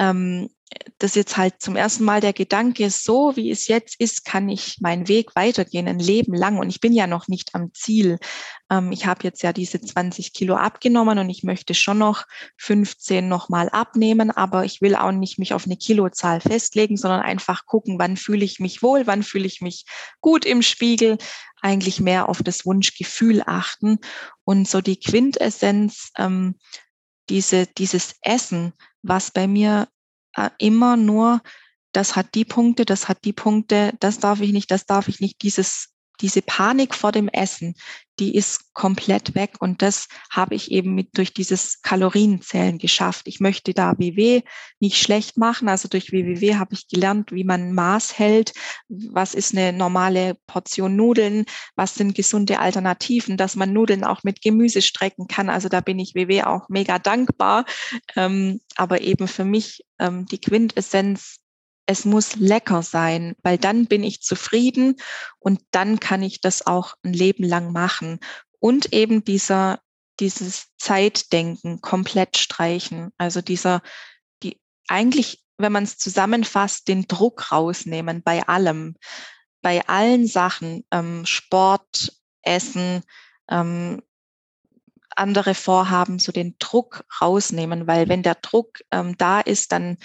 ähm, 0.00 0.48
das 0.98 1.14
jetzt 1.14 1.36
halt 1.36 1.54
zum 1.60 1.76
ersten 1.76 2.04
Mal 2.04 2.20
der 2.20 2.32
Gedanke 2.32 2.90
so 2.90 3.36
wie 3.36 3.50
es 3.50 3.68
jetzt 3.68 4.00
ist, 4.00 4.24
kann 4.24 4.48
ich 4.48 4.80
meinen 4.80 5.08
Weg 5.08 5.34
weitergehen, 5.34 5.88
ein 5.88 5.98
Leben 5.98 6.34
lang. 6.34 6.58
Und 6.58 6.68
ich 6.68 6.80
bin 6.80 6.92
ja 6.92 7.06
noch 7.06 7.28
nicht 7.28 7.54
am 7.54 7.72
Ziel. 7.72 8.18
Ähm, 8.70 8.92
ich 8.92 9.06
habe 9.06 9.20
jetzt 9.22 9.42
ja 9.42 9.52
diese 9.52 9.80
20 9.80 10.32
Kilo 10.32 10.56
abgenommen 10.56 11.18
und 11.18 11.30
ich 11.30 11.44
möchte 11.44 11.74
schon 11.74 11.98
noch 11.98 12.24
15 12.58 13.28
nochmal 13.28 13.68
abnehmen, 13.70 14.30
aber 14.30 14.64
ich 14.64 14.82
will 14.82 14.96
auch 14.96 15.12
nicht 15.12 15.38
mich 15.38 15.54
auf 15.54 15.64
eine 15.64 15.76
Kilozahl 15.76 16.40
festlegen, 16.40 16.96
sondern 16.96 17.20
einfach 17.20 17.64
gucken, 17.64 17.98
wann 17.98 18.16
fühle 18.16 18.44
ich 18.44 18.58
mich 18.58 18.82
wohl, 18.82 19.06
wann 19.06 19.22
fühle 19.22 19.46
ich 19.46 19.60
mich 19.60 19.84
gut 20.20 20.44
im 20.44 20.62
Spiegel, 20.62 21.18
eigentlich 21.62 22.00
mehr 22.00 22.28
auf 22.28 22.42
das 22.42 22.66
Wunschgefühl 22.66 23.42
achten. 23.46 23.98
Und 24.44 24.68
so 24.68 24.80
die 24.80 24.98
Quintessenz, 24.98 26.10
ähm, 26.18 26.56
diese, 27.28 27.66
dieses 27.66 28.16
Essen, 28.22 28.72
was 29.02 29.30
bei 29.30 29.46
mir 29.46 29.88
äh, 30.38 30.50
immer 30.58 30.96
nur, 30.96 31.40
das 31.92 32.16
hat 32.16 32.34
die 32.34 32.44
Punkte, 32.44 32.84
das 32.84 33.08
hat 33.08 33.24
die 33.24 33.32
Punkte, 33.32 33.92
das 34.00 34.18
darf 34.18 34.40
ich 34.40 34.52
nicht, 34.52 34.70
das 34.70 34.86
darf 34.86 35.08
ich 35.08 35.20
nicht, 35.20 35.42
dieses 35.42 35.94
diese 36.20 36.42
Panik 36.42 36.94
vor 36.94 37.12
dem 37.12 37.28
Essen, 37.28 37.74
die 38.18 38.34
ist 38.34 38.74
komplett 38.74 39.34
weg. 39.34 39.56
Und 39.60 39.82
das 39.82 40.08
habe 40.30 40.54
ich 40.54 40.70
eben 40.70 40.94
mit 40.94 41.16
durch 41.16 41.32
dieses 41.32 41.82
Kalorienzählen 41.82 42.78
geschafft. 42.78 43.28
Ich 43.28 43.40
möchte 43.40 43.74
da 43.74 43.98
WW 43.98 44.42
nicht 44.80 44.98
schlecht 44.98 45.36
machen. 45.36 45.68
Also 45.68 45.88
durch 45.88 46.12
WWW 46.12 46.56
habe 46.56 46.74
ich 46.74 46.88
gelernt, 46.88 47.32
wie 47.32 47.44
man 47.44 47.72
Maß 47.72 48.18
hält. 48.18 48.52
Was 48.88 49.34
ist 49.34 49.52
eine 49.52 49.72
normale 49.72 50.36
Portion 50.46 50.96
Nudeln? 50.96 51.44
Was 51.76 51.94
sind 51.94 52.14
gesunde 52.14 52.58
Alternativen? 52.58 53.36
Dass 53.36 53.56
man 53.56 53.72
Nudeln 53.72 54.04
auch 54.04 54.24
mit 54.24 54.42
Gemüse 54.42 54.82
strecken 54.82 55.28
kann. 55.28 55.48
Also 55.48 55.68
da 55.68 55.80
bin 55.80 55.98
ich 55.98 56.14
WW 56.14 56.42
auch 56.42 56.68
mega 56.68 56.98
dankbar. 56.98 57.64
Ähm, 58.16 58.60
aber 58.76 59.00
eben 59.00 59.28
für 59.28 59.44
mich 59.44 59.84
ähm, 59.98 60.26
die 60.26 60.40
Quintessenz 60.40 61.38
es 61.88 62.04
muss 62.04 62.36
lecker 62.36 62.82
sein, 62.82 63.34
weil 63.42 63.56
dann 63.56 63.86
bin 63.86 64.04
ich 64.04 64.20
zufrieden 64.20 64.96
und 65.38 65.62
dann 65.70 65.98
kann 65.98 66.22
ich 66.22 66.42
das 66.42 66.66
auch 66.66 66.94
ein 67.02 67.14
Leben 67.14 67.44
lang 67.44 67.72
machen. 67.72 68.20
Und 68.60 68.92
eben 68.92 69.24
dieser, 69.24 69.80
dieses 70.20 70.66
Zeitdenken 70.76 71.80
komplett 71.80 72.36
streichen. 72.36 73.10
Also 73.16 73.40
dieser, 73.40 73.80
die 74.42 74.60
eigentlich, 74.86 75.42
wenn 75.56 75.72
man 75.72 75.84
es 75.84 75.96
zusammenfasst, 75.96 76.88
den 76.88 77.06
Druck 77.08 77.50
rausnehmen 77.52 78.22
bei 78.22 78.46
allem, 78.46 78.94
bei 79.62 79.88
allen 79.88 80.26
Sachen, 80.26 80.84
ähm, 80.90 81.24
Sport, 81.24 82.12
Essen, 82.42 83.02
ähm, 83.48 84.02
andere 85.16 85.54
Vorhaben, 85.54 86.18
so 86.18 86.32
den 86.32 86.54
Druck 86.58 87.02
rausnehmen, 87.22 87.86
weil 87.86 88.10
wenn 88.10 88.22
der 88.22 88.34
Druck 88.34 88.80
ähm, 88.90 89.16
da 89.16 89.40
ist, 89.40 89.72
dann 89.72 89.96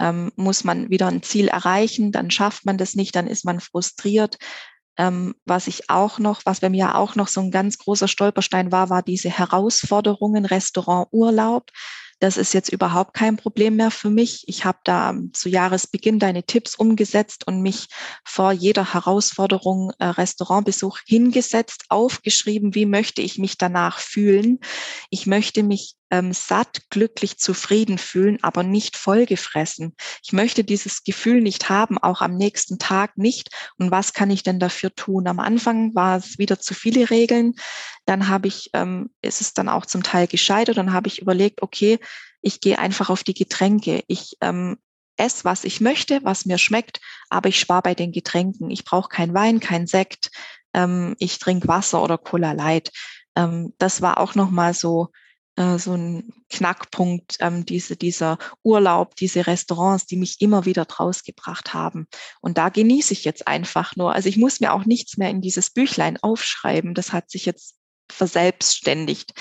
ähm, 0.00 0.32
muss 0.36 0.64
man 0.64 0.90
wieder 0.90 1.08
ein 1.08 1.22
Ziel 1.22 1.48
erreichen, 1.48 2.12
dann 2.12 2.30
schafft 2.30 2.66
man 2.66 2.78
das 2.78 2.94
nicht, 2.94 3.14
dann 3.16 3.26
ist 3.26 3.44
man 3.44 3.60
frustriert. 3.60 4.38
Ähm, 4.96 5.34
was 5.44 5.66
ich 5.66 5.90
auch 5.90 6.18
noch, 6.18 6.42
was 6.44 6.60
bei 6.60 6.70
mir 6.70 6.96
auch 6.96 7.16
noch 7.16 7.28
so 7.28 7.40
ein 7.40 7.50
ganz 7.50 7.78
großer 7.78 8.08
Stolperstein 8.08 8.70
war, 8.70 8.90
war 8.90 9.02
diese 9.02 9.28
Herausforderungen, 9.28 10.44
Restaurant, 10.44 11.08
Urlaub. 11.10 11.70
Das 12.20 12.36
ist 12.36 12.54
jetzt 12.54 12.72
überhaupt 12.72 13.12
kein 13.12 13.36
Problem 13.36 13.76
mehr 13.76 13.90
für 13.90 14.08
mich. 14.08 14.44
Ich 14.46 14.64
habe 14.64 14.78
da 14.84 15.14
zu 15.32 15.48
Jahresbeginn 15.48 16.20
deine 16.20 16.44
Tipps 16.44 16.76
umgesetzt 16.76 17.46
und 17.46 17.60
mich 17.60 17.88
vor 18.24 18.52
jeder 18.52 18.94
Herausforderung 18.94 19.92
äh, 19.98 20.06
Restaurantbesuch 20.06 20.98
hingesetzt, 21.06 21.86
aufgeschrieben, 21.88 22.74
wie 22.74 22.86
möchte 22.86 23.20
ich 23.20 23.38
mich 23.38 23.58
danach 23.58 23.98
fühlen. 23.98 24.60
Ich 25.10 25.26
möchte 25.26 25.64
mich 25.64 25.96
ähm, 26.14 26.32
satt, 26.32 26.90
glücklich, 26.90 27.38
zufrieden 27.38 27.98
fühlen, 27.98 28.38
aber 28.42 28.62
nicht 28.62 28.96
vollgefressen. 28.96 29.96
Ich 30.22 30.32
möchte 30.32 30.62
dieses 30.62 31.02
Gefühl 31.02 31.40
nicht 31.40 31.68
haben, 31.70 31.98
auch 31.98 32.20
am 32.20 32.36
nächsten 32.36 32.78
Tag 32.78 33.18
nicht. 33.18 33.48
Und 33.78 33.90
was 33.90 34.12
kann 34.12 34.30
ich 34.30 34.44
denn 34.44 34.60
dafür 34.60 34.94
tun? 34.94 35.26
Am 35.26 35.40
Anfang 35.40 35.92
war 35.96 36.18
es 36.18 36.38
wieder 36.38 36.60
zu 36.60 36.72
viele 36.72 37.10
Regeln. 37.10 37.54
Dann 38.06 38.28
habe 38.28 38.46
ich, 38.46 38.70
ähm, 38.74 39.10
ist 39.22 39.40
es 39.40 39.54
dann 39.54 39.68
auch 39.68 39.86
zum 39.86 40.04
Teil 40.04 40.28
gescheitert. 40.28 40.76
Dann 40.76 40.92
habe 40.92 41.08
ich 41.08 41.20
überlegt, 41.20 41.62
okay, 41.62 41.98
ich 42.42 42.60
gehe 42.60 42.78
einfach 42.78 43.10
auf 43.10 43.24
die 43.24 43.34
Getränke. 43.34 44.04
Ich 44.06 44.36
ähm, 44.40 44.76
esse, 45.16 45.44
was 45.44 45.64
ich 45.64 45.80
möchte, 45.80 46.20
was 46.22 46.46
mir 46.46 46.58
schmeckt, 46.58 47.00
aber 47.28 47.48
ich 47.48 47.58
spare 47.58 47.82
bei 47.82 47.94
den 47.96 48.12
Getränken. 48.12 48.70
Ich 48.70 48.84
brauche 48.84 49.08
kein 49.08 49.34
Wein, 49.34 49.58
kein 49.58 49.88
Sekt. 49.88 50.30
Ähm, 50.74 51.16
ich 51.18 51.40
trinke 51.40 51.66
Wasser 51.66 52.00
oder 52.00 52.18
Cola 52.18 52.52
Light. 52.52 52.92
Ähm, 53.34 53.74
das 53.78 54.00
war 54.00 54.18
auch 54.18 54.36
nochmal 54.36 54.74
so 54.74 55.08
äh, 55.56 55.78
so 55.78 55.94
ein 55.94 56.32
Knackpunkt, 56.50 57.36
ähm, 57.40 57.64
diese, 57.64 57.96
dieser 57.96 58.38
Urlaub, 58.62 59.16
diese 59.16 59.46
Restaurants, 59.46 60.06
die 60.06 60.16
mich 60.16 60.40
immer 60.40 60.64
wieder 60.64 60.84
draus 60.84 61.22
gebracht 61.22 61.74
haben. 61.74 62.06
Und 62.40 62.58
da 62.58 62.68
genieße 62.68 63.12
ich 63.12 63.24
jetzt 63.24 63.46
einfach 63.46 63.96
nur. 63.96 64.14
Also 64.14 64.28
ich 64.28 64.36
muss 64.36 64.60
mir 64.60 64.72
auch 64.72 64.84
nichts 64.84 65.16
mehr 65.16 65.30
in 65.30 65.40
dieses 65.40 65.70
Büchlein 65.70 66.16
aufschreiben. 66.22 66.94
Das 66.94 67.12
hat 67.12 67.30
sich 67.30 67.46
jetzt 67.46 67.76
verselbstständigt. 68.10 69.32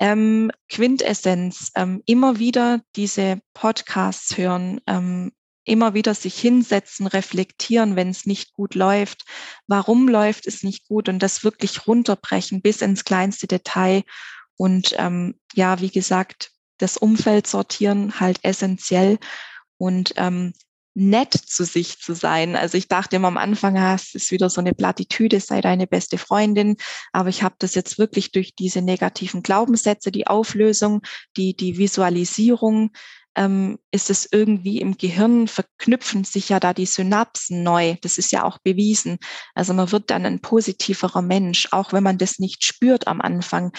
Ähm, 0.00 0.50
Quintessenz, 0.68 1.72
ähm, 1.74 2.02
immer 2.06 2.38
wieder 2.38 2.80
diese 2.94 3.40
Podcasts 3.52 4.36
hören, 4.36 4.80
ähm, 4.86 5.32
immer 5.64 5.92
wieder 5.92 6.14
sich 6.14 6.38
hinsetzen, 6.38 7.06
reflektieren, 7.06 7.94
wenn 7.94 8.08
es 8.08 8.24
nicht 8.24 8.54
gut 8.54 8.74
läuft. 8.74 9.24
Warum 9.66 10.08
läuft 10.08 10.46
es 10.46 10.62
nicht 10.62 10.88
gut? 10.88 11.08
Und 11.08 11.18
das 11.18 11.44
wirklich 11.44 11.86
runterbrechen 11.86 12.62
bis 12.62 12.80
ins 12.80 13.04
kleinste 13.04 13.46
Detail 13.46 14.02
und 14.58 14.94
ähm, 14.98 15.36
ja, 15.54 15.80
wie 15.80 15.90
gesagt, 15.90 16.50
das 16.76 16.98
Umfeld 16.98 17.46
sortieren 17.46 18.20
halt 18.20 18.40
essentiell 18.42 19.18
und 19.78 20.12
ähm, 20.16 20.52
nett 20.94 21.32
zu 21.32 21.64
sich 21.64 21.98
zu 22.00 22.14
sein. 22.14 22.56
Also 22.56 22.76
ich 22.76 22.88
dachte 22.88 23.16
immer 23.16 23.28
am 23.28 23.36
Anfang, 23.36 23.78
ah, 23.78 23.94
es 23.94 24.14
ist 24.14 24.32
wieder 24.32 24.50
so 24.50 24.60
eine 24.60 24.74
Plattitüde, 24.74 25.38
sei 25.38 25.60
deine 25.60 25.86
beste 25.86 26.18
Freundin. 26.18 26.76
Aber 27.12 27.28
ich 27.28 27.44
habe 27.44 27.54
das 27.60 27.76
jetzt 27.76 27.98
wirklich 27.98 28.32
durch 28.32 28.56
diese 28.56 28.82
negativen 28.82 29.42
Glaubenssätze, 29.42 30.10
die 30.10 30.26
Auflösung, 30.26 31.02
die, 31.36 31.54
die 31.54 31.78
Visualisierung, 31.78 32.90
ähm, 33.36 33.78
ist 33.92 34.10
es 34.10 34.28
irgendwie 34.30 34.80
im 34.80 34.98
Gehirn, 34.98 35.46
verknüpfen 35.46 36.24
sich 36.24 36.48
ja 36.48 36.58
da 36.58 36.74
die 36.74 36.86
Synapsen 36.86 37.62
neu. 37.62 37.94
Das 38.02 38.18
ist 38.18 38.32
ja 38.32 38.42
auch 38.42 38.58
bewiesen. 38.58 39.18
Also 39.54 39.74
man 39.74 39.92
wird 39.92 40.10
dann 40.10 40.26
ein 40.26 40.40
positiverer 40.40 41.22
Mensch, 41.22 41.68
auch 41.70 41.92
wenn 41.92 42.02
man 42.02 42.18
das 42.18 42.40
nicht 42.40 42.64
spürt 42.64 43.06
am 43.06 43.20
Anfang. 43.20 43.70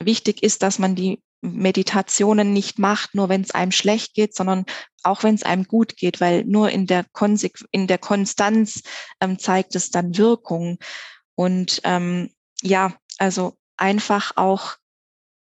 Wichtig 0.00 0.42
ist, 0.42 0.62
dass 0.62 0.78
man 0.78 0.94
die 0.94 1.22
Meditationen 1.40 2.52
nicht 2.52 2.78
macht, 2.78 3.14
nur 3.14 3.28
wenn 3.28 3.42
es 3.42 3.50
einem 3.50 3.72
schlecht 3.72 4.14
geht, 4.14 4.34
sondern 4.34 4.64
auch 5.02 5.22
wenn 5.22 5.34
es 5.34 5.42
einem 5.42 5.64
gut 5.64 5.96
geht, 5.96 6.20
weil 6.20 6.44
nur 6.44 6.70
in 6.70 6.86
der, 6.86 7.04
Konsequ 7.12 7.64
in 7.70 7.86
der 7.86 7.98
Konstanz 7.98 8.82
ähm, 9.20 9.38
zeigt 9.38 9.76
es 9.76 9.90
dann 9.90 10.16
Wirkung. 10.16 10.78
Und 11.34 11.80
ähm, 11.84 12.30
ja, 12.62 12.96
also 13.18 13.56
einfach 13.76 14.32
auch 14.36 14.76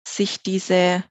sich 0.08 0.44
diese, 0.44 1.04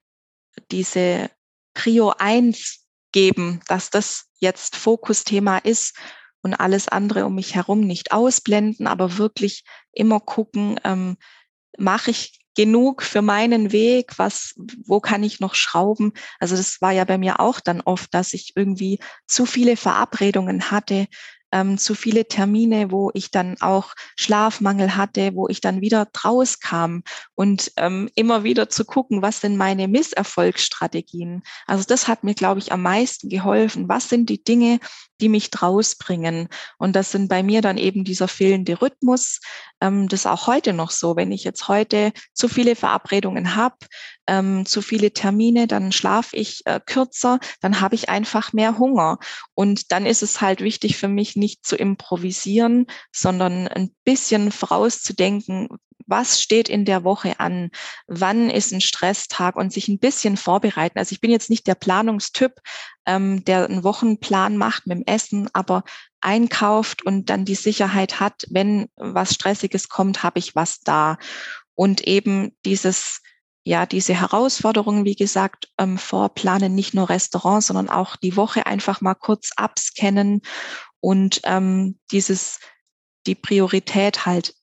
diese 0.70 1.30
Prio 1.74 2.14
1 2.16 2.86
geben, 3.12 3.60
dass 3.66 3.90
das 3.90 4.26
jetzt 4.38 4.76
Fokusthema 4.76 5.58
ist 5.58 5.96
und 6.42 6.54
alles 6.54 6.88
andere 6.88 7.26
um 7.26 7.34
mich 7.34 7.54
herum 7.54 7.80
nicht 7.80 8.12
ausblenden, 8.12 8.86
aber 8.86 9.18
wirklich 9.18 9.64
immer 9.92 10.20
gucken, 10.20 10.78
ähm, 10.84 11.16
mache 11.76 12.12
ich 12.12 12.38
genug 12.56 13.02
für 13.02 13.22
meinen 13.22 13.70
Weg? 13.70 14.18
Was, 14.18 14.54
wo 14.84 15.00
kann 15.00 15.22
ich 15.22 15.40
noch 15.40 15.54
schrauben? 15.54 16.12
Also 16.40 16.56
das 16.56 16.80
war 16.80 16.92
ja 16.92 17.04
bei 17.04 17.18
mir 17.18 17.38
auch 17.38 17.60
dann 17.60 17.80
oft, 17.82 18.12
dass 18.14 18.32
ich 18.32 18.52
irgendwie 18.56 18.98
zu 19.26 19.46
viele 19.46 19.76
Verabredungen 19.76 20.70
hatte, 20.70 21.06
ähm, 21.56 21.78
zu 21.78 21.94
viele 21.94 22.26
Termine, 22.26 22.90
wo 22.90 23.10
ich 23.14 23.30
dann 23.30 23.56
auch 23.60 23.94
Schlafmangel 24.16 24.94
hatte, 24.94 25.34
wo 25.34 25.48
ich 25.48 25.62
dann 25.62 25.80
wieder 25.80 26.06
draus 26.12 26.60
kam 26.60 27.02
und 27.34 27.72
ähm, 27.78 28.10
immer 28.14 28.44
wieder 28.44 28.68
zu 28.68 28.84
gucken, 28.84 29.22
was 29.22 29.40
sind 29.40 29.56
meine 29.56 29.88
Misserfolgsstrategien. 29.88 31.42
Also 31.66 31.84
das 31.88 32.08
hat 32.08 32.24
mir, 32.24 32.34
glaube 32.34 32.60
ich, 32.60 32.72
am 32.72 32.82
meisten 32.82 33.30
geholfen. 33.30 33.88
Was 33.88 34.10
sind 34.10 34.28
die 34.28 34.44
Dinge, 34.44 34.80
die 35.20 35.30
mich 35.30 35.50
draus 35.50 35.94
bringen? 35.94 36.48
Und 36.76 36.94
das 36.94 37.10
sind 37.10 37.28
bei 37.28 37.42
mir 37.42 37.62
dann 37.62 37.78
eben 37.78 38.04
dieser 38.04 38.28
fehlende 38.28 38.82
Rhythmus. 38.82 39.40
Ähm, 39.80 40.08
das 40.08 40.20
ist 40.20 40.26
auch 40.26 40.46
heute 40.46 40.74
noch 40.74 40.90
so. 40.90 41.16
Wenn 41.16 41.32
ich 41.32 41.44
jetzt 41.44 41.68
heute 41.68 42.12
zu 42.34 42.48
viele 42.48 42.76
Verabredungen 42.76 43.56
habe, 43.56 43.76
ähm, 44.26 44.66
zu 44.66 44.82
viele 44.82 45.12
Termine, 45.12 45.66
dann 45.66 45.92
schlafe 45.92 46.36
ich 46.36 46.62
äh, 46.66 46.80
kürzer, 46.84 47.38
dann 47.60 47.80
habe 47.80 47.94
ich 47.94 48.08
einfach 48.08 48.52
mehr 48.52 48.78
Hunger. 48.78 49.18
Und 49.54 49.92
dann 49.92 50.06
ist 50.06 50.22
es 50.22 50.40
halt 50.40 50.60
wichtig 50.60 50.96
für 50.96 51.08
mich, 51.08 51.36
nicht 51.36 51.64
zu 51.64 51.76
improvisieren, 51.76 52.86
sondern 53.12 53.68
ein 53.68 53.94
bisschen 54.04 54.52
vorauszudenken, 54.52 55.68
was 56.06 56.40
steht 56.40 56.68
in 56.68 56.84
der 56.84 57.04
Woche 57.04 57.40
an, 57.40 57.70
wann 58.06 58.48
ist 58.48 58.72
ein 58.72 58.80
Stresstag 58.80 59.56
und 59.56 59.72
sich 59.72 59.88
ein 59.88 59.98
bisschen 59.98 60.36
vorbereiten. 60.36 60.98
Also 60.98 61.12
ich 61.12 61.20
bin 61.20 61.30
jetzt 61.30 61.50
nicht 61.50 61.66
der 61.66 61.74
Planungstyp, 61.74 62.60
ähm, 63.06 63.44
der 63.44 63.64
einen 63.64 63.84
Wochenplan 63.84 64.56
macht 64.56 64.86
mit 64.86 64.98
dem 64.98 65.04
Essen, 65.06 65.48
aber 65.52 65.82
einkauft 66.20 67.04
und 67.04 67.28
dann 67.30 67.44
die 67.44 67.54
Sicherheit 67.54 68.20
hat, 68.20 68.46
wenn 68.50 68.88
was 68.96 69.34
Stressiges 69.34 69.88
kommt, 69.88 70.22
habe 70.22 70.38
ich 70.38 70.54
was 70.54 70.80
da. 70.80 71.18
Und 71.74 72.06
eben 72.06 72.56
dieses 72.64 73.20
ja, 73.66 73.84
diese 73.84 74.14
Herausforderungen, 74.14 75.04
wie 75.04 75.16
gesagt, 75.16 75.72
ähm, 75.76 75.98
vorplanen, 75.98 76.76
nicht 76.76 76.94
nur 76.94 77.08
Restaurants, 77.08 77.66
sondern 77.66 77.90
auch 77.90 78.14
die 78.14 78.36
Woche 78.36 78.64
einfach 78.64 79.00
mal 79.00 79.14
kurz 79.14 79.50
abscannen 79.56 80.42
und 81.00 81.40
ähm, 81.42 81.98
dieses, 82.12 82.60
die 83.26 83.34
Priorität 83.34 84.24
halt 84.24 84.54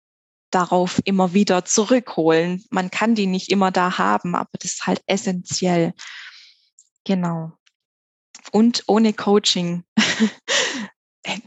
darauf 0.51 1.01
immer 1.03 1.33
wieder 1.33 1.65
zurückholen. 1.65 2.63
Man 2.69 2.91
kann 2.91 3.13
die 3.13 3.27
nicht 3.27 3.49
immer 3.49 3.71
da 3.71 3.97
haben, 3.97 4.35
aber 4.35 4.49
das 4.53 4.75
ist 4.75 4.87
halt 4.87 5.01
essentiell. 5.05 5.93
Genau. 7.03 7.51
Und 8.53 8.85
ohne 8.87 9.11
Coaching 9.11 9.83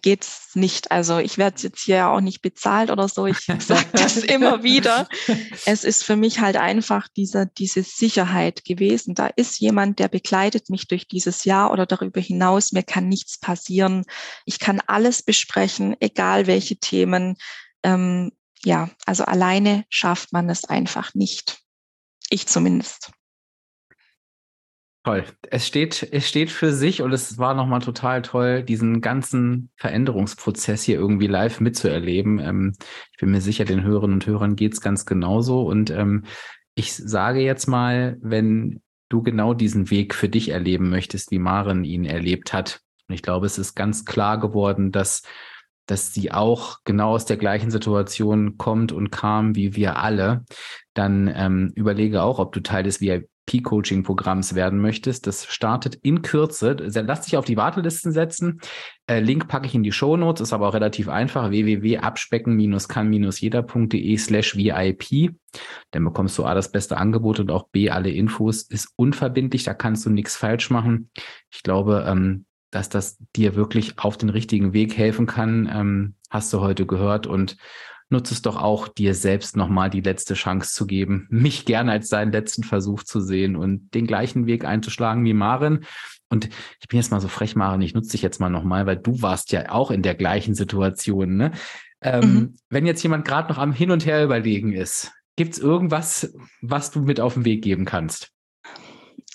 geht's 0.03 0.51
nicht. 0.55 0.91
Also 0.91 1.18
ich 1.18 1.39
werde 1.39 1.62
jetzt 1.62 1.83
hier 1.83 2.09
auch 2.09 2.20
nicht 2.20 2.41
bezahlt 2.41 2.91
oder 2.91 3.09
so. 3.09 3.27
Ich 3.27 3.39
sage 3.59 3.87
das 3.93 4.16
immer 4.16 4.62
wieder. 4.62 5.09
Es 5.66 5.85
ist 5.85 6.05
für 6.05 6.16
mich 6.16 6.41
halt 6.41 6.57
einfach 6.57 7.09
diese, 7.16 7.47
diese 7.59 7.83
Sicherheit 7.83 8.64
gewesen. 8.64 9.14
Da 9.14 9.27
ist 9.27 9.59
jemand, 9.59 9.99
der 9.99 10.09
begleitet 10.09 10.70
mich 10.70 10.87
durch 10.87 11.09
dieses 11.09 11.45
Jahr 11.45 11.72
oder 11.72 11.87
darüber 11.87 12.20
hinaus. 12.20 12.72
Mir 12.72 12.83
kann 12.83 13.09
nichts 13.09 13.39
passieren. 13.39 14.05
Ich 14.45 14.59
kann 14.59 14.81
alles 14.87 15.22
besprechen, 15.22 15.97
egal 16.01 16.47
welche 16.47 16.77
Themen. 16.77 17.37
Ähm, 17.83 18.33
ja, 18.64 18.91
also 19.05 19.24
alleine 19.24 19.85
schafft 19.89 20.33
man 20.33 20.49
es 20.49 20.64
einfach 20.64 21.14
nicht. 21.14 21.59
Ich 22.31 22.47
zumindest. 22.47 23.11
Toll. 25.07 25.24
Es 25.52 25.64
steht, 25.64 26.09
es 26.11 26.28
steht 26.28 26.50
für 26.50 26.72
sich 26.72 27.00
und 27.00 27.12
es 27.12 27.38
war 27.38 27.54
nochmal 27.54 27.78
total 27.78 28.22
toll, 28.22 28.64
diesen 28.64 29.00
ganzen 29.00 29.70
Veränderungsprozess 29.76 30.82
hier 30.82 30.96
irgendwie 30.96 31.28
live 31.28 31.61
mitzuerleben. 31.61 32.40
Ähm, 32.40 32.72
ich 33.12 33.18
bin 33.18 33.30
mir 33.30 33.40
sicher, 33.40 33.64
den 33.64 33.84
Hörerinnen 33.84 34.14
und 34.14 34.26
Hörern 34.26 34.57
geht's 34.57 34.80
ganz 34.80 35.07
genauso. 35.07 35.62
Und 35.62 35.90
ähm, 35.90 36.24
ich 36.74 36.92
sage 36.92 37.38
jetzt 37.38 37.68
mal, 37.68 38.16
wenn 38.20 38.82
du 39.09 39.22
genau 39.22 39.54
diesen 39.54 39.92
Weg 39.92 40.12
für 40.12 40.28
dich 40.28 40.48
erleben 40.48 40.90
möchtest, 40.90 41.30
wie 41.30 41.38
Maren 41.38 41.84
ihn 41.84 42.04
erlebt 42.04 42.52
hat. 42.52 42.80
Und 43.07 43.14
ich 43.14 43.22
glaube, 43.22 43.46
es 43.46 43.59
ist 43.59 43.76
ganz 43.76 44.07
klar 44.07 44.40
geworden, 44.40 44.90
dass 44.90 45.22
dass 45.88 46.12
sie 46.12 46.32
auch 46.32 46.78
genau 46.82 47.11
aus 47.11 47.26
der 47.26 47.36
gleichen 47.36 47.70
Situation 47.70 48.59
kommt 48.59 48.90
und 48.90 49.11
kam 49.11 49.54
wie 49.54 49.76
wir 49.76 49.98
alle, 49.98 50.44
dann 50.94 51.32
ähm, 51.32 51.70
überlege 51.76 52.22
auch, 52.22 52.40
ob 52.40 52.52
du 52.52 52.59
Teil 52.61 52.82
des 52.82 53.00
VIP 53.00 53.28
P-Coaching-Programms 53.47 54.55
werden 54.55 54.78
möchtest. 54.80 55.26
Das 55.26 55.47
startet 55.47 55.97
in 55.97 56.22
Kürze. 56.22 56.72
Lass 56.72 57.22
dich 57.22 57.36
auf 57.36 57.44
die 57.44 57.57
Wartelisten 57.57 58.12
setzen. 58.12 58.61
Äh, 59.07 59.18
Link 59.20 59.49
packe 59.49 59.66
ich 59.66 59.74
in 59.74 59.82
die 59.82 59.90
Show 59.92 60.16
Notes, 60.16 60.42
ist 60.42 60.53
aber 60.53 60.68
auch 60.68 60.74
relativ 60.74 61.09
einfach. 61.09 61.51
www.abspecken-kann-jeder.de 61.51 64.18
slash 64.18 64.57
VIP. 64.57 65.34
Dann 65.92 66.05
bekommst 66.05 66.36
du 66.38 66.44
A, 66.44 66.55
das 66.55 66.72
beste 66.72 66.97
Angebot 66.97 67.40
und 67.40 67.51
auch 67.51 67.68
B, 67.68 67.90
alle 67.90 68.11
Infos. 68.11 68.62
Ist 68.62 68.92
unverbindlich, 68.97 69.64
da 69.64 69.74
kannst 69.74 70.05
du 70.05 70.11
nichts 70.11 70.36
falsch 70.36 70.70
machen. 70.70 71.11
Ich 71.51 71.62
glaube, 71.62 72.05
ähm, 72.09 72.47
dass 72.70 72.88
das 72.88 73.18
dir 73.36 73.55
wirklich 73.55 73.99
auf 73.99 74.16
den 74.16 74.28
richtigen 74.28 74.72
Weg 74.72 74.99
helfen 74.99 75.26
kann, 75.26 75.70
ähm, 75.72 76.14
hast 76.30 76.53
du 76.53 76.61
heute 76.61 76.84
gehört 76.84 77.26
und 77.26 77.57
nutze 78.09 78.34
es 78.34 78.42
doch 78.42 78.57
auch, 78.57 78.88
dir 78.88 79.14
selbst 79.14 79.57
nochmal 79.57 79.90
die 79.90 80.00
letzte 80.00 80.34
Chance 80.34 80.72
zu 80.72 80.86
geben, 80.86 81.26
mich 81.30 81.64
gerne 81.64 81.92
als 81.92 82.09
deinen 82.09 82.32
letzten 82.32 82.62
Versuch 82.62 83.02
zu 83.02 83.20
sehen 83.20 83.57
und 83.57 83.94
den 83.94 84.07
gleichen 84.07 84.46
Weg 84.46 84.64
einzuschlagen 84.64 85.24
wie 85.24 85.34
Maren. 85.34 85.84
Und 86.28 86.48
ich 86.80 86.88
bin 86.88 86.98
jetzt 86.98 87.11
mal 87.11 87.20
so 87.20 87.28
frech, 87.28 87.57
Maren, 87.57 87.82
ich 87.82 87.94
nutze 87.94 88.12
dich 88.12 88.22
jetzt 88.22 88.40
mal 88.40 88.50
nochmal, 88.50 88.86
weil 88.86 88.96
du 88.96 89.22
warst 89.22 89.52
ja 89.52 89.70
auch 89.70 89.90
in 89.90 90.02
der 90.02 90.14
gleichen 90.14 90.54
Situation. 90.54 91.36
Ne? 91.36 91.52
Ähm, 92.00 92.34
mhm. 92.34 92.57
Wenn 92.68 92.86
jetzt 92.86 93.02
jemand 93.02 93.24
gerade 93.24 93.48
noch 93.48 93.59
am 93.59 93.72
Hin 93.72 93.90
und 93.90 94.07
Her 94.07 94.24
überlegen 94.24 94.72
ist, 94.72 95.12
gibt 95.36 95.54
es 95.54 95.59
irgendwas, 95.59 96.34
was 96.61 96.90
du 96.90 97.00
mit 97.00 97.20
auf 97.20 97.34
den 97.34 97.44
Weg 97.44 97.62
geben 97.62 97.84
kannst? 97.84 98.32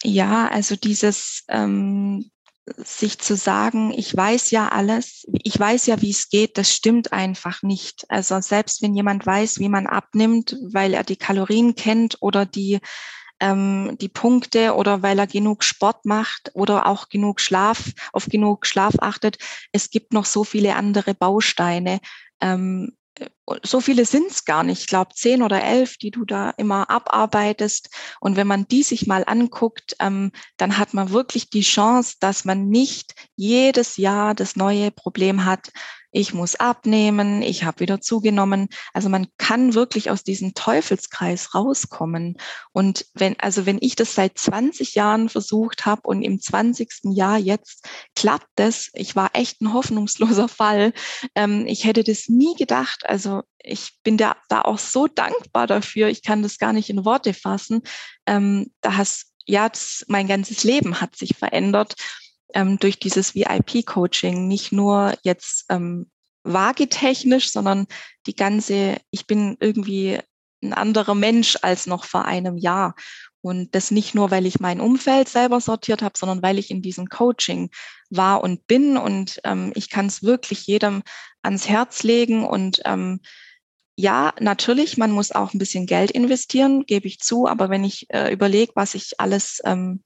Ja, 0.04 0.48
also 0.48 0.76
dieses 0.76 1.44
ähm, 1.48 2.32
sich 2.78 3.20
zu 3.20 3.36
sagen, 3.36 3.94
ich 3.96 4.16
weiß 4.16 4.52
ja 4.52 4.70
alles, 4.70 5.26
ich 5.44 5.60
weiß 5.60 5.88
ja, 5.88 6.02
wie 6.02 6.12
es 6.12 6.30
geht, 6.30 6.58
das 6.58 6.74
stimmt 6.74 7.14
einfach 7.14 7.62
nicht. 7.62 8.06
Also 8.10 8.40
selbst 8.42 8.82
wenn 8.82 8.96
jemand 8.96 9.26
weiß, 9.26 9.60
wie 9.60 9.70
man 9.70 9.88
abnimmt, 9.88 10.58
weil 10.62 10.94
er 10.94 11.04
die 11.04 11.16
Kalorien 11.16 11.76
kennt 11.76 12.18
oder 12.22 12.46
die, 12.46 12.80
ähm, 13.40 13.98
die 14.00 14.10
Punkte 14.10 14.76
oder 14.76 15.02
weil 15.02 15.20
er 15.20 15.28
genug 15.28 15.64
Sport 15.64 16.06
macht 16.06 16.52
oder 16.54 16.86
auch 16.88 17.10
genug 17.10 17.42
Schlaf, 17.42 17.92
auf 18.14 18.28
genug 18.28 18.66
Schlaf 18.66 18.96
achtet, 19.00 19.38
es 19.72 19.90
gibt 19.90 20.14
noch 20.14 20.26
so 20.26 20.44
viele 20.44 20.76
andere 20.76 21.14
Bausteine. 21.14 22.00
Ähm, 22.42 22.96
so 23.64 23.82
viele 23.82 24.06
sind 24.06 24.32
es 24.32 24.46
gar 24.46 24.64
nicht. 24.64 24.82
Ich 24.82 24.88
glaube, 24.88 25.14
zehn 25.14 25.42
oder 25.44 25.64
elf, 25.64 25.98
die 25.98 26.12
du 26.12 26.26
da 26.26 26.52
immer 26.52 26.90
abarbeitest. 26.90 27.90
Und 28.20 28.36
wenn 28.36 28.48
man 28.48 28.68
die 28.68 28.84
sich 28.84 29.08
mal 29.08 29.24
anguckt, 29.26 29.96
ähm, 30.00 30.32
dann 30.58 30.78
hat 30.78 30.94
man 30.94 31.12
wirklich 31.12 31.50
die 31.50 31.62
Chance, 31.62 32.16
dass 32.20 32.46
man 32.46 32.70
nicht 32.70 33.14
jedes 33.36 33.98
Jahr 33.98 34.36
das 34.36 34.56
neue 34.56 34.92
Problem 34.92 35.46
hat, 35.46 35.70
ich 36.12 36.34
muss 36.34 36.56
abnehmen, 36.56 37.42
ich 37.42 37.64
habe 37.64 37.80
wieder 37.80 38.02
zugenommen. 38.02 38.68
Also 38.94 39.08
man 39.08 39.28
kann 39.38 39.74
wirklich 39.74 40.12
aus 40.12 40.24
diesem 40.24 40.54
Teufelskreis 40.54 41.56
rauskommen. 41.56 42.38
Und 42.74 43.06
wenn, 43.14 43.40
also 43.40 43.66
wenn 43.66 43.78
ich 43.80 43.96
das 43.96 44.14
seit 44.14 44.38
20 44.38 44.96
Jahren 44.96 45.30
versucht 45.30 45.86
habe 45.86 46.02
und 46.04 46.22
im 46.22 46.40
20. 46.42 46.90
Jahr 47.14 47.38
jetzt 47.38 47.88
klappt 48.16 48.50
das, 48.56 48.90
ich 48.94 49.16
war 49.16 49.30
echt 49.34 49.62
ein 49.62 49.74
hoffnungsloser 49.74 50.50
Fall. 50.50 50.92
Ähm, 51.34 51.66
ich 51.66 51.86
hätte 51.86 52.04
das 52.04 52.28
nie 52.28 52.56
gedacht. 52.56 53.06
Also 53.06 53.41
ich 53.64 53.98
bin 54.04 54.18
da, 54.18 54.36
da 54.50 54.62
auch 54.62 54.80
so 54.80 55.08
dankbar 55.08 55.68
dafür. 55.68 56.08
Ich 56.08 56.24
kann 56.24 56.42
das 56.42 56.58
gar 56.58 56.74
nicht 56.74 56.90
in 56.90 57.06
Worte 57.06 57.34
fassen. 57.34 57.82
Ähm, 58.26 58.72
da 58.82 58.98
hast 58.98 59.32
ja, 59.46 59.68
das, 59.70 60.06
mein 60.08 60.28
ganzes 60.28 60.64
Leben 60.64 61.02
hat 61.02 61.16
sich 61.16 61.36
verändert 61.38 61.96
ähm, 62.54 62.78
durch 62.80 63.00
dieses 63.00 63.36
VIP-Coaching 63.36 64.48
nicht 64.48 64.72
nur 64.72 65.18
jetzt 65.24 65.66
ähm, 65.70 66.10
waagetechnisch, 66.44 67.52
sondern 67.52 67.88
die 68.28 68.36
ganze, 68.36 68.98
ich 69.12 69.28
bin 69.28 69.58
irgendwie 69.60 70.20
ein 70.64 70.74
anderer 70.74 71.16
Mensch 71.16 71.58
als 71.62 71.88
noch 71.88 72.06
vor 72.06 72.26
einem 72.26 72.58
Jahr. 72.58 72.96
Und 73.42 73.74
das 73.74 73.90
nicht 73.92 74.14
nur, 74.14 74.30
weil 74.30 74.46
ich 74.46 74.60
mein 74.60 74.80
Umfeld 74.80 75.28
selber 75.28 75.60
sortiert 75.62 76.02
habe, 76.04 76.18
sondern 76.18 76.44
weil 76.44 76.60
ich 76.60 76.70
in 76.70 76.82
diesem 76.82 77.08
Coaching 77.08 77.72
war 78.10 78.44
und 78.44 78.68
bin. 78.68 78.98
Und 78.98 79.42
ähm, 79.44 79.72
ich 79.76 79.90
kann 79.90 80.06
es 80.06 80.22
wirklich 80.22 80.68
jedem 80.68 81.02
ans 81.42 81.68
Herz 81.68 82.04
legen. 82.04 82.46
Und 82.46 82.82
ähm, 82.86 83.20
ja, 83.96 84.34
natürlich, 84.40 84.98
man 84.98 85.12
muss 85.12 85.32
auch 85.32 85.54
ein 85.54 85.60
bisschen 85.60 85.88
Geld 85.88 86.12
investieren, 86.12 86.86
gebe 86.86 87.08
ich 87.08 87.20
zu. 87.20 87.48
Aber 87.48 87.70
wenn 87.70 87.84
ich 87.84 88.08
äh, 88.10 88.32
überlege, 88.32 88.74
was 88.76 88.94
ich 88.94 89.20
alles 89.20 89.60
ähm, 89.66 90.04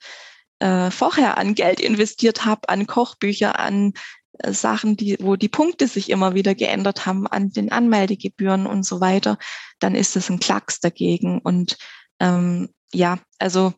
äh, 0.60 0.90
vorher 0.90 1.38
an 1.38 1.56
Geld 1.56 1.82
investiert 1.82 2.46
habe, 2.46 2.70
an 2.70 2.88
Kochbücher, 2.88 3.60
an 3.60 3.94
äh, 4.40 4.54
Sachen, 4.54 4.96
die, 4.96 5.18
wo 5.20 5.36
die 5.36 5.50
Punkte 5.50 5.88
sich 5.88 6.10
immer 6.10 6.36
wieder 6.36 6.56
geändert 6.56 7.06
haben, 7.06 7.28
an 7.28 7.52
den 7.52 7.72
Anmeldegebühren 7.72 8.66
und 8.66 8.84
so 8.86 9.02
weiter, 9.02 9.38
dann 9.80 9.96
ist 9.96 10.16
es 10.16 10.30
ein 10.30 10.40
Klacks 10.40 10.80
dagegen. 10.80 11.40
Und 11.40 11.78
ähm, 12.20 12.70
ja, 12.96 13.20
also 13.40 13.74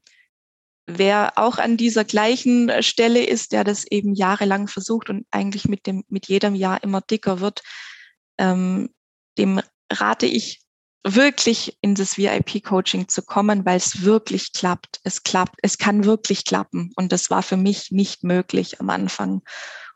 wer 0.87 1.33
auch 1.35 1.57
an 1.57 1.77
dieser 1.77 2.05
gleichen 2.05 2.69
äh, 2.69 2.81
Stelle 2.81 3.23
ist, 3.23 3.51
der 3.51 3.63
das 3.63 3.85
eben 3.85 4.15
jahrelang 4.15 4.67
versucht 4.67 5.09
und 5.09 5.25
eigentlich 5.31 5.67
mit 5.67 5.85
dem, 5.85 6.03
mit 6.07 6.27
jedem 6.27 6.55
Jahr 6.55 6.81
immer 6.83 7.01
dicker 7.01 7.41
wird, 7.41 7.61
ähm, 8.37 8.89
dem 9.37 9.61
rate 9.91 10.25
ich 10.25 10.61
wirklich 11.03 11.77
in 11.81 11.95
das 11.95 12.17
VIP-Coaching 12.17 13.07
zu 13.07 13.21
kommen, 13.21 13.65
weil 13.65 13.77
es 13.77 14.03
wirklich 14.03 14.51
klappt. 14.53 14.99
Es 15.03 15.23
klappt, 15.23 15.55
es 15.61 15.77
kann 15.77 16.05
wirklich 16.05 16.43
klappen. 16.43 16.91
Und 16.95 17.11
das 17.11 17.29
war 17.29 17.43
für 17.43 17.57
mich 17.57 17.91
nicht 17.91 18.23
möglich 18.23 18.81
am 18.81 18.89
Anfang. 18.89 19.41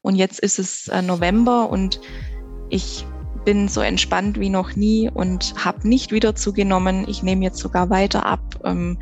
Und 0.02 0.16
jetzt 0.16 0.40
ist 0.40 0.60
es 0.60 0.88
äh, 0.88 1.02
November 1.02 1.70
und 1.70 2.00
ich 2.70 3.06
bin 3.46 3.68
so 3.68 3.82
entspannt 3.82 4.40
wie 4.40 4.50
noch 4.50 4.76
nie 4.76 5.10
und 5.14 5.54
habe 5.64 5.88
nicht 5.88 6.12
wieder 6.12 6.36
zugenommen. 6.36 7.06
Ich 7.08 7.24
nehme 7.24 7.44
jetzt 7.44 7.60
sogar 7.60 7.90
weiter 7.90 8.26
ab 8.26 8.42
ähm, 8.64 8.98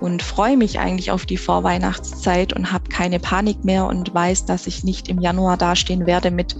und 0.00 0.22
freue 0.22 0.56
mich 0.56 0.78
eigentlich 0.78 1.10
auf 1.10 1.26
die 1.26 1.36
Vorweihnachtszeit 1.36 2.52
und 2.52 2.72
habe 2.72 2.88
keine 2.88 3.18
Panik 3.18 3.64
mehr 3.64 3.86
und 3.86 4.14
weiß, 4.14 4.44
dass 4.46 4.66
ich 4.66 4.84
nicht 4.84 5.08
im 5.08 5.20
Januar 5.20 5.56
dastehen 5.56 6.06
werde 6.06 6.30
mit 6.30 6.56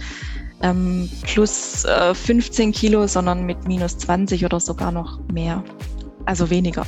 ähm, 0.62 1.09
plus 1.23 1.85
äh, 1.85 2.15
15 2.15 2.73
Kilo, 2.73 3.07
sondern 3.07 3.47
mit 3.47 3.66
minus 3.69 3.99
20 3.99 4.45
oder 4.45 4.61
sogar 4.61 4.93
noch 4.93 5.20
mehr. 5.32 5.62
Also 6.24 6.51
weniger. 6.51 6.85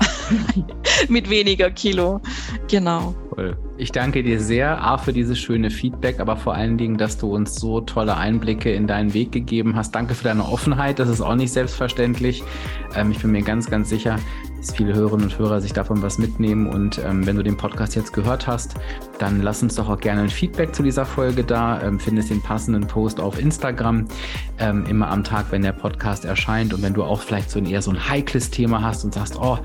mit 1.08 1.30
weniger 1.30 1.70
Kilo. 1.70 2.20
Genau. 2.68 3.14
Cool. 3.36 3.56
Ich 3.76 3.92
danke 3.92 4.22
dir 4.22 4.40
sehr, 4.40 4.82
A, 4.82 4.98
für 4.98 5.12
dieses 5.12 5.38
schöne 5.38 5.70
Feedback, 5.70 6.18
aber 6.20 6.36
vor 6.36 6.54
allen 6.54 6.76
Dingen, 6.76 6.98
dass 6.98 7.16
du 7.16 7.32
uns 7.32 7.54
so 7.54 7.80
tolle 7.80 8.16
Einblicke 8.16 8.72
in 8.72 8.86
deinen 8.86 9.14
Weg 9.14 9.30
gegeben 9.32 9.76
hast. 9.76 9.94
Danke 9.94 10.14
für 10.14 10.24
deine 10.24 10.44
Offenheit. 10.44 10.98
Das 10.98 11.08
ist 11.08 11.20
auch 11.20 11.36
nicht 11.36 11.52
selbstverständlich. 11.52 12.42
Ähm, 12.96 13.12
ich 13.12 13.20
bin 13.20 13.30
mir 13.30 13.42
ganz, 13.42 13.70
ganz 13.70 13.88
sicher, 13.88 14.16
dass 14.58 14.74
viele 14.74 14.94
Hörerinnen 14.94 15.26
und 15.26 15.38
Hörer 15.38 15.60
sich 15.60 15.72
davon 15.72 16.02
was 16.02 16.18
mitnehmen. 16.18 16.66
Und 16.66 16.98
ähm, 16.98 17.24
wenn 17.24 17.36
du 17.36 17.42
den 17.42 17.56
Podcast 17.56 17.94
jetzt 17.94 18.12
gehört 18.12 18.46
hast, 18.46 18.74
dann 19.18 19.42
lass 19.42 19.62
uns 19.62 19.76
doch 19.76 19.88
auch 19.88 20.00
gerne 20.00 20.22
ein 20.22 20.28
Feedback 20.28 20.74
zu 20.74 20.82
dieser 20.82 21.06
Folge 21.06 21.44
da. 21.44 21.80
Ähm, 21.82 22.00
findest 22.00 22.30
den 22.30 22.42
passenden 22.42 22.86
Post 22.86 23.20
auf 23.20 23.40
Instagram 23.40 24.06
ähm, 24.58 24.84
immer 24.86 25.08
am 25.08 25.22
Tag, 25.22 25.46
wenn 25.50 25.62
der 25.62 25.72
Podcast 25.72 26.24
erscheint. 26.24 26.74
Und 26.74 26.82
wenn 26.82 26.94
du 26.94 27.04
auch 27.04 27.20
vielleicht 27.20 27.50
so 27.50 27.60
ein 27.60 27.66
eher 27.66 27.80
so 27.80 27.92
ein 27.92 28.08
heikles 28.08 28.50
Thema 28.50 28.82
hast 28.82 29.04
und 29.04 29.14
sagst, 29.14 29.38
oh, 29.40 29.58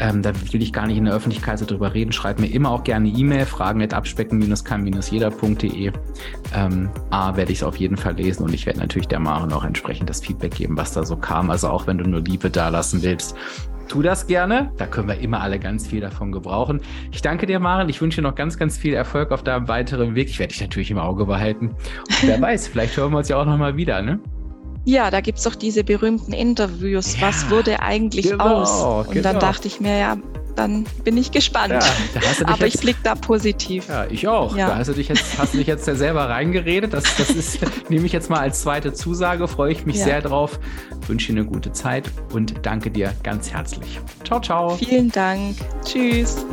ähm, 0.00 0.22
da 0.22 0.32
will 0.52 0.62
ich 0.62 0.72
gar 0.72 0.86
nicht 0.86 0.96
in 0.96 1.04
der 1.04 1.14
Öffentlichkeit 1.14 1.58
so 1.58 1.66
drüber 1.66 1.94
reden. 1.94 2.10
Schreib 2.12 2.40
mir 2.40 2.48
immer 2.48 2.70
auch 2.70 2.84
gerne 2.84 3.08
E-Mail, 3.08 3.46
fragen 3.46 3.82
at 3.82 3.94
abspecken-kann-jeder.de. 3.94 5.92
Ähm, 6.54 6.88
A, 7.10 7.36
werde 7.36 7.52
ich 7.52 7.58
es 7.58 7.62
auf 7.62 7.76
jeden 7.76 7.96
Fall 7.96 8.14
lesen 8.14 8.44
und 8.44 8.54
ich 8.54 8.66
werde 8.66 8.80
natürlich 8.80 9.08
der 9.08 9.20
Maren 9.20 9.52
auch 9.52 9.64
entsprechend 9.64 10.08
das 10.08 10.20
Feedback 10.20 10.54
geben, 10.54 10.76
was 10.76 10.92
da 10.92 11.04
so 11.04 11.16
kam. 11.16 11.50
Also 11.50 11.68
auch 11.68 11.86
wenn 11.86 11.98
du 11.98 12.08
nur 12.08 12.20
Liebe 12.20 12.50
dalassen 12.50 13.02
willst, 13.02 13.36
tu 13.88 14.02
das 14.02 14.26
gerne. 14.26 14.72
Da 14.78 14.86
können 14.86 15.08
wir 15.08 15.18
immer 15.18 15.40
alle 15.40 15.58
ganz 15.58 15.86
viel 15.86 16.00
davon 16.00 16.32
gebrauchen. 16.32 16.80
Ich 17.12 17.20
danke 17.22 17.46
dir, 17.46 17.60
Maren. 17.60 17.88
Ich 17.88 18.00
wünsche 18.00 18.22
dir 18.22 18.28
noch 18.28 18.34
ganz, 18.34 18.56
ganz 18.56 18.78
viel 18.78 18.94
Erfolg 18.94 19.32
auf 19.32 19.42
deinem 19.42 19.68
weiteren 19.68 20.14
Weg. 20.14 20.30
Ich 20.30 20.38
werde 20.38 20.52
dich 20.52 20.60
natürlich 20.62 20.90
im 20.90 20.98
Auge 20.98 21.26
behalten. 21.26 21.68
Und 21.68 22.22
wer 22.22 22.40
weiß, 22.40 22.68
vielleicht 22.68 22.96
hören 22.96 23.12
wir 23.12 23.18
uns 23.18 23.28
ja 23.28 23.36
auch 23.36 23.46
nochmal 23.46 23.76
wieder, 23.76 24.00
ne? 24.00 24.20
Ja, 24.84 25.10
da 25.10 25.20
gibt's 25.20 25.42
doch 25.42 25.54
diese 25.54 25.84
berühmten 25.84 26.32
Interviews. 26.32 27.18
Ja, 27.18 27.28
Was 27.28 27.50
wurde 27.50 27.80
eigentlich 27.80 28.30
genau, 28.30 28.62
aus? 28.62 29.06
Und 29.06 29.14
genau. 29.14 29.32
dann 29.32 29.38
dachte 29.38 29.68
ich 29.68 29.80
mir, 29.80 29.98
ja, 29.98 30.16
dann 30.56 30.84
bin 31.04 31.16
ich 31.16 31.30
gespannt. 31.30 31.72
Ja, 31.72 31.80
Aber 32.46 32.64
jetzt, 32.64 32.74
ich 32.74 32.80
blicke 32.80 33.00
da 33.02 33.14
positiv. 33.14 33.88
Ja, 33.88 34.06
ich 34.06 34.26
auch. 34.28 34.56
Ja. 34.56 34.68
Da 34.68 34.76
hast 34.76 34.88
du 34.88 34.92
dich 34.92 35.08
jetzt, 35.08 35.38
hast 35.38 35.54
du 35.54 35.58
dich 35.58 35.66
jetzt 35.66 35.84
selber 35.84 36.28
reingeredet. 36.28 36.92
Das, 36.92 37.04
das 37.16 37.30
ist, 37.30 37.60
nehme 37.88 38.06
ich 38.06 38.12
jetzt 38.12 38.30
mal 38.30 38.40
als 38.40 38.62
zweite 38.62 38.92
Zusage. 38.92 39.48
Freue 39.48 39.72
ich 39.72 39.86
mich 39.86 39.96
ja. 39.96 40.04
sehr 40.04 40.22
drauf. 40.22 40.58
Wünsche 41.06 41.32
dir 41.32 41.40
eine 41.40 41.48
gute 41.48 41.72
Zeit 41.72 42.10
und 42.32 42.54
danke 42.62 42.90
dir 42.90 43.12
ganz 43.22 43.50
herzlich. 43.50 44.00
Ciao, 44.24 44.40
ciao. 44.40 44.76
Vielen 44.76 45.10
Dank. 45.10 45.56
Tschüss. 45.84 46.44